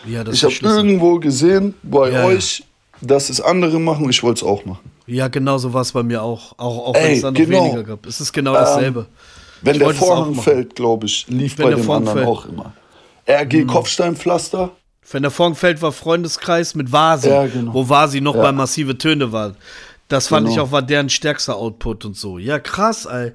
ja, 0.07 0.25
das 0.25 0.35
Ich 0.35 0.45
habe 0.45 0.55
irgendwo 0.77 1.18
gesehen 1.18 1.75
bei 1.83 2.11
Ja, 2.11 2.25
euch, 2.25 2.64
dass 3.01 3.31
es 3.31 3.41
andere 3.41 3.79
machen 3.81 4.05
und 4.05 4.11
ich 4.11 4.23
wollte 4.23 4.45
es 4.45 4.51
auch 4.51 4.64
machen. 4.64 4.81
Ja, 5.07 5.29
genau 5.29 5.59
so 5.59 5.73
war 5.73 5.83
es 5.83 5.93
bei 5.93 6.03
mir 6.03 6.23
auch. 6.23 6.53
Auch, 6.59 6.87
auch 6.89 6.95
wenn 6.95 7.13
es 7.13 7.23
dann 7.23 7.35
noch 7.35 7.41
genau. 7.41 7.65
weniger 7.65 7.83
gab. 7.83 8.07
Es 8.07 8.21
ist 8.21 8.33
genau 8.33 8.53
dasselbe. 8.53 9.07
Wenn 9.63 9.75
Ich 9.77 9.81
der 9.83 9.95
Vorhang 9.95 10.35
fällt, 10.35 10.75
glaube 10.75 11.07
ich, 11.07 11.27
lief 11.29 11.59
Wenn 11.59 11.65
bei 11.67 11.71
dem 11.75 11.85
Vorhang 11.85 12.03
anderen 12.09 12.19
fällt. 12.25 12.29
auch 12.29 12.47
immer. 12.47 12.73
RG 13.29 13.65
Kopfsteinpflaster. 13.67 14.71
Wenn 15.11 15.23
der 15.23 15.31
Vorgfeld 15.31 15.83
war 15.83 15.93
Freundeskreis 15.93 16.75
mit 16.75 16.91
Vasi, 16.93 17.29
Ja, 17.29 17.47
genau. 17.47 17.75
wo 17.75 17.89
Vasi 17.89 18.21
noch 18.21 18.35
Ja. 18.37 18.43
bei 18.43 18.53
massive 18.53 18.97
Töne 18.99 19.33
war. 19.33 19.55
Das 20.09 20.29
fand 20.29 20.47
Genau. 20.47 20.55
ich 20.55 20.61
auch, 20.69 20.73
war 20.73 20.83
deren 20.83 21.09
stärkster 21.09 21.57
Output 21.57 22.05
und 22.05 22.17
so. 22.17 22.39
Ja, 22.39 22.59
krass, 22.59 23.07
ey. 23.07 23.33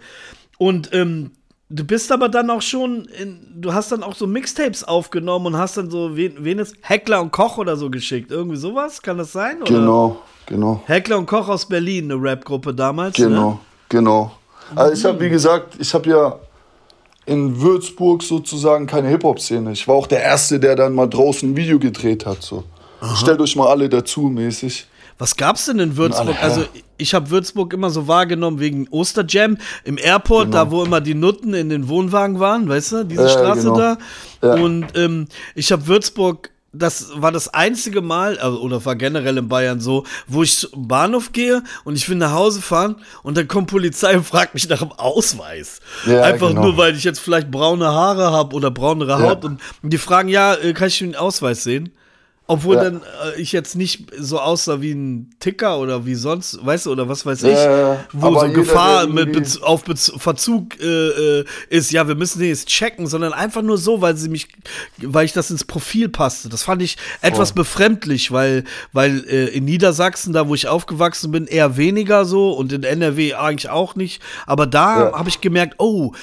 Und 0.58 0.90
ähm, 0.94 1.32
du 1.70 1.84
bist 1.84 2.12
aber 2.12 2.30
dann 2.30 2.50
auch 2.50 2.62
schon, 2.62 3.06
in, 3.06 3.40
du 3.56 3.74
hast 3.74 3.92
dann 3.92 4.04
auch 4.04 4.16
so 4.16 4.28
Mixtapes 4.28 4.84
aufgenommen 4.84 5.48
und 5.48 5.58
hast 5.58 5.78
dann 5.78 5.90
so, 5.90 6.16
wen, 6.16 6.34
wen 6.40 6.60
ist, 6.60 6.76
Heckler 6.82 7.22
und 7.22 7.32
Koch 7.32 7.58
oder 7.58 7.76
so 7.78 7.90
geschickt. 7.90 8.32
Irgendwie 8.32 8.58
sowas, 8.58 9.02
kann 9.02 9.18
das 9.18 9.32
sein? 9.32 9.62
Oder? 9.62 9.72
Genau, 9.74 10.22
genau, 10.48 10.82
Heckler 10.86 11.18
und 11.20 11.26
Koch 11.28 11.48
aus 11.48 11.66
Berlin, 11.68 12.12
eine 12.12 12.22
Rap-Gruppe 12.22 12.74
damals. 12.74 13.16
genau, 13.16 13.52
Ne? 13.52 13.58
genau. 13.90 14.32
Also 14.76 14.94
ich 14.94 15.06
habe, 15.06 15.20
wie 15.22 15.30
gesagt, 15.30 15.76
ich 15.80 15.94
habe 15.94 16.10
ja 16.10 16.40
in 17.26 17.60
Würzburg 17.62 18.24
sozusagen 18.24 18.88
keine 18.88 19.08
Hip-Hop-Szene. 19.10 19.72
Ich 19.74 19.88
war 19.88 19.96
auch 19.96 20.08
der 20.08 20.22
Erste, 20.24 20.60
der 20.60 20.76
dann 20.76 20.94
mal 20.96 21.08
draußen 21.08 21.52
ein 21.52 21.56
Video 21.56 21.78
gedreht 21.80 22.26
hat. 22.26 22.42
So. 22.42 22.64
Stellt 23.16 23.40
euch 23.42 23.56
mal 23.56 23.68
alle 23.68 23.88
dazu 23.90 24.22
mäßig. 24.24 24.88
Was 25.20 25.36
gab's 25.36 25.66
denn 25.66 25.80
in 25.80 25.98
Würzburg? 25.98 26.28
Alle, 26.28 26.40
Also 26.40 26.66
ich 26.98 27.14
habe 27.14 27.30
Würzburg 27.30 27.74
immer 27.74 27.90
so 27.90 28.08
wahrgenommen 28.08 28.60
wegen 28.60 28.88
Osterjam 28.92 29.58
im 29.84 29.98
Airport, 29.98 30.46
Genau. 30.52 30.58
da 30.66 30.72
wo 30.72 30.84
immer 30.84 31.02
die 31.02 31.16
Nutten 31.16 31.54
in 31.54 31.70
den 31.70 31.88
Wohnwagen 31.90 32.40
waren, 32.40 32.70
weißt 32.70 32.92
du, 32.92 33.04
diese 33.06 33.24
Ja, 33.24 33.30
Straße 33.30 33.62
genau. 33.64 33.78
da. 33.78 33.98
Ja. 34.44 34.54
Und 34.64 34.86
ähm, 34.96 35.28
ich 35.56 35.72
habe 35.72 35.88
Würzburg, 35.88 36.52
das 36.78 37.12
war 37.16 37.32
das 37.32 37.54
einzige 37.54 38.02
Mal, 38.02 38.38
also, 38.40 38.60
oder 38.62 38.84
war 38.86 38.96
generell 38.96 39.38
in 39.38 39.48
Bayern 39.48 39.80
so, 39.80 40.04
wo 40.28 40.44
ich 40.44 40.58
zum 40.58 40.88
Bahnhof 40.88 41.32
gehe 41.32 41.64
und 41.84 41.96
ich 41.96 42.08
will 42.10 42.18
nach 42.18 42.32
Hause 42.32 42.62
fahren 42.62 42.98
und 43.24 43.38
dann 43.38 43.48
kommt 43.48 43.70
Polizei 43.70 44.16
und 44.16 44.26
fragt 44.26 44.54
mich 44.54 44.68
nach 44.70 44.80
dem 44.80 44.92
Ausweis. 44.92 45.80
Ja, 46.06 46.22
Einfach 46.24 46.50
genau. 46.50 46.64
nur, 46.64 46.78
weil 46.78 46.96
ich 46.96 47.04
jetzt 47.04 47.20
vielleicht 47.20 47.52
braune 47.52 47.88
Haare 47.88 48.32
habe 48.32 48.56
oder 48.56 48.72
braunere 48.72 49.12
Ja. 49.12 49.20
Haut 49.22 49.46
und 49.46 49.60
die 49.82 49.98
fragen, 49.98 50.30
ja, 50.30 50.56
äh, 50.56 50.74
kann 50.74 50.88
ich 50.88 51.00
den 51.00 51.16
Ausweis 51.16 51.64
sehen? 51.64 51.92
Obwohl 52.50 52.76
Ja. 52.78 52.84
dann 52.86 53.02
äh, 53.36 53.42
ich 53.42 53.52
jetzt 53.52 53.76
nicht 53.76 54.06
so 54.18 54.40
aussah 54.40 54.80
wie 54.82 54.92
ein 54.94 55.32
Ticker 55.40 55.80
oder 55.80 56.06
wie 56.06 56.16
sonst, 56.16 56.66
weißt 56.66 56.86
du, 56.86 56.92
oder 56.94 57.10
was 57.10 57.26
weiß 57.26 57.44
ich, 57.44 57.58
Ja, 57.58 58.06
wo 58.14 58.40
so 58.40 58.50
Gefahr 58.54 59.06
mit 59.08 59.34
Bez 59.34 59.62
auf 59.62 59.84
Bez 59.84 60.14
Verzug 60.18 60.80
äh, 60.80 61.40
äh, 61.40 61.46
ist, 61.70 61.92
ja, 61.92 62.08
wir 62.08 62.16
müssen 62.16 62.40
den 62.40 62.48
jetzt 62.48 62.68
checken, 62.70 63.06
sondern 63.08 63.34
einfach 63.34 63.62
nur 63.62 63.78
so, 63.78 64.00
weil 64.02 64.16
sie 64.16 64.30
mich, 64.30 64.48
weil 65.02 65.26
ich 65.26 65.34
das 65.34 65.52
ins 65.52 65.66
Profil 65.66 66.08
passte. 66.08 66.48
Das 66.48 66.64
fand 66.64 66.82
ich 66.82 66.98
etwas 67.22 67.52
befremdlich, 67.54 68.32
weil, 68.32 68.64
weil 68.94 69.26
äh, 69.28 69.48
in 69.48 69.66
Niedersachsen, 69.66 70.32
da 70.32 70.48
wo 70.48 70.56
ich 70.56 70.68
aufgewachsen 70.70 71.32
bin, 71.32 71.48
eher 71.48 71.76
weniger 71.76 72.24
so 72.24 72.52
und 72.54 72.72
in 72.72 72.84
NRW 72.84 73.34
eigentlich 73.34 73.70
auch 73.70 73.96
nicht. 73.96 74.22
Aber 74.46 74.66
da 74.68 75.10
Ja. 75.10 75.18
habe 75.18 75.28
ich 75.28 75.42
gemerkt, 75.42 75.76
oh, 75.80 76.14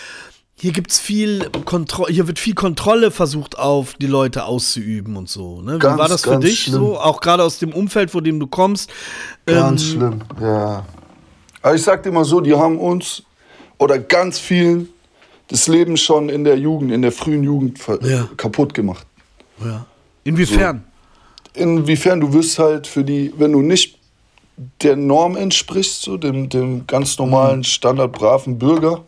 hier 0.65 0.73
gibt's 0.73 0.99
viel 0.99 1.51
Kontrolle, 1.67 2.11
hier 2.11 2.27
wird 2.27 2.39
viel 2.39 2.55
Kontrolle 2.55 3.11
versucht 3.11 3.59
auf 3.59 3.93
die 4.01 4.07
Leute 4.07 4.47
auszuüben 4.47 5.15
und 5.15 5.29
so. 5.29 5.61
Ne? 5.61 5.75
Wie 5.75 5.79
Ganz, 5.79 5.99
war 5.99 6.09
das 6.09 6.23
für 6.23 6.39
dich 6.39 6.62
schlimm. 6.62 6.75
so? 6.81 6.99
Auch 6.99 7.21
gerade 7.21 7.43
aus 7.43 7.59
dem 7.59 7.71
Umfeld, 7.75 8.11
vor 8.11 8.23
dem 8.23 8.41
du 8.41 8.47
kommst. 8.47 8.89
Ganz 9.45 9.83
Ähm, 9.83 9.89
schlimm, 9.91 10.21
ja. 10.41 10.87
Aber 11.61 11.75
ich 11.75 11.83
sag 11.83 12.03
dir 12.03 12.12
mal 12.12 12.25
so, 12.25 12.41
die 12.41 12.55
haben 12.55 12.79
uns 12.79 13.23
oder 13.77 13.99
ganz 13.99 14.39
vielen 14.39 14.89
das 15.49 15.69
Leben 15.69 15.99
schon 15.99 16.31
in 16.31 16.45
der 16.45 16.57
Jugend, 16.57 16.93
in 16.93 17.03
der 17.03 17.12
frühen 17.12 17.45
Jugend 17.45 17.79
Ja. 18.01 18.27
kaputt 18.39 18.73
gemacht. 18.73 19.07
Ja. 19.62 19.85
Inwiefern? 20.25 20.83
Inwiefern 21.53 22.21
du 22.21 22.33
wirst 22.33 22.59
halt 22.59 22.87
für 22.87 23.05
die, 23.05 23.35
wenn 23.37 23.53
du 23.53 23.61
nicht 23.61 23.99
der 24.83 24.97
Norm 24.97 25.37
entsprichst, 25.37 26.01
so 26.01 26.17
dem, 26.17 26.49
dem 26.49 26.87
ganz 26.87 27.19
normalen, 27.19 27.59
Mhm. 27.59 27.65
standardbraven 27.65 28.59
Bürger, 28.59 29.05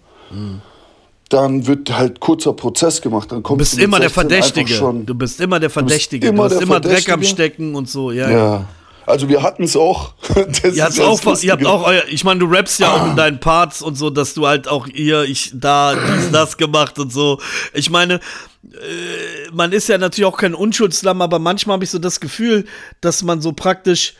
dann 1.28 1.66
wird 1.66 1.96
halt 1.96 2.20
kurzer 2.20 2.52
Prozess 2.52 3.02
gemacht. 3.02 3.32
Dann 3.32 3.38
Du 3.38 3.42
kommst 3.42 3.72
bist 3.72 3.82
immer 3.82 3.98
der 3.98 4.08
16 4.08 4.22
einfach 4.22 4.30
Verdächtige. 4.30 4.74
Schon, 4.74 5.06
Du 5.06 5.14
bist 5.14 5.40
immer 5.40 5.60
der 5.60 5.70
Verdächtige. 5.70 6.28
immer 6.28 6.48
du 6.48 6.54
hast 6.54 6.62
immer 6.62 6.80
Dreck 6.80 7.08
am. 7.08 7.22
Stecken 7.22 7.74
und 7.74 7.88
so. 7.88 8.12
Ja, 8.12 8.30
ja. 8.30 8.64
Also 9.06 9.28
wir 9.28 9.42
hatten 9.42 9.62
es 9.64 9.76
auch. 9.76 10.14
Das 10.34 10.62
Ihr, 10.64 10.72
ja 10.74 10.88
auch, 11.04 11.42
ihr 11.42 11.52
habt 11.52 11.64
auch 11.66 11.86
euer, 11.86 12.02
ich 12.08 12.24
meine, 12.24 12.40
du 12.40 12.46
rappst 12.46 12.80
ja 12.80 12.92
auch 12.92 13.06
in 13.06 13.16
deinen 13.16 13.40
Parts 13.40 13.82
und 13.82 13.96
so, 13.96 14.10
dass 14.10 14.34
du 14.34 14.46
halt 14.46 14.68
auch 14.68 14.86
hier, 14.86 15.22
ich 15.22 15.52
da, 15.54 15.94
dies, 15.94 16.30
das 16.32 16.56
gemacht 16.56 16.98
und 16.98 17.12
so. 17.12 17.40
Ich 17.72 17.88
meine, 17.90 18.14
äh, 18.14 19.50
man 19.52 19.72
ist 19.72 19.88
ja 19.88 19.98
natürlich 19.98 20.26
auch 20.26 20.36
kein 20.36 20.54
Unschuldslamm, 20.54 21.22
aber 21.22 21.38
manchmal 21.38 21.74
habe 21.74 21.84
ich 21.84 21.90
so 21.90 21.98
das 21.98 22.20
Gefühl, 22.20 22.64
dass 23.00 23.22
man 23.22 23.40
so 23.40 23.52
praktisch, 23.52 24.14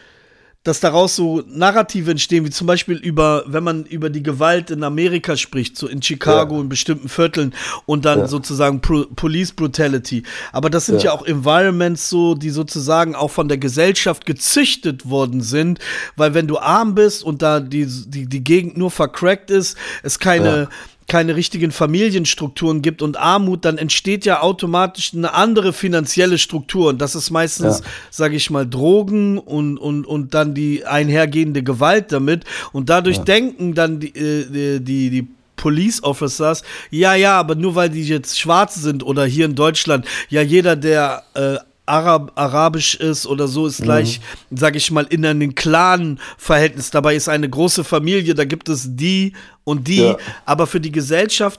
dass 0.66 0.80
daraus 0.80 1.14
so 1.14 1.42
Narrative 1.46 2.10
entstehen, 2.10 2.44
wie 2.44 2.50
zum 2.50 2.66
Beispiel 2.66 2.96
über, 2.96 3.44
wenn 3.46 3.62
man 3.62 3.84
über 3.84 4.10
die 4.10 4.22
Gewalt 4.22 4.70
in 4.72 4.82
Amerika 4.82 5.36
spricht, 5.36 5.76
so 5.76 5.86
in 5.86 6.02
Chicago, 6.02 6.56
Ja. 6.56 6.60
in 6.62 6.68
bestimmten 6.68 7.08
Vierteln 7.08 7.54
und 7.86 8.04
dann 8.04 8.20
Ja. 8.20 8.26
sozusagen 8.28 8.80
Pro 8.80 9.04
Police 9.14 9.52
Brutality. 9.52 10.24
Aber 10.52 10.68
das 10.68 10.86
sind 10.86 11.02
ja. 11.02 11.10
Ja. 11.10 11.12
auch 11.12 11.24
Environments 11.24 12.08
so, 12.08 12.34
die 12.34 12.50
sozusagen 12.50 13.14
auch 13.14 13.30
von 13.30 13.46
der 13.48 13.58
Gesellschaft 13.58 14.26
gezüchtet 14.26 15.08
worden 15.08 15.40
sind, 15.40 15.78
weil 16.16 16.34
wenn 16.34 16.48
du 16.48 16.58
arm 16.58 16.96
bist 16.96 17.22
und 17.22 17.42
da 17.42 17.60
die, 17.60 17.86
die, 17.86 18.26
die 18.26 18.42
Gegend 18.42 18.76
nur 18.76 18.90
vercrackt 18.90 19.50
ist, 19.52 19.76
es 20.02 20.18
keine. 20.18 20.68
Keine 21.08 21.36
richtigen 21.36 21.70
Familienstrukturen 21.70 22.82
gibt 22.82 23.00
und 23.02 23.16
Armut, 23.16 23.64
dann 23.64 23.78
entsteht 23.78 24.24
ja 24.24 24.42
automatisch 24.42 25.12
eine 25.14 25.34
andere 25.34 25.72
finanzielle 25.72 26.36
Struktur. 26.38 26.88
Und 26.88 27.00
das 27.00 27.14
ist 27.14 27.30
meistens, 27.30 27.78
Ja. 27.80 27.84
sage 28.10 28.36
ich 28.36 28.50
mal, 28.50 28.66
Drogen 28.66 29.38
und, 29.38 29.78
und, 29.78 30.04
und 30.04 30.34
dann 30.34 30.54
die 30.54 30.84
einhergehende 30.84 31.62
Gewalt 31.62 32.10
damit. 32.12 32.44
Und 32.72 32.90
dadurch 32.90 33.18
denken 33.18 33.74
dann 33.74 34.00
die, 34.00 34.08
äh, 34.16 34.80
die, 34.80 35.10
die 35.10 35.28
Police 35.56 36.02
Officers, 36.02 36.62
ja, 36.90 37.14
ja, 37.14 37.38
aber 37.38 37.54
nur 37.54 37.74
weil 37.76 37.88
die 37.88 38.02
jetzt 38.02 38.38
schwarz 38.38 38.74
sind 38.74 39.02
oder 39.02 39.24
hier 39.24 39.46
in 39.46 39.54
Deutschland, 39.54 40.04
ja, 40.28 40.42
jeder, 40.42 40.76
der 40.76 41.22
äh, 41.34 41.56
Arab, 41.86 42.32
arabisch 42.34 42.96
ist 42.96 43.26
oder 43.28 43.46
so, 43.46 43.62
Mhm. 43.62 43.66
ist 43.68 43.82
gleich, 43.82 44.20
sag 44.50 44.74
ich 44.74 44.90
mal, 44.90 45.06
in 45.08 45.24
einem 45.24 45.54
Clan-Verhältnis. 45.54 46.90
Dabei 46.90 47.14
ist 47.14 47.28
eine 47.28 47.48
große 47.48 47.84
Familie, 47.84 48.34
da 48.34 48.44
gibt 48.44 48.68
es 48.68 48.86
die 48.96 49.32
und 49.66 49.88
die, 49.88 49.96
Ja. 50.02 50.16
aber 50.44 50.66
für 50.68 50.80
die 50.80 50.92
Gesellschaft. 50.92 51.58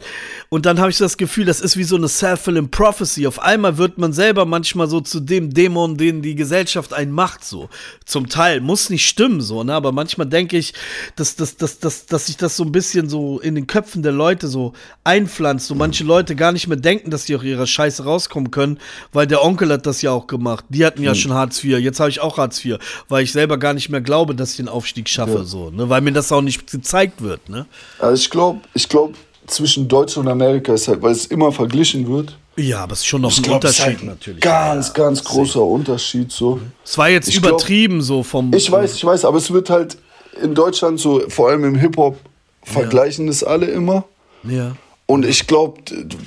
Und 0.49 0.65
dann 0.65 0.79
habe 0.79 0.89
ich 0.89 0.97
das 0.97 1.17
Gefühl, 1.17 1.43
das 1.43 1.59
ist 1.59 1.75
wie 1.75 1.83
so 1.83 1.97
eine 1.97 2.07
self-fulfilling 2.07 2.71
prophecy. 2.71 3.27
Auf 3.27 3.39
einmal 3.39 3.77
wird 3.77 3.97
man 3.97 4.13
selber 4.13 4.45
manchmal 4.45 4.87
so 4.87 5.01
zu 5.01 5.19
dem 5.19 5.53
Dämon, 5.53 5.97
den 5.97 6.21
die 6.21 6.33
Gesellschaft 6.35 6.93
einen 6.93 7.11
macht, 7.11 7.43
so. 7.43 7.67
Zum 8.05 8.29
Teil. 8.29 8.61
Muss 8.61 8.89
nicht 8.89 9.05
stimmen, 9.07 9.41
so, 9.41 9.63
ne? 9.65 9.73
Aber 9.73 9.91
manchmal 9.91 10.25
denke 10.25 10.57
ich, 10.57 10.73
dass, 11.17 11.35
dass, 11.35 11.57
dass, 11.57 11.79
dass, 11.79 12.05
dass 12.05 12.27
sich 12.27 12.37
das 12.37 12.55
so 12.55 12.63
ein 12.63 12.71
bisschen 12.71 13.09
so 13.09 13.39
in 13.41 13.55
den 13.55 13.67
Köpfen 13.67 14.03
der 14.03 14.13
Leute 14.13 14.47
so 14.47 14.71
einpflanzt. 15.03 15.67
So 15.67 15.75
manche 15.75 16.05
Leute 16.05 16.35
gar 16.37 16.53
nicht 16.53 16.67
mehr 16.69 16.77
denken, 16.77 17.11
dass 17.11 17.25
sie 17.25 17.35
aus 17.35 17.43
ihrer 17.43 17.67
Scheiße 17.67 18.05
rauskommen 18.05 18.51
können, 18.51 18.79
weil 19.11 19.27
der 19.27 19.43
Onkel 19.43 19.69
hat 19.73 19.85
das 19.85 20.01
ja 20.01 20.11
auch 20.11 20.27
gemacht. 20.27 20.63
Die 20.69 20.85
hatten 20.85 21.03
ja 21.03 21.13
schon 21.13 21.33
Hartz 21.33 21.61
IV. 21.61 21.77
Jetzt 21.79 21.99
habe 21.99 22.09
ich 22.09 22.21
auch 22.21 22.37
Hartz 22.37 22.63
IV, 22.63 22.77
weil 23.09 23.23
ich 23.25 23.33
selber 23.33 23.57
gar 23.57 23.73
nicht 23.73 23.89
mehr 23.89 23.99
glaube, 24.01 24.33
dass 24.33 24.51
ich 24.51 24.57
den 24.57 24.69
Aufstieg 24.69 25.09
schaffe, 25.09 25.39
Ja. 25.39 25.43
so, 25.43 25.71
ne? 25.71 25.89
Weil 25.89 25.99
mir 25.99 26.13
das 26.13 26.31
auch 26.31 26.41
nicht 26.41 26.71
gezeigt 26.71 27.21
wird, 27.21 27.49
ne? 27.49 27.65
Also 27.99 28.21
ich 28.21 28.29
glaube, 28.29 28.59
ich 28.73 28.87
glaub, 28.87 29.13
zwischen 29.47 29.87
Deutschland 29.87 30.27
und 30.27 30.31
Amerika 30.31 30.73
ist 30.73 30.87
halt, 30.87 31.01
weil 31.01 31.11
es 31.13 31.25
immer 31.27 31.51
verglichen 31.51 32.07
wird. 32.11 32.37
Ja, 32.57 32.79
aber 32.83 32.93
es 32.93 32.99
ist 32.99 33.05
schon 33.05 33.21
noch 33.21 33.31
Ich 33.31 33.37
ein 33.37 33.43
glaube, 33.43 33.67
ist 33.67 33.79
Unterschied 33.79 33.97
halt 33.99 34.07
natürlich. 34.07 34.41
ganz, 34.41 34.93
ganz 34.93 35.23
großer 35.23 35.61
Unterschied 35.61 36.31
so. 36.31 36.59
Es 36.83 36.97
war 36.97 37.09
jetzt 37.09 37.27
Ich 37.29 37.39
glaub- 37.41 37.51
übertrieben 37.53 38.01
so 38.01 38.23
vom. 38.23 38.51
Ich 38.53 38.71
weiß, 38.71 38.95
ich 38.95 39.05
weiß, 39.05 39.25
aber 39.25 39.37
es 39.37 39.51
wird 39.51 39.69
halt 39.69 39.97
in 40.41 40.53
Deutschland 40.55 40.99
so, 40.99 41.21
vor 41.29 41.49
allem 41.49 41.63
im 41.63 41.75
Hip-Hop, 41.75 42.17
vergleichen 42.63 43.27
das 43.27 43.43
alle 43.43 43.67
immer. 43.67 44.03
Ja. 44.43 44.75
Und 45.05 45.25
ich 45.25 45.47
glaube, 45.47 45.81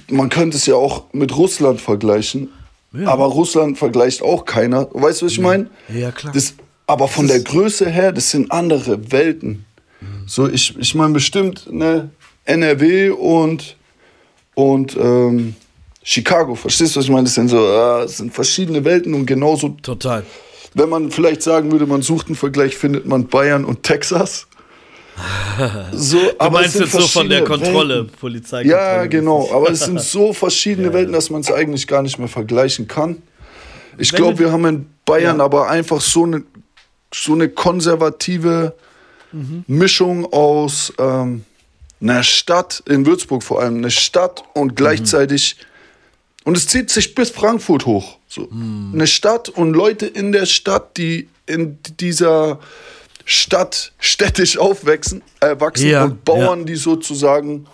man 0.08 0.28
könnte 0.30 0.56
es 0.56 0.66
ja 0.66 0.74
auch 0.76 1.04
mit 1.12 1.36
Russland 1.36 1.80
vergleichen. 1.80 2.48
Ja. 2.92 3.08
Aber 3.08 3.26
Russland 3.26 3.76
vergleicht 3.78 4.22
auch 4.22 4.44
keiner. 4.44 4.88
Weißt 4.92 5.20
du, 5.22 5.26
was 5.26 5.32
ich 5.32 5.40
meine? 5.40 5.68
Ja, 5.92 6.10
klar. 6.10 6.32
Das, 6.32 6.54
aber 6.86 7.06
von 7.08 7.28
der 7.28 7.40
Größe 7.40 7.88
her, 7.90 8.10
das 8.12 8.30
sind 8.30 8.50
andere 8.50 9.12
Welten. 9.12 9.64
So, 10.30 10.48
ich, 10.48 10.78
ich 10.78 10.94
meine 10.94 11.12
bestimmt 11.12 11.66
ne, 11.72 12.08
NRW 12.44 13.10
und, 13.10 13.74
und 14.54 14.96
ähm, 14.96 15.56
Chicago. 16.04 16.54
Verstehst 16.54 16.94
du, 16.94 17.00
was 17.00 17.06
ich 17.06 17.10
meine? 17.10 17.24
Das 17.24 17.34
sind 17.34 17.48
so, 17.48 17.56
äh, 17.58 18.02
das 18.02 18.18
sind 18.18 18.32
verschiedene 18.32 18.84
Welten 18.84 19.12
und 19.14 19.26
genauso, 19.26 19.70
Total. 19.82 20.22
wenn 20.74 20.88
man 20.88 21.10
vielleicht 21.10 21.42
sagen 21.42 21.72
würde, 21.72 21.84
man 21.84 22.02
sucht 22.02 22.28
einen 22.28 22.36
Vergleich, 22.36 22.76
findet 22.76 23.06
man 23.06 23.26
Bayern 23.26 23.64
und 23.64 23.82
Texas. 23.82 24.46
So, 25.92 26.16
Du 26.18 26.30
aber 26.38 26.60
meinst 26.60 26.78
jetzt 26.78 26.92
so 26.92 27.00
von 27.00 27.28
der 27.28 27.42
Kontrolle, 27.44 27.96
Welten. 27.96 28.12
Polizeikontrolle. 28.20 28.82
Ja, 28.82 29.06
genau. 29.06 29.50
Aber 29.52 29.68
es 29.68 29.80
sind 29.80 30.00
so 30.00 30.32
verschiedene 30.46 30.92
Welten, 30.92 31.12
dass 31.12 31.28
man 31.28 31.40
es 31.40 31.50
eigentlich 31.52 31.88
gar 31.88 32.02
nicht 32.02 32.18
mehr 32.20 32.28
vergleichen 32.28 32.86
kann. 32.86 33.20
Ich 33.98 34.12
glaube, 34.12 34.38
wir 34.38 34.52
haben 34.52 34.64
in 34.64 34.86
Bayern 35.04 35.38
Ja. 35.38 35.44
aber 35.44 35.68
einfach 35.68 36.00
so 36.00 36.22
eine, 36.22 36.44
so 37.12 37.32
eine 37.32 37.48
konservative 37.50 38.74
Mhm. 39.32 39.64
Mischung 39.66 40.32
aus 40.32 40.92
ähm, 40.98 41.44
einer 42.00 42.22
Stadt, 42.22 42.82
in 42.88 43.04
Würzburg 43.06 43.42
vor 43.42 43.60
allem, 43.60 43.76
eine 43.78 43.90
Stadt 43.90 44.42
Mhm. 44.54 44.60
und 44.62 44.76
gleichzeitig, 44.76 45.56
und 46.44 46.56
es 46.56 46.66
zieht 46.66 46.90
sich 46.90 47.14
bis 47.14 47.30
Frankfurt 47.30 47.86
hoch. 47.86 48.18
So. 48.28 48.48
Mhm. 48.50 48.90
Eine 48.94 49.06
Stadt 49.06 49.48
und 49.48 49.72
Leute 49.72 50.06
in 50.06 50.32
der 50.32 50.46
Stadt, 50.46 50.96
die 50.96 51.28
in 51.46 51.78
dieser 52.00 52.58
Stadt 53.24 53.92
städtisch 53.98 54.56
aufwachsen 54.58 55.22
äh, 55.40 55.58
wachsen 55.60 55.88
Ja, 55.90 56.04
und 56.04 56.24
Bauern, 56.24 56.64
die 56.66 56.76
sozusagen 56.76 57.66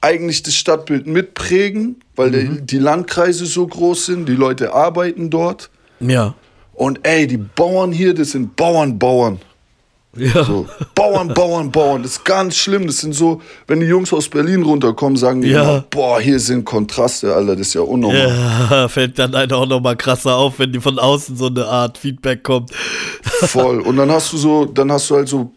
eigentlich 0.00 0.42
das 0.42 0.54
Stadtbild 0.56 1.06
mitprägen, 1.06 2.00
weil 2.16 2.30
Mhm. 2.30 2.56
die, 2.58 2.62
die 2.66 2.78
Landkreise 2.78 3.46
so 3.46 3.66
groß 3.66 4.06
sind, 4.06 4.28
die 4.28 4.34
Leute 4.34 4.72
arbeiten 4.74 5.30
dort. 5.30 5.70
Ja. 6.00 6.34
Und 6.72 7.00
ey, 7.06 7.26
die 7.28 7.36
Bauern 7.36 7.92
hier, 7.92 8.14
das 8.14 8.32
sind 8.32 8.56
Bauern, 8.56 8.98
Bauern. 8.98 9.40
Ja. 10.16 10.44
So, 10.44 10.66
Bauern, 10.94 11.28
Bauern, 11.32 11.70
Bauern. 11.72 12.02
Das 12.02 12.12
ist 12.12 12.24
ganz 12.24 12.56
schlimm. 12.56 12.86
Das 12.86 12.98
sind 12.98 13.14
so, 13.14 13.40
wenn 13.66 13.80
die 13.80 13.86
Jungs 13.86 14.12
aus 14.12 14.28
Berlin 14.28 14.62
runterkommen, 14.62 15.16
sagen 15.16 15.40
die 15.40 15.48
Ja. 15.48 15.62
immer, 15.62 15.84
boah, 15.88 16.20
hier 16.20 16.38
sind 16.38 16.64
Kontraste, 16.66 17.34
Alter, 17.34 17.56
das 17.56 17.68
ist 17.68 17.74
ja 17.74 17.80
unnormal. 17.80 18.28
Ja, 18.70 18.88
fällt 18.88 19.18
dann 19.18 19.34
halt 19.34 19.52
auch 19.54 19.66
nochmal 19.66 19.96
krasser 19.96 20.36
auf, 20.36 20.58
wenn 20.58 20.70
die 20.72 20.80
von 20.80 20.98
außen 20.98 21.36
so 21.36 21.46
eine 21.46 21.64
Art 21.66 21.96
Feedback 21.96 22.42
kommt. 22.42 22.72
Voll. 23.22 23.80
Und 23.80 23.96
dann 23.96 24.10
hast 24.10 24.32
du 24.34 24.36
so, 24.36 24.66
dann 24.66 24.92
hast 24.92 25.08
du 25.08 25.14
halt 25.16 25.28
so 25.28 25.50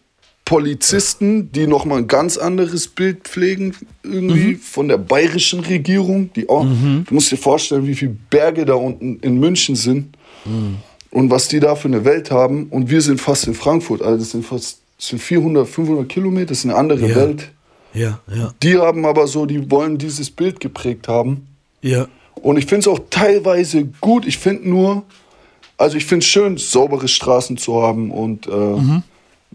Polizisten, 0.46 1.52
die 1.52 1.68
nochmal 1.68 1.98
ein 1.98 2.08
ganz 2.08 2.38
anderes 2.38 2.88
Bild 2.88 3.24
pflegen, 3.28 3.76
irgendwie 4.04 4.54
Mhm. 4.54 4.60
von 4.60 4.88
der 4.88 4.98
bayerischen 4.98 5.60
Regierung, 5.60 6.30
die 6.34 6.48
auch, 6.48 6.64
du 6.64 7.14
musst 7.14 7.32
dir 7.32 7.38
vorstellen, 7.38 7.86
wie 7.88 7.96
viele 7.96 8.16
Berge 8.30 8.64
da 8.66 8.76
unten 8.76 9.18
in 9.20 9.38
München 9.40 9.76
sind 9.76 10.16
Mhm. 10.46 10.78
Und 11.16 11.30
was 11.32 11.48
die 11.48 11.62
da 11.62 11.76
für 11.76 11.88
eine 11.88 12.04
Welt 12.04 12.30
haben. 12.30 12.68
Und 12.70 12.90
wir 12.90 13.00
sind 13.02 13.22
fast 13.22 13.48
in 13.48 13.54
Frankfurt, 13.54 14.02
also 14.02 14.18
das 14.18 14.32
sind 14.32 14.46
fast 14.46 14.80
das 14.98 15.08
sind 15.10 15.22
400, 15.22 15.68
500 15.68 16.08
Kilometer, 16.10 16.48
das 16.48 16.60
ist 16.60 16.66
eine 16.66 16.76
andere 16.76 17.08
Ja. 17.08 17.16
Welt. 17.16 17.52
Ja, 17.94 18.20
ja, 18.34 18.54
Die 18.62 18.78
haben 18.78 19.06
aber 19.06 19.26
so, 19.28 19.46
die 19.46 19.72
wollen 19.72 19.98
dieses 19.98 20.30
Bild 20.30 20.60
geprägt 20.60 21.08
haben. 21.08 21.48
ja. 21.82 22.08
Und 22.42 22.58
ich 22.58 22.66
finde 22.66 22.82
es 22.82 22.88
auch 22.90 23.00
teilweise 23.10 23.86
gut. 24.02 24.26
Ich 24.28 24.38
finde 24.38 24.68
nur, 24.70 25.04
also 25.78 25.96
ich 25.96 26.06
finde 26.06 26.24
es 26.24 26.28
schön, 26.28 26.58
saubere 26.58 27.08
Straßen 27.08 27.56
zu 27.56 27.82
haben 27.82 28.12
und 28.12 28.46
äh, 28.48 29.02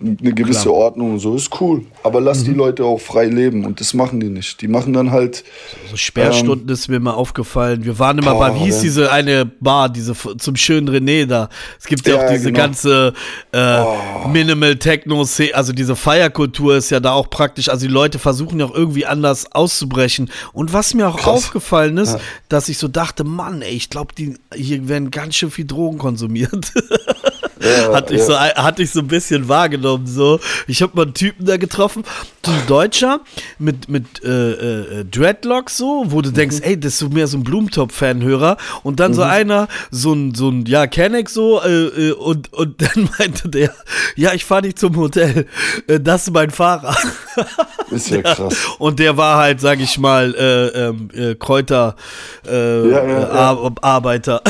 eine 0.00 0.32
gewisse 0.32 0.62
Klar. 0.62 0.74
Ordnung 0.74 1.12
und 1.14 1.18
so. 1.20 1.34
Ist 1.34 1.60
cool. 1.60 1.84
Aber 2.02 2.20
lass 2.20 2.44
die 2.44 2.52
Leute 2.54 2.84
auch 2.84 3.00
frei 3.00 3.26
leben 3.26 3.64
und 3.66 3.80
das 3.80 3.92
machen 3.94 4.18
die 4.20 4.28
nicht. 4.30 4.60
Die 4.62 4.68
machen 4.68 4.92
dann 4.92 5.10
halt. 5.10 5.44
So 5.90 5.96
Sperrstunden 5.96 6.68
ist 6.70 6.88
mir 6.88 7.00
mal 7.00 7.12
aufgefallen. 7.12 7.84
Wir 7.84 7.98
waren 7.98 8.18
immer 8.18 8.32
Ähm, 8.32 8.38
Boah, 8.38 8.48
bei, 8.50 8.54
wie 8.56 8.64
hieß 8.64 8.76
ja. 8.76 8.82
diese 8.82 9.12
eine 9.12 9.44
Bar, 9.46 9.88
diese 9.90 10.14
zum 10.38 10.56
schönen 10.56 10.88
René 10.88 11.26
da. 11.26 11.48
Es 11.78 11.86
gibt 11.86 12.06
ja, 12.06 12.14
Ja, 12.16 12.24
auch 12.26 12.30
diese 12.30 12.46
genau. 12.50 12.58
ganze 12.58 13.12
äh, 13.52 13.80
Oh. 13.80 14.28
Minimal 14.28 14.76
Techno, 14.76 15.20
also 15.52 15.72
diese 15.72 15.96
Feierkultur 15.96 16.76
ist 16.76 16.90
ja 16.90 17.00
da 17.00 17.12
auch 17.12 17.28
praktisch. 17.30 17.68
Also 17.68 17.86
die 17.86 17.92
Leute 17.92 18.18
versuchen 18.18 18.60
ja 18.60 18.66
auch 18.66 18.74
irgendwie 18.74 19.06
anders 19.06 19.52
auszubrechen. 19.52 20.30
Und 20.52 20.72
was 20.72 20.94
mir 20.94 21.08
auch 21.08 21.16
Krass. 21.18 21.26
aufgefallen 21.44 21.96
ist, 21.98 22.14
Ja. 22.14 22.20
dass 22.48 22.68
ich 22.68 22.78
so 22.78 22.88
dachte, 22.88 23.24
Mann, 23.24 23.62
ey, 23.62 23.74
ich 23.74 23.90
glaube, 23.90 24.14
die 24.16 24.34
hier 24.54 24.88
werden 24.88 25.10
ganz 25.10 25.34
schön 25.36 25.50
viel 25.50 25.66
Drogen 25.66 25.98
konsumiert. 25.98 26.72
Ja, 27.60 27.92
hatte, 27.94 28.14
ich 28.14 28.20
ja. 28.20 28.26
so, 28.26 28.38
hatte 28.38 28.82
ich 28.82 28.90
so 28.90 29.00
ein 29.00 29.06
bisschen 29.08 29.48
wahrgenommen. 29.48 30.06
So. 30.06 30.40
Ich 30.66 30.82
habe 30.82 30.92
mal 30.96 31.02
einen 31.02 31.14
Typen 31.14 31.44
da 31.46 31.56
getroffen, 31.56 32.04
so 32.44 32.52
ein 32.52 32.66
Deutscher 32.66 33.20
mit, 33.58 33.88
mit 33.88 34.22
äh, 34.24 34.52
äh, 35.00 35.04
Dreadlocks 35.04 35.76
so, 35.76 36.04
wo 36.08 36.20
du 36.22 36.30
Mhm. 36.30 36.34
denkst, 36.34 36.56
ey, 36.62 36.78
das 36.78 36.94
ist 36.94 36.98
so 37.00 37.08
mehr 37.08 37.26
so 37.26 37.36
ein 37.38 37.44
Blumentop-Fanhörer. 37.44 38.56
Und 38.82 39.00
dann 39.00 39.14
so 39.14 39.22
einer, 39.22 39.68
so 39.90 40.12
ein, 40.12 40.34
so 40.34 40.48
ein 40.48 40.64
ja, 40.66 40.86
kenn 40.86 41.14
ich 41.14 41.28
so, 41.28 41.60
äh, 41.62 41.68
äh, 42.08 42.12
und, 42.12 42.52
und 42.52 42.80
dann 42.82 43.08
meinte 43.18 43.48
der, 43.48 43.72
ja, 44.16 44.32
ich 44.32 44.44
fahre 44.44 44.62
dich 44.62 44.76
zum 44.76 44.96
Hotel. 44.96 45.46
Äh, 45.86 46.00
das 46.00 46.22
ist 46.28 46.32
mein 46.32 46.50
Fahrer. 46.50 46.96
Ist 47.90 48.08
ja 48.10 48.22
krass. 48.22 48.54
Und 48.78 49.00
der 49.00 49.16
war 49.16 49.36
halt, 49.38 49.60
sag 49.60 49.80
ich 49.80 49.98
mal, 49.98 50.32
äh, 50.36 50.66
ähm, 50.86 51.08
äh, 51.12 51.34
Kräuter 51.34 51.96
äh, 52.46 52.88
Ja, 52.88 53.04
ja, 53.04 53.04
äh, 53.04 53.20
ja. 53.22 53.28
Ar 53.30 53.72
Arbeiter. 53.82 54.42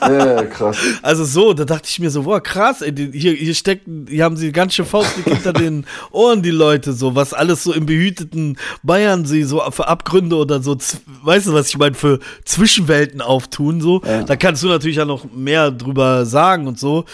Ja, 0.00 0.26
ja, 0.34 0.44
krass. 0.46 0.76
Also 1.02 1.24
so, 1.24 1.52
da 1.52 1.64
dachte 1.64 1.86
ich 1.88 2.00
mir 2.00 2.10
so, 2.10 2.24
boah, 2.24 2.41
krass, 2.42 2.82
ey, 2.82 2.92
hier, 3.12 3.32
hier 3.32 3.54
stecken, 3.54 4.06
hier 4.08 4.24
haben 4.24 4.36
sie 4.36 4.52
ganz 4.52 4.74
schön 4.74 4.84
faustdick 4.86 5.24
hinter 5.26 5.52
den 5.52 5.86
Ohren, 6.12 6.42
die 6.42 6.50
Leute, 6.50 6.92
so, 6.92 7.14
was 7.14 7.32
alles 7.34 7.62
so 7.64 7.72
im 7.72 7.86
behüteten 7.86 8.58
Bayern 8.82 9.24
sie 9.24 9.42
so 9.44 9.62
für 9.70 9.88
Abgründe 9.88 10.36
oder 10.36 10.60
so, 10.62 10.76
weißt 11.22 11.46
du, 11.48 11.52
was 11.54 11.68
ich 11.68 11.78
meine, 11.78 11.94
für 11.94 12.18
Zwischenwelten 12.44 13.20
auftun, 13.20 13.80
so. 13.80 14.02
Ja. 14.04 14.22
Da 14.24 14.36
kannst 14.36 14.62
du 14.62 14.68
natürlich 14.68 14.96
ja 14.96 15.04
noch 15.04 15.24
mehr 15.32 15.70
drüber 15.70 16.26
sagen 16.26 16.66
und 16.66 16.78
so. 16.78 17.04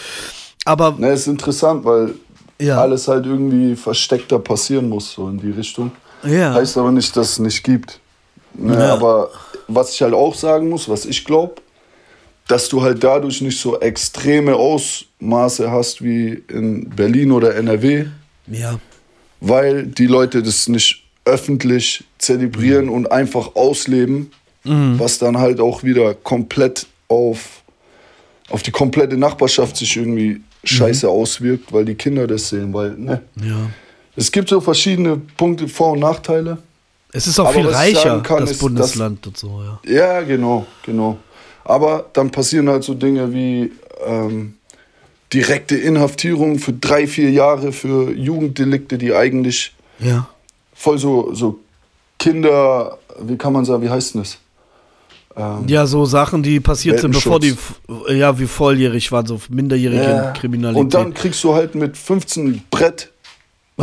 Aber, 0.65 0.95
Ne, 0.97 1.11
ist 1.13 1.27
interessant, 1.27 1.85
weil 1.85 2.15
Ja. 2.59 2.81
alles 2.81 3.07
halt 3.07 3.25
irgendwie 3.25 3.75
versteckter 3.75 4.39
passieren 4.39 4.89
muss, 4.89 5.13
so 5.13 5.29
in 5.29 5.39
die 5.39 5.51
Richtung. 5.51 5.91
ja, 6.23 6.53
Heißt 6.53 6.77
aber 6.77 6.91
nicht, 6.91 7.15
dass 7.15 7.31
es 7.33 7.39
nicht 7.39 7.63
gibt. 7.63 7.99
Ne, 8.53 8.73
Ja. 8.73 8.93
Aber 8.93 9.29
was 9.67 9.93
ich 9.93 10.01
halt 10.01 10.13
auch 10.13 10.33
sagen 10.35 10.67
muss, 10.69 10.89
was 10.89 11.05
ich 11.05 11.23
glaube, 11.23 11.55
dass 12.49 12.67
du 12.67 12.81
halt 12.81 13.03
dadurch 13.03 13.41
nicht 13.41 13.59
so 13.59 13.79
extreme 13.79 14.55
Ausmaße 14.55 15.71
hast 15.71 16.03
wie 16.03 16.43
in 16.49 16.89
Berlin 16.89 17.31
oder 17.31 17.55
NRW, 17.55 18.05
ja, 18.47 18.79
weil 19.39 19.85
die 19.87 20.07
Leute 20.07 20.43
das 20.43 20.67
nicht 20.67 21.03
öffentlich 21.25 22.03
zelebrieren 22.17 22.85
Mhm. 22.87 22.91
und 22.91 23.11
einfach 23.11 23.55
ausleben, 23.55 24.31
was 24.63 25.19
dann 25.19 25.37
halt 25.37 25.59
auch 25.61 25.83
wieder 25.83 26.13
komplett 26.15 26.85
auf, 27.07 27.61
auf 28.49 28.61
die 28.63 28.71
komplette 28.71 29.15
Nachbarschaft 29.17 29.77
sich 29.77 29.95
irgendwie 29.95 30.41
scheiße 30.63 31.05
Mhm. 31.05 31.11
auswirkt, 31.13 31.71
weil 31.71 31.85
die 31.85 31.95
Kinder 31.95 32.27
das 32.27 32.49
sehen, 32.49 32.73
weil, 32.73 32.91
ne? 32.97 33.21
ja. 33.41 33.69
Es 34.15 34.31
gibt 34.31 34.49
so 34.49 34.59
verschiedene 34.59 35.15
Punkte, 35.37 35.67
Vor- 35.67 35.93
und 35.93 35.99
Nachteile. 35.99 36.57
Es 37.13 37.25
ist 37.25 37.39
auch 37.39 37.45
Aber 37.45 37.53
viel 37.55 37.67
reicher, 37.67 38.19
kann, 38.21 38.41
das 38.45 38.57
Bundesland 38.57 39.25
und 39.25 39.37
so, 39.37 39.61
ja. 39.63 39.79
Ja, 39.91 40.21
genau, 40.21 40.65
genau. 40.85 41.17
Aber 41.69 42.05
dann 42.13 42.31
passieren 42.31 42.67
halt 42.67 42.83
so 42.83 42.95
Dinge 42.95 43.31
wie 43.31 43.71
ähm, 44.03 44.55
direkte 45.31 45.75
Inhaftierung 45.77 46.57
für 46.57 46.73
drei, 46.73 47.05
vier 47.05 47.29
Jahre 47.29 47.71
für 47.71 48.11
Jugenddelikte, 48.11 48.97
die 48.97 49.13
eigentlich 49.13 49.75
Ja. 49.99 50.27
voll 50.73 50.97
so, 50.97 51.31
so 51.35 51.59
Kinder, 52.17 52.97
wie 53.21 53.37
kann 53.37 53.53
man 53.53 53.65
sagen, 53.65 53.83
wie 53.83 53.89
heißt 53.89 54.15
denn 54.15 54.21
das? 54.21 54.39
Ähm, 55.37 55.67
Ja, 55.67 55.85
so 55.85 56.05
Sachen, 56.05 56.41
die 56.41 56.59
passiert 56.59 57.01
sind, 57.01 57.11
bevor 57.11 57.39
die, 57.39 57.55
ja, 58.09 58.37
wie 58.39 58.47
volljährig 58.47 59.11
waren, 59.11 59.27
so 59.27 59.39
minderjährige 59.49 60.01
ja. 60.01 60.31
Kriminalität. 60.31 60.81
Und 60.83 60.93
dann 60.95 61.13
kriegst 61.13 61.43
du 61.43 61.53
halt 61.53 61.75
mit 61.75 61.97
15 61.97 62.63
Brett, 62.71 63.11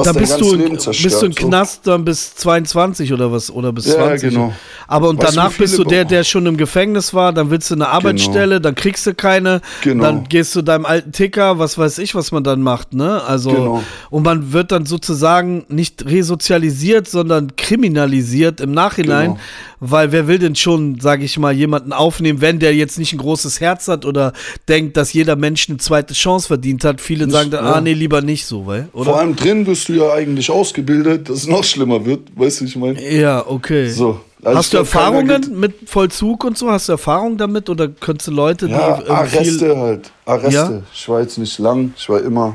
Und 0.00 0.06
dann 0.06 0.16
bist 0.16 0.40
du, 0.40 0.54
in, 0.54 0.72
bist 0.76 0.86
du 1.22 1.26
im 1.26 1.32
so. 1.32 1.46
Knast 1.48 1.86
dann 1.86 2.04
bis 2.04 2.34
22 2.36 3.12
oder 3.12 3.30
was 3.32 3.50
oder 3.50 3.72
bis 3.72 3.86
Ja, 3.86 3.94
20. 3.94 4.30
genau. 4.30 4.52
Aber 4.88 5.08
und 5.08 5.18
Weißt 5.22 5.32
du, 5.32 5.36
danach 5.36 5.52
wie 5.54 5.58
bist 5.62 5.78
du 5.78 5.84
der, 5.84 6.04
der 6.04 6.22
schon 6.24 6.46
im 6.46 6.56
Gefängnis 6.56 7.12
war, 7.14 7.32
dann 7.32 7.50
willst 7.50 7.70
du 7.70 7.74
eine 7.74 7.88
Arbeitsstelle, 7.88 8.60
dann 8.60 8.74
kriegst 8.74 9.06
du 9.06 9.14
keine, 9.14 9.60
Genau. 9.82 10.04
dann 10.04 10.24
gehst 10.28 10.54
du 10.54 10.62
deinem 10.62 10.86
alten 10.86 11.12
Ticker, 11.12 11.58
was 11.58 11.76
weiß 11.78 11.98
ich, 11.98 12.14
was 12.14 12.30
man 12.32 12.44
dann 12.44 12.62
macht, 12.62 12.94
ne? 12.94 13.22
Also 13.24 13.50
Genau. 13.50 13.82
und 14.10 14.22
man 14.24 14.52
wird 14.52 14.70
dann 14.72 14.86
sozusagen 14.86 15.64
nicht 15.68 16.04
resozialisiert, 16.06 17.08
sondern 17.08 17.56
kriminalisiert 17.56 18.60
im 18.60 18.72
Nachhinein, 18.72 19.30
Genau. 19.32 19.40
weil 19.80 20.12
wer 20.12 20.28
will 20.28 20.38
denn 20.38 20.54
schon, 20.56 21.00
sage 21.00 21.24
ich 21.24 21.38
mal, 21.38 21.52
jemanden 21.52 21.92
aufnehmen, 21.92 22.40
wenn 22.40 22.58
der 22.58 22.74
jetzt 22.74 22.98
nicht 22.98 23.12
ein 23.12 23.18
großes 23.18 23.60
Herz 23.60 23.88
hat 23.88 24.04
oder 24.04 24.32
denkt, 24.68 24.96
dass 24.96 25.12
jeder 25.12 25.36
Mensch 25.36 25.68
eine 25.68 25.78
zweite 25.78 26.14
Chance 26.14 26.46
verdient 26.48 26.84
hat. 26.84 27.00
Viele 27.00 27.26
Nicht, 27.26 27.34
sagen 27.34 27.50
dann, 27.50 27.64
ja. 27.64 27.72
ah 27.74 27.80
nee, 27.80 27.92
lieber 27.92 28.20
nicht 28.22 28.46
so, 28.46 28.66
weil, 28.66 28.88
oder? 28.92 29.04
Vor 29.10 29.18
allem 29.20 29.36
drin 29.36 29.64
wirst 29.88 30.00
du 30.00 30.04
ja 30.04 30.12
eigentlich 30.12 30.50
ausgebildet, 30.50 31.28
dass 31.28 31.38
es 31.38 31.46
noch 31.46 31.64
schlimmer 31.64 32.04
wird, 32.04 32.28
weißt 32.34 32.60
du, 32.60 32.64
ich 32.64 32.76
meine? 32.76 33.00
Ja, 33.14 33.44
okay. 33.46 33.88
So. 33.88 34.20
Also 34.42 34.58
Hast 34.58 34.72
du 34.72 34.76
glaub, 34.76 34.86
Erfahrungen 34.86 35.58
mit 35.60 35.88
Vollzug 35.88 36.44
und 36.44 36.58
so? 36.58 36.70
Hast 36.70 36.88
du 36.88 36.92
Erfahrung 36.92 37.36
damit 37.36 37.68
oder 37.68 37.88
könntest 37.88 38.28
du 38.28 38.32
Leute, 38.32 38.66
Ja, 38.68 39.00
die. 39.00 39.08
Arreste 39.10 39.76
halt. 39.76 40.10
Arreste. 40.24 40.54
Ja? 40.54 40.82
Ich 40.94 41.08
war 41.08 41.20
jetzt 41.20 41.38
nicht 41.38 41.58
lang. 41.58 41.94
Ich 41.96 42.08
war 42.08 42.20
immer 42.20 42.54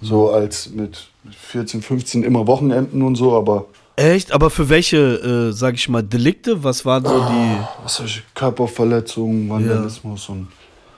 so 0.00 0.30
als 0.30 0.70
mit 0.70 1.06
14, 1.30 1.82
15 1.82 2.24
immer 2.24 2.46
Wochenenden 2.46 3.02
und 3.02 3.14
so, 3.16 3.36
aber 3.36 3.66
Echt? 3.94 4.32
Aber 4.32 4.48
für 4.48 4.68
welche, 4.70 5.50
äh, 5.50 5.52
sag 5.52 5.74
ich 5.74 5.88
mal, 5.88 6.02
Delikte? 6.02 6.64
Was 6.64 6.84
waren 6.86 7.04
so 7.04 7.10
die. 7.10 7.56
was 7.84 7.96
soll 7.96 8.06
ich, 8.06 8.22
Körperverletzungen, 8.34 9.48
Vandalismus 9.50 10.28
und 10.30 10.48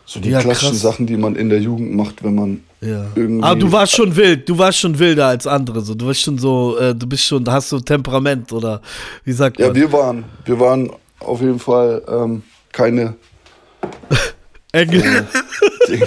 so 0.06 0.20
die 0.20 0.30
Ja, 0.30 0.40
klassischen 0.40 0.70
krass. 0.70 0.80
Sachen, 0.80 1.06
die 1.06 1.16
man 1.16 1.34
in 1.34 1.48
der 1.50 1.60
Jugend 1.60 1.94
macht, 1.96 2.22
wenn 2.22 2.36
man 2.36 2.62
Ja. 2.84 3.06
irgendwie. 3.14 3.42
Ah, 3.44 3.54
du 3.54 3.70
warst 3.72 3.92
schon 3.94 4.14
wild. 4.14 4.48
Du 4.48 4.58
warst 4.58 4.78
schon 4.78 4.98
wilder 4.98 5.26
als 5.28 5.46
andere. 5.46 5.80
So. 5.80 5.94
Du 5.94 6.06
bist 6.06 6.20
schon 6.22 6.38
so, 6.38 6.76
äh, 6.78 6.94
du 6.94 7.06
bist 7.06 7.24
schon, 7.24 7.48
hast 7.50 7.68
so 7.70 7.80
Temperament 7.80 8.52
oder 8.52 8.80
wie 9.24 9.32
sagt 9.32 9.58
Ja, 9.58 9.66
man? 9.68 9.76
wir 9.76 9.92
waren, 9.92 10.24
wir 10.44 10.60
waren 10.60 10.90
auf 11.20 11.40
jeden 11.40 11.58
Fall 11.58 12.02
ähm, 12.08 12.42
keine. 12.72 13.14
Engel. 14.72 15.26
Dinge. 15.88 16.06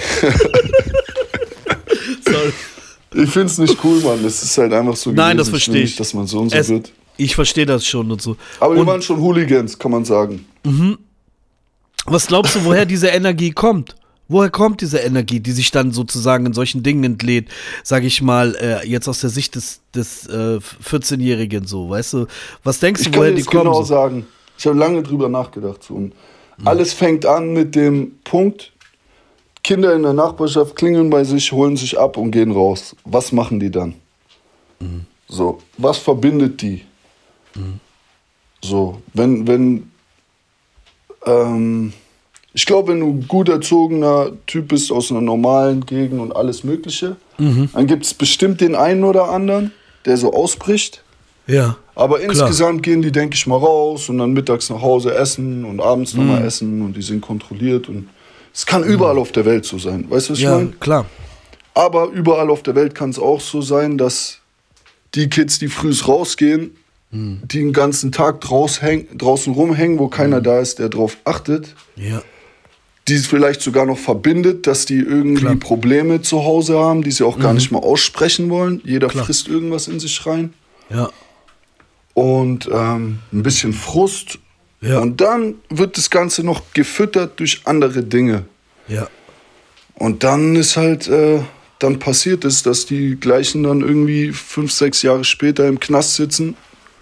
Sorry. 2.24 2.52
Ich 3.14 3.30
finde 3.30 3.46
es 3.46 3.58
nicht 3.58 3.76
cool, 3.82 4.00
Mann. 4.02 4.22
Es 4.24 4.42
ist 4.42 4.58
halt 4.58 4.72
einfach 4.72 4.94
so 4.96 5.10
Nein, 5.10 5.36
gewesen. 5.36 5.38
das 5.38 5.48
verstehe 5.48 5.82
ich. 5.82 5.96
Dass 5.96 6.12
man 6.14 6.26
so 6.26 6.40
und 6.40 6.50
so 6.50 6.56
Es, 6.56 6.68
wird. 6.68 6.92
ich 7.16 7.34
verstehe 7.34 7.64
das 7.66 7.86
schon 7.86 8.10
und 8.12 8.20
so. 8.20 8.36
Aber 8.60 8.74
wir 8.74 8.80
und 8.82 8.86
waren 8.86 9.00
schon 9.02 9.18
Hooligans, 9.20 9.78
kann 9.78 9.90
man 9.92 10.04
sagen. 10.04 10.44
was 12.04 12.26
glaubst 12.26 12.54
du, 12.56 12.64
woher 12.64 12.84
diese 12.84 13.08
Energie 13.08 13.50
kommt? 13.50 13.96
Woher 14.28 14.50
kommt 14.50 14.80
diese 14.82 14.98
Energie, 14.98 15.40
die 15.40 15.52
sich 15.52 15.70
dann 15.70 15.90
sozusagen 15.92 16.44
in 16.46 16.52
solchen 16.52 16.82
Dingen 16.82 17.02
entlädt, 17.04 17.48
sage 17.82 18.06
ich 18.06 18.20
mal, 18.20 18.54
äh, 18.56 18.86
jetzt 18.86 19.08
aus 19.08 19.20
der 19.20 19.30
Sicht 19.30 19.54
des, 19.54 19.80
des 19.94 20.26
äh, 20.26 20.58
14-Jährigen 20.58 21.66
so, 21.66 21.88
weißt 21.88 22.12
du? 22.12 22.26
Was 22.62 22.78
denkst 22.80 23.00
Ich 23.00 23.06
du, 23.06 23.12
kann 23.12 23.20
woher 23.20 23.30
die 23.32 23.38
das 23.38 23.46
kommen? 23.46 23.64
genau 23.64 23.82
so? 23.82 23.84
sagen. 23.84 24.26
Ich 24.58 24.66
habe 24.66 24.76
lange 24.78 25.02
drüber 25.02 25.28
nachgedacht. 25.28 25.82
So. 25.82 25.94
Und 25.94 26.12
Alles 26.64 26.92
fängt 26.92 27.24
an 27.24 27.52
mit 27.52 27.74
dem 27.74 28.18
Punkt, 28.24 28.72
Kinder 29.62 29.94
in 29.94 30.02
der 30.02 30.12
Nachbarschaft 30.12 30.76
klingeln 30.76 31.08
bei 31.10 31.24
sich, 31.24 31.50
holen 31.52 31.76
sich 31.76 31.98
ab 31.98 32.16
und 32.16 32.30
gehen 32.30 32.50
raus. 32.52 32.96
Was 33.04 33.32
machen 33.32 33.60
die 33.60 33.70
dann? 33.70 33.94
So, 35.28 35.60
was 35.76 35.98
verbindet 35.98 36.60
die? 36.62 36.84
So, 38.62 39.00
wenn, 39.14 39.46
wenn, 39.46 39.90
ähm, 41.26 41.92
ich 42.54 42.66
glaube, 42.66 42.92
wenn 42.92 43.00
du 43.00 43.06
ein 43.06 43.28
gut 43.28 43.48
erzogener 43.48 44.32
Typ 44.46 44.68
bist 44.68 44.90
aus 44.90 45.10
einer 45.10 45.20
normalen 45.20 45.84
Gegend 45.86 46.20
und 46.20 46.34
alles 46.34 46.64
Mögliche, 46.64 47.16
dann 47.38 47.86
gibt 47.86 48.04
es 48.04 48.14
bestimmt 48.14 48.60
den 48.60 48.74
einen 48.74 49.04
oder 49.04 49.30
anderen, 49.30 49.72
der 50.06 50.16
so 50.16 50.32
ausbricht. 50.32 51.04
Ja. 51.46 51.76
Aber 51.94 52.18
Klar. 52.18 52.30
insgesamt 52.30 52.82
gehen 52.82 53.00
die, 53.02 53.12
denke 53.12 53.34
ich 53.36 53.46
mal, 53.46 53.56
raus 53.56 54.08
und 54.08 54.18
dann 54.18 54.32
mittags 54.32 54.70
nach 54.70 54.82
Hause 54.82 55.14
essen 55.14 55.64
und 55.64 55.80
abends 55.80 56.14
Mhm. 56.14 56.20
nochmal 56.26 56.44
essen 56.44 56.82
und 56.82 56.96
die 56.96 57.02
sind 57.02 57.20
kontrolliert 57.20 57.88
und 57.88 58.08
es 58.52 58.66
kann 58.66 58.82
überall 58.82 59.18
auf 59.18 59.30
der 59.32 59.44
Welt 59.44 59.64
so 59.64 59.78
sein. 59.78 60.06
Weißt 60.10 60.28
du, 60.28 60.32
was 60.32 60.38
ich 60.38 60.44
Ja, 60.44 60.56
meine? 60.56 60.70
klar. 60.80 61.06
Aber 61.74 62.08
überall 62.08 62.50
auf 62.50 62.62
der 62.64 62.74
Welt 62.74 62.94
kann 62.94 63.10
es 63.10 63.18
auch 63.20 63.40
so 63.40 63.60
sein, 63.62 63.98
dass 63.98 64.38
die 65.14 65.28
Kids, 65.30 65.58
die 65.60 65.68
früh 65.68 65.92
rausgehen, 66.06 66.76
Mhm. 67.10 67.42
die 67.44 67.58
den 67.58 67.72
ganzen 67.72 68.10
Tag 68.12 68.40
draußen 68.42 69.52
rumhängen, 69.54 69.98
wo 69.98 70.08
keiner 70.08 70.40
da 70.40 70.58
ist, 70.60 70.78
der 70.80 70.88
drauf 70.88 71.16
achtet, 71.24 71.74
Ja. 71.96 72.20
Die 73.08 73.14
es 73.14 73.26
vielleicht 73.26 73.60
sogar 73.62 73.86
noch 73.86 73.98
verbindet, 73.98 74.66
dass 74.66 74.84
die 74.86 74.98
irgendwie 74.98 75.42
Klar. 75.42 75.56
Probleme 75.56 76.20
zu 76.22 76.44
Hause 76.44 76.78
haben, 76.78 77.02
die 77.02 77.10
sie 77.10 77.24
auch 77.24 77.38
gar 77.38 77.52
nicht 77.54 77.70
mal 77.72 77.80
aussprechen 77.80 78.50
wollen. 78.50 78.80
Jeder 78.84 79.08
Klar. 79.08 79.24
frisst 79.24 79.48
irgendwas 79.48 79.88
in 79.88 79.98
sich 80.00 80.24
rein. 80.26 80.52
Ja. 80.90 81.10
und 82.14 82.68
ähm, 82.72 83.18
ein 83.32 83.42
bisschen 83.42 83.72
Frust. 83.72 84.38
Ja. 84.80 84.98
Und 85.00 85.20
dann 85.20 85.56
wird 85.70 85.96
das 85.98 86.08
Ganze 86.10 86.42
noch 86.44 86.62
gefüttert 86.72 87.38
durch 87.40 87.62
andere 87.64 88.02
Dinge. 88.02 88.44
Ja. 88.88 89.08
Und 89.94 90.24
dann 90.24 90.56
ist 90.56 90.76
halt, 90.76 91.08
äh, 91.08 91.40
dann 91.78 91.98
passiert 91.98 92.44
es, 92.44 92.62
dass 92.62 92.86
die 92.86 93.16
gleichen 93.16 93.64
dann 93.64 93.80
irgendwie 93.82 94.32
fünf, 94.32 94.72
sechs 94.72 95.02
Jahre 95.02 95.24
später 95.24 95.66
im 95.68 95.78
Knast 95.78 96.14
sitzen, 96.14 96.56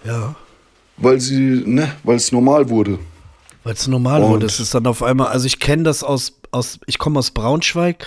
Ja. 0.04 0.34
weil 0.96 1.20
sie, 1.20 1.62
ne, 1.64 1.92
weil 2.02 2.16
es 2.16 2.32
normal 2.32 2.68
wurde. 2.70 2.98
Weil 3.66 3.74
es 3.74 3.88
normal 3.88 4.22
Und- 4.22 4.30
wurde. 4.30 4.46
Es 4.46 4.60
ist 4.60 4.72
dann 4.76 4.86
auf 4.86 5.02
einmal, 5.02 5.26
also 5.26 5.44
ich 5.44 5.58
kenne 5.58 5.82
das 5.82 6.04
aus, 6.04 6.34
aus 6.52 6.78
ich 6.86 6.98
komme 7.00 7.18
aus 7.18 7.32
Braunschweig 7.32 8.06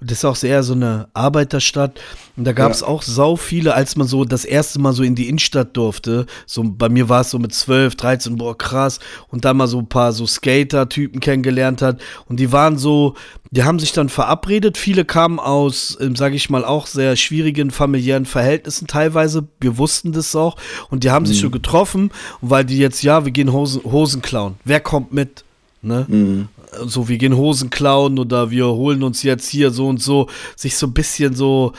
und 0.00 0.10
das 0.10 0.18
ist 0.18 0.24
auch 0.24 0.42
eher 0.42 0.62
so 0.62 0.74
eine 0.74 1.08
Arbeiterstadt. 1.14 1.98
Und 2.36 2.44
da 2.44 2.52
gab 2.52 2.72
es 2.72 2.80
Ja. 2.80 2.86
auch 2.88 3.02
sau 3.02 3.36
viele, 3.36 3.74
als 3.74 3.96
man 3.96 4.06
so 4.06 4.24
das 4.26 4.44
erste 4.44 4.78
Mal 4.78 4.92
so 4.92 5.02
in 5.02 5.14
die 5.14 5.28
Innenstadt 5.28 5.74
durfte. 5.76 6.26
So 6.44 6.62
bei 6.64 6.88
mir 6.90 7.08
war 7.08 7.22
es 7.22 7.30
so 7.30 7.38
mit 7.38 7.54
12, 7.54 7.96
13, 7.96 8.36
boah, 8.36 8.56
krass. 8.56 8.98
Und 9.28 9.44
dann 9.46 9.56
mal 9.56 9.66
so 9.66 9.78
ein 9.78 9.88
paar 9.88 10.12
so 10.12 10.26
Skater-Typen 10.26 11.20
kennengelernt 11.20 11.80
hat. 11.80 12.00
Und 12.28 12.38
die 12.38 12.52
waren 12.52 12.76
so, 12.76 13.14
die 13.50 13.64
haben 13.64 13.78
sich 13.78 13.92
dann 13.92 14.10
verabredet. 14.10 14.76
Viele 14.76 15.06
kamen 15.06 15.38
aus, 15.38 15.96
ähm, 16.00 16.14
sage 16.14 16.36
ich 16.36 16.50
mal, 16.50 16.64
auch 16.64 16.86
sehr 16.86 17.16
schwierigen 17.16 17.70
familiären 17.70 18.26
Verhältnissen 18.26 18.86
teilweise. 18.86 19.48
Wir 19.60 19.78
wussten 19.78 20.12
das 20.12 20.36
auch. 20.36 20.56
Und 20.90 21.04
die 21.04 21.10
haben 21.10 21.24
sich 21.24 21.40
so 21.40 21.48
getroffen, 21.48 22.10
weil 22.42 22.66
die 22.66 22.76
jetzt, 22.78 23.02
ja, 23.02 23.24
wir 23.24 23.32
gehen 23.32 23.50
Hosen, 23.52 23.82
Hosen 23.84 24.20
klauen. 24.20 24.56
Wer 24.64 24.80
kommt 24.80 25.12
mit? 25.14 25.44
Ne? 25.82 26.48
So, 26.86 27.08
wir 27.08 27.18
gehen 27.18 27.36
Hosen 27.36 27.70
klauen 27.70 28.18
oder 28.18 28.50
wir 28.50 28.66
holen 28.66 29.02
uns 29.02 29.22
jetzt 29.22 29.48
hier 29.48 29.70
so 29.70 29.88
und 29.88 30.02
so, 30.02 30.28
sich 30.56 30.76
so 30.76 30.86
ein 30.86 30.92
bisschen 30.94 31.34
so, 31.34 31.72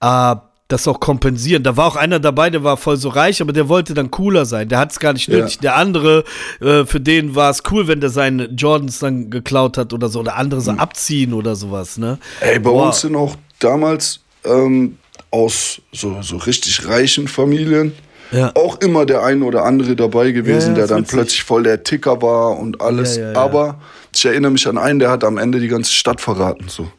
äh, 0.00 0.36
das 0.68 0.88
auch 0.88 0.98
kompensieren. 0.98 1.62
Da 1.62 1.76
war 1.76 1.86
auch 1.86 1.94
einer 1.96 2.18
dabei, 2.18 2.50
der 2.50 2.64
war 2.64 2.76
voll 2.76 2.96
so 2.96 3.08
reich, 3.08 3.40
aber 3.40 3.52
der 3.52 3.68
wollte 3.68 3.94
dann 3.94 4.10
cooler 4.10 4.44
sein. 4.46 4.68
Der 4.68 4.78
hat 4.80 4.90
es 4.90 4.98
gar 4.98 5.12
nicht 5.12 5.28
Ja. 5.28 5.38
nötig. 5.38 5.60
Der 5.60 5.76
andere, 5.76 6.24
äh, 6.60 6.84
für 6.84 7.00
den 7.00 7.36
war 7.36 7.50
es 7.50 7.62
cool, 7.70 7.86
wenn 7.86 8.00
der 8.00 8.10
seine 8.10 8.46
Jordans 8.46 8.98
dann 8.98 9.30
geklaut 9.30 9.78
hat 9.78 9.92
oder 9.92 10.08
so. 10.08 10.18
Oder 10.20 10.34
andere 10.36 10.60
so 10.60 10.72
abziehen 10.72 11.32
oder 11.34 11.54
sowas, 11.54 11.98
ne? 11.98 12.18
Ey, 12.40 12.58
bei 12.58 12.70
Boah. 12.70 12.86
uns 12.86 13.00
sind 13.02 13.14
auch 13.14 13.36
damals 13.60 14.18
ähm, 14.44 14.98
aus 15.30 15.80
so, 15.92 16.16
so 16.22 16.36
richtig 16.38 16.88
reichen 16.88 17.28
Familien 17.28 17.92
Ja. 18.32 18.50
auch 18.56 18.80
immer 18.80 19.06
der 19.06 19.22
ein 19.22 19.44
oder 19.44 19.64
andere 19.64 19.94
dabei 19.94 20.32
gewesen, 20.32 20.74
Ja, 20.74 20.80
ja, 20.80 20.86
der 20.86 20.96
dann 20.96 21.04
plötzlich 21.04 21.44
voll 21.44 21.62
der 21.62 21.84
Ticker 21.84 22.20
war 22.22 22.58
und 22.58 22.80
alles. 22.80 23.16
Ja, 23.16 23.22
ja, 23.22 23.32
ja. 23.34 23.38
Aber 23.38 23.80
ich 24.16 24.24
erinnere 24.26 24.50
mich 24.52 24.66
an 24.68 24.78
einen, 24.78 24.98
der 24.98 25.10
hat 25.10 25.24
am 25.24 25.38
Ende 25.38 25.60
die 25.60 25.68
ganze 25.68 25.92
Stadt 25.92 26.20
verraten. 26.20 26.68
So. 26.68 26.90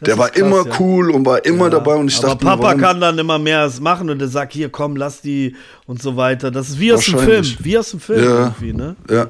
Der 0.00 0.18
war 0.18 0.28
krass, 0.28 0.38
immer 0.40 0.66
ja. 0.66 0.72
cool 0.80 1.10
und 1.10 1.24
war 1.24 1.44
immer 1.44 1.70
dabei 1.70 1.94
und 1.94 2.08
ich 2.08 2.18
aber 2.18 2.28
dachte 2.28 2.44
mir, 2.44 2.50
Papa 2.50 2.62
warum- 2.64 2.80
kann 2.80 3.00
dann 3.00 3.18
immer 3.18 3.38
mehr 3.38 3.70
machen 3.80 4.10
und 4.10 4.18
der 4.18 4.28
sagt, 4.28 4.52
hier 4.52 4.68
komm, 4.68 4.96
lass 4.96 5.20
die 5.22 5.56
und 5.86 6.02
so 6.02 6.16
weiter. 6.16 6.50
Das 6.50 6.68
ist 6.68 6.78
wie 6.80 6.92
aus 6.92 7.06
dem 7.06 7.18
Film. 7.18 7.44
Wie 7.60 7.78
aus 7.78 7.90
dem 7.90 8.00
Film 8.00 8.22
Ja. 8.24 8.38
irgendwie, 8.46 8.72
ne? 8.72 8.96
Ja, 9.10 9.26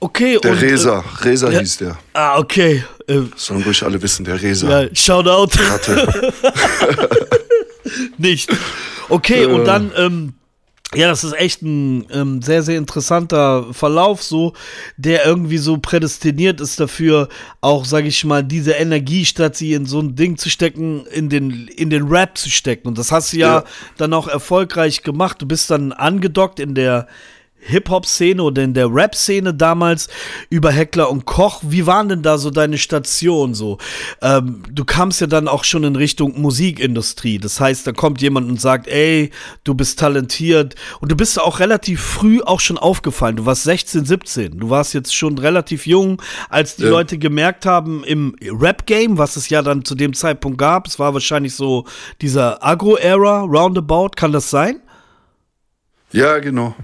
Okay, 0.00 0.36
der 0.42 0.50
und. 0.52 0.58
Resa, 0.60 1.04
Resa 1.22 1.48
ja. 1.50 1.60
hieß 1.60 1.76
der. 1.78 1.90
Äh, 1.90 1.94
ah, 2.14 2.38
okay. 2.38 2.82
Äh, 3.06 3.20
Sollen 3.36 3.62
ruhig 3.62 3.82
alle 3.84 4.02
wissen, 4.02 4.24
der 4.24 4.40
Resa. 4.42 4.82
ja, 4.82 4.88
Shoutout. 4.92 5.56
Ratte. 5.62 6.32
Nicht. 8.18 8.50
Okay, 9.08 9.46
und 9.46 9.62
Äh. 9.62 9.64
dann, 9.64 9.92
ähm, 9.96 10.32
ja, 10.94 11.08
das 11.08 11.24
ist 11.24 11.32
echt 11.34 11.62
ein 11.62 12.06
ähm, 12.12 12.42
sehr, 12.42 12.62
sehr 12.62 12.76
interessanter 12.76 13.72
Verlauf, 13.72 14.22
so, 14.22 14.52
der 14.96 15.24
irgendwie 15.24 15.58
so 15.58 15.78
prädestiniert 15.78 16.60
ist 16.60 16.78
dafür, 16.80 17.28
auch, 17.60 17.84
sage 17.84 18.08
ich 18.08 18.24
mal, 18.24 18.44
diese 18.44 18.72
Energie, 18.72 19.24
statt 19.24 19.56
sie 19.56 19.72
in 19.72 19.86
so 19.86 20.00
ein 20.00 20.16
Ding 20.16 20.36
zu 20.36 20.50
stecken, 20.50 21.06
in 21.06 21.28
den, 21.28 21.68
in 21.68 21.88
den 21.90 22.08
Rap 22.08 22.36
zu 22.36 22.50
stecken. 22.50 22.88
Und 22.88 22.98
das 22.98 23.10
hast 23.10 23.32
du 23.32 23.38
ja, 23.38 23.58
Ja. 23.58 23.64
dann 23.96 24.12
auch 24.12 24.28
erfolgreich 24.28 25.02
gemacht. 25.02 25.40
Du 25.40 25.46
bist 25.46 25.70
dann 25.70 25.92
angedockt 25.92 26.60
in 26.60 26.74
der 26.74 27.06
Hip-Hop-Szene 27.64 28.42
oder 28.42 28.62
in 28.62 28.74
der 28.74 28.92
Rap-Szene 28.92 29.54
damals 29.54 30.08
über 30.50 30.70
Heckler 30.70 31.10
und 31.10 31.24
Koch. 31.24 31.62
Wie 31.62 31.86
waren 31.86 32.08
denn 32.08 32.22
da 32.22 32.38
so 32.38 32.50
deine 32.50 32.78
Stationen 32.78 33.54
so? 33.54 33.78
Ähm, 34.20 34.62
du 34.70 34.84
kamst 34.84 35.20
ja 35.20 35.26
dann 35.26 35.48
auch 35.48 35.64
schon 35.64 35.84
in 35.84 35.96
Richtung 35.96 36.40
Musikindustrie. 36.40 37.38
Das 37.38 37.60
heißt, 37.60 37.86
da 37.86 37.92
kommt 37.92 38.20
jemand 38.20 38.48
und 38.48 38.60
sagt, 38.60 38.88
ey, 38.88 39.30
du 39.64 39.74
bist 39.74 39.98
talentiert. 39.98 40.74
Und 41.00 41.12
du 41.12 41.16
bist 41.16 41.40
auch 41.40 41.60
relativ 41.60 42.00
früh 42.00 42.40
auch 42.42 42.60
schon 42.60 42.78
aufgefallen. 42.78 43.36
Du 43.36 43.46
warst 43.46 43.62
16, 43.64 44.04
17. 44.04 44.58
Du 44.58 44.70
warst 44.70 44.92
jetzt 44.94 45.14
schon 45.14 45.38
relativ 45.38 45.86
jung, 45.86 46.20
als 46.48 46.76
die 46.76 46.84
Ja. 46.84 46.90
Leute 46.90 47.18
gemerkt 47.18 47.64
haben 47.66 48.02
im 48.04 48.36
Rap-Game, 48.42 49.18
was 49.18 49.36
es 49.36 49.48
ja 49.48 49.62
dann 49.62 49.84
zu 49.84 49.94
dem 49.94 50.14
Zeitpunkt 50.14 50.58
gab. 50.58 50.86
Es 50.86 50.98
war 50.98 51.14
wahrscheinlich 51.14 51.54
so 51.54 51.84
dieser 52.20 52.62
Agro-Era, 52.64 53.40
Roundabout. 53.42 54.10
Kann 54.16 54.32
das 54.32 54.50
sein? 54.50 54.80
Ja, 56.12 56.38
genau. 56.38 56.74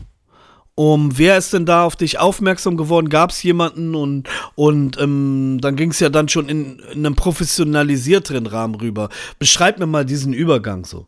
Um, 0.79 1.19
wer 1.19 1.37
ist 1.37 1.53
denn 1.53 1.67
da 1.67 1.83
auf 1.83 1.97
dich 1.97 2.21
aufmerksam 2.21 2.77
geworden? 2.77 3.09
Gab 3.09 3.31
es 3.33 3.43
jemanden 3.43 3.97
und, 3.97 4.29
und 4.55 4.97
ähm, 5.01 5.59
dann 5.61 5.75
ging 5.75 5.91
es 5.91 5.99
ja 5.99 6.09
dann 6.09 6.29
schon 6.29 6.49
in, 6.49 6.79
in 6.93 7.05
einem 7.05 7.17
professionalisierteren 7.17 8.47
Rahmen 8.47 8.77
rüber. 8.77 9.09
Beschreib 9.41 9.81
mir 9.81 9.87
mal 9.89 10.05
diesen 10.05 10.33
Übergang 10.33 10.85
so. 10.85 11.07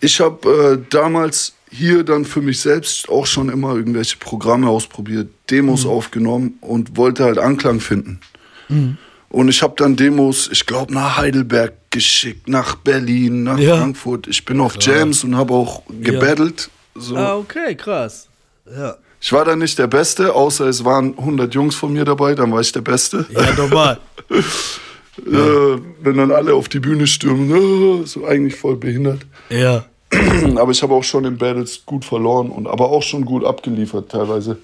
Ich 0.00 0.20
habe 0.20 0.48
äh, 0.48 0.90
damals 0.90 1.54
hier 1.72 2.04
dann 2.04 2.24
für 2.24 2.40
mich 2.40 2.60
selbst 2.60 3.08
auch 3.08 3.26
schon 3.26 3.48
immer 3.48 3.74
irgendwelche 3.74 4.16
Programme 4.18 4.68
ausprobiert, 4.68 5.26
Demos 5.50 5.82
Mhm. 5.84 5.90
aufgenommen 5.90 6.58
und 6.60 6.96
wollte 6.96 7.24
halt 7.24 7.38
Anklang 7.38 7.80
finden. 7.80 8.20
Und 9.28 9.48
ich 9.48 9.60
habe 9.60 9.74
dann 9.76 9.96
Demos, 9.96 10.48
ich 10.52 10.64
glaube, 10.66 10.94
nach 10.94 11.16
Heidelberg 11.16 11.72
geschickt, 11.90 12.48
nach 12.48 12.76
Berlin, 12.76 13.42
nach 13.42 13.58
Ja. 13.58 13.76
Frankfurt. 13.76 14.28
Ich 14.28 14.44
bin 14.44 14.60
auf 14.60 14.76
Jams 14.80 15.24
und 15.24 15.36
habe 15.36 15.52
auch 15.52 15.82
gebattelt. 16.00 16.70
So. 16.94 17.16
Ah, 17.16 17.34
okay, 17.36 17.74
krass. 17.74 18.27
Ja. 18.76 18.96
Ich 19.20 19.32
war 19.32 19.44
dann 19.44 19.58
nicht 19.58 19.78
der 19.78 19.88
Beste, 19.88 20.34
außer 20.34 20.66
es 20.66 20.84
waren 20.84 21.18
100 21.18 21.52
Jungs 21.54 21.74
von 21.74 21.92
mir 21.92 22.04
dabei, 22.04 22.34
dann 22.34 22.52
war 22.52 22.60
ich 22.60 22.72
der 22.72 22.82
Beste. 22.82 23.26
Ja, 23.30 23.52
normal. 23.56 23.98
Äh, 25.26 25.80
wenn 26.00 26.16
dann 26.16 26.30
alle 26.30 26.54
auf 26.54 26.68
die 26.68 26.78
Bühne 26.78 27.08
stürmen, 27.08 28.02
äh, 28.02 28.06
so 28.06 28.24
eigentlich 28.24 28.54
voll 28.54 28.76
behindert. 28.76 29.22
ja. 29.50 29.84
Aber 30.56 30.70
ich 30.70 30.82
habe 30.82 30.94
auch 30.94 31.02
schon 31.02 31.24
in 31.24 31.36
Battles 31.36 31.84
gut 31.84 32.04
verloren 32.04 32.50
und 32.50 32.66
aber 32.66 32.88
auch 32.88 33.02
schon 33.02 33.24
gut 33.24 33.44
abgeliefert 33.44 34.10
teilweise. 34.10 34.56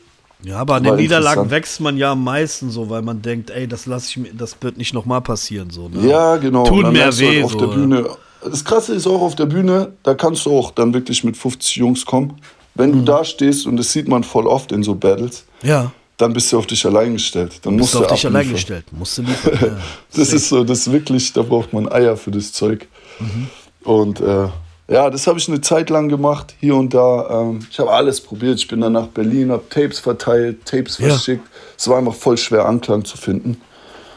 Ja, 0.42 0.58
aber 0.58 0.76
an 0.76 0.84
War 0.84 0.92
den 0.92 1.02
Niederlagen 1.02 1.50
wächst 1.50 1.80
man 1.80 1.96
ja 1.96 2.12
am 2.12 2.24
meisten 2.24 2.70
so, 2.70 2.90
weil 2.90 3.02
man 3.02 3.22
denkt, 3.22 3.50
ey, 3.50 3.66
das 3.66 3.86
lasse 3.86 4.08
ich 4.08 4.16
mir, 4.16 4.34
das 4.34 4.56
wird 4.60 4.76
nicht 4.76 4.94
nochmal 4.94 5.20
passieren. 5.20 5.70
So, 5.70 5.88
ne? 5.88 6.08
Ja, 6.08 6.36
genau. 6.36 6.64
Tut 6.64 6.92
mehr 6.92 7.06
halt 7.06 7.18
weh, 7.18 7.42
auf 7.42 7.52
so, 7.52 7.58
der 7.58 7.68
ja. 7.68 7.74
Bühne. 7.74 8.10
Das 8.42 8.64
Krasse 8.64 8.94
ist 8.94 9.06
auch 9.06 9.22
auf 9.22 9.34
der 9.34 9.46
Bühne, 9.46 9.92
da 10.02 10.14
kannst 10.14 10.44
du 10.44 10.56
auch 10.56 10.70
dann 10.70 10.92
wirklich 10.92 11.24
mit 11.24 11.36
50 11.36 11.76
Jungs 11.76 12.04
kommen. 12.04 12.34
Wenn 12.74 12.90
Mhm. 12.90 12.94
du 12.94 13.12
da 13.12 13.24
stehst, 13.24 13.66
und 13.66 13.76
das 13.76 13.92
sieht 13.92 14.08
man 14.08 14.24
voll 14.24 14.46
oft 14.46 14.72
in 14.72 14.82
so 14.82 14.94
Battles, 14.94 15.44
Ja. 15.62 15.92
dann 16.16 16.32
bist 16.32 16.52
du 16.52 16.58
auf 16.58 16.66
dich 16.66 16.84
allein 16.86 17.12
gestellt. 17.14 17.60
Dann 17.62 17.76
musst 17.76 17.92
Bist 17.92 17.94
du 17.94 17.98
auf 18.00 18.12
dich 18.12 18.26
abliefern. 18.26 18.36
allein 18.36 18.52
gestellt. 18.52 18.84
Musst 18.92 19.18
du 19.18 19.22
liefern. 19.22 19.58
Ja. 19.60 19.76
Das 20.16 20.32
ist 20.32 20.48
so, 20.48 20.64
das 20.64 20.78
ist 20.86 20.92
wirklich, 20.92 21.32
da 21.32 21.42
braucht 21.42 21.72
man 21.72 21.90
Eier 21.90 22.16
für 22.16 22.30
das 22.30 22.52
Zeug. 22.52 22.86
Mhm. 23.20 23.48
Und 23.84 24.20
äh, 24.20 24.48
ja, 24.88 25.08
das 25.10 25.26
habe 25.26 25.38
ich 25.38 25.48
eine 25.48 25.60
Zeit 25.60 25.88
lang 25.90 26.08
gemacht, 26.08 26.54
hier 26.60 26.74
und 26.76 26.92
da. 26.94 27.40
Ähm, 27.42 27.66
ich 27.70 27.78
habe 27.78 27.90
alles 27.90 28.20
probiert. 28.20 28.58
Ich 28.58 28.68
bin 28.68 28.80
dann 28.80 28.92
nach 28.92 29.06
Berlin, 29.06 29.50
habe 29.50 29.62
Tapes 29.70 29.98
verteilt, 29.98 30.64
Tapes 30.66 30.98
Ja. 30.98 31.08
verschickt. 31.08 31.46
Es 31.76 31.88
war 31.88 31.98
einfach 31.98 32.14
voll 32.14 32.36
schwer, 32.38 32.66
Anklang 32.66 33.04
zu 33.04 33.16
finden. 33.16 33.60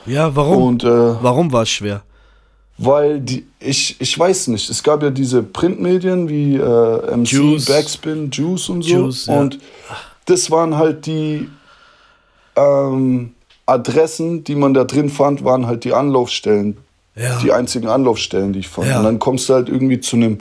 Ja, 0.05 0.35
warum? 0.35 0.63
Und 0.63 0.83
äh, 0.83 0.87
warum 0.87 1.51
war 1.51 1.63
es 1.63 1.69
schwer? 1.69 2.01
Weil 2.77 3.19
die, 3.19 3.45
ich, 3.59 3.95
ich 3.99 4.17
weiß 4.17 4.47
nicht, 4.47 4.69
es 4.69 4.83
gab 4.83 5.01
ja 5.03 5.09
diese 5.09 5.41
Printmedien 5.43 6.29
wie 6.29 6.55
äh, 6.55 7.15
MC, 7.17 7.27
Juice. 7.31 7.65
Backspin, 7.65 8.29
Juice 8.31 8.69
und 8.69 8.83
so. 8.83 8.89
Juice, 8.89 9.25
ja. 9.27 9.39
Und 9.39 9.59
das 10.25 10.51
waren 10.51 10.77
halt 10.77 11.05
die 11.05 11.49
ähm, 12.55 13.31
Adressen, 13.65 14.43
die 14.43 14.55
man 14.55 14.73
da 14.73 14.83
drin 14.83 15.09
fand, 15.09 15.43
waren 15.43 15.67
halt 15.67 15.83
die 15.83 15.93
Anlaufstellen. 15.93 16.77
Ja. 17.15 17.39
Die 17.41 17.51
einzigen 17.51 17.87
Anlaufstellen, 17.87 18.53
die 18.53 18.59
ich 18.59 18.67
fand. 18.67 18.87
Ja. 18.87 18.99
Und 18.99 19.05
dann 19.05 19.19
kommst 19.19 19.49
du 19.49 19.53
halt 19.55 19.69
irgendwie 19.69 19.99
zu 19.99 20.15
einem 20.17 20.37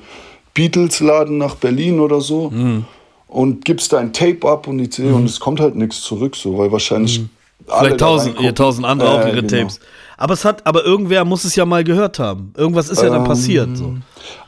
Beatles-Laden 0.53 1.39
nach 1.39 1.55
Berlin 1.55 2.01
oder 2.01 2.21
so 2.21 2.51
Mhm. 2.51 2.85
und 3.29 3.65
gibst 3.65 3.93
dein 3.95 4.13
Tape 4.13 4.47
ab 4.47 4.67
und 4.67 4.79
die 4.79 4.89
CD 4.91 5.11
und 5.11 5.25
es 5.25 5.41
kommt 5.41 5.61
halt 5.61 5.75
nichts 5.75 6.03
zurück, 6.03 6.37
so, 6.37 6.57
weil 6.59 6.71
wahrscheinlich. 6.73 7.19
alle 7.19 7.25
Mhm. 7.29 7.31
Vielleicht 7.89 8.01
tausend, 8.01 8.41
ihr 8.41 8.55
tausend 8.55 8.87
andere 8.87 9.09
Ja, 9.09 9.21
auch 9.23 9.27
ihre 9.27 9.43
genau. 9.43 9.63
Tapes. 9.63 9.81
Aber 10.19 10.33
es 10.35 10.45
hat, 10.45 10.67
aber 10.67 10.85
irgendwer 10.85 11.25
muss 11.25 11.45
es 11.45 11.55
ja 11.57 11.67
mal 11.67 11.85
gehört 11.85 12.19
haben. 12.19 12.53
Irgendwas 12.57 12.89
ist 12.89 13.03
ja 13.03 13.11
dann 13.11 13.21
Ähm, 13.23 13.25
passiert. 13.27 13.77
So. 13.77 13.95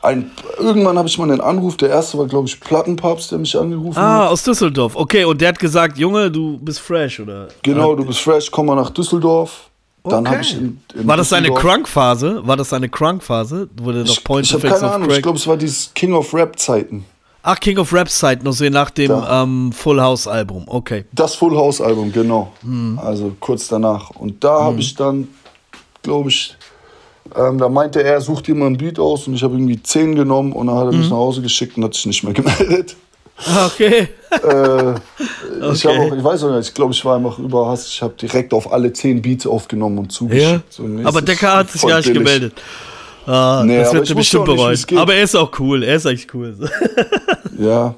Ein, 0.01 0.31
irgendwann 0.57 0.97
habe 0.97 1.07
ich 1.07 1.17
mal 1.17 1.29
einen 1.29 1.41
Anruf, 1.41 1.77
der 1.77 1.89
erste 1.89 2.17
war, 2.17 2.25
glaube 2.25 2.47
ich, 2.47 2.59
Plattenpapst, 2.59 3.31
der 3.31 3.37
mich 3.39 3.55
angerufen 3.57 3.97
Ah, 3.97 4.23
hat. 4.23 4.29
aus 4.31 4.43
Düsseldorf. 4.43 4.95
Okay, 4.95 5.25
und 5.25 5.39
der 5.41 5.49
hat 5.49 5.59
gesagt, 5.59 5.97
Junge, 5.97 6.31
du 6.31 6.57
bist 6.57 6.79
fresh, 6.79 7.19
oder? 7.19 7.47
Genau, 7.61 7.95
du 7.95 8.03
bist 8.05 8.19
fresh, 8.19 8.49
komm 8.49 8.65
mal 8.65 8.75
nach 8.75 8.89
Düsseldorf. 8.89 9.69
Dann 10.03 10.19
Okay. 10.25 10.29
habe 10.31 10.41
ich 10.41 10.53
in, 10.57 10.81
in 10.95 11.07
War 11.07 11.17
das 11.17 11.29
seine 11.29 11.47
Düsseldorf- 11.49 11.61
Crunk-Phase? 11.61 12.41
War 12.47 12.57
das 12.57 12.69
seine 12.69 12.89
Crunk-Phase? 12.89 13.69
Wo 13.81 13.91
der 13.91 14.03
noch 14.05 14.09
Ich, 14.11 14.23
Point 14.23 14.45
ich 14.47 14.53
habe 14.53 14.65
Effects 14.65 14.79
keine 14.81 14.93
Ahnung, 14.93 15.07
ich 15.07 15.13
Crack. 15.15 15.23
glaube, 15.23 15.37
es 15.37 15.45
war 15.47 15.57
dieses 15.57 15.93
King 15.93 16.13
of 16.13 16.33
Rap 16.33 16.57
Zeiten. 16.57 17.05
Ach, 17.43 17.59
King 17.59 17.77
of 17.77 17.93
Rap 17.93 18.09
Zeit, 18.09 18.43
noch 18.43 18.53
so 18.53 18.65
nach 18.69 18.89
dem 18.89 19.11
ähm, 19.29 19.71
Full 19.71 20.01
House 20.01 20.27
Album. 20.27 20.63
Okay. 20.67 21.05
Das 21.13 21.35
Full 21.35 21.55
House 21.55 21.79
Album, 21.79 22.11
genau. 22.11 22.51
Mhm. 22.63 22.99
Also 23.01 23.33
kurz 23.39 23.67
danach. 23.67 24.09
Und 24.11 24.43
da 24.43 24.63
habe 24.63 24.79
ich 24.79 24.95
dann, 24.95 25.27
glaube 26.03 26.29
ich, 26.29 26.55
ähm, 27.35 27.57
da 27.59 27.69
meinte 27.69 28.01
er, 28.03 28.21
such 28.21 28.41
dir 28.41 28.55
mal 28.55 28.67
ein 28.67 28.77
Beat 28.77 28.97
aus 28.99 29.27
und 29.27 29.35
ich 29.35 29.43
habe 29.43 29.53
irgendwie 29.55 29.81
10 29.81 30.15
genommen 30.15 30.51
und 30.53 30.67
dann 30.67 30.75
hat 30.77 30.85
er 30.87 30.91
Mhm. 30.93 30.99
mich 30.99 31.09
nach 31.09 31.17
Hause 31.17 31.41
geschickt 31.41 31.77
und 31.77 31.83
hat 31.83 31.93
sich 31.93 32.05
nicht 32.07 32.23
mehr 32.23 32.33
gemeldet. 32.33 32.95
Ah, 33.45 33.67
Okay. 33.67 34.09
äh, 34.31 34.91
ich, 34.91 35.85
Okay. 35.85 35.87
hab 35.87 36.11
auch, 36.11 36.15
ich 36.17 36.23
weiß 36.23 36.43
auch 36.43 36.55
nicht, 36.57 36.67
ich 36.69 36.73
glaube, 36.73 36.93
ich 36.93 37.05
war 37.05 37.15
einfach 37.17 37.37
überhasst. 37.39 37.87
Ich 37.87 38.01
habe 38.01 38.13
direkt 38.19 38.53
auf 38.53 38.71
alle 38.73 38.91
10 38.91 39.21
Beats 39.21 39.45
aufgenommen 39.47 39.97
und 39.99 40.05
Ja. 40.11 40.17
zugeschickt. 40.17 40.73
So 40.73 40.83
mäßig. 40.83 41.05
Aber 41.07 41.21
Decker 41.21 41.55
hat 41.57 41.71
sich 41.71 41.81
gar 41.81 41.97
nicht 41.97 42.05
billig. 42.07 42.17
gemeldet. 42.23 42.53
Ah, 43.25 43.61
Nee, 43.65 43.77
das 43.77 43.93
wird 43.93 44.05
ich 44.05 44.09
er 44.09 44.15
bestimmt 44.15 44.45
bereuen. 44.45 44.77
Aber 44.97 45.13
er 45.13 45.23
ist 45.23 45.35
auch 45.35 45.51
cool. 45.59 45.83
Er 45.83 45.95
ist 45.95 46.05
echt 46.05 46.33
cool. 46.33 46.55
Ja. 47.59 47.93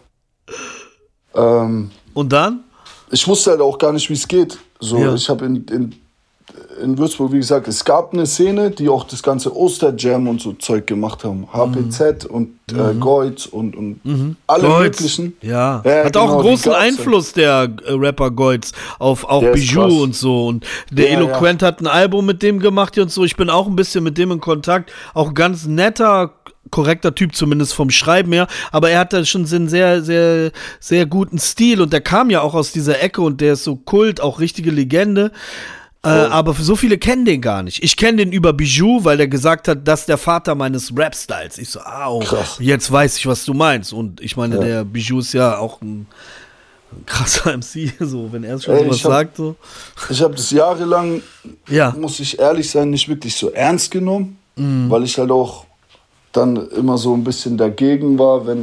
Ähm, 1.35 1.91
Und 2.13 2.33
dann? 2.33 2.63
ich 3.11 3.27
wusste 3.27 3.51
halt 3.51 3.61
auch 3.61 3.77
gar 3.77 3.93
nicht, 3.93 4.09
wie 4.09 4.13
es 4.13 4.27
geht. 4.27 4.57
So, 4.79 4.97
Ja. 4.97 5.13
ich 5.13 5.29
habe 5.29 5.45
in, 5.45 5.65
in, 5.67 5.95
in 6.81 6.97
Würzburg, 6.97 7.31
wie 7.31 7.37
gesagt, 7.37 7.67
es 7.67 7.83
gab 7.83 8.13
eine 8.13 8.25
Szene, 8.25 8.71
die 8.71 8.89
auch 8.89 9.03
das 9.03 9.23
ganze 9.23 9.55
Osterjam 9.55 10.27
und 10.27 10.41
so 10.41 10.53
Zeug 10.53 10.87
gemacht 10.87 11.23
haben. 11.23 11.47
HPZ 11.51 12.25
und 12.25 12.49
äh, 12.71 12.93
Goitz 12.99 13.45
und, 13.45 13.75
und 13.75 14.35
alle 14.47 14.67
Goitz. 14.67 14.99
möglichen. 14.99 15.37
Ja. 15.41 15.81
Ja, 15.85 16.05
Hat 16.05 16.17
auch 16.17 16.21
genau, 16.23 16.33
einen 16.33 16.41
die 16.43 16.47
großen 16.49 16.71
Einfluss, 16.73 17.33
der 17.33 17.69
äh, 17.85 17.91
Rapper 17.93 18.31
Goitz, 18.31 18.71
auf 18.99 19.23
auch 19.27 19.41
Der 19.41 19.51
Bijou 19.51 20.03
und 20.03 20.15
so. 20.15 20.47
Und 20.47 20.65
der 20.91 21.09
Ja, 21.09 21.17
Eloquent 21.17 21.61
hat 21.63 21.81
ein 21.81 21.87
Album 21.87 22.25
mit 22.25 22.41
dem 22.41 22.59
gemacht 22.59 22.97
und 22.97 23.11
so. 23.11 23.23
Ich 23.23 23.35
bin 23.35 23.49
auch 23.49 23.67
ein 23.67 23.75
bisschen 23.75 24.03
mit 24.03 24.17
dem 24.17 24.31
in 24.31 24.39
Kontakt. 24.39 24.91
Auch 25.13 25.33
ganz 25.33 25.65
netter, 25.65 26.33
korrekter 26.69 27.13
Typ, 27.13 27.35
zumindest 27.35 27.73
vom 27.73 27.89
Schreiben 27.89 28.31
her. 28.31 28.47
Aber 28.71 28.89
er 28.89 28.99
hatte 28.99 29.25
schon 29.25 29.45
so 29.45 29.55
einen 29.55 29.69
sehr, 29.69 30.01
sehr, 30.01 30.51
sehr 30.79 31.05
guten 31.05 31.37
Stil. 31.39 31.81
Und 31.81 31.93
der 31.93 32.01
kam 32.01 32.29
ja 32.29 32.41
auch 32.41 32.53
aus 32.53 32.71
dieser 32.71 33.01
Ecke 33.01 33.21
und 33.21 33.41
der 33.41 33.53
ist 33.53 33.63
so 33.63 33.75
Kult, 33.75 34.21
auch 34.21 34.39
richtige 34.39 34.71
Legende. 34.71 35.31
Äh, 36.03 36.09
aber 36.09 36.53
so 36.55 36.75
viele 36.75 36.97
kennen 36.97 37.25
den 37.25 37.41
gar 37.41 37.61
nicht. 37.61 37.83
Ich 37.83 37.95
kenne 37.95 38.17
den 38.17 38.31
über 38.31 38.53
Bijou, 38.53 39.03
weil 39.03 39.17
der 39.17 39.27
gesagt 39.27 39.67
hat, 39.67 39.87
das 39.87 40.01
ist 40.01 40.09
der 40.09 40.17
Vater 40.17 40.55
meines 40.55 40.91
Rap-Styles. 40.97 41.59
Ich 41.59 41.69
so, 41.69 41.79
au, 41.81 42.19
Krass. 42.19 42.57
jetzt 42.59 42.91
weiß 42.91 43.17
ich, 43.17 43.27
was 43.27 43.45
du 43.45 43.53
meinst. 43.53 43.93
Und 43.93 44.19
ich 44.19 44.35
meine, 44.35 44.55
Ja. 44.55 44.61
der 44.61 44.83
Bijou 44.83 45.19
ist 45.19 45.33
ja 45.33 45.57
auch 45.59 45.79
ein 45.81 46.07
krasser 47.05 47.51
MC, 47.57 47.93
so, 47.99 48.29
wenn 48.33 48.43
er 48.43 48.59
schon 48.59 48.73
Ey, 48.75 48.83
sowas 48.85 49.03
hab- 49.03 49.11
sagt, 49.11 49.37
so. 49.37 49.55
Ich 50.09 50.21
habe 50.23 50.33
das 50.33 50.49
jahrelang, 50.49 51.21
Ja. 51.69 51.95
muss 51.99 52.19
ich 52.19 52.39
ehrlich 52.39 52.69
sein, 52.71 52.89
nicht 52.89 53.07
wirklich 53.07 53.35
so 53.35 53.51
ernst 53.51 53.91
genommen, 53.91 54.37
Mhm. 54.55 54.89
weil 54.89 55.03
ich 55.03 55.17
halt 55.19 55.29
auch 55.29 55.65
dann 56.31 56.67
immer 56.71 56.97
so 56.97 57.13
ein 57.13 57.23
bisschen 57.23 57.57
dagegen 57.57 58.17
war, 58.17 58.45
wenn 58.47 58.61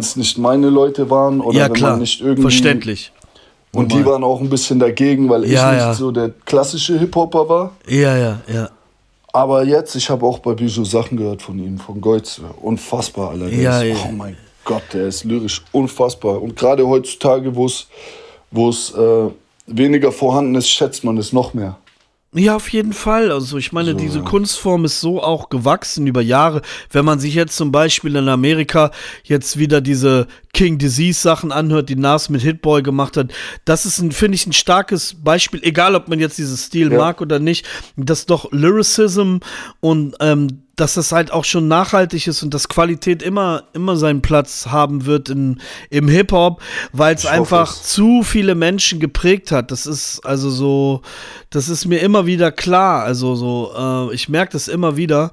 es 0.00 0.16
nicht 0.16 0.36
meine 0.38 0.68
Leute 0.68 1.08
waren 1.10 1.40
oder 1.40 1.52
Mhm. 1.52 1.58
ja, 1.58 1.66
wenn 1.66 1.72
klar. 1.74 1.90
man 1.92 2.00
nicht 2.00 2.20
irgendwie 2.20 2.42
Verständlich. 2.42 3.12
Und 3.72 3.92
die 3.92 4.04
waren 4.04 4.24
auch 4.24 4.40
ein 4.40 4.48
bisschen 4.48 4.78
dagegen, 4.78 5.28
weil 5.28 5.44
ich 5.44 5.52
Ja, 5.52 5.72
nicht 5.72 5.80
ja. 5.80 5.94
so 5.94 6.10
der 6.10 6.30
klassische 6.46 6.98
Hip-Hopper 6.98 7.48
war. 7.48 7.72
Ja, 7.86 8.16
ja, 8.16 8.40
ja. 8.52 8.70
Aber 9.32 9.62
jetzt, 9.64 9.94
ich 9.94 10.08
habe 10.08 10.24
auch 10.24 10.38
bei 10.38 10.54
Bijou 10.54 10.84
Sachen 10.84 11.18
gehört 11.18 11.42
von 11.42 11.58
ihm, 11.58 11.78
von 11.78 12.00
Goitz. 12.00 12.40
Unfassbar, 12.62 13.30
Alter. 13.30 13.48
Ja, 13.48 13.82
ist, 13.82 13.98
ja. 13.98 14.06
Oh 14.08 14.12
mein 14.12 14.36
Gott, 14.64 14.82
der 14.92 15.08
ist 15.08 15.24
lyrisch 15.24 15.62
unfassbar. 15.72 16.40
Und 16.42 16.56
gerade 16.56 16.86
heutzutage, 16.88 17.54
wo 17.54 17.66
es 17.66 17.86
wo 18.50 18.70
es 18.70 18.92
äh, 18.94 19.28
weniger 19.66 20.12
vorhanden 20.12 20.54
ist, 20.54 20.68
schätzt 20.70 21.04
man 21.04 21.18
es 21.18 21.32
noch 21.32 21.52
mehr. 21.54 21.76
Ja, 22.34 22.56
auf 22.56 22.68
jeden 22.68 22.92
Fall. 22.92 23.32
Also 23.32 23.56
ich 23.56 23.72
meine, 23.72 23.94
diese 23.94 24.20
Kunstform 24.20 24.84
ist 24.84 25.00
so 25.00 25.22
auch 25.22 25.48
gewachsen 25.48 26.06
über 26.06 26.20
Jahre. 26.20 26.60
Wenn 26.90 27.06
man 27.06 27.18
sich 27.18 27.34
jetzt 27.34 27.56
zum 27.56 27.72
Beispiel 27.72 28.16
in 28.16 28.28
Amerika 28.28 28.90
jetzt 29.24 29.58
wieder 29.58 29.80
diese 29.80 30.26
King 30.52 30.76
Disease 30.76 31.18
Sachen 31.18 31.52
anhört, 31.52 31.88
die 31.88 31.96
Nas 31.96 32.28
mit 32.28 32.42
Hitboy 32.42 32.82
gemacht 32.82 33.16
hat, 33.16 33.32
das 33.64 33.86
ist, 33.86 33.98
ein, 34.00 34.12
finde 34.12 34.34
ich, 34.36 34.46
ein 34.46 34.52
starkes 34.52 35.14
Beispiel, 35.24 35.60
egal 35.62 35.94
ob 35.94 36.08
man 36.08 36.20
jetzt 36.20 36.36
dieses 36.36 36.66
Stil 36.66 36.92
Ja. 36.92 36.98
mag 36.98 37.22
oder 37.22 37.38
nicht, 37.38 37.66
dass 37.96 38.26
doch 38.26 38.52
Lyricism 38.52 39.38
und 39.80 40.14
ähm, 40.20 40.64
dass 40.78 40.94
das 40.94 41.10
halt 41.10 41.32
auch 41.32 41.44
schon 41.44 41.66
nachhaltig 41.66 42.26
ist 42.28 42.42
und 42.42 42.54
dass 42.54 42.68
Qualität 42.68 43.22
immer, 43.22 43.64
immer 43.72 43.96
seinen 43.96 44.22
Platz 44.22 44.66
haben 44.66 45.06
wird 45.06 45.28
in, 45.28 45.60
im 45.90 46.08
Hip-Hop, 46.08 46.62
weil 46.92 47.14
es 47.14 47.26
einfach 47.26 47.72
es. 47.72 47.82
zu 47.82 48.22
viele 48.22 48.54
Menschen 48.54 49.00
geprägt 49.00 49.50
hat. 49.50 49.72
Das 49.72 49.86
ist 49.86 50.20
also 50.24 50.50
so, 50.50 51.02
das 51.50 51.68
ist 51.68 51.86
mir 51.86 51.98
immer 51.98 52.26
wieder 52.26 52.52
klar. 52.52 53.02
Also 53.02 53.34
so, 53.34 53.72
äh, 53.76 54.14
ich 54.14 54.28
merke 54.28 54.52
das 54.52 54.68
immer 54.68 54.96
wieder. 54.96 55.32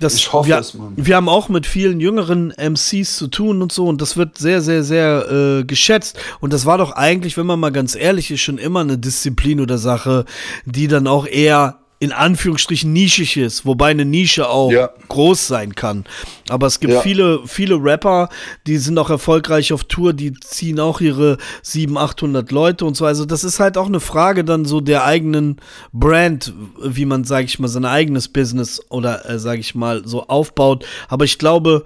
Dass 0.00 0.16
Ich 0.16 0.32
hoffe 0.32 0.48
wir, 0.48 0.58
es, 0.58 0.74
Mann. 0.74 0.92
wir 0.96 1.16
haben 1.16 1.28
auch 1.28 1.48
mit 1.48 1.66
vielen 1.66 2.00
jüngeren 2.00 2.52
MCs 2.58 3.16
zu 3.16 3.28
tun 3.28 3.62
und 3.62 3.72
so 3.72 3.86
und 3.86 4.02
das 4.02 4.16
wird 4.16 4.36
sehr, 4.36 4.60
sehr, 4.60 4.82
sehr 4.82 5.30
äh, 5.30 5.64
geschätzt. 5.64 6.18
Und 6.40 6.52
das 6.52 6.66
war 6.66 6.76
doch 6.78 6.92
eigentlich, 6.92 7.36
wenn 7.36 7.46
man 7.46 7.60
mal 7.60 7.70
ganz 7.70 7.94
ehrlich 7.94 8.30
ist, 8.30 8.40
schon 8.40 8.58
immer 8.58 8.80
eine 8.80 8.98
Disziplin 8.98 9.60
oder 9.60 9.78
Sache, 9.78 10.24
die 10.66 10.88
dann 10.88 11.06
auch 11.06 11.26
eher 11.26 11.78
in 12.04 12.12
Anführungsstrichen 12.12 12.92
nischig 12.92 13.36
ist, 13.36 13.64
wobei 13.66 13.90
eine 13.90 14.04
Nische 14.04 14.48
auch 14.48 14.70
Ja. 14.70 14.90
groß 15.08 15.46
sein 15.46 15.74
kann. 15.74 16.04
Aber 16.48 16.66
es 16.66 16.78
gibt 16.80 16.92
Ja. 16.92 17.00
viele, 17.00 17.40
viele 17.46 17.76
Rapper, 17.82 18.28
die 18.66 18.76
sind 18.78 18.98
auch 18.98 19.10
erfolgreich 19.10 19.72
auf 19.72 19.84
Tour, 19.84 20.12
die 20.12 20.32
ziehen 20.34 20.78
auch 20.78 21.00
ihre 21.00 21.38
700, 21.62 22.04
800 22.04 22.52
Leute 22.52 22.84
und 22.84 22.96
so. 22.96 23.06
Also 23.06 23.24
das 23.24 23.42
ist 23.44 23.58
halt 23.60 23.76
auch 23.78 23.86
eine 23.86 24.00
Frage 24.00 24.44
dann 24.44 24.64
so 24.64 24.80
der 24.80 25.04
eigenen 25.04 25.56
Brand, 25.92 26.52
wie 26.82 27.06
man, 27.06 27.24
sage 27.24 27.46
ich 27.46 27.58
mal, 27.58 27.68
sein 27.68 27.84
eigenes 27.84 28.28
Business 28.28 28.80
oder, 28.90 29.28
äh, 29.28 29.38
sage 29.38 29.60
ich 29.60 29.74
mal, 29.74 30.02
so 30.06 30.24
aufbaut. 30.26 30.84
Aber 31.08 31.24
ich 31.24 31.38
glaube, 31.38 31.84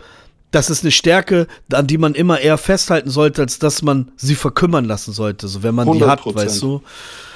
das 0.50 0.70
ist 0.70 0.82
eine 0.82 0.90
Stärke, 0.90 1.46
an 1.72 1.86
die 1.86 1.98
man 1.98 2.14
immer 2.14 2.40
eher 2.40 2.56
festhalten 2.56 3.10
sollte, 3.10 3.42
als 3.42 3.58
dass 3.58 3.82
man 3.82 4.10
sie 4.16 4.34
verkümmern 4.34 4.86
lassen 4.86 5.12
sollte, 5.12 5.46
so 5.46 5.62
wenn 5.62 5.74
man 5.74 5.92
die 5.92 6.02
hat, 6.04 6.20
100%. 6.22 6.34
weißt 6.34 6.62
du. 6.62 6.80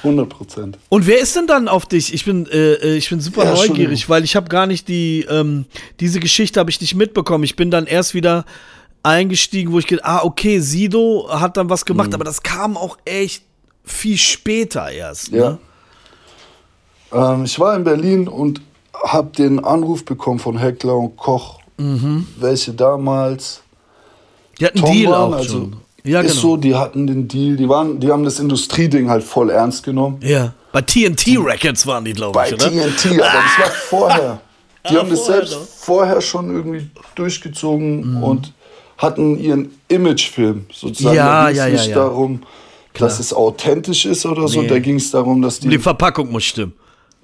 100 0.03 0.29
Prozent. 0.29 0.77
Und 0.89 1.05
wer 1.05 1.19
ist 1.19 1.35
denn 1.35 1.45
dann 1.47 1.67
auf 1.67 1.85
dich? 1.85 2.13
Ich 2.13 2.25
bin, 2.25 2.47
äh, 2.47 2.73
äh, 2.73 2.95
ich 2.97 3.09
bin 3.09 3.19
super 3.21 3.45
Ja, 3.45 3.53
neugierig, 3.53 4.09
weil 4.09 4.23
ich 4.23 4.35
habe 4.35 4.49
gar 4.49 4.65
nicht 4.65 4.87
die, 4.87 5.25
ähm, 5.29 5.65
diese 5.99 6.19
Geschichte 6.19 6.59
habe 6.59 6.69
ich 6.71 6.81
nicht 6.81 6.95
mitbekommen. 6.95 7.43
Ich 7.43 7.55
bin 7.55 7.69
dann 7.71 7.85
erst 7.85 8.13
wieder 8.15 8.45
eingestiegen, 9.03 9.71
wo 9.71 9.79
ich 9.79 9.87
gedacht, 9.87 10.05
ah, 10.07 10.21
okay, 10.23 10.59
Sido 10.59 11.27
hat 11.29 11.55
dann 11.57 11.69
was 11.69 11.81
Mhm. 11.81 11.85
gemacht, 11.87 12.13
aber 12.13 12.23
das 12.23 12.41
kam 12.41 12.75
auch 12.77 12.97
echt 13.05 13.43
viel 13.83 14.17
später 14.17 14.89
erst. 14.89 15.29
Ja. 15.29 15.51
Ne? 15.51 15.57
Ähm, 17.11 17.43
ich 17.45 17.59
war 17.59 17.75
in 17.75 17.83
Berlin 17.83 18.27
und 18.27 18.61
habe 19.03 19.29
den 19.35 19.63
Anruf 19.63 20.03
bekommen 20.05 20.39
von 20.39 20.57
Heckler 20.57 20.95
und 20.95 21.15
Koch, 21.17 21.59
Mhm. 21.83 22.27
welche 22.39 22.73
damals 22.73 23.61
Die 24.59 24.65
hatten 24.65 24.79
Tom 24.79 24.91
Deal 24.91 25.11
waren, 25.11 25.33
auch 25.33 25.37
also 25.37 25.51
schon. 25.53 25.75
Ja, 26.05 26.19
ist 26.21 26.31
genau. 26.31 26.41
so, 26.41 26.57
die 26.57 26.75
hatten 26.75 27.07
den 27.07 27.27
Deal, 27.27 27.55
die 27.55 27.67
waren, 27.69 27.99
die 27.99 28.11
haben 28.11 28.23
das 28.23 28.39
Industrieding 28.39 29.09
halt 29.09 29.23
voll 29.23 29.49
ernst 29.49 29.83
genommen. 29.83 30.17
ja. 30.21 30.53
Bei 30.73 30.81
TNT 30.81 31.37
Records 31.37 31.85
waren 31.85 32.03
die, 32.03 32.13
glaube 32.13 32.33
Bei 32.33 32.47
ich, 32.47 32.53
oder? 32.55 32.67
TNT, 32.71 33.05
aber 33.11 33.17
das 33.17 33.59
war 33.59 33.69
vorher. 33.89 34.41
Die 34.89 34.95
Ah, 34.95 34.99
haben 35.01 35.09
das 35.11 35.25
selbst 35.27 35.53
noch. 35.53 35.59
vorher 35.61 36.19
schon 36.19 36.49
irgendwie 36.49 36.89
durchgezogen 37.13 38.17
Mhm. 38.17 38.23
und 38.23 38.53
hatten 38.97 39.37
ihren 39.39 39.69
Imagefilm 39.87 40.65
sozusagen. 40.73 41.15
Ja, 41.15 41.43
da 41.43 41.45
ging's 41.51 41.57
ja, 41.59 41.67
ja, 41.67 41.73
nicht 41.73 41.87
ja. 41.89 41.95
darum, 41.95 42.41
dass 42.95 43.19
es 43.19 43.33
authentisch 43.33 44.05
ist 44.05 44.25
oder 44.25 44.47
so. 44.47 44.61
Nee. 44.63 44.67
Da 44.67 44.79
ging 44.79 44.95
es 44.95 45.11
darum, 45.11 45.41
dass 45.43 45.59
die 45.59 45.67
Die 45.69 45.77
Verpackung 45.77 46.31
muss 46.31 46.43
stimmen. 46.43 46.73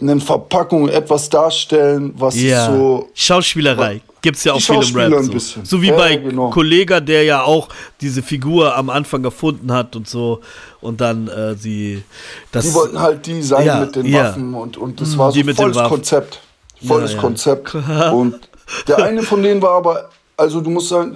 Eine 0.02 0.20
Verpackung, 0.20 0.88
etwas 0.89 1.30
darstellen, 1.30 2.14
was 2.18 2.39
Ja. 2.39 2.68
so. 2.68 3.10
Schauspielerei. 3.14 4.02
Gibt's 4.22 4.43
ja 4.43 4.54
auch 4.54 4.60
viel 4.60 4.76
im 4.76 4.95
Rap. 5.14 5.24
So. 5.39 5.60
so 5.64 5.82
wie 5.82 5.88
Ja, 5.88 5.95
bei 5.95 6.16
genau. 6.18 6.50
Kollega, 6.50 7.00
der 7.00 7.24
ja 7.24 7.43
auch 7.43 7.70
diese 8.02 8.22
Figur 8.22 8.76
am 8.76 8.89
Anfang 8.89 9.24
erfunden 9.24 9.72
hat 9.72 9.95
und 9.95 10.10
so. 10.10 10.41
Und 10.82 11.00
dann 11.00 11.28
äh, 11.30 11.56
sie. 11.56 12.04
Das, 12.52 12.66
Die 12.66 12.74
wollten 12.74 13.00
halt 13.00 13.26
die 13.26 13.41
sein 13.41 13.66
Ja, 13.66 13.80
mit 13.80 13.95
den. 13.95 14.12
Waffen 14.14 14.54
und, 14.54 14.76
und 14.78 15.00
das 15.00 15.18
war 15.18 15.32
die 15.32 15.43
so 15.43 15.54
volles. 15.54 15.78
Konzept. 15.78 16.39
Volles. 16.86 17.18
Konzept. 17.18 17.76
Und 18.14 18.39
der 18.88 19.04
eine 19.04 19.22
von 19.24 19.43
denen 19.43 19.62
war 19.62 19.72
aber, 19.72 20.10
also 20.38 20.62
du 20.62 20.70
musst 20.70 20.89
sagen, 20.89 21.16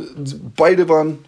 beide 0.57 0.87
waren 0.89 1.19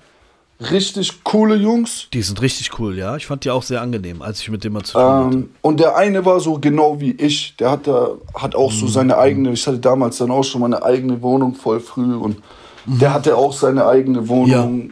richtig 0.59 1.23
coole 1.23 1.55
Jungs. 1.55 2.07
die 2.13 2.21
sind 2.21 2.41
richtig 2.41 2.79
cool, 2.79 2.97
ja. 2.97 3.15
Ich 3.15 3.25
fand 3.25 3.43
die 3.45 3.49
auch 3.49 3.63
sehr 3.63 3.81
angenehm, 3.81 4.21
als 4.21 4.39
ich 4.41 4.49
mit 4.49 4.63
dem 4.63 4.73
mal 4.73 4.83
zu 4.83 4.93
tun 4.93 5.01
hatte. 5.01 5.35
Ähm, 5.37 5.49
und 5.61 5.79
der 5.79 5.95
eine 5.97 6.23
war 6.25 6.39
so 6.39 6.57
genau 6.59 6.99
wie 6.99 7.11
ich. 7.11 7.55
Der 7.57 7.71
hat, 7.71 7.87
hat 8.33 8.55
auch 8.55 8.71
Mhm. 8.71 8.75
so 8.77 8.87
seine 8.87 9.17
eigene, 9.17 9.51
ich 9.51 9.65
hatte 9.67 9.79
damals 9.79 10.17
dann 10.17 10.31
auch 10.31 10.43
schon 10.43 10.61
meine 10.61 10.83
eigene 10.83 11.21
Wohnung 11.21 11.55
voll 11.55 11.79
früh 11.79 12.15
und 12.15 12.37
der 12.85 13.13
hatte 13.13 13.35
auch 13.35 13.51
seine 13.53 13.85
eigene 13.85 14.27
Wohnung. 14.27 14.91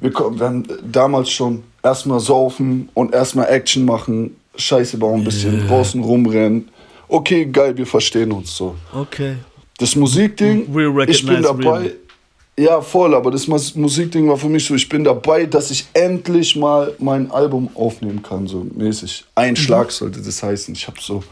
Wir, 0.00 0.10
ko- 0.12 0.32
wir 0.38 0.46
haben 0.46 0.64
damals 0.90 1.30
schon 1.30 1.62
erstmal 1.82 2.18
saufen 2.20 2.88
und 2.94 3.14
erstmal 3.14 3.46
Action 3.48 3.84
machen, 3.84 4.34
Scheiße 4.56 4.96
bauen, 4.98 5.20
ein 5.20 5.24
bisschen 5.24 5.66
draußen 5.68 6.02
rumrennen. 6.02 6.68
Okay, 7.06 7.46
geil, 7.46 7.76
wir 7.76 7.86
verstehen 7.86 8.32
uns 8.32 8.56
so. 8.56 8.74
Okay. 8.92 9.36
Das 9.78 9.94
Musikding, 9.94 10.62
ich 11.06 11.24
bin 11.24 11.42
dabei. 11.42 11.70
real. 11.78 11.92
Ja, 12.58 12.80
voll, 12.80 13.14
aber 13.14 13.30
das 13.30 13.46
Mus- 13.46 13.76
Musikding 13.76 14.28
war 14.28 14.36
für 14.36 14.48
mich 14.48 14.66
so, 14.66 14.74
ich 14.74 14.88
bin 14.88 15.04
dabei, 15.04 15.46
dass 15.46 15.70
ich 15.70 15.86
endlich 15.94 16.56
mal 16.56 16.92
mein 16.98 17.30
Album 17.30 17.68
aufnehmen 17.74 18.20
kann, 18.22 18.48
so 18.48 18.66
mäßig. 18.74 19.24
Ein 19.36 19.54
Schlag 19.54 19.92
sollte 19.92 20.20
das 20.20 20.42
heißen. 20.42 20.74
Ich 20.74 20.88
habe 20.88 20.96
so, 21.00 21.22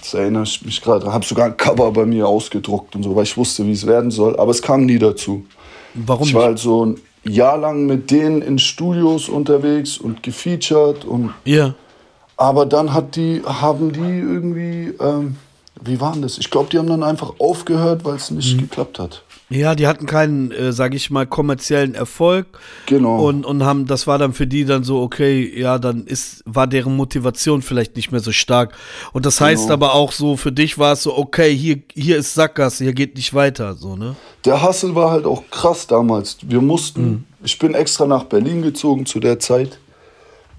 das 0.00 0.14
erinnere 0.14 0.42
ich 0.42 0.60
mich 0.64 0.80
gerade, 0.82 1.12
habe 1.12 1.24
sogar 1.24 1.46
ein 1.46 1.56
Cover 1.56 1.92
bei 1.92 2.04
mir 2.04 2.26
ausgedruckt 2.26 2.96
und 2.96 3.04
so, 3.04 3.14
weil 3.14 3.22
ich 3.24 3.36
wusste, 3.36 3.64
wie 3.64 3.72
es 3.72 3.86
werden 3.86 4.10
soll, 4.10 4.36
aber 4.40 4.50
es 4.50 4.60
kam 4.60 4.86
nie 4.86 4.98
dazu. 4.98 5.44
Warum 5.94 6.26
Ich 6.26 6.34
war 6.34 6.44
halt 6.46 6.58
so 6.58 6.84
ein 6.86 7.00
Jahr 7.24 7.56
lang 7.58 7.86
mit 7.86 8.10
denen 8.10 8.42
in 8.42 8.58
Studios 8.58 9.28
unterwegs 9.28 9.98
und 9.98 10.22
gefeatured 10.22 11.04
und 11.04 11.32
Ja. 11.44 11.74
aber 12.36 12.66
dann 12.66 12.92
hat 12.92 13.14
die, 13.14 13.40
haben 13.44 13.92
die 13.92 14.00
irgendwie, 14.00 14.94
ähm, 15.00 15.36
wie 15.82 16.00
war 16.00 16.12
denn 16.12 16.22
das? 16.22 16.38
Ich 16.38 16.50
glaube, 16.50 16.68
die 16.70 16.78
haben 16.78 16.86
dann 16.88 17.02
einfach 17.02 17.32
aufgehört, 17.38 18.04
weil 18.04 18.16
es 18.16 18.30
Mhm. 18.30 18.36
nicht 18.38 18.58
geklappt 18.58 18.98
hat. 18.98 19.22
Ja, 19.52 19.74
die 19.74 19.88
hatten 19.88 20.06
keinen, 20.06 20.52
äh, 20.52 20.72
sage 20.72 20.94
ich 20.96 21.10
mal, 21.10 21.26
kommerziellen 21.26 21.94
Erfolg. 21.96 22.46
Genau. 22.86 23.26
Und, 23.26 23.44
und 23.44 23.64
haben, 23.64 23.86
das 23.86 24.06
war 24.06 24.16
dann 24.16 24.32
für 24.32 24.46
die 24.46 24.64
dann 24.64 24.84
so, 24.84 25.00
okay, 25.00 25.52
ja, 25.60 25.78
dann 25.80 26.06
ist, 26.06 26.44
war 26.46 26.68
deren 26.68 26.94
Motivation 26.94 27.60
vielleicht 27.60 27.96
nicht 27.96 28.12
mehr 28.12 28.20
so 28.20 28.30
stark. 28.30 28.74
Und 29.12 29.26
das 29.26 29.40
heißt 29.40 29.62
Genau. 29.64 29.74
aber 29.74 29.94
auch 29.94 30.12
so, 30.12 30.36
für 30.36 30.52
dich 30.52 30.78
war 30.78 30.92
es 30.92 31.02
so, 31.02 31.16
okay, 31.18 31.52
hier, 31.56 31.80
hier 31.92 32.18
ist 32.18 32.34
Sackgasse, 32.34 32.84
hier 32.84 32.92
geht 32.92 33.16
nicht 33.16 33.34
weiter, 33.34 33.74
so, 33.74 33.96
ne? 33.96 34.14
Der 34.44 34.62
Hustle 34.66 34.94
war 34.94 35.10
halt 35.10 35.26
auch 35.26 35.42
krass 35.50 35.88
damals. 35.88 36.36
Wir 36.42 36.60
mussten, 36.60 37.02
Mhm. 37.10 37.24
ich 37.42 37.58
bin 37.58 37.74
extra 37.74 38.06
nach 38.06 38.24
Berlin 38.24 38.62
gezogen 38.62 39.04
zu 39.04 39.18
der 39.18 39.40
Zeit, 39.40 39.78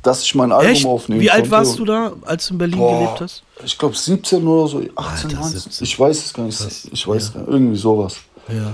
dass 0.04 0.24
ich 0.24 0.34
mein 0.36 0.52
Album 0.52 0.72
Echt? 0.72 0.86
aufnehmen 0.86 1.22
Wie 1.22 1.30
alt 1.30 1.42
konnte. 1.42 1.52
warst 1.52 1.80
du 1.80 1.86
da, 1.86 2.14
als 2.24 2.48
du 2.48 2.54
in 2.54 2.58
Berlin 2.58 2.80
Boah, 2.80 3.00
gelebt 3.00 3.22
hast? 3.22 3.44
Ich 3.64 3.78
glaube 3.78 3.96
17 3.96 4.48
oder 4.48 4.68
so, 4.68 4.80
18, 4.80 4.96
Alter, 4.96 5.28
19. 5.42 5.60
17. 5.60 5.86
Ich 5.86 6.00
weiß 6.00 6.18
es 6.26 6.34
gar 6.34 6.44
nicht. 6.46 6.60
Ich 6.92 7.08
weiß 7.08 7.34
gar 7.34 7.40
nicht, 7.42 7.50
irgendwie 7.50 7.78
sowas. 7.78 8.18
Ja. 8.48 8.74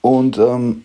Und 0.00 0.36
ähm, 0.38 0.82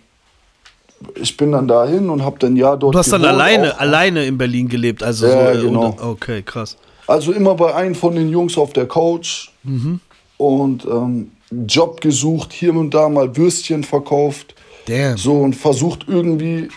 ich 1.15 1.35
bin 1.35 1.51
dann 1.51 1.67
dahin 1.67 2.09
und 2.09 2.23
habe 2.23 2.37
dann 2.39 2.55
ja 2.55 2.75
dort 2.75 2.93
Du 2.95 2.99
hast 2.99 3.11
dann 3.11 3.25
alleine, 3.25 3.73
auch- 3.73 3.79
alleine 3.79 4.25
in 4.25 4.37
Berlin 4.37 4.69
gelebt, 4.69 5.03
also 5.03 5.27
Ja, 5.27 5.53
so, 5.53 5.59
äh, 5.59 5.63
genau. 5.63 5.95
okay, 6.01 6.41
krass. 6.43 6.77
Also 7.07 7.31
immer 7.33 7.55
bei 7.55 7.73
einem 7.75 7.95
von 7.95 8.15
den 8.15 8.29
Jungs 8.29 8.57
auf 8.57 8.71
der 8.73 8.87
Couch 8.87 9.49
Mhm. 9.63 9.99
und 10.37 10.85
ähm, 10.85 11.31
Job 11.67 11.99
gesucht, 12.01 12.53
hier 12.53 12.73
und 12.75 12.91
da 12.93 13.09
mal 13.09 13.35
Würstchen 13.35 13.83
verkauft. 13.83 14.55
Damn. 14.87 15.17
So 15.17 15.33
und 15.33 15.53
versucht 15.55 16.05
irgendwie 16.07 16.69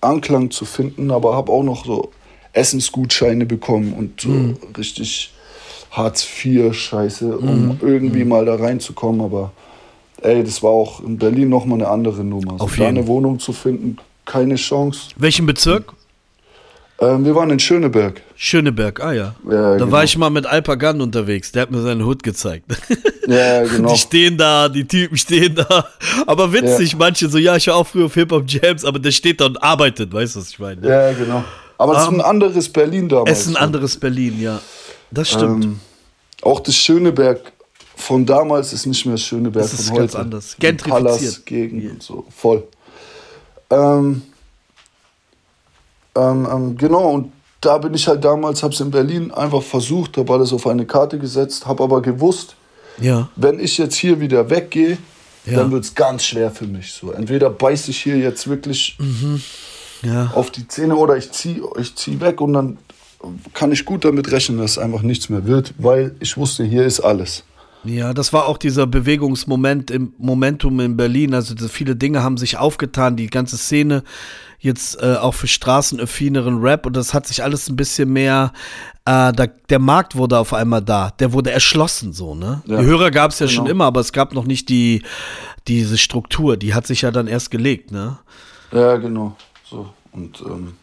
Anklang 0.00 0.50
zu 0.50 0.64
finden, 0.64 1.10
aber 1.10 1.34
habe 1.34 1.50
auch 1.52 1.62
noch 1.62 1.84
so 1.84 2.10
Essensgutscheine 2.52 3.46
bekommen 3.46 3.92
und 3.94 4.20
so 4.20 4.28
Mhm. 4.28 4.56
richtig 4.76 5.32
Hartz 5.90 6.26
IV 6.44 6.72
Scheiße, 6.74 7.36
um 7.38 7.66
Mhm. 7.68 7.78
irgendwie 7.82 8.24
mal 8.24 8.44
da 8.44 8.54
reinzukommen. 8.56 9.20
Aber 9.20 9.52
ey, 10.22 10.42
das 10.44 10.62
war 10.62 10.70
auch 10.70 11.00
in 11.04 11.18
Berlin 11.18 11.48
nochmal 11.48 11.78
eine 11.80 11.88
andere 11.88 12.24
Nummer. 12.24 12.58
So, 12.58 12.64
Auf 12.64 12.76
da 12.76 12.84
jeden. 12.84 12.98
eine 12.98 13.06
Wohnung 13.06 13.38
zu 13.38 13.52
finden, 13.52 13.96
keine 14.24 14.54
Chance. 14.56 15.10
Welchen 15.16 15.46
Bezirk? 15.46 15.92
Ähm, 17.00 17.24
wir 17.24 17.34
waren 17.34 17.50
in 17.50 17.58
Schöneberg. 17.58 18.22
Schöneberg, 18.36 19.00
ah 19.02 19.12
ja. 19.12 19.34
Ja, 19.44 19.72
da 19.72 19.76
genau. 19.78 19.90
war 19.90 20.04
ich 20.04 20.16
mal 20.16 20.30
mit 20.30 20.46
Alpagan 20.46 21.00
unterwegs, 21.00 21.50
der 21.50 21.62
hat 21.62 21.70
mir 21.72 21.82
seinen 21.82 22.04
Hut 22.04 22.22
gezeigt. 22.22 22.66
Ja, 23.26 23.62
genau. 23.66 23.92
Die 23.92 23.98
stehen 23.98 24.36
da, 24.38 24.68
die 24.68 24.84
Typen 24.86 25.16
stehen 25.16 25.56
da. 25.56 25.86
Aber 26.28 26.52
witzig, 26.52 26.92
Ja. 26.92 26.98
manche 26.98 27.28
so, 27.28 27.38
ja, 27.38 27.56
ich 27.56 27.66
war 27.66 27.74
auch 27.74 27.86
früher 27.88 28.06
auf 28.06 28.14
Hip-Hop-Jams, 28.14 28.84
aber 28.84 29.00
der 29.00 29.10
steht 29.10 29.40
da 29.40 29.46
und 29.46 29.60
arbeitet, 29.62 30.12
weißt 30.12 30.36
du, 30.36 30.40
was 30.40 30.50
ich 30.50 30.58
meine? 30.60 30.86
Ja, 30.86 31.12
genau. 31.12 31.42
Aber 31.82 31.96
es 31.96 32.02
ist 32.02 32.08
Ähm, 32.08 32.14
ein 32.14 32.20
anderes 32.20 32.68
Berlin 32.68 33.08
damals. 33.08 33.30
Es 33.30 33.40
ist 33.46 33.48
ein 33.48 33.56
anderes 33.56 33.96
Berlin, 33.96 34.40
ja. 34.40 34.60
Das 35.10 35.30
stimmt. 35.30 35.64
Ähm, 35.64 35.80
auch 36.42 36.60
das 36.60 36.74
Schöneberg 36.74 37.52
von 37.96 38.24
damals 38.26 38.72
ist 38.72 38.86
nicht 38.86 39.04
mehr 39.04 39.14
das 39.14 39.22
Schöneberg 39.22 39.64
Das 39.64 39.72
ist 39.72 39.88
von 39.88 39.98
ganz 39.98 40.12
heute. 40.12 40.22
anders. 40.22 40.54
Die 40.56 40.60
Gentrifiziert. 40.60 41.04
Palast-Gegend 41.04 41.90
und 41.92 42.02
so. 42.02 42.24
Voll. 42.36 42.64
Ähm, 43.70 44.22
ähm, 46.14 46.48
ähm, 46.50 46.76
genau, 46.76 47.10
und 47.10 47.32
da 47.60 47.78
bin 47.78 47.94
ich 47.94 48.06
halt 48.08 48.24
damals, 48.24 48.62
hab's 48.62 48.80
in 48.80 48.90
Berlin 48.90 49.30
einfach 49.30 49.62
versucht, 49.62 50.16
habe 50.18 50.32
alles 50.32 50.52
auf 50.52 50.66
eine 50.66 50.84
Karte 50.84 51.18
gesetzt, 51.18 51.66
habe 51.66 51.82
aber 51.84 52.02
gewusst, 52.02 52.56
ja. 53.00 53.28
wenn 53.36 53.58
ich 53.60 53.78
jetzt 53.78 53.94
hier 53.96 54.20
wieder 54.20 54.50
weggehe, 54.50 54.98
Ja. 55.46 55.56
dann 55.58 55.70
wird's 55.72 55.94
ganz 55.94 56.24
schwer 56.24 56.50
für 56.50 56.66
mich. 56.66 56.92
So, 56.92 57.12
entweder 57.12 57.50
beiß 57.50 57.88
ich 57.88 58.02
hier 58.02 58.16
jetzt 58.18 58.46
wirklich 58.48 58.96
Ja. 60.02 60.32
auf 60.34 60.50
die 60.50 60.66
Zähne 60.66 60.96
oder 60.96 61.16
ich 61.16 61.30
zieh, 61.30 61.62
ich 61.78 61.94
zieh 61.94 62.20
weg 62.20 62.40
und 62.40 62.52
dann 62.52 62.78
kann 63.54 63.70
ich 63.72 63.84
gut 63.84 64.04
damit 64.04 64.32
rechnen, 64.32 64.58
dass 64.58 64.78
einfach 64.78 65.02
nichts 65.02 65.28
mehr 65.28 65.46
wird, 65.46 65.74
weil 65.78 66.14
ich 66.20 66.36
wusste, 66.36 66.64
hier 66.64 66.84
ist 66.84 67.00
alles. 67.00 67.44
Ja, 67.84 68.14
das 68.14 68.32
war 68.32 68.46
auch 68.46 68.58
dieser 68.58 68.86
Bewegungsmoment 68.86 69.90
im 69.90 70.12
Momentum 70.18 70.78
in 70.80 70.96
Berlin. 70.96 71.34
Also 71.34 71.56
viele 71.68 71.96
Dinge 71.96 72.22
haben 72.22 72.36
sich 72.36 72.56
aufgetan, 72.56 73.16
die 73.16 73.26
ganze 73.26 73.56
Szene 73.56 74.04
jetzt 74.60 75.02
äh, 75.02 75.16
auch 75.16 75.34
für 75.34 75.48
straßenaffineren 75.48 76.60
Rap 76.60 76.86
und 76.86 76.96
das 76.96 77.12
hat 77.12 77.26
sich 77.26 77.42
alles 77.42 77.68
ein 77.68 77.74
bisschen 77.74 78.12
mehr, 78.12 78.52
äh, 79.04 79.32
da, 79.32 79.46
der 79.68 79.80
Markt 79.80 80.14
wurde 80.14 80.38
auf 80.38 80.54
einmal 80.54 80.80
da, 80.80 81.10
der 81.18 81.32
wurde 81.32 81.50
erschlossen 81.50 82.12
so, 82.12 82.36
ne? 82.36 82.62
Ja, 82.66 82.78
die 82.78 82.84
Hörer 82.84 83.10
gab 83.10 83.32
es 83.32 83.40
ja 83.40 83.46
genau. 83.46 83.56
schon 83.56 83.66
immer, 83.66 83.86
aber 83.86 83.98
es 83.98 84.12
gab 84.12 84.32
noch 84.32 84.44
nicht 84.44 84.68
die, 84.68 85.02
diese 85.66 85.98
Struktur, 85.98 86.56
die 86.56 86.74
hat 86.74 86.86
sich 86.86 87.02
ja 87.02 87.10
dann 87.10 87.26
erst 87.26 87.50
gelegt, 87.50 87.90
ne? 87.90 88.18
Ja, 88.70 88.96
genau. 88.98 89.36
So. 89.72 89.86
Und 90.12 90.42
ähm, 90.42 90.74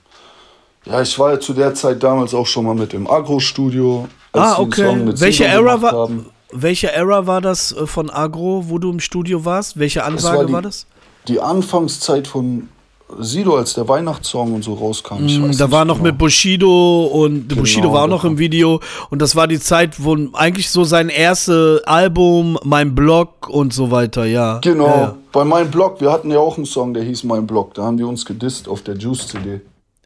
ja, 0.85 1.01
ich 1.01 1.17
war 1.19 1.33
ja 1.33 1.39
zu 1.39 1.53
der 1.53 1.75
Zeit 1.75 2.01
damals 2.01 2.33
auch 2.33 2.47
schon 2.47 2.65
mal 2.65 2.73
mit 2.73 2.93
im 2.95 3.07
Agro-Studio. 3.07 4.07
Ah, 4.33 4.57
okay. 4.57 4.99
Welche 5.19 5.45
Era 5.45 5.81
war, 5.81 5.91
haben. 5.91 6.25
welche 6.51 6.91
Era 6.91 7.27
war 7.27 7.41
das 7.41 7.71
äh, 7.71 7.85
von 7.85 8.09
Agro, 8.09 8.65
wo 8.67 8.79
du 8.79 8.89
im 8.89 8.99
Studio 8.99 9.45
warst? 9.45 9.77
Welche 9.77 10.03
Ansage 10.03 10.47
die, 10.47 10.53
war 10.53 10.63
das? 10.63 10.87
Die 11.27 11.39
Anfangszeit 11.39 12.27
von 12.27 12.69
Sido, 13.17 13.55
als 13.57 13.73
der 13.73 13.87
Weihnachtssong 13.87 14.53
und 14.53 14.63
so 14.63 14.75
rauskam. 14.75 15.25
Ich 15.25 15.41
weiß 15.41 15.55
Mm, 15.55 15.57
Da 15.57 15.65
nicht 15.65 15.71
war 15.71 15.85
noch 15.85 15.95
genau. 15.95 16.07
mit 16.09 16.17
Bushido 16.19 17.05
und 17.05 17.49
Genau, 17.49 17.61
Bushido 17.61 17.91
war 17.91 18.01
auch 18.01 18.05
da 18.05 18.07
noch 18.11 18.23
im 18.23 18.31
kam- 18.31 18.37
Video 18.39 18.79
und 19.09 19.21
das 19.21 19.35
war 19.35 19.47
die 19.47 19.59
Zeit, 19.59 20.03
wo 20.03 20.15
eigentlich 20.33 20.69
so 20.69 20.83
sein 20.83 21.09
erstes 21.09 21.83
Album, 21.85 22.57
mein 22.63 22.93
Blog 22.93 23.49
und 23.49 23.73
so 23.73 23.89
weiter, 23.91 24.25
ja. 24.25 24.59
Genau, 24.59 24.85
Ja, 24.87 25.15
bei 25.31 25.43
meinem 25.43 25.71
Blog, 25.71 25.99
wir 26.01 26.11
hatten 26.11 26.29
ja 26.31 26.39
auch 26.39 26.57
einen 26.57 26.65
Song, 26.65 26.93
der 26.93 27.03
hieß 27.03 27.23
Mein 27.23 27.47
Blog. 27.47 27.73
Da 27.73 27.83
haben 27.83 27.97
die 27.97 28.03
uns 28.03 28.25
gedisst 28.25 28.67
auf 28.67 28.81
der 28.83 28.95
Juice-CD. 28.95 29.61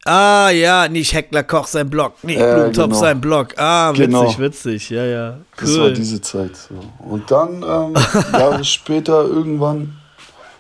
Ah 0.06 0.50
ja, 0.50 0.90
nicht 0.90 1.14
Heckler 1.14 1.44
Koch 1.44 1.66
sein 1.68 1.90
Blog, 1.90 2.14
nicht 2.24 2.38
Äh, 2.38 2.54
Blumentopf 2.54 2.88
genau. 2.90 3.00
sein 3.00 3.22
Blog. 3.22 3.48
Ah, 3.58 3.92
witzig, 3.92 4.06
Genau. 4.06 4.38
witzig, 4.38 4.90
ja, 4.90 5.06
ja. 5.06 5.38
Das 5.58 5.78
war 5.78 5.86
Cool. 5.86 5.94
diese 5.94 6.20
Zeit. 6.20 6.56
So. 6.58 6.76
Und 7.10 7.30
dann, 7.32 7.64
ähm, 7.64 7.94
Jahre 8.34 8.64
später, 8.66 9.24
irgendwann, 9.24 9.94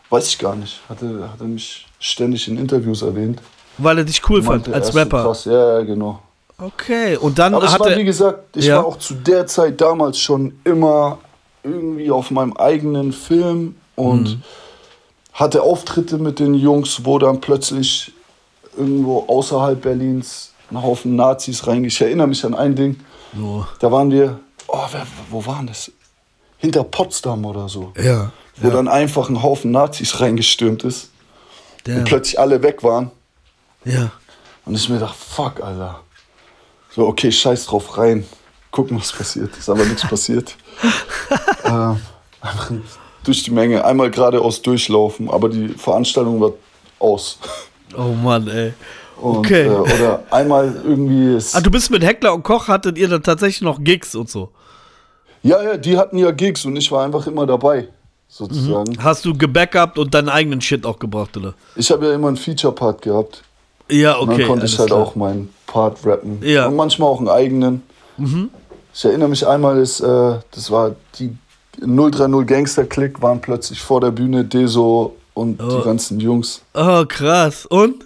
weiß 0.09 0.27
ich 0.29 0.39
gar 0.39 0.55
nicht, 0.55 0.79
hatte, 0.87 1.29
hatte 1.29 1.43
mich 1.43 1.85
ständig 2.03 2.47
in 2.47 2.57
Interviews 2.57 3.01
erwähnt. 3.01 3.41
Weil 3.77 3.97
er 3.99 4.03
dich 4.03 4.21
cool 4.29 4.43
fand 4.43 4.71
als 4.71 4.93
Rapper. 4.95 5.23
krass. 5.23 5.45
Ja, 5.45 5.79
ja, 5.79 5.83
genau. 5.83 6.19
Okay, 6.57 7.17
und 7.17 7.39
dann 7.39 7.55
Aber 7.55 7.71
hat 7.71 7.79
war, 7.79 7.87
wie 7.89 7.93
er. 7.93 8.03
gesagt, 8.03 8.55
ich 8.55 8.65
Ja. 8.65 8.77
war 8.77 8.85
auch 8.85 8.97
zu 8.97 9.15
der 9.15 9.47
Zeit 9.47 9.81
damals 9.81 10.19
schon 10.19 10.59
immer 10.63 11.17
irgendwie 11.63 12.11
auf 12.11 12.29
meinem 12.29 12.53
eigenen 12.53 13.11
Film 13.13 13.75
und 13.95 14.23
Mhm. 14.35 14.41
hatte 15.33 15.63
Auftritte 15.63 16.17
mit 16.17 16.39
den 16.39 16.53
Jungs, 16.53 17.05
wo 17.05 17.17
dann 17.17 17.41
plötzlich 17.41 18.11
irgendwo 18.77 19.25
außerhalb 19.27 19.81
Berlins 19.81 20.53
ein 20.69 20.81
Haufen 20.81 21.15
Nazis 21.15 21.65
reingehen. 21.65 21.85
Ich 21.87 22.01
erinnere 22.01 22.27
mich 22.27 22.43
an 22.45 22.53
ein 22.53 22.75
Ding, 22.75 22.99
Oh, 23.41 23.63
da 23.79 23.91
waren 23.91 24.11
wir, 24.11 24.39
oh, 24.67 24.77
wer, 24.91 25.07
wo 25.31 25.43
waren 25.45 25.65
das? 25.65 25.91
Hinter 26.57 26.83
Potsdam 26.83 27.45
oder 27.45 27.67
so. 27.69 27.91
ja. 28.01 28.31
Wo 28.57 28.69
dann 28.69 28.87
einfach 28.87 29.29
ein 29.29 29.41
Haufen 29.41 29.71
Nazis 29.71 30.19
reingestürmt 30.19 30.83
ist 30.83 31.09
Der, 31.85 31.97
und 31.97 32.03
plötzlich 32.05 32.39
alle 32.39 32.61
weg 32.61 32.83
waren. 32.83 33.11
ja. 33.83 34.11
Und 34.65 34.75
ich 34.75 34.87
mir 34.87 34.97
dachte, 34.97 35.17
fuck, 35.17 35.61
Alter. 35.61 35.99
So, 36.89 37.05
okay, 37.05 37.29
scheiß 37.29 37.65
drauf 37.65 37.97
rein. 37.97 38.25
gucken, 38.71 38.97
was 38.97 39.11
passiert. 39.11 39.55
Ist 39.57 39.69
aber 39.69 39.83
nichts 39.83 40.07
passiert. 40.07 40.55
äh, 41.65 41.69
einfach 42.39 42.71
durch 43.25 43.43
die 43.43 43.51
Menge 43.51 43.83
einmal 43.83 44.09
geradeaus 44.09 44.61
durchlaufen, 44.61 45.29
aber 45.29 45.49
die 45.49 45.69
Veranstaltung 45.69 46.39
war 46.39 46.53
aus. 46.99 47.39
Oh 47.97 48.13
Mann, 48.13 48.47
ey. 48.47 48.73
Und, 49.17 49.37
Okay. 49.39 49.65
Äh, 49.67 49.69
oder 49.69 50.23
einmal 50.31 50.73
irgendwie. 50.83 51.37
Ah, 51.53 51.61
du 51.61 51.69
bist 51.69 51.91
mit 51.91 52.03
Heckler 52.03 52.33
und 52.33 52.43
Koch, 52.43 52.67
hattet 52.69 52.97
ihr 52.97 53.07
dann 53.09 53.23
tatsächlich 53.23 53.61
noch 53.61 53.83
Gigs 53.83 54.15
und 54.15 54.29
so? 54.29 54.49
ja, 55.43 55.61
ja, 55.61 55.77
die 55.77 55.97
hatten 55.97 56.17
ja 56.17 56.31
Gigs 56.31 56.63
und 56.65 56.75
ich 56.77 56.89
war 56.91 57.03
einfach 57.03 57.27
immer 57.27 57.45
dabei, 57.45 57.89
sozusagen. 58.33 58.97
Hast 59.03 59.25
du 59.25 59.37
gebackupt 59.37 59.97
und 59.99 60.13
deinen 60.13 60.29
eigenen 60.29 60.59
Shit 60.61 60.85
auch 60.85 60.97
gebracht, 60.99 61.37
oder? 61.37 61.53
Ich 61.75 61.91
habe 61.91 62.07
ja 62.07 62.13
immer 62.13 62.29
einen 62.29 62.37
Feature-Part 62.37 63.01
gehabt. 63.03 63.43
Ja, 63.89 64.15
Und 64.15 64.29
okay. 64.29 64.39
dann 64.39 64.47
konnte 64.47 64.65
ich 64.65 64.79
halt 64.79 64.87
klar. 64.89 65.01
auch 65.01 65.15
meinen 65.15 65.53
Part 65.67 66.05
rappen. 66.05 66.39
Ja. 66.43 66.63
Mhm. 66.63 66.71
Und 66.71 66.75
manchmal 66.77 67.09
auch 67.09 67.19
einen 67.19 67.29
eigenen. 67.29 67.83
Ich 68.93 69.05
erinnere 69.05 69.29
mich 69.29 69.45
einmal, 69.45 69.79
das, 69.79 69.99
äh, 69.99 70.35
das 70.51 70.71
war 70.71 70.95
die 71.19 71.35
030 71.79 72.47
Gangster 72.47 72.85
Click, 72.85 73.21
waren 73.21 73.41
plötzlich 73.41 73.81
vor 73.81 73.99
der 74.01 74.11
Bühne 74.11 74.43
Deso 74.45 75.15
und 75.33 75.61
Oh. 75.61 75.77
die 75.77 75.83
ganzen 75.83 76.19
Jungs. 76.19 76.61
Oh, 76.73 77.03
krass. 77.07 77.65
Und? 77.65 78.05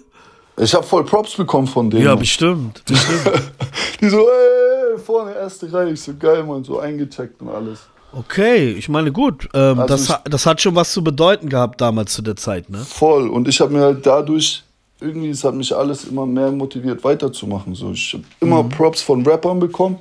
Ich 0.56 0.74
habe 0.74 0.84
voll 0.84 1.04
Props 1.04 1.34
bekommen 1.36 1.66
von 1.68 1.88
denen. 1.88 2.04
Ja, 2.04 2.14
bestimmt. 2.16 2.82
bestimmt. 2.84 3.42
die 4.00 4.08
so, 4.08 4.18
ey, 4.28 4.98
vorne 4.98 5.34
erste 5.34 5.72
Reihe. 5.72 5.90
Ich 5.92 6.02
so, 6.02 6.12
geil, 6.18 6.42
man, 6.42 6.64
so 6.64 6.80
eingecheckt 6.80 7.40
und 7.40 7.48
alles. 7.50 7.80
Okay, 8.12 8.70
ich 8.72 8.88
meine, 8.88 9.12
gut. 9.12 9.48
Ähm, 9.54 9.80
Also 9.80 9.86
das, 9.94 10.08
ich- 10.08 10.30
das 10.30 10.46
hat 10.46 10.60
schon 10.60 10.74
was 10.74 10.92
zu 10.92 11.04
bedeuten 11.04 11.48
gehabt 11.48 11.80
damals 11.80 12.14
zu 12.14 12.22
der 12.22 12.36
Zeit, 12.36 12.70
ne? 12.70 12.78
Voll. 12.78 13.28
Und 13.28 13.48
ich 13.48 13.60
habe 13.60 13.72
mir 13.72 13.80
halt 13.82 14.06
dadurch, 14.06 14.62
irgendwie, 15.00 15.28
es 15.28 15.44
hat 15.44 15.54
mich 15.54 15.74
alles 15.76 16.04
immer 16.04 16.26
mehr 16.26 16.50
motiviert, 16.50 17.04
weiterzumachen. 17.04 17.74
So, 17.74 17.92
ich 17.92 18.14
habe 18.14 18.24
immer 18.40 18.62
Mhm. 18.62 18.68
Props 18.70 19.02
von 19.02 19.24
Rappern 19.26 19.58
bekommen. 19.60 19.98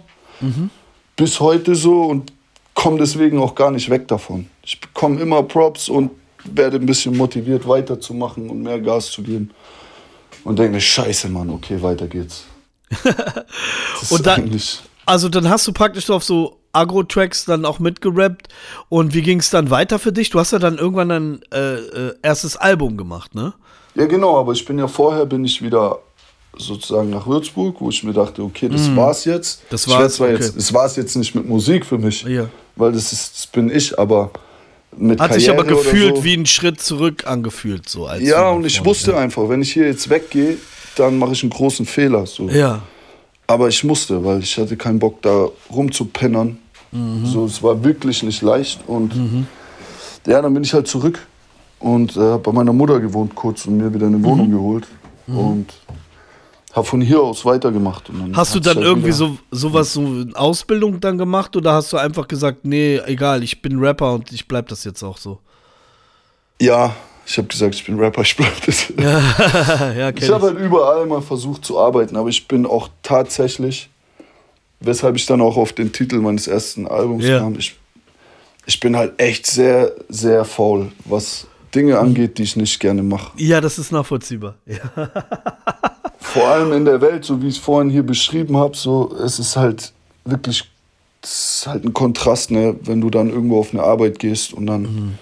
Bis 1.16 1.40
heute 1.40 1.76
so 1.76 2.04
und 2.04 2.32
komme 2.74 2.98
deswegen 3.00 3.40
auch 3.40 3.56
gar 3.56 3.72
nicht 3.72 3.90
weg 3.90 4.08
davon. 4.08 4.48
Ich 4.64 4.80
bekomme 4.80 5.20
immer 5.20 5.42
Props 5.44 5.90
und 5.90 6.12
werde 6.46 6.78
ein 6.78 6.86
bisschen 6.86 7.18
motiviert, 7.18 7.68
weiterzumachen 7.68 8.50
und 8.50 8.62
mehr 8.62 8.80
Gas 8.80 9.12
zu 9.12 9.22
geben. 9.24 9.50
Und 10.44 10.60
denke 10.60 10.74
mir, 10.74 10.82
scheiße, 10.82 11.28
Mann, 11.30 11.50
okay, 11.50 11.82
weiter 11.82 12.08
geht's. 12.08 12.46
Und 14.10 14.26
dann-. 14.26 14.50
Also 15.06 15.28
dann 15.30 15.50
hast 15.50 15.68
du 15.68 15.74
praktisch 15.74 16.10
auf 16.10 16.24
so 16.24 16.58
Agro-Tracks 16.78 17.46
dann 17.46 17.66
auch 17.66 17.80
mitgerappt. 17.80 18.48
Und 18.90 19.14
wie 19.14 19.22
ging 19.22 19.40
es 19.40 19.50
dann 19.50 19.70
weiter 19.70 20.00
für 20.00 20.12
dich? 20.12 20.30
Du 20.30 20.40
hast 20.40 20.52
ja 20.52 20.60
dann 20.60 20.78
irgendwann 20.78 21.12
ein 21.12 21.40
äh, 21.54 21.76
äh, 21.76 22.14
erstes 22.22 22.58
Album 22.58 22.98
gemacht, 22.98 23.36
ne? 23.36 23.54
Ja, 23.96 24.06
genau, 24.06 24.38
aber 24.40 24.52
ich 24.54 24.64
bin 24.66 24.78
ja 24.78 24.88
vorher, 24.88 25.26
bin 25.26 25.44
ich 25.44 25.62
wieder 25.62 26.00
sozusagen 26.58 27.10
nach 27.10 27.28
Würzburg, 27.28 27.76
wo 27.80 27.90
ich 27.90 28.04
mir 28.04 28.14
dachte, 28.14 28.42
okay, 28.42 28.70
das 28.70 28.96
war's 28.96 29.26
jetzt. 29.26 29.62
Das 29.70 29.86
Ich 29.88 29.94
war's, 29.94 30.20
okay. 30.20 30.34
jetzt, 30.34 30.56
das 30.58 30.74
war's 30.74 30.96
jetzt 30.96 31.16
nicht 31.16 31.36
mit 31.36 31.48
Musik 31.48 31.86
für 31.86 31.98
mich, 31.98 32.24
Ja. 32.24 32.48
weil 32.76 32.92
das, 32.92 33.12
ist, 33.14 33.36
das 33.36 33.48
bin 33.48 33.70
ich, 33.70 33.98
aber 33.98 34.32
mit 34.96 35.20
Hat 35.20 35.34
sich 35.34 35.46
Karriere 35.48 35.68
aber 35.68 35.76
gefühlt 35.84 36.18
so. 36.18 36.24
wie 36.24 36.34
ein 36.36 36.46
Schritt 36.46 36.82
zurück 36.82 37.28
angefühlt, 37.28 37.88
so 37.90 38.08
als 38.08 38.24
Ja, 38.24 38.50
und 38.50 38.66
ich 38.66 38.84
wusste 38.84 39.16
einfach, 39.18 39.50
wenn 39.50 39.62
ich 39.62 39.74
hier 39.74 39.86
jetzt 39.86 40.10
weggehe, 40.10 40.58
dann 40.96 41.18
mache 41.20 41.34
ich 41.34 41.44
einen 41.44 41.52
großen 41.52 41.86
Fehler. 41.86 42.26
So. 42.26 42.50
Ja. 42.50 42.82
Aber 43.46 43.68
ich 43.68 43.84
musste, 43.84 44.24
weil 44.26 44.40
ich 44.40 44.58
hatte 44.58 44.76
keinen 44.78 45.00
Bock, 45.00 45.22
da 45.22 45.48
rumzupennern. 45.72 46.58
Mhm. 46.92 47.26
So, 47.26 47.46
es 47.46 47.62
war 47.62 47.84
wirklich 47.84 48.24
nicht 48.24 48.42
leicht. 48.42 48.80
Und 48.88 49.14
ja, 50.26 50.42
dann 50.42 50.54
bin 50.54 50.64
ich 50.64 50.74
halt 50.74 50.88
zurück 50.88 51.20
und 51.80 52.16
äh, 52.18 52.20
habe 52.20 52.40
bei 52.40 52.52
meiner 52.52 52.74
Mutter 52.74 53.00
gewohnt 53.00 53.36
kurz 53.36 53.66
und 53.66 53.78
mir 53.78 53.94
wieder 53.94 54.08
eine 54.08 54.18
Mhm. 54.18 54.24
Wohnung 54.26 54.52
geholt. 54.52 54.88
Und 55.28 55.68
habe 56.74 56.86
von 56.88 57.02
hier 57.02 57.22
aus 57.22 57.44
weitergemacht. 57.44 58.10
Hast 58.34 58.54
du 58.56 58.60
dann 58.60 58.76
halt 58.78 58.86
irgendwie 58.86 59.12
so 59.12 59.38
sowas, 59.52 59.94
so 59.94 60.02
eine 60.02 60.32
Ausbildung 60.36 61.00
dann 61.00 61.18
gemacht 61.18 61.56
oder 61.56 61.74
hast 61.74 61.92
du 61.92 61.98
einfach 61.98 62.28
gesagt, 62.28 62.60
nee, 62.64 62.98
egal, 63.06 63.44
ich 63.44 63.62
bin 63.62 63.80
Rapper 63.80 64.14
und 64.14 64.32
ich 64.32 64.48
bleib 64.48 64.68
das 64.70 64.84
jetzt 64.84 65.04
auch 65.04 65.18
so? 65.18 65.40
Ja, 66.62 66.96
ich 67.26 67.38
habe 67.38 67.48
gesagt, 67.48 67.76
ich 67.76 67.86
bin 67.86 68.00
Rapper, 68.00 68.22
ich 68.24 68.38
bleib 68.38 68.66
das. 68.66 68.94
ja, 68.98 70.10
ich. 70.16 70.30
habe 70.30 70.48
halt 70.48 70.60
überall 70.60 71.06
mal 71.08 71.22
versucht 71.22 71.66
zu 71.66 71.78
arbeiten, 71.80 72.16
aber 72.16 72.30
ich 72.30 72.48
bin 72.48 72.66
auch 72.66 72.90
tatsächlich, 73.04 73.90
weshalb 74.80 75.16
ich 75.16 75.26
dann 75.26 75.42
auch 75.42 75.58
auf 75.58 75.74
den 75.74 75.92
Titel 75.92 76.18
meines 76.20 76.48
ersten 76.48 76.88
Albums 76.88 77.26
Ja. 77.26 77.40
kam, 77.40 77.58
ich, 77.58 77.76
ich 78.66 78.80
bin 78.80 78.96
halt 78.96 79.20
echt 79.20 79.46
sehr, 79.48 79.92
sehr 80.10 80.46
faul, 80.46 80.92
was 81.06 81.48
Dinge 81.76 82.00
angeht, 82.00 82.38
die 82.38 82.44
ich 82.44 82.56
nicht 82.56 82.80
gerne 82.80 83.04
mache. 83.04 83.32
ja, 83.38 83.60
das 83.62 83.78
ist 83.78 83.92
nachvollziehbar. 83.92 84.56
Ja. 84.66 85.10
Vor 86.20 86.48
allem 86.48 86.74
in 86.74 86.86
der 86.86 87.00
Welt, 87.02 87.24
so 87.26 87.42
wie 87.42 87.48
ich 87.48 87.56
es 87.56 87.62
vorhin 87.62 87.90
hier 87.90 88.04
beschrieben 88.04 88.58
habe, 88.58 88.76
so, 88.76 89.16
es 89.24 89.40
ist 89.40 89.56
halt 89.56 89.94
wirklich, 90.26 90.70
ist 91.24 91.66
halt 91.68 91.86
ein 91.86 91.94
Kontrast, 91.94 92.52
ne, 92.52 92.76
wenn 92.84 93.00
du 93.02 93.10
dann 93.10 93.30
irgendwo 93.30 93.60
auf 93.60 93.74
eine 93.74 93.82
Arbeit 93.84 94.20
gehst 94.20 94.54
und 94.54 94.66
dann 94.68 94.82
Mhm. 94.82 95.14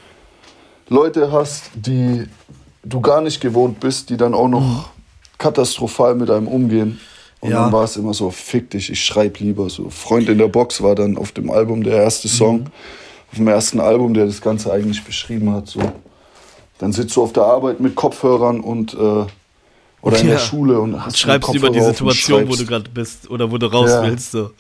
Leute 0.89 1.31
hast, 1.31 1.71
die 1.75 2.27
du 2.83 3.01
gar 3.01 3.21
nicht 3.21 3.39
gewohnt 3.41 3.79
bist, 3.79 4.09
die 4.09 4.17
dann 4.17 4.33
auch 4.33 4.47
noch 4.47 4.89
katastrophal 5.37 6.15
mit 6.15 6.29
einem 6.29 6.47
umgehen. 6.47 6.99
Und. 7.45 7.51
Ja. 7.51 7.63
dann 7.63 7.71
war 7.71 7.83
es 7.83 7.95
immer 7.97 8.13
so, 8.13 8.29
fick 8.31 8.69
dich, 8.71 8.89
ich 8.91 9.03
schreib 9.03 9.39
lieber 9.39 9.69
so. 9.69 9.89
Freund 9.89 10.27
in 10.29 10.37
der 10.37 10.47
Box 10.47 10.81
war 10.81 10.95
dann 10.95 11.17
auf 11.17 11.31
dem 11.31 11.49
Album 11.51 11.83
der 11.83 11.97
erste 12.03 12.27
Song, 12.27 12.59
Mhm. 12.59 12.65
auf 13.31 13.37
dem 13.37 13.47
ersten 13.47 13.79
Album, 13.79 14.13
der 14.13 14.25
das 14.25 14.41
Ganze 14.41 14.71
eigentlich 14.71 15.03
beschrieben 15.03 15.51
hat. 15.53 15.67
So. 15.67 15.79
Dann 16.79 16.91
sitzt 16.91 17.15
du 17.15 17.23
auf 17.23 17.33
der 17.33 17.43
Arbeit 17.43 17.79
mit 17.79 17.95
Kopfhörern 17.95 18.59
und 18.59 18.93
äh, 18.93 18.97
oder 18.97 20.19
in 20.19 20.27
Ja. 20.27 20.33
der 20.33 20.39
Schule 20.39 20.79
und 20.79 21.03
hast 21.03 21.17
Schreibst 21.17 21.49
den 21.49 21.55
über 21.57 21.69
die 21.69 21.79
Kopfhörer 21.79 21.93
Situation, 22.13 22.49
wo 22.49 22.55
du 22.55 22.65
gerade 22.65 22.89
bist 22.89 23.29
oder 23.29 23.49
wo 23.51 23.57
du 23.57 23.65
raus 23.67 23.89
Ja. 23.89 24.03
willst. 24.03 24.31
So. 24.31 24.51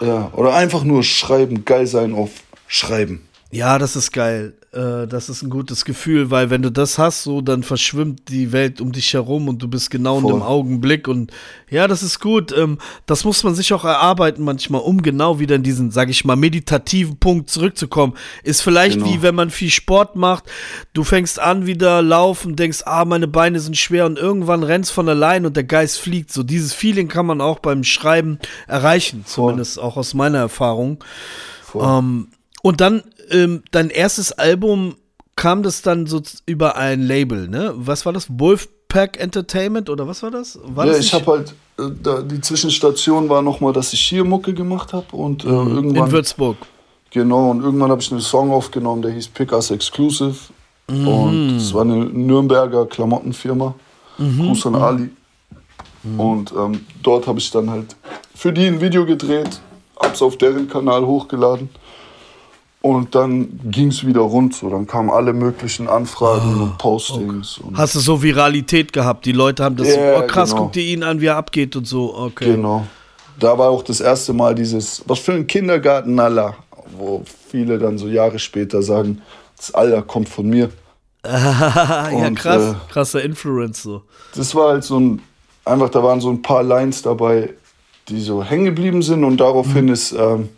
Ja, 0.00 0.30
oder 0.34 0.54
einfach 0.54 0.82
nur 0.84 1.02
schreiben, 1.02 1.64
geil 1.64 1.86
sein 1.86 2.14
auf 2.14 2.30
Schreiben. 2.66 3.26
Ja, 3.50 3.78
das 3.78 3.96
ist 3.96 4.12
geil. 4.12 4.54
Äh, 4.72 5.08
das 5.08 5.28
ist 5.28 5.42
ein 5.42 5.50
gutes 5.50 5.84
Gefühl, 5.84 6.30
weil 6.30 6.50
wenn 6.50 6.62
du 6.62 6.70
das 6.70 6.96
hast, 6.96 7.24
so 7.24 7.40
dann 7.40 7.64
verschwimmt 7.64 8.28
die 8.28 8.52
Welt 8.52 8.80
um 8.80 8.92
dich 8.92 9.12
herum 9.14 9.48
und 9.48 9.60
du 9.60 9.66
bist 9.66 9.90
genau 9.90 10.18
in 10.18 10.22
Voll. 10.22 10.32
dem 10.34 10.42
Augenblick 10.42 11.08
und 11.08 11.32
ja, 11.68 11.88
das 11.88 12.04
ist 12.04 12.20
gut. 12.20 12.56
Ähm, 12.56 12.78
das 13.06 13.24
muss 13.24 13.42
man 13.42 13.56
sich 13.56 13.72
auch 13.72 13.84
erarbeiten 13.84 14.44
manchmal, 14.44 14.80
um 14.82 15.02
genau 15.02 15.40
wieder 15.40 15.56
in 15.56 15.64
diesen, 15.64 15.90
sag 15.90 16.08
ich 16.08 16.24
mal, 16.24 16.36
meditativen 16.36 17.16
Punkt 17.18 17.50
zurückzukommen. 17.50 18.14
Ist 18.44 18.60
vielleicht 18.60 18.98
Genau. 18.98 19.10
wie 19.10 19.22
wenn 19.22 19.34
man 19.34 19.50
viel 19.50 19.70
Sport 19.70 20.14
macht, 20.14 20.44
du 20.92 21.02
fängst 21.02 21.40
an 21.40 21.66
wieder 21.66 22.00
laufen, 22.00 22.54
denkst, 22.54 22.82
ah, 22.84 23.04
meine 23.04 23.26
Beine 23.26 23.58
sind 23.58 23.76
schwer 23.76 24.06
und 24.06 24.18
irgendwann 24.18 24.62
rennst 24.62 24.92
von 24.92 25.08
allein 25.08 25.46
und 25.46 25.56
der 25.56 25.64
Geist 25.64 25.98
fliegt. 25.98 26.32
So 26.32 26.44
dieses 26.44 26.74
Feeling 26.74 27.08
kann 27.08 27.26
man 27.26 27.40
auch 27.40 27.58
beim 27.58 27.82
Schreiben 27.82 28.38
erreichen, 28.68 29.24
zumindest 29.26 29.80
auch 29.80 29.96
aus 29.96 30.14
meiner 30.14 30.38
Erfahrung. 30.38 31.02
Voll. 31.64 31.84
Ähm, 31.84 32.28
und 32.62 32.80
dann 32.80 33.02
ähm, 33.30 33.62
dein 33.70 33.90
erstes 33.90 34.32
Album 34.32 34.96
kam 35.36 35.62
das 35.62 35.82
dann 35.82 36.06
so 36.06 36.20
über 36.46 36.76
ein 36.76 37.02
Label, 37.02 37.48
ne? 37.48 37.72
Was 37.76 38.04
war 38.04 38.12
das? 38.12 38.26
Wolfpack 38.28 39.18
Entertainment 39.18 39.88
oder 39.88 40.06
was 40.06 40.22
war 40.22 40.30
das? 40.30 40.58
War 40.64 40.86
ja, 40.86 40.92
das 40.92 41.00
ich 41.00 41.14
habe 41.14 41.26
halt, 41.26 41.54
äh, 41.78 41.90
da, 42.02 42.20
die 42.22 42.40
Zwischenstation 42.40 43.28
war 43.28 43.42
nochmal, 43.42 43.72
dass 43.72 43.92
ich 43.92 44.00
hier 44.00 44.24
Mucke 44.24 44.52
gemacht 44.52 44.92
habe 44.92 45.16
und 45.16 45.44
äh, 45.44 45.48
irgendwann. 45.48 46.06
in 46.06 46.12
Würzburg. 46.12 46.56
Genau, 47.10 47.50
und 47.50 47.62
irgendwann 47.62 47.90
habe 47.90 48.00
ich 48.00 48.10
einen 48.12 48.20
Song 48.20 48.50
aufgenommen, 48.52 49.02
der 49.02 49.12
hieß 49.12 49.28
Pick 49.28 49.52
Us 49.52 49.70
Exclusive. 49.70 50.36
Mhm. 50.88 51.08
Und 51.08 51.56
es 51.56 51.72
war 51.72 51.82
eine 51.82 52.04
Nürnberger 52.04 52.86
Klamottenfirma. 52.86 53.74
Mhm. 54.18 54.42
Gruß 54.42 54.66
an 54.66 54.74
Ali. 54.76 55.10
Und 56.16 56.52
ähm, 56.56 56.86
dort 57.02 57.26
habe 57.26 57.38
ich 57.38 57.50
dann 57.50 57.68
halt 57.68 57.96
für 58.34 58.52
die 58.52 58.66
ein 58.66 58.80
Video 58.80 59.04
gedreht, 59.04 59.60
hab's 59.98 60.22
auf 60.22 60.38
deren 60.38 60.68
Kanal 60.68 61.04
hochgeladen. 61.04 61.68
Und 62.82 63.14
dann 63.14 63.60
ging 63.70 63.88
es 63.88 64.06
wieder 64.06 64.20
rund. 64.20 64.54
So. 64.54 64.70
Dann 64.70 64.86
kamen 64.86 65.10
alle 65.10 65.32
möglichen 65.34 65.86
Anfragen 65.88 66.60
und 66.62 66.78
Postings. 66.78 67.58
Und 67.58 67.76
Hast 67.76 67.94
du 67.94 68.00
so 68.00 68.22
Viralität 68.22 68.92
gehabt? 68.94 69.26
Die 69.26 69.32
Leute 69.32 69.62
haben 69.64 69.76
das 69.76 69.88
Ja, 69.88 70.18
so, 70.18 70.24
oh 70.24 70.26
krass, 70.26 70.50
genau. 70.50 70.62
guck 70.62 70.72
dir 70.72 70.82
ihn 70.84 71.02
an, 71.02 71.20
wie 71.20 71.26
er 71.26 71.36
abgeht 71.36 71.76
und 71.76 71.86
so. 71.86 72.14
Okay. 72.16 72.52
Genau. 72.52 72.86
Da 73.38 73.58
war 73.58 73.68
auch 73.68 73.82
das 73.82 74.00
erste 74.00 74.32
Mal 74.32 74.54
dieses, 74.54 75.02
was 75.06 75.18
für 75.18 75.32
ein 75.32 75.46
Kindergarten 75.46 76.18
Allah, 76.18 76.54
wo 76.96 77.22
viele 77.50 77.78
dann 77.78 77.98
so 77.98 78.08
Jahre 78.08 78.38
später 78.38 78.82
sagen, 78.82 79.20
das 79.58 79.74
Allah 79.74 80.00
kommt 80.00 80.28
von 80.30 80.48
mir. 80.48 80.70
ja, 81.26 82.08
Und, 82.12 82.34
krass. 82.34 82.72
äh, 82.72 82.92
krasser 82.92 83.22
Influence 83.22 83.82
so. 83.82 84.02
Das 84.34 84.54
war 84.54 84.70
halt 84.70 84.84
so 84.84 84.98
ein, 84.98 85.20
einfach, 85.66 85.90
da 85.90 86.02
waren 86.02 86.20
so 86.22 86.30
ein 86.30 86.40
paar 86.40 86.62
Lines 86.62 87.02
dabei, 87.02 87.50
die 88.08 88.20
so 88.22 88.42
hängen 88.42 88.64
geblieben 88.64 89.02
sind 89.02 89.22
und 89.24 89.36
daraufhin 89.38 89.86
Mhm. 89.86 89.92
ist, 89.92 90.12
ähm, 90.12 90.48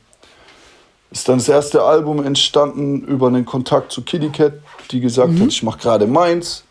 ist 1.13 1.29
dann 1.29 1.39
das 1.39 1.49
erste 1.49 1.83
Album 1.83 2.25
entstanden 2.25 3.03
über 3.03 3.27
einen 3.29 3.45
Kontakt 3.45 3.93
zu 3.93 4.03
Kitty 4.03 4.31
Cat, 4.31 4.55
die 4.91 5.01
gesagt 5.01 5.39
hat, 5.39 5.49
ich 5.49 5.63
mache 5.63 5.79
gerade 5.79 6.07
meins. 6.07 6.65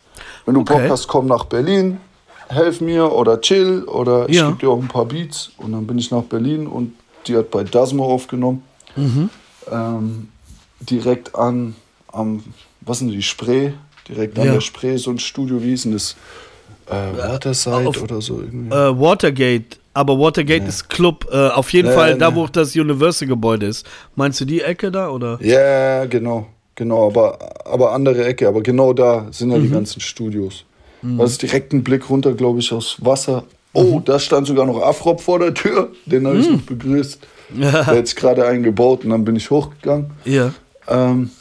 Wenn 0.46 0.56
du 0.56 0.62
Mhm. 0.62 0.68
Okay. 0.70 0.82
Bock 0.82 0.89
hast, 0.92 1.08
komm 1.08 1.28
nach 1.28 1.46
Berlin, 1.46 1.98
helf 2.50 2.82
mir 2.82 3.12
oder 3.12 3.39
chill 3.39 3.84
oder 3.84 4.28
ich 4.28 4.38
Ja. 4.38 4.48
gebe 4.48 4.60
dir 4.60 4.70
auch 4.70 4.80
ein 4.82 4.88
paar 4.88 5.06
Beats. 5.06 5.52
Und 5.58 5.72
dann 5.74 5.86
bin 5.88 5.98
ich 5.98 6.10
nach 6.12 6.24
Berlin 6.24 6.68
und 6.68 6.94
die 7.28 7.38
hat 7.38 7.52
bei 7.52 7.64
Dasmo 7.64 8.04
aufgenommen. 8.06 8.64
Mhm. 8.96 9.30
Ähm, 9.72 10.30
direkt 10.80 11.36
an, 11.36 11.76
am, 12.12 12.44
was 12.82 13.00
sind 13.00 13.10
die, 13.10 13.22
Spree? 13.22 13.74
Direkt 14.10 14.38
an 14.39 14.48
Ja. 14.48 14.54
der 14.54 14.62
Spree, 14.62 14.98
so 14.98 15.12
ein 15.12 15.20
Studio, 15.20 15.62
wie 15.62 15.70
hieß 15.70 15.84
denn 15.84 15.94
das? 15.94 16.16
Äh, 16.88 17.16
Waterside 17.18 17.88
auf- 17.88 18.02
oder 18.02 18.20
so 18.22 18.39
irgendwie. 18.42 18.76
Äh, 18.76 19.00
Watergate 19.00 19.78
aber 19.94 20.20
Watergate 20.20 20.66
ist 20.68 20.89
Club. 20.89 21.28
Äh, 21.32 21.50
auf 21.50 21.72
jeden 21.74 21.89
Nee, 21.89 21.96
Fall 21.96 22.18
da, 22.18 22.36
wo 22.36 22.48
das 22.48 22.76
Universal-Gebäude 22.76 23.66
ist. 23.68 23.86
Meinst 24.16 24.39
du 24.42 24.46
die 24.46 24.62
Ecke 24.62 24.92
da 24.92 25.10
oder? 25.10 25.38
Ja, 25.42 26.06
genau. 26.06 26.48
Genau, 26.76 27.08
aber, 27.08 27.38
aber 27.66 27.92
andere 27.92 28.26
Ecke. 28.26 28.48
Aber 28.48 28.62
genau 28.62 28.94
da 28.94 29.28
sind 29.32 29.52
ja 29.52 29.60
die 29.60 29.70
ganzen 29.70 30.00
Studios. 30.00 30.66
Das 31.04 31.32
ist 31.32 31.42
direkt 31.42 31.74
ein 31.74 31.84
Blick 31.84 32.10
runter, 32.10 32.34
glaube 32.34 32.60
ich, 32.60 32.72
aus 32.72 32.98
Wasser. 33.02 33.44
Oh, 33.74 34.00
da 34.04 34.20
stand 34.20 34.48
sogar 34.48 34.66
noch 34.66 34.82
Afrop 34.82 35.20
vor 35.20 35.39
der 35.39 35.54
Tür. 35.54 35.89
Den 36.06 36.28
habe 36.28 36.38
ich 36.38 36.50
noch 36.50 36.62
begrüßt. 36.62 37.20
Der 37.50 37.86
hat 37.86 37.96
jetzt 37.96 38.16
gerade 38.16 38.46
einen 38.46 38.64
gebaut 38.64 39.04
und 39.04 39.10
dann 39.10 39.26
bin 39.26 39.36
ich 39.36 39.50
hochgegangen. 39.50 40.12
Ja. 40.24 40.54
Ähm, 40.88 41.32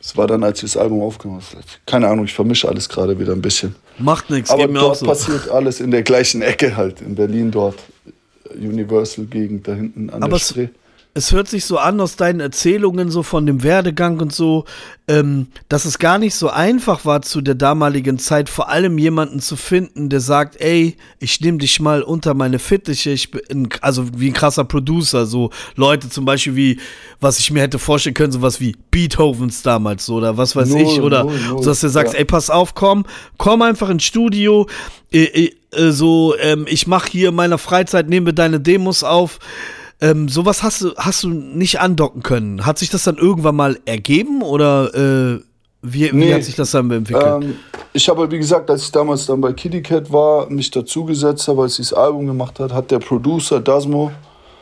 es 0.00 0.16
war 0.16 0.26
dann, 0.26 0.44
als 0.44 0.62
ich 0.62 0.72
das 0.72 0.80
Album 0.80 1.02
aufgenommen 1.02 1.40
habe. 1.40 1.62
Keine 1.86 2.08
Ahnung, 2.08 2.24
ich 2.24 2.34
vermische 2.34 2.68
alles 2.68 2.88
gerade 2.88 3.18
wieder 3.18 3.32
ein 3.32 3.42
bisschen. 3.42 3.74
Macht 3.98 4.30
nichts, 4.30 4.50
Aber 4.50 4.68
dort 4.68 4.98
so. 4.98 5.06
passiert 5.06 5.48
alles 5.50 5.80
in 5.80 5.90
der 5.90 6.02
gleichen 6.02 6.40
Ecke 6.42 6.76
halt. 6.76 7.00
In 7.00 7.14
Berlin 7.14 7.50
dort. 7.50 7.76
Universal-Gegend 8.54 9.68
da 9.68 9.74
hinten 9.74 10.10
an 10.10 10.22
Aber 10.22 10.38
der 10.38 10.38
Spree. 10.38 10.68
Es 11.14 11.32
hört 11.32 11.48
sich 11.48 11.64
so 11.64 11.78
an 11.78 12.00
aus 12.00 12.16
deinen 12.16 12.40
Erzählungen, 12.40 13.10
so 13.10 13.22
von 13.22 13.44
dem 13.44 13.62
Werdegang 13.62 14.20
und 14.20 14.32
so, 14.32 14.64
ähm, 15.08 15.48
dass 15.68 15.84
es 15.84 15.98
gar 15.98 16.18
nicht 16.18 16.34
so 16.34 16.48
einfach 16.48 17.04
war 17.04 17.22
zu 17.22 17.40
der 17.40 17.54
damaligen 17.54 18.18
Zeit, 18.18 18.48
vor 18.48 18.68
allem 18.68 18.98
jemanden 18.98 19.40
zu 19.40 19.56
finden, 19.56 20.10
der 20.10 20.20
sagt, 20.20 20.60
ey, 20.60 20.96
ich 21.18 21.40
nehme 21.40 21.58
dich 21.58 21.80
mal 21.80 22.02
unter 22.02 22.34
meine 22.34 22.58
Fittiche, 22.58 23.10
ich 23.10 23.30
bin, 23.30 23.68
also 23.80 24.06
wie 24.16 24.28
ein 24.28 24.32
krasser 24.32 24.64
Producer, 24.64 25.26
so 25.26 25.50
Leute 25.74 26.08
zum 26.08 26.24
Beispiel 26.24 26.54
wie, 26.56 26.80
was 27.20 27.38
ich 27.38 27.50
mir 27.50 27.62
hätte 27.62 27.78
vorstellen 27.78 28.14
können, 28.14 28.32
sowas 28.32 28.60
wie 28.60 28.76
Beethovens 28.90 29.62
damals 29.62 30.06
so, 30.06 30.16
oder 30.16 30.36
was 30.36 30.54
weiß 30.54 30.68
Null, 30.68 30.82
ich, 30.82 31.00
oder 31.00 31.24
null, 31.24 31.38
so, 31.48 31.64
dass 31.64 31.80
du 31.80 31.88
sagst, 31.88 32.14
ja. 32.14 32.20
ey, 32.20 32.24
pass 32.26 32.50
auf, 32.50 32.74
komm, 32.74 33.04
komm 33.38 33.62
einfach 33.62 33.88
ins 33.88 34.04
Studio, 34.04 34.68
äh, 35.10 35.24
äh, 35.24 35.52
äh, 35.72 35.90
so, 35.90 36.34
ähm, 36.38 36.66
ich 36.68 36.86
mache 36.86 37.10
hier 37.10 37.30
in 37.30 37.34
meiner 37.34 37.58
Freizeit, 37.58 38.08
nehme 38.08 38.34
deine 38.34 38.60
Demos 38.60 39.02
auf. 39.02 39.38
Ähm, 40.00 40.28
sowas 40.28 40.62
hast 40.62 40.82
du, 40.82 40.94
hast 40.96 41.24
du 41.24 41.28
nicht 41.28 41.80
andocken 41.80 42.22
können. 42.22 42.64
Hat 42.64 42.78
sich 42.78 42.88
das 42.90 43.02
dann 43.02 43.16
irgendwann 43.16 43.56
mal 43.56 43.78
ergeben 43.84 44.42
oder 44.42 44.94
äh, 44.94 45.40
wie, 45.82 46.10
wie 46.12 46.16
Nee. 46.16 46.34
hat 46.34 46.44
sich 46.44 46.54
das 46.54 46.70
dann 46.70 46.90
entwickelt? 46.90 47.24
Ähm, 47.42 47.56
ich 47.92 48.08
habe, 48.08 48.30
wie 48.30 48.38
gesagt, 48.38 48.70
als 48.70 48.82
ich 48.84 48.92
damals 48.92 49.26
dann 49.26 49.40
bei 49.40 49.52
Kitty 49.52 49.82
Cat 49.82 50.12
war, 50.12 50.48
mich 50.50 50.70
dazugesetzt 50.70 51.48
habe, 51.48 51.62
als 51.62 51.76
sie 51.76 51.82
das 51.82 51.92
Album 51.92 52.26
gemacht 52.26 52.60
hat, 52.60 52.72
hat 52.72 52.90
der 52.90 52.98
Producer 53.00 53.60
Dasmo. 53.60 54.12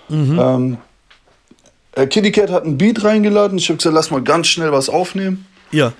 Ähm, 0.09 0.76
äh, 1.93 2.07
Kitty 2.07 2.30
Cat 2.32 2.51
hat 2.51 2.64
einen 2.64 2.78
Beat 2.78 3.03
reingeladen. 3.05 3.59
Ich 3.59 3.68
habe 3.68 3.76
gesagt, 3.78 3.95
lass 3.95 4.11
mal 4.11 4.22
ganz 4.22 4.47
schnell 4.47 4.72
was 4.72 4.89
aufnehmen. 4.89 5.47
ja. 5.72 5.93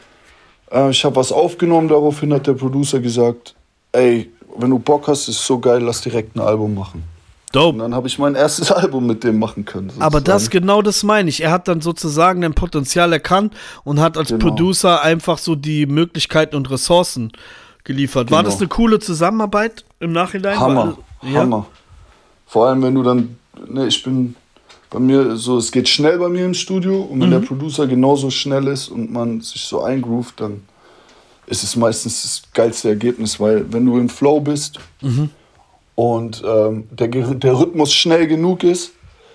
Äh, 0.71 0.91
ich 0.91 1.05
habe 1.05 1.15
was 1.17 1.31
aufgenommen. 1.31 1.89
Daraufhin 1.89 2.33
hat 2.35 2.47
der 2.47 2.55
Producer 2.55 2.99
gesagt: 3.01 3.55
Ey, 3.93 4.31
wenn 4.59 4.71
du 4.71 4.79
Bock 4.81 5.07
hast, 5.09 5.29
ist 5.29 5.45
so 5.47 5.59
geil, 5.61 5.83
lass 5.83 6.01
direkt 6.01 6.35
ein 6.37 6.41
Album 6.41 6.75
machen. 6.75 7.05
Und 7.47 7.55
Dope. 7.55 7.79
dann 7.79 7.95
habe 7.95 8.09
ich 8.09 8.19
mein 8.19 8.35
erstes 8.35 8.71
Album 8.73 9.07
mit 9.07 9.25
dem 9.25 9.39
machen 9.39 9.65
können. 9.65 9.93
Aber 9.99 10.21
das, 10.21 10.45
sozusagen. 10.45 10.67
genau 10.67 10.83
das 10.83 11.03
meine 11.05 11.29
ich. 11.29 11.43
Er 11.43 11.51
hat 11.53 11.69
dann 11.69 11.81
sozusagen 11.81 12.45
ein 12.45 12.55
Potenzial 12.55 13.13
erkannt 13.13 13.55
und 13.85 14.01
hat 14.01 14.19
als 14.19 14.29
Genau. 14.29 14.45
Producer 14.47 15.03
einfach 15.03 15.39
so 15.39 15.55
die 15.55 15.87
Möglichkeiten 15.87 16.57
und 16.57 16.71
Ressourcen 16.71 17.33
geliefert. 17.85 18.31
War 18.31 18.41
Genau. 18.43 18.51
das 18.51 18.59
eine 18.61 18.69
coole 18.69 18.99
Zusammenarbeit 18.99 19.85
im 20.01 20.13
Nachhinein? 20.13 20.59
Hammer, 20.59 20.97
War- 21.23 21.31
ja? 21.31 21.41
Hammer. 21.41 21.67
Vor 22.47 22.67
allem, 22.69 22.83
wenn 22.83 22.95
du 22.95 23.03
dann, 23.03 23.37
ne, 23.69 23.87
ich 23.87 24.03
bin 24.03 24.35
bei 24.91 24.99
mir 24.99 25.37
so, 25.37 25.57
es 25.59 25.71
geht 25.73 25.89
schnell 25.89 26.19
bei 26.19 26.29
mir 26.29 26.45
im 26.45 26.55
Studio 26.55 27.01
und 27.03 27.21
wenn 27.21 27.31
der 27.31 27.41
Mhm. 27.41 27.47
Producer 27.47 27.87
genauso 27.87 28.31
schnell 28.31 28.67
ist 28.69 28.89
und 28.89 29.11
man 29.13 29.41
sich 29.41 29.63
so 29.63 29.83
eingroovt, 29.83 30.41
dann 30.41 30.63
ist 31.47 31.63
es 31.63 31.77
meistens 31.77 32.23
das 32.23 32.43
geilste 32.53 32.89
Ergebnis, 32.89 33.39
weil 33.41 33.73
wenn 33.73 33.87
du 33.87 33.97
im 33.99 34.09
Flow 34.09 34.41
bist 34.41 34.79
Mhm. 35.01 35.31
Und 35.97 36.43
ähm, 36.47 36.85
der, 36.93 37.09
der 37.09 37.59
Rhythmus 37.59 37.93
schnell 37.93 38.27
genug 38.29 38.63
ist, 38.63 38.93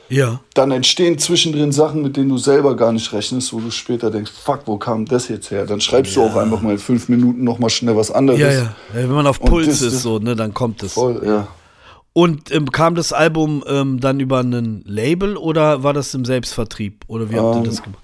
Ja. 0.09 0.39
dann 0.53 0.71
entstehen 0.71 1.17
zwischendrin 1.17 1.71
Sachen, 1.73 2.01
mit 2.01 2.15
denen 2.17 2.29
du 2.29 2.37
selber 2.37 2.75
gar 2.77 2.91
nicht 2.93 3.11
rechnest, 3.11 3.51
wo 3.51 3.59
du 3.59 3.69
später 3.71 4.09
denkst, 4.11 4.31
fuck, 4.31 4.61
wo 4.67 4.77
kam 4.77 5.05
das 5.05 5.27
jetzt 5.27 5.51
her? 5.51 5.65
Dann 5.65 5.81
schreibst 5.81 6.15
du 6.15 6.21
auch 6.23 6.35
einfach 6.35 6.61
mal 6.61 6.71
in 6.73 6.77
fünf 6.77 7.09
Minuten 7.09 7.43
noch 7.43 7.59
mal 7.59 7.69
schnell 7.69 7.95
was 7.97 8.11
anderes. 8.11 8.39
Ja, 8.39 8.51
ja. 8.51 8.75
Wenn 8.93 9.09
man 9.11 9.27
auf 9.27 9.39
Puls 9.39 9.67
das- 9.67 9.81
ist, 9.81 10.01
so, 10.03 10.19
ne, 10.19 10.35
dann 10.35 10.53
kommt 10.53 10.81
es. 10.83 10.93
Voll, 10.93 11.21
ja. 11.25 11.47
Und 12.13 12.51
ähm, 12.53 12.69
kam 12.71 12.95
das 12.95 13.13
Album 13.13 13.63
ähm, 13.67 13.99
dann 14.01 14.19
über 14.19 14.41
ein 14.41 14.83
Label 14.85 15.37
oder 15.37 15.81
war 15.83 15.93
das 15.93 16.13
im 16.13 16.25
Selbstvertrieb? 16.25 17.05
Oder 17.07 17.29
wie 17.31 17.35
habt 17.37 17.55
ihr 17.55 17.59
Ähm, 17.59 17.63
das 17.63 17.81
gemacht? 17.81 18.01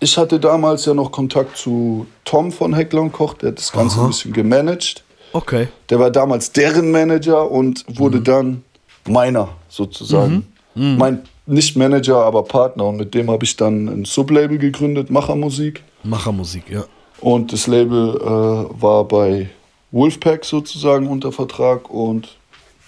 Ich 0.00 0.18
hatte 0.18 0.38
damals 0.40 0.84
ja 0.84 0.92
noch 0.94 1.10
Kontakt 1.12 1.56
zu 1.56 2.06
Tom 2.24 2.52
von 2.52 2.74
Heckler 2.74 3.00
und 3.02 3.12
Koch, 3.12 3.34
der 3.34 3.50
hat 3.50 3.58
das 3.58 3.72
Ganze 3.72 4.00
ein 4.00 4.08
bisschen 4.08 4.32
gemanagt. 4.34 5.04
Okay. 5.32 5.68
Der 5.90 5.98
war 5.98 6.10
damals 6.10 6.52
deren 6.52 6.90
Manager 6.90 7.50
und 7.50 7.84
wurde 7.98 8.20
dann 8.20 8.62
meiner 9.08 9.48
sozusagen. 9.68 10.46
Mein 10.74 11.22
nicht 11.46 11.76
Manager, 11.76 12.16
aber 12.24 12.42
Partner. 12.42 12.86
Und 12.86 12.96
mit 12.96 13.14
dem 13.14 13.30
habe 13.30 13.44
ich 13.44 13.56
dann 13.56 13.88
ein 13.88 14.04
Sublabel 14.04 14.58
gegründet, 14.58 15.10
Machermusik. 15.10 15.82
Machermusik, 16.02 16.68
ja. 16.68 16.84
Und 17.20 17.52
das 17.52 17.66
Label 17.66 18.16
äh, 18.16 18.82
war 18.82 19.04
bei 19.04 19.48
Wolfpack 19.90 20.44
sozusagen 20.44 21.06
unter 21.06 21.32
Vertrag. 21.32 21.88
Und 21.88 22.36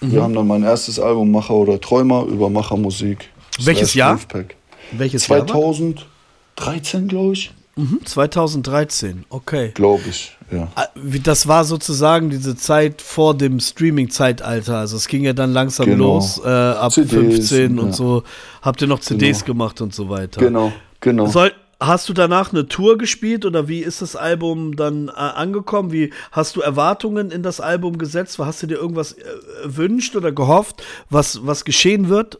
wir 0.01 0.21
haben 0.21 0.33
dann 0.33 0.47
mein 0.47 0.63
erstes 0.63 0.99
Album 0.99 1.31
Macher 1.31 1.55
oder 1.55 1.81
Träumer 1.81 2.25
über 2.25 2.49
Machermusik. 2.49 3.29
Welches 3.59 3.93
Jahr? 3.93 4.11
Wolfpack. 4.11 4.55
Welches 4.91 5.27
Jahr? 5.27 5.39
war? 5.39 5.47
2013, 5.47 7.07
glaube 7.07 7.33
ich. 7.33 7.51
Mhm, 7.79 8.01
2013, 8.05 9.25
okay. 9.29 9.71
Glaube 9.73 10.03
ich, 10.09 10.35
ja. 10.51 10.67
Ah, 10.75 10.85
Das 11.23 11.47
war 11.47 11.63
sozusagen 11.63 12.29
diese 12.29 12.55
Zeit 12.55 13.01
vor 13.01 13.35
dem 13.37 13.59
Streaming-Zeitalter. 13.59 14.77
Also 14.77 14.97
es 14.97 15.07
ging 15.07 15.23
ja 15.23 15.33
dann 15.33 15.53
langsam 15.53 15.85
Genau. 15.85 16.15
los, 16.15 16.41
äh, 16.43 16.47
ab 16.49 16.91
CDs, 16.91 17.11
15 17.11 17.79
und 17.79 17.87
ja. 17.87 17.93
so. 17.93 18.23
Habt 18.61 18.81
ihr 18.81 18.87
noch 18.87 18.99
CDs 18.99 19.39
Genau. 19.45 19.53
gemacht 19.53 19.81
und 19.81 19.93
so 19.95 20.09
weiter. 20.09 20.41
Genau, 20.41 20.71
genau. 20.99 21.27
Soll, 21.27 21.53
hast 21.79 22.09
du 22.09 22.13
danach 22.13 22.51
eine 22.51 22.67
Tour 22.67 22.97
gespielt 22.97 23.45
oder 23.45 23.67
wie 23.69 23.79
ist 23.79 24.01
das 24.01 24.15
Album 24.17 24.75
dann 24.75 25.07
äh, 25.07 25.11
angekommen? 25.11 25.91
Wie 25.93 26.11
hast 26.31 26.55
du 26.57 26.61
Erwartungen 26.61 27.31
in 27.31 27.43
das 27.43 27.61
Album 27.61 27.97
gesetzt? 27.97 28.37
Hast 28.39 28.61
du 28.63 28.67
dir 28.67 28.75
irgendwas 28.75 29.13
äh, 29.13 29.23
erwünscht 29.63 30.15
oder 30.15 30.31
gehofft, 30.33 30.83
was, 31.09 31.45
was 31.45 31.63
geschehen 31.63 32.09
wird? 32.09 32.39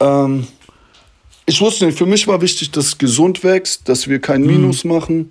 Ähm, 0.00 0.46
ich 1.46 1.60
wusste 1.60 1.86
nicht, 1.86 1.98
für 1.98 2.06
mich 2.06 2.26
war 2.26 2.40
wichtig, 2.40 2.70
dass 2.70 2.86
es 2.86 2.98
gesund 2.98 3.44
wächst, 3.44 3.88
dass 3.88 4.08
wir 4.08 4.18
kein 4.18 4.42
Minus 4.42 4.84
machen. 4.84 5.30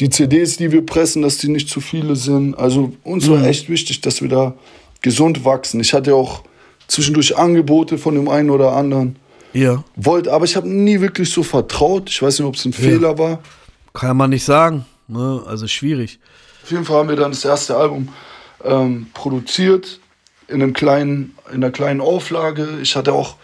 Die 0.00 0.10
CDs, 0.10 0.56
die 0.56 0.72
wir 0.72 0.84
pressen, 0.84 1.22
dass 1.22 1.38
die 1.38 1.48
nicht 1.48 1.68
zu 1.68 1.80
viele 1.80 2.16
sind. 2.16 2.54
Also 2.56 2.92
uns 3.04 3.28
war 3.28 3.44
echt 3.44 3.68
wichtig, 3.68 4.00
dass 4.00 4.22
wir 4.22 4.28
da 4.28 4.54
gesund 5.02 5.44
wachsen. 5.44 5.80
Ich 5.80 5.92
hatte 5.92 6.14
auch 6.14 6.42
zwischendurch 6.88 7.36
Angebote 7.36 7.98
von 7.98 8.14
dem 8.14 8.28
einen 8.28 8.50
oder 8.50 8.72
anderen. 8.72 9.16
Ja. 9.52 9.84
Wollte, 9.96 10.32
aber 10.32 10.44
ich 10.44 10.56
habe 10.56 10.68
nie 10.68 11.00
wirklich 11.00 11.30
so 11.30 11.42
vertraut. 11.42 12.10
Ich 12.10 12.20
weiß 12.20 12.38
nicht, 12.38 12.48
ob 12.48 12.56
es 12.56 12.64
ein 12.64 12.72
Fehler 12.72 13.18
war. 13.18 13.40
Kann 13.92 14.16
man 14.16 14.30
nicht 14.30 14.44
sagen. 14.44 14.84
Ne? 15.06 15.42
Also 15.46 15.68
schwierig. 15.68 16.18
Auf 16.64 16.70
jeden 16.70 16.84
Fall 16.84 16.96
haben 16.96 17.08
wir 17.08 17.16
dann 17.16 17.30
das 17.30 17.44
erste 17.44 17.76
Album 17.76 18.08
ähm, 18.64 19.06
produziert 19.14 20.00
in, 20.48 20.62
einem 20.62 20.72
kleinen, 20.72 21.34
in 21.50 21.56
einer 21.56 21.70
kleinen 21.70 22.00
Auflage. 22.00 22.78
Ich 22.82 22.96
hatte 22.96 23.12
auch, 23.12 23.36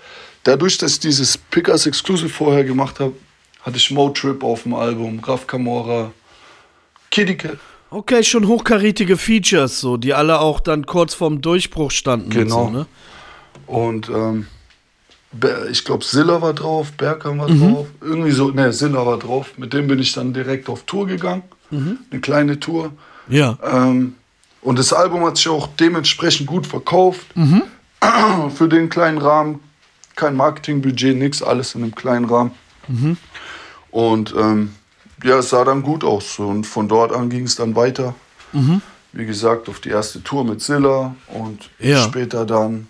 dadurch, 0.45 0.79
dass 0.79 0.93
ich 0.93 1.01
dieses 1.01 1.37
Pickers 1.37 1.87
Exclusive 1.87 2.29
vorher 2.29 2.65
gemacht 2.65 3.01
habe, 3.01 3.15
hatte 3.63 3.77
ich 3.77 3.91
Mo 3.91 4.09
Trip 4.11 4.43
auf 4.43 4.63
dem 4.63 4.75
Album, 4.75 5.21
Raf 5.21 5.47
Camora, 5.47 6.13
Kitty 7.11 7.37
Cat. 7.37 7.59
Okay, 7.91 8.23
schon 8.23 8.47
hochkarätige 8.47 9.17
Features, 9.17 9.81
so, 9.81 9.97
die 9.97 10.15
alle 10.15 10.41
auch 10.41 10.61
dann 10.61 10.87
kurz 10.87 11.15
vorm 11.15 11.41
Durchbruch 11.41 11.91
standen. 11.91 12.31
Genau. 12.31 12.67
Und 12.67 12.73
so, 12.73 12.79
ne? 12.79 12.87
Und 13.67 14.09
ähm, 14.09 14.47
ich 15.71 15.85
glaube, 15.85 16.05
Silla 16.05 16.41
war 16.41 16.55
drauf, 16.55 16.93
Berkan 16.93 17.39
war 17.39 17.49
drauf. 17.49 17.87
Irgendwie 18.01 18.31
so, 18.31 18.51
ne, 18.51 18.73
Silla 18.73 19.05
war 19.07 19.19
drauf. 19.19 19.59
Mit 19.59 19.73
dem 19.73 19.87
bin 19.87 19.99
ich 19.99 20.13
dann 20.13 20.33
direkt 20.33 20.69
auf 20.69 20.85
Tour 20.85 21.07
gegangen. 21.07 21.43
Eine 21.71 22.21
kleine 22.21 22.59
Tour. 22.59 22.93
Ja. 23.29 23.57
Ähm, 23.63 24.15
und 24.61 24.79
das 24.79 24.93
Album 24.93 25.25
hat 25.25 25.37
sich 25.37 25.49
auch 25.49 25.69
dementsprechend 25.79 26.47
gut 26.47 26.67
verkauft. 26.67 27.27
Für 28.57 28.69
den 28.69 28.89
kleinen 28.89 29.19
Rahmen. 29.19 29.61
Kein 30.21 30.37
Marketingbudget, 30.37 31.17
nix, 31.17 31.43
alles 31.43 31.75
in 31.75 31.83
einem 31.83 31.95
kleinen 31.95 32.27
Rahmen. 32.27 32.51
Und 33.91 34.35
ähm, 34.39 34.75
ja, 35.25 35.39
es 35.39 35.49
sah 35.49 35.65
dann 35.65 35.83
gut 35.83 36.05
aus. 36.05 36.39
Und 36.39 36.67
von 36.67 36.89
dort 36.89 37.11
an 37.13 37.31
ging 37.31 37.45
es 37.45 37.55
dann 37.57 37.75
weiter. 37.75 38.15
Wie 39.13 39.25
gesagt, 39.25 39.71
auf 39.71 39.81
die 39.81 39.89
erste 39.89 40.23
Tour 40.23 40.45
mit 40.45 40.61
Silla 40.61 41.15
und 41.29 41.71
Ja. 41.79 42.03
später 42.05 42.45
dann 42.45 42.89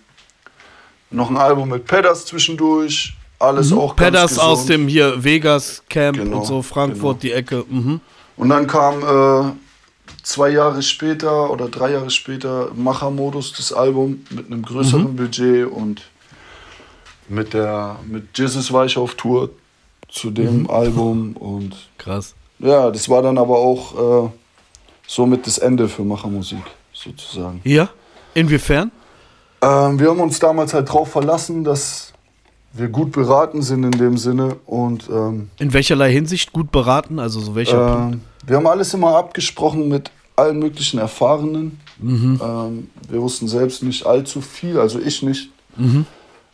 noch 1.09 1.29
ein 1.29 1.37
Album 1.37 1.69
mit 1.69 1.85
Pedders 1.85 2.25
zwischendurch. 2.25 3.13
Alles 3.39 3.71
auch 3.71 3.95
ganz 3.95 4.11
Pedders 4.11 4.37
aus 4.37 4.65
dem 4.65 4.87
hier 4.89 5.23
Vegas 5.23 5.83
Camp 5.89 6.17
Genau, 6.17 6.39
und 6.39 6.45
so, 6.45 6.61
Frankfurt, 6.61 7.21
genau. 7.21 7.21
die 7.21 7.31
Ecke. 7.31 7.63
Mhm. 7.69 8.01
Und 8.35 8.49
dann 8.49 8.67
kam 8.67 9.01
äh, 9.01 9.51
zwei 10.21 10.49
Jahre 10.49 10.83
später 10.83 11.49
oder 11.49 11.69
drei 11.69 11.91
Jahre 11.93 12.09
später 12.09 12.71
Machermodus, 12.75 13.53
das 13.53 13.71
Album 13.71 14.25
mit 14.31 14.47
einem 14.47 14.63
größeren 14.63 15.15
Budget 15.15 15.65
und 15.71 16.01
mit 17.29 17.53
der 17.53 17.97
mit 18.07 18.37
Jesus 18.37 18.71
war 18.71 18.85
ich 18.85 18.97
auf 18.97 19.15
Tour 19.15 19.49
zu 20.09 20.31
dem 20.31 20.69
Album 20.69 21.33
und 21.37 21.75
Krass. 21.97 22.33
ja, 22.59 22.91
das 22.91 23.07
war 23.07 23.21
dann 23.21 23.37
aber 23.37 23.57
auch 23.57 24.25
äh, 24.25 24.29
somit 25.07 25.47
das 25.47 25.57
Ende 25.57 25.87
für 25.87 26.03
Machermusik 26.03 26.63
sozusagen. 26.93 27.61
Ja? 27.63 27.89
Inwiefern? 28.33 28.91
Ähm, 29.61 29.99
wir 29.99 30.09
haben 30.09 30.19
uns 30.19 30.39
damals 30.39 30.73
halt 30.73 30.91
drauf 30.91 31.11
verlassen, 31.11 31.63
dass 31.63 32.13
wir 32.73 32.87
gut 32.87 33.11
beraten 33.11 33.61
sind 33.61 33.83
in 33.83 33.91
dem 33.91 34.17
Sinne 34.17 34.55
und 34.65 35.09
ähm, 35.09 35.49
In 35.59 35.73
welcherlei 35.73 36.11
Hinsicht 36.11 36.53
gut 36.53 36.71
beraten? 36.71 37.19
Also 37.19 37.39
so 37.39 37.55
welcher 37.55 37.95
Punkt? 37.95 38.15
ähm, 38.15 38.21
wir 38.45 38.55
haben 38.57 38.67
alles 38.67 38.93
immer 38.93 39.15
abgesprochen 39.17 39.87
mit 39.87 40.09
allen 40.35 40.59
möglichen 40.59 40.97
Erfahrenen. 40.99 41.79
Ähm, 42.01 42.89
wir 43.09 43.21
wussten 43.21 43.47
selbst 43.47 43.83
nicht 43.83 44.05
allzu 44.05 44.41
viel, 44.41 44.79
also 44.79 44.99
ich 44.99 45.21
nicht, 45.21 45.51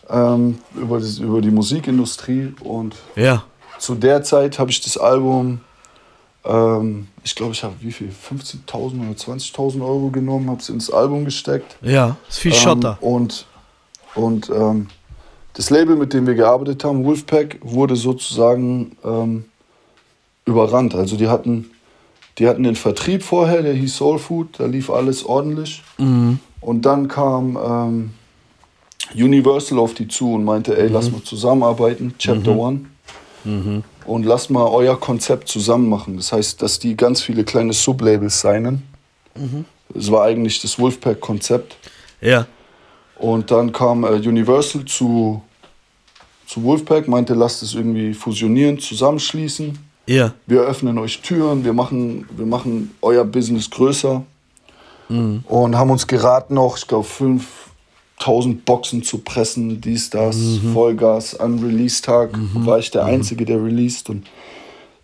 ähm, 0.10 0.58
über, 0.76 1.00
das, 1.00 1.20
über 1.20 1.42
die 1.42 1.52
Musikindustrie. 1.52 2.54
Und 2.62 2.96
Ja. 3.16 3.44
zu 3.80 3.96
der 3.96 4.24
Zeit 4.24 4.60
habe 4.60 4.72
ich 4.72 4.82
das 4.82 4.98
Album, 4.98 5.62
ähm, 6.46 7.08
ich 7.24 7.36
glaube, 7.36 7.54
ich 7.54 7.64
habe 7.64 7.74
wie 7.80 7.92
viel, 7.92 8.10
15.000 8.10 9.02
oder 9.02 9.18
20.000 9.18 9.82
Euro 9.82 10.10
genommen, 10.10 10.50
habe 10.50 10.60
es 10.62 10.70
ins 10.70 10.90
Album 10.92 11.26
gesteckt. 11.26 11.76
Ja, 11.82 12.16
ist 12.30 12.40
viel 12.40 12.54
Ähm, 12.54 12.58
Schotter. 12.58 12.98
und 13.02 13.46
und 14.16 14.50
ähm, 14.50 14.88
das 15.54 15.70
Label, 15.70 15.96
mit 15.96 16.14
dem 16.14 16.26
wir 16.26 16.34
gearbeitet 16.36 16.84
haben, 16.84 17.04
Wolfpack, 17.04 17.58
wurde 17.62 17.96
sozusagen 17.96 18.96
ähm, 19.04 19.46
überrannt. 20.46 20.96
Also 20.96 21.18
die 21.18 21.28
hatten, 21.28 21.70
die 22.38 22.48
hatten 22.48 22.64
den 22.64 22.76
Vertrieb 22.76 23.22
vorher, 23.24 23.62
der 23.62 23.74
hieß 23.74 23.98
Soul 23.98 24.18
Food, 24.20 24.60
da 24.60 24.66
lief 24.66 24.90
alles 24.90 25.24
ordentlich. 25.26 25.84
Mhm. 25.98 26.40
Und 26.62 26.84
dann 26.86 27.08
kam 27.08 27.58
ähm, 27.64 28.12
Universal 29.16 29.80
auf 29.80 29.94
die 29.94 30.08
zu 30.08 30.34
und 30.34 30.44
meinte, 30.44 30.78
ey, 30.78 30.88
lass 30.88 31.12
mal 31.12 31.24
zusammenarbeiten, 31.24 32.14
Chapter 32.18 32.56
One. 32.56 32.86
Und 34.06 34.26
lass 34.26 34.50
mal 34.50 34.66
euer 34.66 35.00
Konzept 35.00 35.48
zusammen 35.48 35.88
machen. 35.88 36.18
Das 36.18 36.34
heißt, 36.34 36.62
dass 36.62 36.80
die 36.80 36.98
ganz 36.98 37.22
viele 37.22 37.44
kleine 37.44 37.74
Sublabels 37.74 38.42
signen. 38.42 38.84
Das 39.94 40.12
war 40.12 40.24
eigentlich 40.24 40.62
das 40.62 40.78
Wolfpack-Konzept. 40.80 41.78
Ja. 42.20 42.46
Und 43.18 43.52
dann 43.52 43.72
kam 43.72 44.04
äh, 44.04 44.08
Universal 44.10 44.86
zu, 44.86 45.42
zu 46.46 46.64
Wolfpack, 46.64 47.08
meinte, 47.08 47.34
lasst 47.34 47.64
es 47.64 47.74
irgendwie 47.74 48.14
fusionieren, 48.14 48.80
zusammenschließen. 48.80 49.78
Ja. 50.08 50.34
Wir 50.46 50.62
öffnen 50.62 50.98
euch 50.98 51.22
Türen, 51.22 51.64
wir 51.64 51.74
machen, 51.74 52.28
wir 52.36 52.46
machen 52.46 52.96
euer 53.02 53.24
Business 53.24 53.70
größer. 53.70 54.24
Und 55.10 55.78
haben 55.78 55.90
uns 55.90 56.06
geraten, 56.06 56.56
noch, 56.56 56.78
ich 56.78 56.86
glaube, 56.86 57.08
5000 58.18 58.65
Boxen 58.65 59.03
zu 59.03 59.19
pressen, 59.19 59.80
dies, 59.80 60.10
das, 60.10 60.38
Vollgas 60.73 61.39
an 61.39 61.60
Release-Tag. 61.60 62.31
War 62.53 62.80
ich 62.80 62.91
der 62.91 63.06
Einzige, 63.06 63.45
der 63.45 63.64
released. 63.64 64.10
Und 64.10 64.27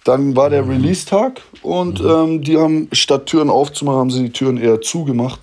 dann 0.03 0.35
war 0.35 0.49
der 0.49 0.67
Release-Tag 0.67 1.41
und 1.61 2.01
ähm, 2.01 2.41
die 2.41 2.57
haben, 2.57 2.89
statt 2.91 3.27
Türen 3.27 3.49
aufzumachen, 3.49 3.99
haben 3.99 4.11
sie 4.11 4.23
die 4.23 4.31
Türen 4.31 4.57
eher 4.57 4.81
zugemacht. 4.81 5.39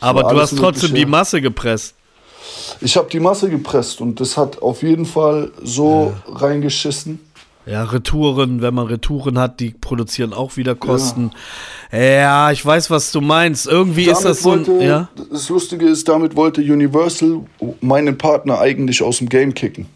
Aber 0.00 0.22
du 0.22 0.40
hast 0.40 0.56
trotzdem 0.56 0.94
die 0.94 1.06
Masse 1.06 1.40
gepresst. 1.40 1.94
Ich 2.80 2.96
habe 2.96 3.08
die 3.10 3.20
Masse 3.20 3.50
gepresst 3.50 4.00
und 4.00 4.20
das 4.20 4.36
hat 4.36 4.62
auf 4.62 4.82
jeden 4.82 5.04
Fall 5.04 5.50
so 5.62 6.14
reingeschissen. 6.26 7.20
Ja, 7.70 7.84
Retouren, 7.84 8.62
wenn 8.62 8.74
man 8.74 8.86
Retouren 8.88 9.38
hat, 9.38 9.60
die 9.60 9.70
produzieren 9.70 10.32
auch 10.32 10.56
wieder 10.56 10.74
Kosten. 10.74 11.30
Ja, 11.92 12.50
ich 12.50 12.66
weiß, 12.66 12.90
was 12.90 13.12
du 13.12 13.20
meinst. 13.20 13.68
Irgendwie 13.68 14.06
ist 14.10 14.22
das 14.24 14.40
so 14.40 14.52
ein, 14.52 14.66
wollte, 14.66 14.84
ja? 14.84 15.08
Das 15.30 15.48
Lustige 15.48 15.86
ist, 15.86 16.08
damit 16.08 16.34
wollte 16.34 16.60
Universal 16.62 17.42
meinen 17.80 18.18
Partner 18.18 18.58
eigentlich 18.58 19.02
aus 19.02 19.18
dem 19.18 19.28
Game 19.28 19.54
kicken. 19.54 19.86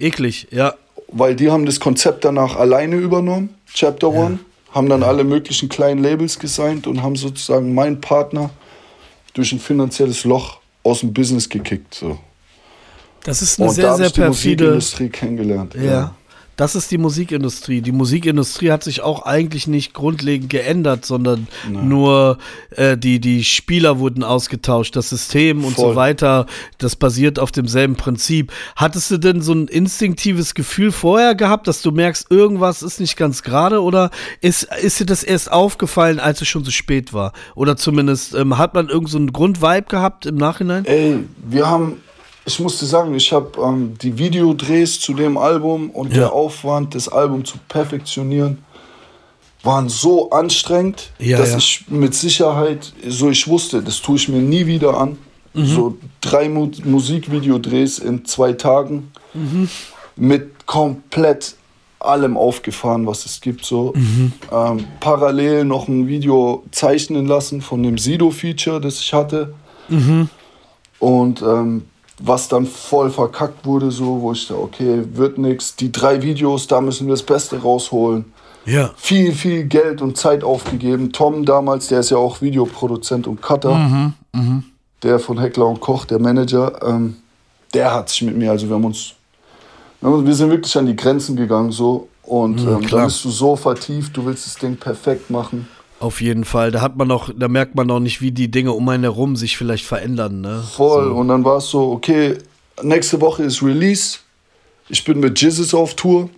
Eklig, 0.00 0.48
ja. 0.50 0.74
Weil 1.12 1.36
die 1.36 1.48
haben 1.50 1.64
das 1.64 1.78
Konzept 1.78 2.24
danach 2.24 2.56
alleine 2.56 2.96
übernommen, 2.96 3.50
Chapter 3.72 4.08
One, 4.08 4.40
haben 4.72 4.88
dann 4.88 5.02
alle 5.02 5.22
möglichen 5.22 5.68
kleinen 5.68 6.02
Labels 6.02 6.38
gesigned 6.38 6.86
und 6.86 7.02
haben 7.02 7.14
sozusagen 7.14 7.72
meinen 7.72 8.00
Partner 8.00 8.50
durch 9.34 9.52
ein 9.52 9.60
finanzielles 9.60 10.24
Loch 10.24 10.58
aus 10.82 11.00
dem 11.00 11.12
Business 11.12 11.48
gekickt. 11.48 11.94
So. 11.94 12.18
Das 13.24 13.42
ist 13.42 13.60
eine 13.60 13.68
Und 13.68 13.74
sehr, 13.74 13.84
da 13.84 13.90
habe 13.90 13.98
sehr 13.98 14.06
ich 14.08 14.12
die 14.12 14.20
perfide. 14.20 14.64
Musikindustrie 14.64 15.08
kennengelernt. 15.08 15.74
Ja. 15.74 16.14
Das 16.58 16.74
ist 16.74 16.90
die 16.90 16.98
Musikindustrie. 16.98 17.82
Die 17.82 17.92
Musikindustrie 17.92 18.72
hat 18.72 18.82
sich 18.82 19.00
auch 19.00 19.22
eigentlich 19.22 19.68
nicht 19.68 19.94
grundlegend 19.94 20.50
geändert, 20.50 21.06
sondern 21.06 21.46
nur 21.70 22.38
äh, 22.70 22.98
die, 22.98 23.20
die 23.20 23.44
Spieler 23.44 24.00
wurden 24.00 24.24
ausgetauscht, 24.24 24.96
das 24.96 25.08
System 25.08 25.64
und 25.64 25.76
so 25.76 25.94
weiter. 25.94 26.46
Das 26.78 26.96
basiert 26.96 27.38
auf 27.38 27.52
demselben 27.52 27.94
Prinzip. 27.94 28.52
Hattest 28.74 29.08
du 29.12 29.18
denn 29.18 29.40
so 29.40 29.52
ein 29.52 29.68
instinktives 29.68 30.54
Gefühl 30.54 30.90
vorher 30.90 31.36
gehabt, 31.36 31.68
dass 31.68 31.80
du 31.80 31.92
merkst, 31.92 32.28
irgendwas 32.28 32.82
ist 32.82 32.98
nicht 32.98 33.16
ganz 33.16 33.44
gerade 33.44 33.80
oder 33.80 34.10
ist, 34.40 34.64
ist 34.82 34.98
dir 34.98 35.06
das 35.06 35.22
erst 35.22 35.52
aufgefallen, 35.52 36.18
als 36.18 36.40
es 36.42 36.48
schon 36.48 36.64
zu 36.64 36.72
spät 36.72 37.12
war? 37.12 37.34
Oder 37.54 37.76
zumindest 37.76 38.34
ähm, 38.34 38.58
hat 38.58 38.74
man 38.74 38.88
irgend 38.88 39.10
so 39.10 39.24
Grundvibe 39.26 39.86
gehabt 39.88 40.26
im 40.26 40.34
Nachhinein? 40.34 40.84
Ey, 40.86 41.20
wir 41.48 41.68
haben, 41.68 42.00
ich 42.48 42.58
musste 42.60 42.86
sagen, 42.86 43.14
ich 43.14 43.32
habe 43.32 43.50
ähm, 43.62 43.94
die 44.02 44.16
Videodrehs 44.18 44.98
zu 45.00 45.12
dem 45.14 45.36
Album 45.36 45.90
und 45.90 46.08
Ja. 46.12 46.18
der 46.20 46.32
Aufwand, 46.32 46.94
das 46.94 47.08
Album 47.08 47.44
zu 47.44 47.58
perfektionieren, 47.68 48.58
waren 49.62 49.88
so 49.88 50.30
anstrengend, 50.30 51.10
Ja, 51.18 51.38
dass 51.38 51.50
ja. 51.52 51.58
ich 51.58 51.84
mit 51.88 52.14
Sicherheit, 52.14 52.92
so 53.06 53.28
ich 53.30 53.46
wusste, 53.48 53.82
das 53.82 54.00
tue 54.00 54.16
ich 54.16 54.28
mir 54.28 54.40
nie 54.40 54.66
wieder 54.66 54.96
an. 54.98 55.18
Mhm. 55.54 55.66
So 55.66 55.96
drei 56.20 56.48
Mu 56.48 56.70
Musikvideodrehs 56.84 57.98
in 57.98 58.24
zwei 58.24 58.52
Tagen 58.54 59.12
Mhm. 59.34 59.68
mit 60.16 60.66
komplett 60.66 61.54
allem 62.00 62.36
aufgefahren, 62.36 63.06
was 63.06 63.26
es 63.26 63.40
gibt. 63.40 63.64
So. 63.64 63.92
Mhm. 63.96 64.32
Ähm, 64.52 64.84
parallel 65.00 65.64
noch 65.64 65.88
ein 65.88 66.06
Video 66.06 66.62
zeichnen 66.70 67.26
lassen 67.26 67.60
von 67.60 67.82
dem 67.82 67.98
Sido-Feature, 67.98 68.80
das 68.80 69.00
ich 69.00 69.12
hatte. 69.12 69.54
Und 71.00 71.42
ähm, 71.42 71.82
was 72.18 72.48
dann 72.48 72.66
voll 72.66 73.10
verkackt 73.10 73.64
wurde, 73.64 73.90
so, 73.90 74.20
wo 74.20 74.32
ich 74.32 74.48
da, 74.48 74.54
okay, 74.54 75.04
wird 75.12 75.38
nix. 75.38 75.76
Die 75.76 75.92
drei 75.92 76.22
Videos, 76.22 76.66
da 76.66 76.80
müssen 76.80 77.06
wir 77.06 77.12
das 77.12 77.22
Beste 77.22 77.60
rausholen. 77.60 78.24
Ja. 78.66 78.90
Viel, 78.96 79.32
viel 79.32 79.64
Geld 79.64 80.02
und 80.02 80.16
Zeit 80.16 80.44
aufgegeben. 80.44 81.12
Tom 81.12 81.44
damals, 81.44 81.88
der 81.88 82.00
ist 82.00 82.10
ja 82.10 82.18
auch 82.18 82.42
Videoproduzent 82.42 83.26
und 83.26 83.40
Cutter. 83.40 84.12
Der 85.02 85.18
von 85.18 85.38
Heckler 85.38 85.66
und 85.66 85.80
Koch, 85.80 86.04
der 86.04 86.18
Manager, 86.18 86.82
ähm, 86.82 87.16
der 87.72 87.94
hat 87.94 88.08
sich 88.08 88.22
mit 88.22 88.36
mir, 88.36 88.50
also 88.50 88.66
wir 88.68 88.74
haben 88.74 88.84
uns, 88.84 89.14
wir 90.00 90.34
sind 90.34 90.50
wirklich 90.50 90.76
an 90.76 90.86
die 90.86 90.96
Grenzen 90.96 91.36
gegangen, 91.36 91.70
so. 91.70 92.08
Und 92.22 92.60
ähm, 92.60 92.80
klar. 92.80 93.02
da 93.02 93.04
bist 93.06 93.24
du 93.24 93.30
so 93.30 93.56
vertieft, 93.56 94.16
du 94.16 94.26
willst 94.26 94.44
das 94.44 94.56
Ding 94.56 94.76
perfekt 94.76 95.30
machen. 95.30 95.68
Auf 96.00 96.20
jeden 96.20 96.44
Fall. 96.44 96.70
Da 96.70 96.80
hat 96.80 96.96
man 96.96 97.08
noch, 97.08 97.30
da 97.36 97.48
merkt 97.48 97.74
man 97.74 97.86
noch 97.86 98.00
nicht, 98.00 98.20
wie 98.20 98.30
die 98.30 98.50
Dinge 98.50 98.72
um 98.72 98.88
einen 98.88 99.02
herum 99.02 99.36
sich 99.36 99.56
vielleicht 99.56 99.84
verändern, 99.84 100.40
ne? 100.40 100.62
Voll. 100.76 101.10
Und 101.10 101.28
dann 101.28 101.44
war 101.44 101.58
es 101.58 101.70
so, 101.70 101.90
okay, 101.90 102.38
nächste 102.82 103.20
Woche 103.20 103.42
ist 103.42 103.62
Release. 103.62 104.18
Ich 104.88 105.04
bin 105.04 105.20
mit 105.20 105.40
Jizzes 105.40 105.74
auf 105.74 105.94
Tour. 105.94 106.30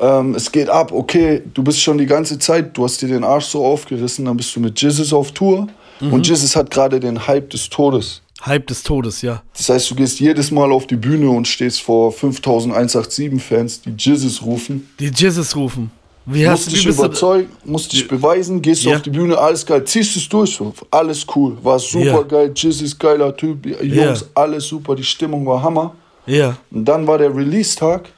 Ähm, 0.00 0.34
es 0.34 0.50
geht 0.50 0.68
ab, 0.68 0.92
okay, 0.92 1.42
du 1.54 1.62
bist 1.62 1.80
schon 1.80 1.98
die 1.98 2.06
ganze 2.06 2.38
Zeit, 2.38 2.76
du 2.76 2.84
hast 2.84 3.00
dir 3.00 3.08
den 3.08 3.24
Arsch 3.24 3.46
so 3.46 3.64
aufgerissen, 3.64 4.24
dann 4.24 4.36
bist 4.36 4.54
du 4.54 4.60
mit 4.60 4.80
Jizzes 4.80 5.12
auf 5.12 5.32
Tour. 5.32 5.68
Und 6.00 6.26
Jizzes 6.26 6.54
hat 6.54 6.70
gerade 6.70 7.00
den 7.00 7.26
Hype 7.26 7.50
des 7.50 7.68
Todes. 7.68 8.22
Hype 8.44 8.68
des 8.68 8.84
Todes, 8.84 9.22
ja. 9.22 9.42
Das 9.56 9.68
heißt, 9.68 9.90
du 9.90 9.96
gehst 9.96 10.20
jedes 10.20 10.52
Mal 10.52 10.70
auf 10.70 10.86
die 10.86 10.96
Bühne 10.96 11.28
und 11.28 11.48
stehst 11.48 11.82
vor 11.82 12.12
5187 12.12 13.42
Fans, 13.42 13.80
die 13.80 13.94
Jizzes 13.98 14.42
rufen. 14.42 14.88
Die 15.00 15.06
Jizzes 15.08 15.56
rufen. 15.56 15.90
Wie 16.30 16.46
hast 16.46 16.66
musst 16.66 16.66
du, 16.66 16.70
dich 16.76 16.84
du, 16.84 16.90
überzeugen, 16.90 17.48
musst 17.64 17.92
dich 17.92 18.06
beweisen, 18.06 18.60
gehst 18.60 18.84
Ja. 18.84 18.96
auf 18.96 19.02
die 19.02 19.10
Bühne, 19.10 19.38
alles 19.38 19.64
geil, 19.64 19.84
ziehst 19.84 20.16
es 20.16 20.28
durch, 20.28 20.60
alles 20.90 21.26
cool, 21.34 21.56
war 21.62 21.78
super 21.78 22.04
Ja. 22.04 22.22
geil, 22.22 22.52
Jizz 22.54 22.82
ist 22.82 22.98
geiler 22.98 23.34
Typ, 23.36 23.64
Jungs, 23.82 24.26
alles 24.34 24.66
super, 24.66 24.94
die 24.94 25.04
Stimmung 25.04 25.46
war 25.46 25.62
Hammer. 25.62 25.94
ja. 26.26 26.56
Und 26.70 26.84
dann 26.84 27.06
war 27.06 27.16
der 27.18 27.34
Release-Tag 27.34 28.10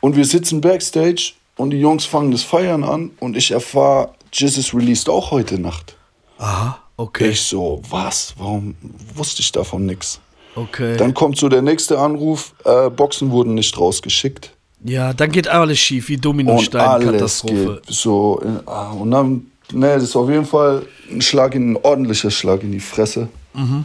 und 0.00 0.16
wir 0.16 0.24
sitzen 0.24 0.60
Backstage 0.60 1.32
und 1.56 1.70
die 1.70 1.80
Jungs 1.80 2.04
fangen 2.06 2.30
das 2.30 2.42
Feiern 2.42 2.82
an 2.84 3.10
und 3.20 3.36
ich 3.36 3.50
erfahre, 3.50 4.10
Jizz 4.32 4.56
ist 4.58 4.74
released 4.74 5.08
auch 5.10 5.30
heute 5.30 5.58
Nacht. 5.58 5.96
Aha, 6.38 6.78
okay. 6.96 7.30
Ich 7.30 7.42
so, 7.42 7.82
was? 7.90 8.34
Warum 8.38 8.74
wusste 9.14 9.42
ich 9.42 9.52
davon 9.52 9.84
nix? 9.86 10.20
Okay. 10.54 10.96
Dann 10.96 11.12
kommt 11.14 11.36
so 11.36 11.48
der 11.48 11.62
nächste 11.62 11.98
Anruf, 11.98 12.52
äh, 12.64 12.88
Boxen 12.90 13.30
wurden 13.30 13.54
nicht 13.54 13.78
rausgeschickt. 13.78 14.50
Ja, 14.84 15.12
dann 15.12 15.30
geht 15.30 15.48
alles 15.48 15.78
schief, 15.78 16.08
wie 16.08 16.16
Dominostein-Katastrophe. 16.16 17.82
so. 17.86 18.40
ah, 18.66 18.90
Und 18.92 19.10
dann, 19.10 19.46
ne, 19.72 19.94
das 19.94 20.04
ist 20.04 20.16
auf 20.16 20.28
jeden 20.28 20.46
Fall 20.46 20.86
ein 21.10 21.20
Schlag 21.20 21.54
in, 21.54 21.72
ein 21.72 21.76
ordentlicher 21.76 22.30
Schlag 22.30 22.62
in 22.62 22.72
die 22.72 22.80
Fresse. 22.80 23.28
Mhm. 23.54 23.84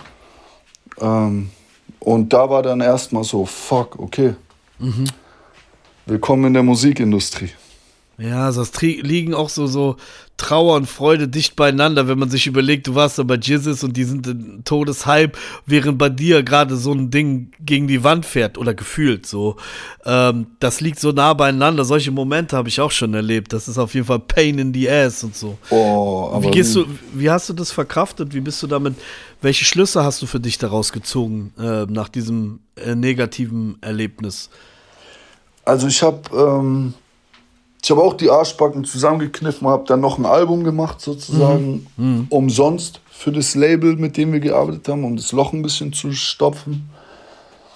Ähm, 0.99 1.49
und 1.99 2.31
da 2.33 2.49
war 2.49 2.61
dann 2.61 2.81
erstmal 2.81 3.23
so, 3.23 3.45
fuck, 3.45 3.97
okay. 3.99 4.35
Mhm. 4.79 5.05
Willkommen 6.05 6.45
in 6.45 6.53
der 6.53 6.63
Musikindustrie. 6.63 7.49
Ja, 8.17 8.45
also 8.45 8.63
das 8.63 8.79
liegen 8.81 9.33
auch 9.33 9.49
so, 9.49 9.65
so 9.65 9.97
Trauer 10.37 10.75
und 10.75 10.87
Freude 10.87 11.27
dicht 11.27 11.55
beieinander, 11.55 12.07
wenn 12.07 12.19
man 12.19 12.29
sich 12.29 12.47
überlegt, 12.47 12.87
du 12.87 12.95
warst 12.95 13.17
da 13.17 13.23
bei 13.23 13.35
Jizzes 13.35 13.83
und 13.83 13.97
die 13.97 14.03
sind 14.03 14.27
in 14.27 14.63
Todeshype, 14.63 15.31
während 15.65 15.97
bei 15.97 16.09
dir 16.09 16.43
gerade 16.43 16.75
so 16.75 16.91
ein 16.91 17.09
Ding 17.09 17.51
gegen 17.59 17.87
die 17.87 18.03
Wand 18.03 18.25
fährt 18.25 18.57
oder 18.57 18.73
gefühlt 18.73 19.25
so. 19.25 19.55
Ähm, 20.05 20.47
das 20.59 20.81
liegt 20.81 20.99
so 20.99 21.11
nah 21.11 21.33
beieinander. 21.33 21.85
Solche 21.85 22.11
Momente 22.11 22.55
habe 22.55 22.69
ich 22.69 22.81
auch 22.81 22.91
schon 22.91 23.13
erlebt. 23.13 23.53
Das 23.53 23.67
ist 23.67 23.77
auf 23.77 23.93
jeden 23.93 24.05
Fall 24.05 24.19
Pain 24.19 24.59
in 24.59 24.73
the 24.73 24.89
Ass 24.89 25.23
und 25.23 25.35
so. 25.35 25.57
Oh, 25.69 26.29
aber 26.33 26.45
wie 26.45 26.51
gehst 26.51 26.75
du, 26.75 26.85
wie 27.13 27.31
hast 27.31 27.49
du 27.49 27.53
das 27.53 27.71
verkraftet? 27.71 28.33
Wie 28.33 28.41
bist 28.41 28.61
du 28.61 28.67
damit? 28.67 28.95
Welche 29.41 29.65
Schlüsse 29.65 30.03
hast 30.03 30.21
du 30.21 30.25
für 30.25 30.39
dich 30.39 30.57
daraus 30.57 30.91
gezogen 30.91 31.53
äh, 31.59 31.85
nach 31.85 32.09
diesem 32.09 32.59
äh, 32.75 32.95
negativen 32.95 33.77
Erlebnis? 33.81 34.49
Also 35.65 35.87
ich 35.87 36.03
habe 36.03 36.21
ähm, 36.35 36.93
ich 37.83 37.91
habe 37.91 38.01
auch 38.01 38.13
die 38.13 38.29
Arschbacken 38.29 38.85
zusammengekniffen, 38.85 39.67
habe 39.67 39.83
dann 39.85 39.99
noch 39.99 40.17
ein 40.17 40.25
Album 40.25 40.63
gemacht, 40.63 41.01
sozusagen, 41.01 41.85
mhm. 41.97 42.05
Mhm. 42.05 42.27
umsonst 42.29 43.01
für 43.11 43.33
das 43.33 43.55
Label, 43.55 43.97
mit 43.97 44.15
dem 44.15 44.31
wir 44.31 44.39
gearbeitet 44.39 44.87
haben, 44.87 45.03
um 45.03 45.17
das 45.17 45.33
Loch 45.33 45.51
ein 45.51 45.61
bisschen 45.61 45.91
zu 45.91 46.13
stopfen. 46.13 46.89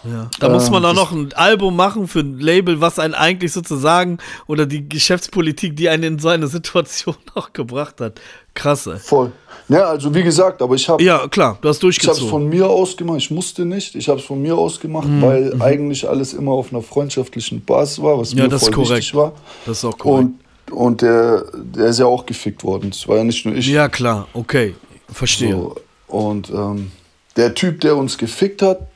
Ja. 0.10 0.30
Da 0.40 0.48
ähm, 0.48 0.54
muss 0.54 0.70
man 0.70 0.86
auch 0.86 0.94
noch 0.94 1.12
ein 1.12 1.34
Album 1.34 1.76
machen 1.76 2.08
für 2.08 2.20
ein 2.20 2.40
Label, 2.40 2.80
was 2.82 3.00
einen 3.00 3.14
eigentlich 3.14 3.52
sozusagen 3.52 4.20
oder 4.48 4.66
die 4.66 4.88
Geschäftspolitik, 4.88 5.76
die 5.76 5.90
einen 5.90 6.04
in 6.04 6.20
so 6.20 6.30
eine 6.30 6.48
Situation 6.48 7.16
auch 7.36 7.54
gebracht 7.54 8.00
hat. 8.02 8.20
Krasse. 8.54 8.98
Voll. 8.98 9.32
Ja, 9.70 9.86
also 9.86 10.14
wie 10.16 10.24
gesagt, 10.24 10.62
aber 10.62 10.76
ich 10.76 10.88
habe. 10.88 11.04
Ja, 11.04 11.28
klar, 11.28 11.58
du 11.62 11.70
hast 11.70 11.84
durchgezogen. 11.84 12.16
Ich 12.16 12.22
habe 12.22 12.26
es 12.26 12.32
von 12.32 12.50
mir 12.50 12.68
aus 12.68 12.96
gemacht. 12.96 13.18
Ich 13.18 13.32
musste 13.32 13.66
nicht. 13.66 13.96
Ich 13.96 14.08
habe 14.08 14.20
es 14.20 14.26
von 14.26 14.42
mir 14.42 14.56
aus 14.56 14.80
gemacht, 14.80 15.08
mhm. 15.08 15.22
weil 15.22 15.54
mhm. 15.54 15.62
eigentlich 15.62 16.08
alles 16.08 16.34
immer 16.34 16.54
auf 16.54 16.72
einer 16.72 16.82
freundschaftlichen 16.82 17.64
Basis 17.64 18.02
war, 18.02 18.18
was 18.18 18.34
ja, 18.34 18.48
mir 18.48 18.58
voll 18.58 18.72
korrekt. 18.72 18.92
wichtig 18.92 19.16
war. 19.16 19.34
Das 19.66 19.80
ist 19.80 19.86
auch 19.86 19.98
korrekt. 19.98 20.30
Und, 20.70 20.78
und 20.78 21.02
der, 21.02 21.46
der 21.54 21.88
ist 21.88 22.00
ja 22.00 22.06
auch 22.06 22.26
gefickt 22.26 22.64
worden. 22.64 22.90
Das 22.90 23.08
war 23.08 23.18
ja 23.18 23.24
nicht 23.24 23.46
nur 23.46 23.56
ich. 23.56 23.68
Ja, 23.68 23.90
klar, 23.90 24.28
okay. 24.34 24.76
Verstehe. 25.12 25.52
So, 25.52 25.76
und 26.08 26.50
ähm, 26.50 26.92
der 27.36 27.54
Typ, 27.54 27.82
der 27.82 27.96
uns 27.96 28.18
gefickt 28.18 28.62
hat, 28.62 28.88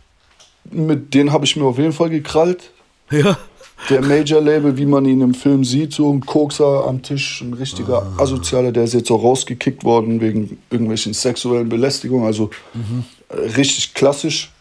mit 0.70 1.14
den 1.14 1.32
habe 1.32 1.46
ich 1.46 1.56
mir 1.56 1.66
auf 1.66 1.78
jeden 1.78 1.94
Fall 1.94 2.10
gekrallt. 2.10 2.72
Ja. 3.10 3.38
Der 3.90 4.02
Major-Label, 4.02 4.78
wie 4.78 4.86
man 4.86 5.06
ihn 5.06 5.22
im 5.22 5.34
Film 5.34 5.64
sieht, 5.64 5.94
so 5.94 6.14
ein 6.14 6.22
Kokser 6.22 6.86
am 6.88 7.02
Tisch, 7.02 7.42
ein 7.42 7.54
richtiger 7.54 8.04
ah. 8.18 8.22
Asozialer, 8.22 8.72
der 8.72 8.84
ist 8.84 8.94
jetzt 8.94 9.10
auch 9.10 9.24
rausgekickt 9.24 9.84
worden 9.84 10.22
wegen 10.22 10.60
irgendwelchen 10.70 11.14
sexuellen 11.14 11.68
Belästigungen. 11.68 12.26
Also 12.26 12.52
mhm. 12.74 13.04
richtig 13.58 13.94
klassisch. 13.94 14.52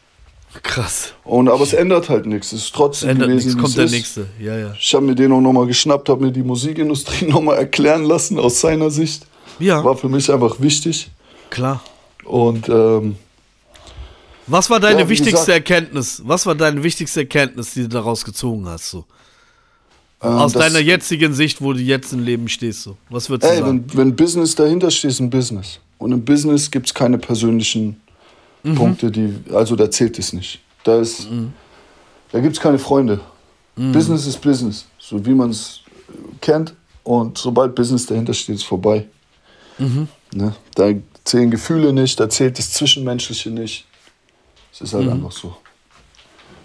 Krass. 0.63 1.13
Und, 1.23 1.49
aber 1.49 1.63
es 1.63 1.75
ändert 1.75 2.09
halt 2.09 2.27
nichts. 2.27 2.53
Es 2.53 2.65
ist 2.65 2.75
trotzdem 2.75 3.11
es 3.11 3.13
ändert 3.15 3.29
gewesen, 3.29 3.47
nichts, 3.49 3.63
kommt 3.63 3.77
der 3.77 3.85
ist. 3.85 3.93
nächste. 3.93 4.27
Ja, 4.41 4.59
ja. 4.59 4.75
Ich 4.79 4.95
habe 4.95 5.05
mir 5.05 5.15
den 5.15 5.33
auch 5.33 5.41
nochmal 5.41 5.67
geschnappt, 5.67 6.09
habe 6.09 6.25
mir 6.25 6.33
die 6.33 6.43
Musikindustrie 6.43 7.27
nochmal 7.29 7.59
erklären 7.59 8.05
lassen 8.05 8.39
aus 8.39 8.61
seiner 8.61 8.91
Sicht. 8.91 9.27
Ja. 9.59 9.85
War 9.85 9.97
für 9.97 10.09
mich 10.09 10.33
einfach 10.33 10.61
wichtig. 10.61 11.11
Klar. 11.51 11.83
Und 12.25 12.69
ähm, 12.69 13.17
was 14.47 14.71
war 14.71 14.81
deine 14.81 15.01
ja, 15.01 15.09
wichtigste 15.09 15.33
gesagt, 15.33 15.71
Erkenntnis? 15.71 16.23
Was 16.25 16.47
war 16.47 16.55
deine 16.55 16.83
wichtigste 16.83 17.21
Erkenntnis, 17.21 17.75
die 17.75 17.83
du 17.83 17.89
daraus 17.89 18.25
gezogen 18.25 18.67
hast? 18.67 18.91
So? 18.91 19.05
Ähm, 20.23 20.33
Aus 20.33 20.53
deiner 20.53 20.81
jetzigen 20.81 21.33
Sicht, 21.33 21.63
wo 21.63 21.73
du 21.73 21.81
jetzt 21.81 22.13
im 22.13 22.23
Leben 22.23 22.49
stehst. 22.49 22.83
So. 22.83 22.97
Was 23.09 23.31
würdest 23.31 23.51
du 23.51 23.55
ey, 23.55 23.61
sagen? 23.61 23.85
Wenn, 23.89 23.99
wenn 23.99 24.17
Business 24.17 24.55
dahinter 24.55 24.91
steht, 24.91 25.13
ist 25.13 25.21
ein 25.21 25.31
Business. 25.31 25.79
Und 25.99 26.13
im 26.13 26.25
Business 26.25 26.71
gibt 26.71 26.87
es 26.87 26.95
keine 26.95 27.19
persönlichen 27.19 28.01
mhm. 28.63 28.75
Punkte, 28.75 29.11
die. 29.11 29.35
Also 29.53 29.77
da 29.77 29.91
zählt 29.91 30.19
es 30.19 30.33
nicht. 30.33 30.61
Da, 30.85 30.99
mhm. 30.99 31.53
da 32.33 32.41
gibt 32.41 32.57
es 32.57 32.61
keine 32.61 32.79
Freunde. 32.79 33.21
Mhm. 33.77 33.93
Business 33.93 34.27
ist 34.27 34.41
Business. 34.41 34.87
So 34.99 35.25
wie 35.25 35.35
man 35.35 35.51
es 35.51 35.81
kennt. 36.41 36.75
Und 37.03 37.39
sobald 37.39 37.75
Business 37.75 38.07
dahinter 38.07 38.35
steht, 38.35 38.57
ist 38.57 38.65
vorbei. 38.65 39.07
Mhm. 39.79 40.09
Ne? 40.35 40.55
Da 40.75 40.93
zählen 41.25 41.51
Gefühle 41.51 41.93
nicht, 41.93 42.21
da 42.21 42.29
zählt 42.29 42.59
das 42.59 42.73
Zwischenmenschliche 42.73 43.51
nicht. 43.51 43.87
Es 44.73 44.81
ist 44.81 44.95
halt 44.95 45.07
mhm. 45.07 45.13
einfach 45.13 45.33
so. 45.33 45.57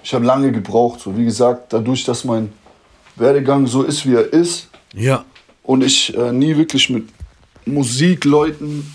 Ich 0.03 0.14
habe 0.14 0.26
lange 0.26 0.52
gebraucht, 0.52 0.99
so 0.99 1.18
wie 1.18 1.26
gesagt, 1.26 1.73
dadurch, 1.73 2.03
dass 2.03 2.26
mein 2.26 2.53
Werdegang 3.15 3.65
so 3.68 3.84
ist, 3.84 4.06
wie 4.06 4.15
er 4.15 4.32
ist. 4.32 4.69
Ja. 4.94 5.26
Und 5.64 5.84
ich 5.84 6.15
äh, 6.15 6.32
nie 6.32 6.56
wirklich 6.57 6.90
mit 6.90 7.10
Musikleuten 7.65 8.94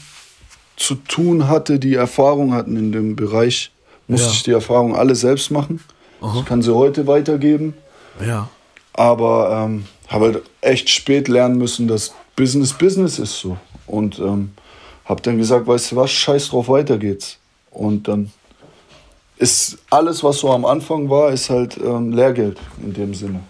zu 0.77 0.95
tun 0.95 1.49
hatte, 1.49 1.78
die 1.78 1.95
Erfahrung 1.95 2.55
hatten 2.55 2.77
in 2.77 2.93
dem 2.93 3.16
Bereich, 3.16 3.73
musste 4.07 4.28
ja. 4.28 4.32
ich 4.32 4.43
die 4.45 4.53
Erfahrung 4.53 4.95
alle 4.95 5.15
selbst 5.15 5.51
machen. 5.51 5.81
Aha. 6.20 6.39
Ich 6.39 6.47
kann 6.47 6.62
sie 6.62 6.74
heute 6.74 7.07
weitergeben. 7.07 7.74
Ja. 8.24 8.49
Aber 8.93 9.65
ähm, 9.66 9.87
habe 10.09 10.27
halt 10.27 10.43
echt 10.61 10.91
spät 10.91 11.28
lernen 11.28 11.59
müssen, 11.59 11.89
dass 11.89 12.15
Business 12.37 12.73
Business 12.73 13.19
ist 13.19 13.39
so. 13.39 13.57
Und 13.87 14.19
ähm, 14.19 14.53
habe 15.05 15.23
dann 15.23 15.39
gesagt, 15.39 15.66
weißt 15.66 15.93
du 15.93 15.97
was, 15.97 16.11
scheiß 16.11 16.51
drauf, 16.51 16.69
weiter 16.69 16.99
geht's. 16.99 17.39
Und 17.70 18.09
dann 18.09 18.31
ist 19.41 19.79
alles, 19.89 20.23
was 20.23 20.39
so 20.39 20.51
am 20.51 20.67
Anfang 20.67 21.09
war, 21.09 21.33
ist 21.33 21.49
halt 21.49 21.79
ähm, 21.79 22.12
Lehrgeld 22.12 22.59
in 22.83 22.93
dem 22.93 23.15
Sinne. 23.15 23.41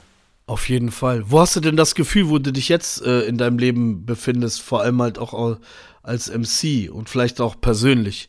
Auf 0.46 0.68
jeden 0.68 0.92
Fall. 0.92 1.24
Wo 1.26 1.40
hast 1.40 1.56
du 1.56 1.60
denn 1.60 1.76
das 1.76 1.96
Gefühl, 1.96 2.28
wo 2.28 2.38
du 2.38 2.52
dich 2.52 2.68
jetzt 2.68 3.04
äh, 3.04 3.22
in 3.22 3.38
deinem 3.38 3.58
Leben 3.58 4.06
befindest, 4.06 4.62
vor 4.62 4.82
allem 4.82 5.02
halt 5.02 5.18
auch 5.18 5.58
als 6.02 6.30
MC 6.30 6.90
und 6.92 7.08
vielleicht 7.08 7.40
auch 7.40 7.60
persönlich, 7.60 8.28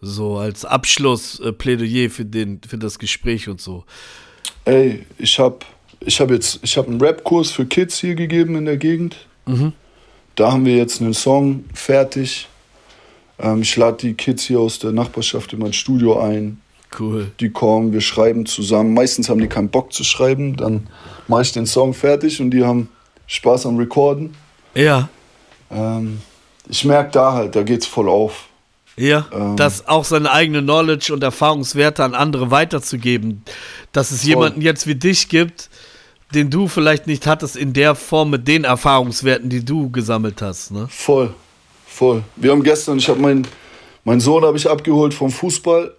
so 0.00 0.38
als 0.38 0.64
Abschlussplädoyer 0.64 2.06
äh, 2.06 2.08
für 2.08 2.24
den 2.24 2.60
für 2.66 2.78
das 2.78 2.98
Gespräch 2.98 3.48
und 3.48 3.60
so? 3.60 3.84
Ey, 4.64 5.04
ich 5.18 5.38
habe 5.38 5.58
ich 6.00 6.18
habe 6.18 6.34
jetzt 6.34 6.60
ich 6.62 6.76
habe 6.78 6.88
einen 6.88 7.00
Rap-Kurs 7.00 7.50
für 7.50 7.66
Kids 7.66 7.98
hier 7.98 8.14
gegeben 8.14 8.56
in 8.56 8.64
der 8.64 8.78
Gegend. 8.78 9.16
Mhm. 9.44 9.74
Da 10.34 10.52
haben 10.52 10.64
wir 10.64 10.76
jetzt 10.76 11.02
einen 11.02 11.14
Song 11.14 11.64
fertig. 11.74 12.48
Ähm, 13.38 13.60
ich 13.60 13.76
lade 13.76 13.98
die 13.98 14.14
Kids 14.14 14.44
hier 14.44 14.60
aus 14.60 14.78
der 14.78 14.92
Nachbarschaft 14.92 15.52
in 15.52 15.58
mein 15.58 15.74
Studio 15.74 16.18
ein. 16.18 16.61
Cool. 16.98 17.30
Die 17.40 17.50
kommen, 17.50 17.92
wir 17.92 18.00
schreiben 18.00 18.46
zusammen. 18.46 18.94
Meistens 18.94 19.28
haben 19.28 19.40
die 19.40 19.48
keinen 19.48 19.68
Bock 19.68 19.92
zu 19.92 20.04
schreiben. 20.04 20.56
Dann 20.56 20.88
mache 21.28 21.42
ich 21.42 21.52
den 21.52 21.66
Song 21.66 21.94
fertig 21.94 22.40
und 22.40 22.50
die 22.50 22.64
haben 22.64 22.88
Spaß 23.26 23.66
am 23.66 23.76
Recorden. 23.76 24.34
Ja. 24.74 25.08
Ähm, 25.70 26.20
ich 26.68 26.84
merke 26.84 27.10
da 27.12 27.32
halt, 27.32 27.56
da 27.56 27.62
geht's 27.62 27.86
voll 27.86 28.08
auf. 28.08 28.46
Ja, 28.96 29.26
ähm, 29.32 29.56
das 29.56 29.88
auch 29.88 30.04
seine 30.04 30.30
eigene 30.30 30.60
Knowledge 30.60 31.14
und 31.14 31.22
Erfahrungswerte 31.22 32.04
an 32.04 32.14
andere 32.14 32.50
weiterzugeben. 32.50 33.42
Dass 33.92 34.10
es 34.10 34.20
voll. 34.20 34.30
jemanden 34.30 34.60
jetzt 34.60 34.86
wie 34.86 34.94
dich 34.94 35.28
gibt, 35.28 35.70
den 36.34 36.50
du 36.50 36.68
vielleicht 36.68 37.06
nicht 37.06 37.26
hattest 37.26 37.56
in 37.56 37.72
der 37.72 37.94
Form 37.94 38.30
mit 38.30 38.46
den 38.48 38.64
Erfahrungswerten, 38.64 39.48
die 39.48 39.64
du 39.64 39.90
gesammelt 39.90 40.42
hast. 40.42 40.72
Ne? 40.72 40.86
Voll, 40.90 41.32
voll. 41.86 42.22
Wir 42.36 42.50
haben 42.50 42.62
gestern, 42.62 42.98
ich 42.98 43.08
habe 43.08 43.20
meinen 43.20 43.46
mein 44.04 44.20
Sohn 44.20 44.44
habe 44.44 44.56
ich 44.56 44.68
abgeholt 44.68 45.14
vom 45.14 45.30
Fußball 45.30 45.94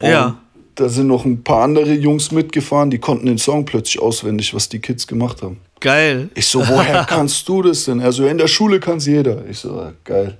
und 0.00 0.08
ja. 0.08 0.38
Da 0.74 0.88
sind 0.88 1.08
noch 1.08 1.24
ein 1.24 1.42
paar 1.42 1.64
andere 1.64 1.92
Jungs 1.92 2.30
mitgefahren, 2.30 2.88
die 2.88 2.98
konnten 2.98 3.26
den 3.26 3.38
Song 3.38 3.64
plötzlich 3.64 4.00
auswendig, 4.00 4.54
was 4.54 4.68
die 4.68 4.78
Kids 4.78 5.08
gemacht 5.08 5.42
haben. 5.42 5.58
Geil. 5.80 6.30
Ich 6.34 6.46
so, 6.46 6.60
woher 6.60 7.04
kannst 7.08 7.48
du 7.48 7.62
das 7.62 7.84
denn? 7.84 8.00
Also 8.00 8.26
in 8.26 8.38
der 8.38 8.46
Schule 8.46 8.78
kann 8.78 8.98
es 8.98 9.06
jeder. 9.06 9.44
Ich 9.46 9.58
so, 9.58 9.92
geil. 10.04 10.38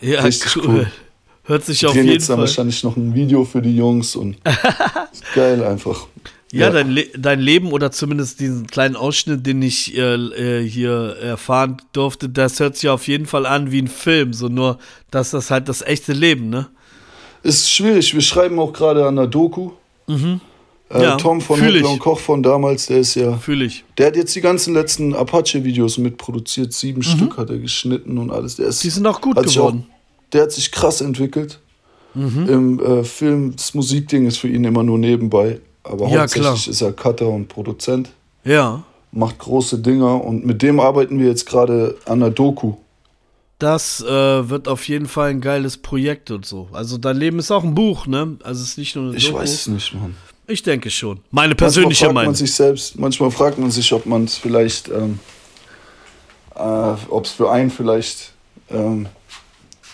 Ja, 0.00 0.22
Richtig 0.22 0.56
cool. 0.56 0.64
cool. 0.66 0.86
Hört 1.44 1.64
sich 1.64 1.86
auf 1.86 1.94
jeden 1.94 2.08
jetzt 2.08 2.26
Fall. 2.26 2.36
dann 2.36 2.40
wahrscheinlich 2.40 2.82
noch 2.82 2.96
ein 2.96 3.14
Video 3.14 3.44
für 3.44 3.60
die 3.62 3.76
Jungs 3.76 4.16
und 4.16 4.36
geil 5.34 5.62
einfach. 5.62 6.06
Ja, 6.50 6.66
ja. 6.66 6.70
Dein, 6.70 6.90
Le 6.90 7.06
dein 7.16 7.40
Leben 7.40 7.70
oder 7.70 7.92
zumindest 7.92 8.40
diesen 8.40 8.66
kleinen 8.66 8.96
Ausschnitt, 8.96 9.46
den 9.46 9.60
ich 9.60 9.96
äh, 9.96 10.14
äh, 10.14 10.68
hier 10.68 11.16
erfahren 11.20 11.76
durfte, 11.92 12.28
das 12.28 12.60
hört 12.60 12.76
sich 12.76 12.88
auf 12.88 13.06
jeden 13.08 13.26
Fall 13.26 13.44
an 13.44 13.70
wie 13.70 13.82
ein 13.82 13.88
Film. 13.88 14.32
So 14.32 14.48
nur, 14.48 14.78
dass 15.10 15.32
das 15.32 15.50
halt 15.50 15.68
das 15.68 15.82
echte 15.82 16.12
Leben, 16.12 16.48
ne? 16.48 16.68
Ist 17.44 17.70
schwierig. 17.70 18.14
Wir 18.14 18.20
schreiben 18.20 18.58
auch 18.58 18.72
gerade 18.72 19.06
an 19.06 19.16
der 19.16 19.26
Doku. 19.26 19.70
Mhm. 20.06 20.40
Äh, 20.90 21.02
ja, 21.02 21.16
Tom 21.16 21.40
von 21.40 21.60
Hitler 21.60 21.90
und 21.90 21.98
Koch 21.98 22.18
von 22.18 22.42
damals, 22.42 22.86
der 22.86 22.98
ist 22.98 23.14
ja. 23.14 23.36
Fühl 23.36 23.62
ich. 23.62 23.84
Der 23.96 24.08
hat 24.08 24.16
jetzt 24.16 24.34
die 24.34 24.40
ganzen 24.40 24.74
letzten 24.74 25.14
Apache-Videos 25.14 25.98
mitproduziert. 25.98 26.72
Sieben 26.72 26.98
mhm. 26.98 27.02
Stück 27.02 27.36
hat 27.36 27.50
er 27.50 27.58
geschnitten 27.58 28.18
und 28.18 28.30
alles. 28.30 28.56
Der 28.56 28.66
ist, 28.66 28.82
die 28.84 28.90
sind 28.90 29.06
auch 29.06 29.20
gut 29.20 29.36
geworden. 29.36 29.86
Auch, 29.88 30.32
der 30.32 30.42
hat 30.42 30.52
sich 30.52 30.70
krass 30.70 31.00
entwickelt. 31.00 31.60
Mhm. 32.14 32.48
Im 32.48 32.80
äh, 32.80 33.04
Film, 33.04 33.56
das 33.56 33.74
Musikding 33.74 34.26
ist 34.26 34.38
für 34.38 34.48
ihn 34.48 34.64
immer 34.64 34.82
nur 34.82 34.98
nebenbei. 34.98 35.60
Aber 35.82 36.08
ja, 36.08 36.20
hauptsächlich 36.20 36.64
klar. 36.64 36.68
ist 36.68 36.80
er 36.80 36.92
Cutter 36.92 37.28
und 37.28 37.48
Produzent. 37.48 38.10
Ja. 38.44 38.82
Macht 39.10 39.38
große 39.38 39.78
Dinger 39.78 40.24
und 40.24 40.44
mit 40.44 40.62
dem 40.62 40.80
arbeiten 40.80 41.18
wir 41.18 41.28
jetzt 41.28 41.46
gerade 41.46 41.96
an 42.06 42.20
der 42.20 42.30
Doku. 42.30 42.74
Das 43.64 44.02
äh, 44.02 44.50
wird 44.50 44.68
auf 44.68 44.86
jeden 44.88 45.06
Fall 45.06 45.30
ein 45.30 45.40
geiles 45.40 45.78
Projekt 45.78 46.30
und 46.30 46.44
so. 46.44 46.68
Also 46.72 46.98
dein 46.98 47.16
Leben 47.16 47.38
ist 47.38 47.50
auch 47.50 47.64
ein 47.64 47.74
Buch, 47.74 48.06
ne? 48.06 48.36
Also 48.44 48.60
es 48.62 48.72
ist 48.72 48.78
nicht 48.78 48.94
nur 48.94 49.06
eine 49.06 49.16
Ich 49.16 49.28
Doku. 49.28 49.38
weiß 49.38 49.50
es 49.54 49.66
nicht, 49.68 49.94
Mann. 49.94 50.14
Ich 50.46 50.62
denke 50.62 50.90
schon. 50.90 51.20
Meine 51.30 51.54
persönliche 51.54 52.04
manchmal 52.04 52.08
fragt 52.08 52.14
Meinung. 52.14 52.32
Man 52.32 52.34
sich 52.34 52.54
selbst, 52.54 52.98
manchmal 52.98 53.30
fragt 53.30 53.58
man 53.58 53.70
sich, 53.70 53.90
ob 53.94 54.04
man 54.04 54.24
es 54.24 54.36
vielleicht, 54.36 54.88
ähm, 54.88 55.18
äh, 56.54 56.60
ob 56.60 57.24
es 57.24 57.30
für 57.30 57.50
einen 57.50 57.70
vielleicht 57.70 58.34
ähm, 58.68 59.06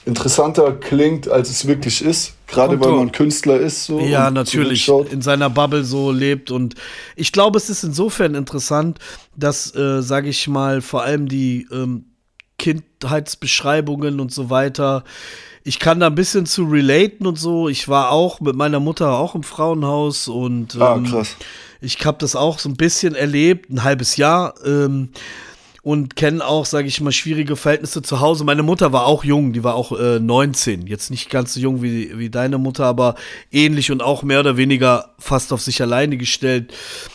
interessanter 0.04 0.72
klingt, 0.72 1.28
als 1.28 1.48
es 1.48 1.64
wirklich 1.64 2.04
ist. 2.04 2.34
Gerade 2.48 2.80
weil 2.80 2.90
man 2.90 3.12
Künstler 3.12 3.60
ist. 3.60 3.84
So 3.84 4.00
ja, 4.00 4.32
natürlich. 4.32 4.88
In 5.12 5.22
seiner 5.22 5.48
Bubble 5.48 5.84
so 5.84 6.10
lebt. 6.10 6.50
Und 6.50 6.74
ich 7.14 7.30
glaube, 7.30 7.56
es 7.56 7.70
ist 7.70 7.84
insofern 7.84 8.34
interessant, 8.34 8.98
dass, 9.36 9.72
äh, 9.76 10.02
sage 10.02 10.28
ich 10.28 10.48
mal, 10.48 10.80
vor 10.80 11.04
allem 11.04 11.28
die 11.28 11.68
ähm, 11.70 12.06
Kindheitsbeschreibungen 12.60 14.20
und 14.20 14.32
so 14.32 14.50
weiter, 14.50 15.04
ich 15.64 15.78
kann 15.78 16.00
da 16.00 16.06
ein 16.06 16.14
bisschen 16.14 16.46
zu 16.46 16.64
relaten 16.64 17.26
und 17.26 17.38
so. 17.38 17.68
Ich 17.68 17.88
war 17.88 18.10
auch 18.10 18.40
mit 18.40 18.54
meiner 18.54 18.80
Mutter 18.80 19.18
auch 19.18 19.34
im 19.34 19.42
Frauenhaus 19.42 20.28
und 20.28 20.80
ah, 20.80 20.96
ähm, 20.96 21.06
ah, 21.06 21.10
krass. 21.10 21.36
ich 21.80 22.04
habe 22.04 22.18
das 22.18 22.36
auch 22.36 22.58
so 22.58 22.68
ein 22.68 22.76
bisschen 22.76 23.14
erlebt, 23.14 23.70
ein 23.70 23.82
halbes 23.82 24.16
Jahr. 24.16 24.54
Ähm, 24.64 25.10
und 25.82 26.14
kenne 26.14 26.44
auch, 26.44 26.66
sage 26.66 26.88
ich 26.88 27.00
mal, 27.00 27.10
schwierige 27.10 27.56
Verhältnisse 27.56 28.02
zu 28.02 28.20
Hause. 28.20 28.44
Meine 28.44 28.62
Mutter 28.62 28.92
war 28.92 29.06
auch 29.06 29.24
jung, 29.24 29.54
die 29.54 29.64
war 29.64 29.74
auch 29.74 29.98
äh, 29.98 30.20
19. 30.20 30.86
Jetzt 30.86 31.10
nicht 31.10 31.30
ganz 31.30 31.54
so 31.54 31.60
jung 31.60 31.80
wie, 31.82 32.18
wie 32.18 32.28
deine 32.28 32.58
Mutter, 32.58 32.84
aber 32.84 33.14
ähnlich 33.50 33.90
und 33.90 34.02
auch 34.02 34.22
mehr 34.22 34.40
oder 34.40 34.58
weniger 34.58 35.14
fast 35.18 35.54
auf 35.54 35.62
sich 35.62 35.80
alleine 35.80 36.18
gestellt. 36.18 36.74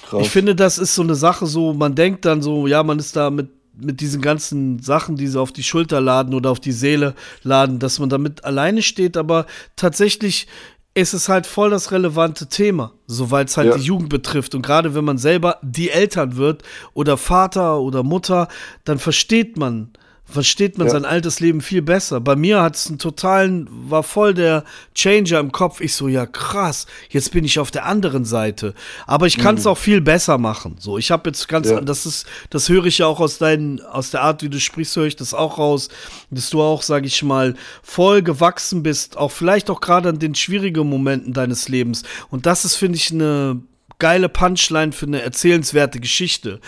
Krass. 0.09 0.23
Ich 0.23 0.31
finde, 0.31 0.55
das 0.55 0.79
ist 0.79 0.95
so 0.95 1.03
eine 1.03 1.13
Sache, 1.13 1.45
so, 1.45 1.73
man 1.73 1.93
denkt 1.93 2.25
dann 2.25 2.41
so, 2.41 2.65
ja, 2.65 2.81
man 2.81 2.97
ist 2.97 3.15
da 3.15 3.29
mit 3.29 3.49
mit 3.77 4.01
diesen 4.01 4.21
ganzen 4.21 4.79
Sachen, 4.79 5.15
die 5.15 5.27
sie 5.27 5.39
auf 5.39 5.51
die 5.51 5.63
Schulter 5.63 6.01
laden 6.01 6.33
oder 6.33 6.51
auf 6.51 6.59
die 6.59 6.71
Seele 6.71 7.15
laden, 7.43 7.79
dass 7.79 7.99
man 7.99 8.09
damit 8.09 8.43
alleine 8.43 8.81
steht, 8.81 9.17
aber 9.17 9.45
tatsächlich 9.75 10.47
ist 10.93 11.13
es 11.13 11.27
halt 11.27 11.45
voll 11.45 11.69
das 11.69 11.91
relevante 11.91 12.47
Thema, 12.47 12.93
soweit 13.05 13.49
es 13.49 13.57
halt 13.57 13.69
ja. 13.69 13.77
die 13.77 13.83
Jugend 13.83 14.09
betrifft. 14.09 14.55
Und 14.55 14.61
gerade 14.61 14.95
wenn 14.95 15.03
man 15.03 15.17
selber 15.17 15.59
die 15.61 15.89
Eltern 15.89 16.37
wird 16.37 16.63
oder 16.93 17.17
Vater 17.17 17.81
oder 17.81 18.01
Mutter, 18.01 18.47
dann 18.85 18.97
versteht 18.97 19.57
man, 19.57 19.91
versteht 20.27 20.77
man 20.77 20.87
ja. 20.87 20.93
sein 20.93 21.05
altes 21.05 21.39
Leben 21.39 21.61
viel 21.61 21.81
besser. 21.81 22.19
Bei 22.19 22.35
mir 22.35 22.61
hat 22.61 22.75
es 22.75 22.87
einen 22.87 22.97
totalen, 22.97 23.69
war 23.71 24.03
voll 24.03 24.33
der 24.33 24.63
Changer 24.95 25.39
im 25.39 25.51
Kopf. 25.51 25.81
Ich 25.81 25.93
so, 25.93 26.07
ja 26.07 26.25
krass, 26.25 26.87
jetzt 27.09 27.31
bin 27.31 27.45
ich 27.45 27.59
auf 27.59 27.71
der 27.71 27.85
anderen 27.85 28.25
Seite. 28.25 28.73
Aber 29.05 29.27
ich 29.27 29.37
kann 29.37 29.55
es 29.55 29.65
mhm. 29.65 29.71
auch 29.71 29.77
viel 29.77 30.01
besser 30.01 30.37
machen. 30.37 30.75
So, 30.79 30.97
ich 30.97 31.11
habe 31.11 31.29
jetzt 31.29 31.47
ganz, 31.47 31.69
ja. 31.69 31.79
das 31.79 32.05
ist, 32.05 32.25
das 32.49 32.69
höre 32.69 32.85
ich 32.85 32.97
ja 32.97 33.05
auch 33.05 33.19
aus 33.19 33.37
deinen, 33.37 33.81
aus 33.81 34.11
der 34.11 34.21
Art, 34.21 34.41
wie 34.41 34.49
du 34.49 34.59
sprichst, 34.59 34.95
höre 34.95 35.05
ich 35.05 35.15
das 35.15 35.33
auch 35.33 35.59
raus, 35.59 35.89
dass 36.31 36.49
du 36.49 36.61
auch, 36.61 36.81
sag 36.81 37.05
ich 37.05 37.21
mal, 37.21 37.53
voll 37.83 38.23
gewachsen 38.23 38.81
bist, 38.83 39.17
auch 39.17 39.31
vielleicht 39.31 39.69
auch 39.69 39.79
gerade 39.79 40.09
an 40.09 40.19
den 40.19 40.33
schwierigen 40.33 40.89
Momenten 40.89 41.33
deines 41.33 41.69
Lebens. 41.69 42.03
Und 42.29 42.45
das 42.45 42.65
ist, 42.65 42.75
finde 42.75 42.97
ich, 42.97 43.11
eine 43.11 43.61
geile 43.99 44.27
Punchline 44.27 44.91
für 44.91 45.05
eine 45.05 45.21
erzählenswerte 45.21 45.99
Geschichte. 45.99 46.59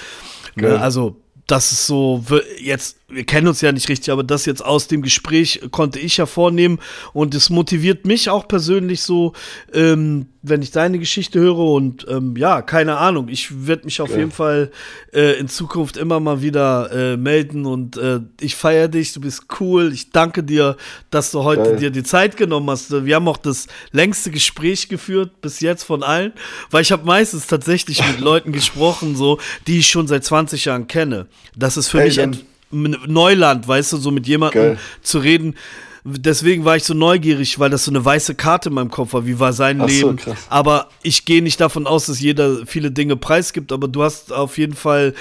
Ne, 0.55 0.79
also, 0.79 1.17
das 1.47 1.71
ist 1.71 1.87
so, 1.87 2.23
jetzt 2.59 2.97
wir 3.09 3.23
kennen 3.23 3.47
uns 3.47 3.61
ja 3.61 3.71
nicht 3.71 3.87
richtig, 3.87 4.11
aber 4.11 4.23
das 4.23 4.45
jetzt 4.45 4.63
aus 4.63 4.89
dem 4.89 5.01
Gespräch 5.01 5.61
konnte 5.71 5.97
ich 5.97 6.17
hervornehmen 6.17 6.79
und 7.13 7.33
es 7.35 7.49
motiviert 7.49 8.05
mich 8.05 8.29
auch 8.29 8.49
persönlich 8.49 9.01
so, 9.01 9.31
ähm, 9.73 10.25
wenn 10.41 10.61
ich 10.61 10.71
deine 10.71 10.99
Geschichte 10.99 11.39
höre 11.39 11.57
und 11.57 12.05
ähm, 12.09 12.35
ja, 12.35 12.61
keine 12.61 12.97
Ahnung, 12.97 13.29
ich 13.29 13.65
werde 13.65 13.85
mich 13.85 14.01
auf 14.01 14.11
ja. 14.11 14.17
jeden 14.17 14.31
Fall 14.31 14.71
äh, 15.13 15.39
in 15.39 15.47
Zukunft 15.47 15.95
immer 15.95 16.19
mal 16.19 16.41
wieder 16.41 16.91
äh, 16.91 17.17
melden 17.17 17.65
und 17.65 17.95
äh, 17.95 18.19
ich 18.41 18.55
feiere 18.55 18.89
dich, 18.89 19.13
du 19.13 19.21
bist 19.21 19.45
cool, 19.61 19.93
ich 19.93 20.09
danke 20.09 20.43
dir, 20.43 20.75
dass 21.09 21.31
du 21.31 21.43
heute 21.45 21.63
Geil. 21.63 21.75
dir 21.77 21.91
die 21.91 22.03
Zeit 22.03 22.35
genommen 22.35 22.69
hast. 22.69 22.91
Wir 23.05 23.15
haben 23.15 23.27
auch 23.29 23.37
das 23.37 23.67
längste 23.93 24.31
Gespräch 24.31 24.89
geführt 24.89 25.39
bis 25.39 25.61
jetzt 25.61 25.83
von 25.83 26.03
allen, 26.03 26.33
weil 26.71 26.81
ich 26.81 26.91
habe 26.91 27.05
meistens 27.05 27.47
tatsächlich 27.47 28.05
mit 28.05 28.19
Leuten 28.19 28.51
gesprochen, 28.51 29.15
so, 29.15 29.39
die 29.65 29.79
ich 29.79 29.87
schon 29.87 30.07
seit 30.07 30.25
20 30.25 30.65
Jahren 30.65 30.87
kenne. 30.87 31.27
Das 31.55 31.77
ist 31.77 31.87
für 31.87 32.01
Ey, 32.01 32.07
mich 32.07 32.19
ein 32.19 32.37
Neuland, 32.71 33.67
weißt 33.67 33.93
du, 33.93 33.97
so 33.97 34.11
mit 34.11 34.27
jemandem 34.27 34.61
Geil. 34.61 34.79
zu 35.01 35.19
reden. 35.19 35.55
Deswegen 36.03 36.65
war 36.65 36.75
ich 36.75 36.83
so 36.83 36.93
neugierig, 36.93 37.59
weil 37.59 37.69
das 37.69 37.85
so 37.85 37.91
eine 37.91 38.03
weiße 38.03 38.35
Karte 38.35 38.69
in 38.69 38.75
meinem 38.75 38.91
Kopf 38.91 39.13
war. 39.13 39.25
Wie 39.25 39.39
war 39.39 39.53
sein 39.53 39.81
Ach 39.81 39.87
Leben? 39.87 40.17
So, 40.23 40.35
aber 40.49 40.89
ich 41.03 41.25
gehe 41.25 41.41
nicht 41.41 41.59
davon 41.59 41.87
aus, 41.87 42.07
dass 42.07 42.19
jeder 42.19 42.65
viele 42.65 42.91
Dinge 42.91 43.15
preisgibt. 43.15 43.71
Aber 43.71 43.87
du 43.87 44.03
hast 44.03 44.31
auf 44.31 44.57
jeden 44.57 44.75
Fall, 44.75 45.13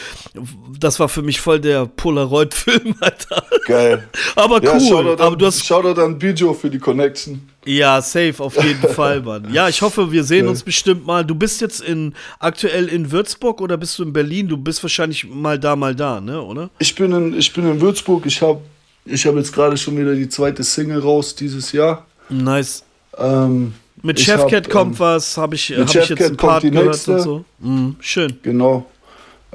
das 0.79 1.01
war 1.01 1.09
für 1.09 1.23
mich 1.23 1.41
voll 1.41 1.61
der 1.61 1.87
Polaroid-Film, 1.87 2.95
Alter. 3.01 3.45
Geil. 3.67 4.09
aber 4.35 4.57
cool. 4.63 5.17
Ja, 5.17 5.25
aber 5.25 5.37
du 5.37 5.47
hast 5.47 5.65
Shoutout 5.65 6.01
an 6.01 6.19
Bijo 6.19 6.55
für 6.55 6.71
die 6.71 6.79
Connection. 6.79 7.41
Ja, 7.67 8.01
safe, 8.01 8.35
auf 8.39 8.63
jeden 8.63 8.89
Fall, 8.95 9.21
Mann. 9.23 9.53
Ja, 9.53 9.69
ich 9.69 9.83
hoffe, 9.83 10.13
wir 10.13 10.23
sehen 10.23 10.45
ja. 10.45 10.51
uns 10.51 10.63
bestimmt 10.63 11.05
mal. 11.05 11.25
Du 11.25 11.35
bist 11.35 11.61
jetzt 11.61 11.81
in, 11.81 12.15
aktuell 12.39 12.87
in 12.87 13.11
Würzburg 13.11 13.61
oder 13.61 13.77
bist 13.77 13.99
du 13.99 14.05
in 14.05 14.13
Berlin? 14.13 14.49
Du 14.49 14.57
bist 14.57 14.83
wahrscheinlich 14.83 15.29
mal 15.29 15.59
da, 15.59 15.75
mal 15.75 15.95
da, 15.95 16.21
ne, 16.21 16.41
oder? 16.41 16.71
Ich 16.79 16.95
bin 16.95 17.13
in, 17.13 17.37
ich 17.37 17.53
bin 17.53 17.69
in 17.69 17.81
Würzburg. 17.81 18.25
Ich 18.27 18.41
habe 18.41 18.61
ich 19.07 19.27
hab 19.27 19.35
jetzt 19.37 19.53
gerade 19.53 19.77
schon 19.77 19.97
wieder 19.97 20.15
die 20.15 20.29
zweite 20.29 20.63
Single 20.63 21.01
raus 21.01 21.35
dieses 21.35 21.73
Jahr. 21.73 22.07
Nice. 22.29 22.85
Ähm, 23.17 23.75
mit 24.03 24.21
Chefcat 24.21 24.69
kommt 24.69 24.95
ähm, 24.95 24.99
was, 25.01 25.37
habe 25.37 25.55
ich, 25.55 25.71
hab 25.71 25.89
ich 25.89 26.09
jetzt 26.09 26.23
ein 26.23 26.37
Part 26.37 26.63
gehört 26.63 26.87
nächste. 26.87 27.13
und 27.15 27.21
so. 27.21 27.45
Mhm, 27.61 27.97
schön. 28.01 28.39
Genau. 28.43 28.87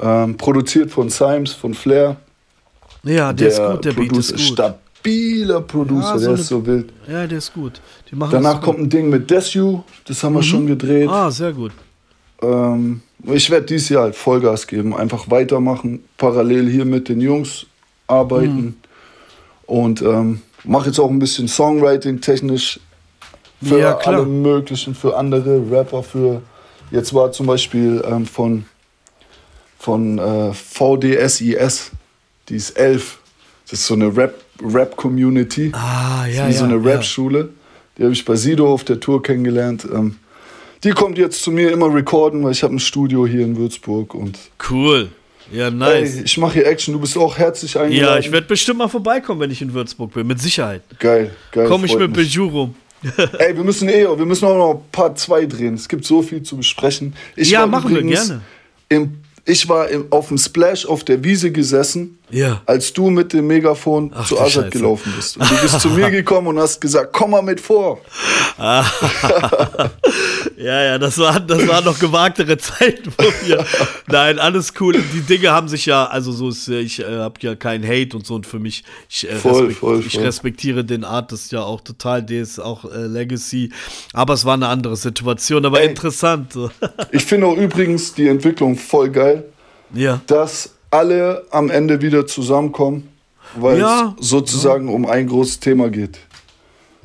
Ähm, 0.01 0.35
produziert 0.37 0.89
von 0.89 1.09
Symes, 1.09 1.53
von 1.53 1.73
Flair. 1.73 2.17
Ja, 3.03 3.33
der, 3.33 3.33
der 3.33 3.47
ist 3.47 3.71
gut, 3.71 3.85
der 3.85 3.91
Beat 3.93 4.17
ist 4.17 4.31
gut. 4.31 4.39
Stab 4.39 4.79
stabiler 5.01 5.61
Producer, 5.61 6.13
ja, 6.13 6.19
so 6.19 6.25
der 6.27 6.39
ist 6.39 6.47
so 6.47 6.65
wild. 6.65 6.93
Ja, 7.07 7.27
der 7.27 7.37
ist 7.37 7.53
gut. 7.53 7.81
Danach 8.11 8.61
kommt 8.61 8.79
ein 8.79 8.89
Ding 8.89 9.09
mit 9.09 9.29
Desu, 9.29 9.81
das 10.05 10.23
haben 10.23 10.33
wir 10.33 10.39
mhm. 10.39 10.43
schon 10.43 10.67
gedreht. 10.67 11.09
Ah, 11.09 11.31
sehr 11.31 11.53
gut. 11.53 11.71
Ähm, 12.41 13.01
ich 13.23 13.49
werde 13.49 13.65
dieses 13.65 13.89
Jahr 13.89 14.03
halt 14.03 14.15
Vollgas 14.15 14.67
geben, 14.67 14.95
einfach 14.95 15.29
weitermachen, 15.29 16.03
parallel 16.17 16.69
hier 16.69 16.85
mit 16.85 17.09
den 17.09 17.21
Jungs 17.21 17.65
arbeiten 18.07 18.61
mhm. 18.61 18.75
Und 19.71 20.01
ähm, 20.01 20.41
mache 20.65 20.87
jetzt 20.87 20.99
auch 20.99 21.09
ein 21.09 21.19
bisschen 21.19 21.47
Songwriting 21.47 22.19
technisch 22.19 22.79
für 23.63 23.79
ja, 23.79 23.97
alle 23.97 24.25
möglichen, 24.25 24.93
für 24.93 25.15
andere 25.15 25.61
Rapper, 25.71 26.03
für 26.03 26.41
jetzt 26.91 27.13
war 27.13 27.31
zum 27.31 27.45
Beispiel 27.45 28.03
ähm, 28.05 28.25
von 28.25 28.65
von 29.79 30.19
äh, 30.19 30.53
VDSIS, 30.53 31.91
die 32.49 32.55
ist 32.55 32.71
elf. 32.71 33.19
Das 33.63 33.79
ist 33.79 33.87
so 33.87 33.93
eine 33.93 34.15
Rap 34.15 34.35
Rap-Community. 34.61 35.71
Ah, 35.73 36.27
ja. 36.27 36.47
Wie 36.47 36.51
ja, 36.51 36.57
so 36.57 36.65
eine 36.65 36.83
Rap-Schule. 36.83 37.49
Die 37.97 38.03
habe 38.03 38.13
ich 38.13 38.23
bei 38.25 38.35
Sido 38.35 38.71
auf 38.71 38.83
der 38.83 38.99
Tour 38.99 39.23
kennengelernt. 39.23 39.87
Ähm, 39.91 40.17
die 40.83 40.91
kommt 40.91 41.17
jetzt 41.17 41.41
zu 41.41 41.49
mir 41.49 41.71
immer 41.71 41.91
recorden, 41.91 42.43
weil 42.43 42.51
ich 42.51 42.61
habe 42.61 42.75
ein 42.75 42.79
Studio 42.79 43.25
hier 43.25 43.43
in 43.43 43.57
Würzburg 43.57 44.13
und. 44.13 44.37
Cool. 44.69 45.09
Ja, 45.51 45.69
nice. 45.69 46.15
Ey, 46.17 46.23
ich 46.23 46.37
mache 46.37 46.53
hier 46.53 46.67
Action, 46.67 46.93
du 46.93 46.99
bist 46.99 47.17
auch 47.17 47.37
herzlich 47.37 47.77
eingeladen. 47.77 48.13
Ja, 48.13 48.19
ich 48.19 48.31
werde 48.31 48.47
bestimmt 48.47 48.79
mal 48.79 48.87
vorbeikommen, 48.87 49.41
wenn 49.41 49.51
ich 49.51 49.61
in 49.61 49.73
Würzburg 49.73 50.13
bin, 50.13 50.27
mit 50.27 50.39
Sicherheit. 50.39 50.81
Geil, 50.99 51.31
geil. 51.51 51.67
Komm 51.67 51.85
ich 51.85 51.97
mit 51.97 52.13
Bijou 52.13 52.47
rum. 52.49 52.75
Ey, 53.39 53.55
wir 53.55 53.63
müssen 53.63 53.89
eh, 53.89 54.05
wir 54.05 54.25
müssen 54.25 54.45
auch 54.45 54.57
noch 54.57 54.83
Part 54.91 55.17
2 55.17 55.45
drehen. 55.47 55.73
Es 55.73 55.89
gibt 55.89 56.05
so 56.05 56.21
viel 56.21 56.43
zu 56.43 56.57
besprechen. 56.57 57.15
Ich 57.35 57.49
ja, 57.49 57.65
machen 57.65 57.93
wir 57.93 58.03
gerne. 58.03 58.41
Im 58.89 59.21
ich 59.45 59.67
war 59.67 59.89
im, 59.89 60.05
auf 60.11 60.27
dem 60.27 60.37
Splash 60.37 60.85
auf 60.85 61.03
der 61.03 61.23
Wiese 61.23 61.51
gesessen, 61.51 62.19
ja. 62.31 62.61
als 62.65 62.93
du 62.93 63.09
mit 63.09 63.33
dem 63.33 63.47
Megafon 63.47 64.11
Ach, 64.13 64.27
zu 64.27 64.39
Azad 64.39 64.71
gelaufen 64.71 65.13
bist. 65.15 65.37
Und 65.37 65.49
du 65.49 65.55
bist 65.61 65.79
zu 65.79 65.89
mir 65.89 66.09
gekommen 66.11 66.47
und 66.47 66.59
hast 66.59 66.79
gesagt, 66.79 67.13
komm 67.13 67.31
mal 67.31 67.41
mit 67.41 67.59
vor. 67.59 67.99
ja, 68.57 68.83
ja, 70.57 70.97
das 70.97 71.17
waren 71.17 71.47
das 71.47 71.67
war 71.67 71.81
noch 71.81 71.97
gewagtere 71.97 72.57
Zeiten 72.57 73.11
von 73.11 73.33
mir. 73.45 73.65
Nein, 74.07 74.37
alles 74.39 74.73
cool. 74.79 74.93
Die 75.13 75.21
Dinge 75.21 75.51
haben 75.51 75.67
sich 75.67 75.85
ja, 75.85 76.05
also 76.05 76.31
so 76.31 76.49
ist, 76.49 76.67
ich 76.67 76.99
äh, 76.99 77.05
habe 77.05 77.35
ja 77.41 77.55
keinen 77.55 77.83
Hate 77.83 78.15
und 78.15 78.25
so 78.25 78.35
und 78.35 78.45
für 78.45 78.59
mich, 78.59 78.83
ich, 79.09 79.29
äh, 79.29 79.35
voll, 79.35 79.53
respekt, 79.53 79.79
voll, 79.79 80.03
ich 80.05 80.19
respektiere 80.19 80.83
den 80.85 81.03
Artist 81.03 81.51
ja 81.51 81.63
auch 81.63 81.81
total, 81.81 82.21
der 82.21 82.41
ist 82.41 82.59
auch 82.59 82.85
äh, 82.85 83.07
Legacy. 83.07 83.71
Aber 84.13 84.35
es 84.35 84.45
war 84.45 84.53
eine 84.53 84.67
andere 84.67 84.95
Situation, 84.95 85.65
aber 85.65 85.81
Ey, 85.81 85.89
interessant. 85.89 86.53
ich 87.11 87.25
finde 87.25 87.47
auch 87.47 87.57
übrigens 87.57 88.13
die 88.13 88.27
Entwicklung 88.27 88.75
voll 88.77 89.09
geil 89.09 89.45
ja. 89.93 90.21
dass 90.27 90.71
alle 90.91 91.45
am 91.51 91.69
Ende 91.69 92.01
wieder 92.01 92.27
zusammenkommen, 92.27 93.09
weil 93.55 93.79
ja. 93.79 94.15
es 94.19 94.29
sozusagen 94.29 94.87
ja. 94.87 94.93
um 94.93 95.05
ein 95.05 95.27
großes 95.27 95.59
Thema 95.59 95.89
geht. 95.89 96.19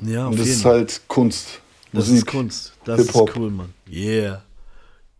Ja, 0.02 0.26
Und 0.26 0.38
das 0.38 0.48
ist 0.48 0.64
halt 0.64 1.00
Kunst. 1.08 1.60
Das 1.92 2.08
Musik, 2.08 2.16
ist 2.16 2.26
Kunst. 2.26 2.72
Das 2.84 3.00
ist 3.00 3.14
cool, 3.14 3.50
Mann. 3.50 3.72
Yeah. 3.90 4.42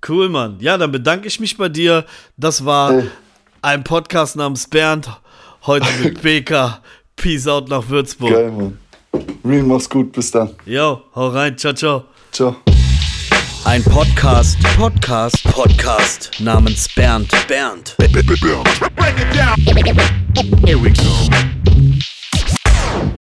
Cool, 0.06 0.28
Mann. 0.28 0.58
Ja, 0.60 0.76
dann 0.76 0.92
bedanke 0.92 1.26
ich 1.26 1.40
mich 1.40 1.56
bei 1.56 1.68
dir. 1.68 2.04
Das 2.36 2.64
war 2.64 2.92
Ey. 2.92 3.08
ein 3.62 3.82
Podcast 3.82 4.36
namens 4.36 4.68
Bernd. 4.68 5.08
Heute 5.66 5.86
mit 6.02 6.20
BK. 6.22 6.82
Peace 7.16 7.48
out 7.48 7.68
nach 7.68 7.88
Würzburg. 7.88 8.30
Geil, 8.30 8.52
Mann. 8.52 8.78
Real, 9.44 9.62
mach's 9.62 9.88
gut. 9.88 10.12
Bis 10.12 10.30
dann. 10.30 10.50
Yo, 10.66 11.02
hau 11.14 11.28
rein. 11.28 11.56
Ciao, 11.56 11.72
ciao. 11.72 12.04
Ciao. 12.30 12.56
Ein 13.66 13.82
Podcast, 13.82 14.56
Podcast, 14.76 15.42
Podcast 15.42 16.30
namens 16.38 16.88
Bernd. 16.94 17.28
Bernd. 17.48 17.96
Bernd. 17.98 18.70
Here 20.64 20.78
we 20.78 20.90
go. 20.90 21.75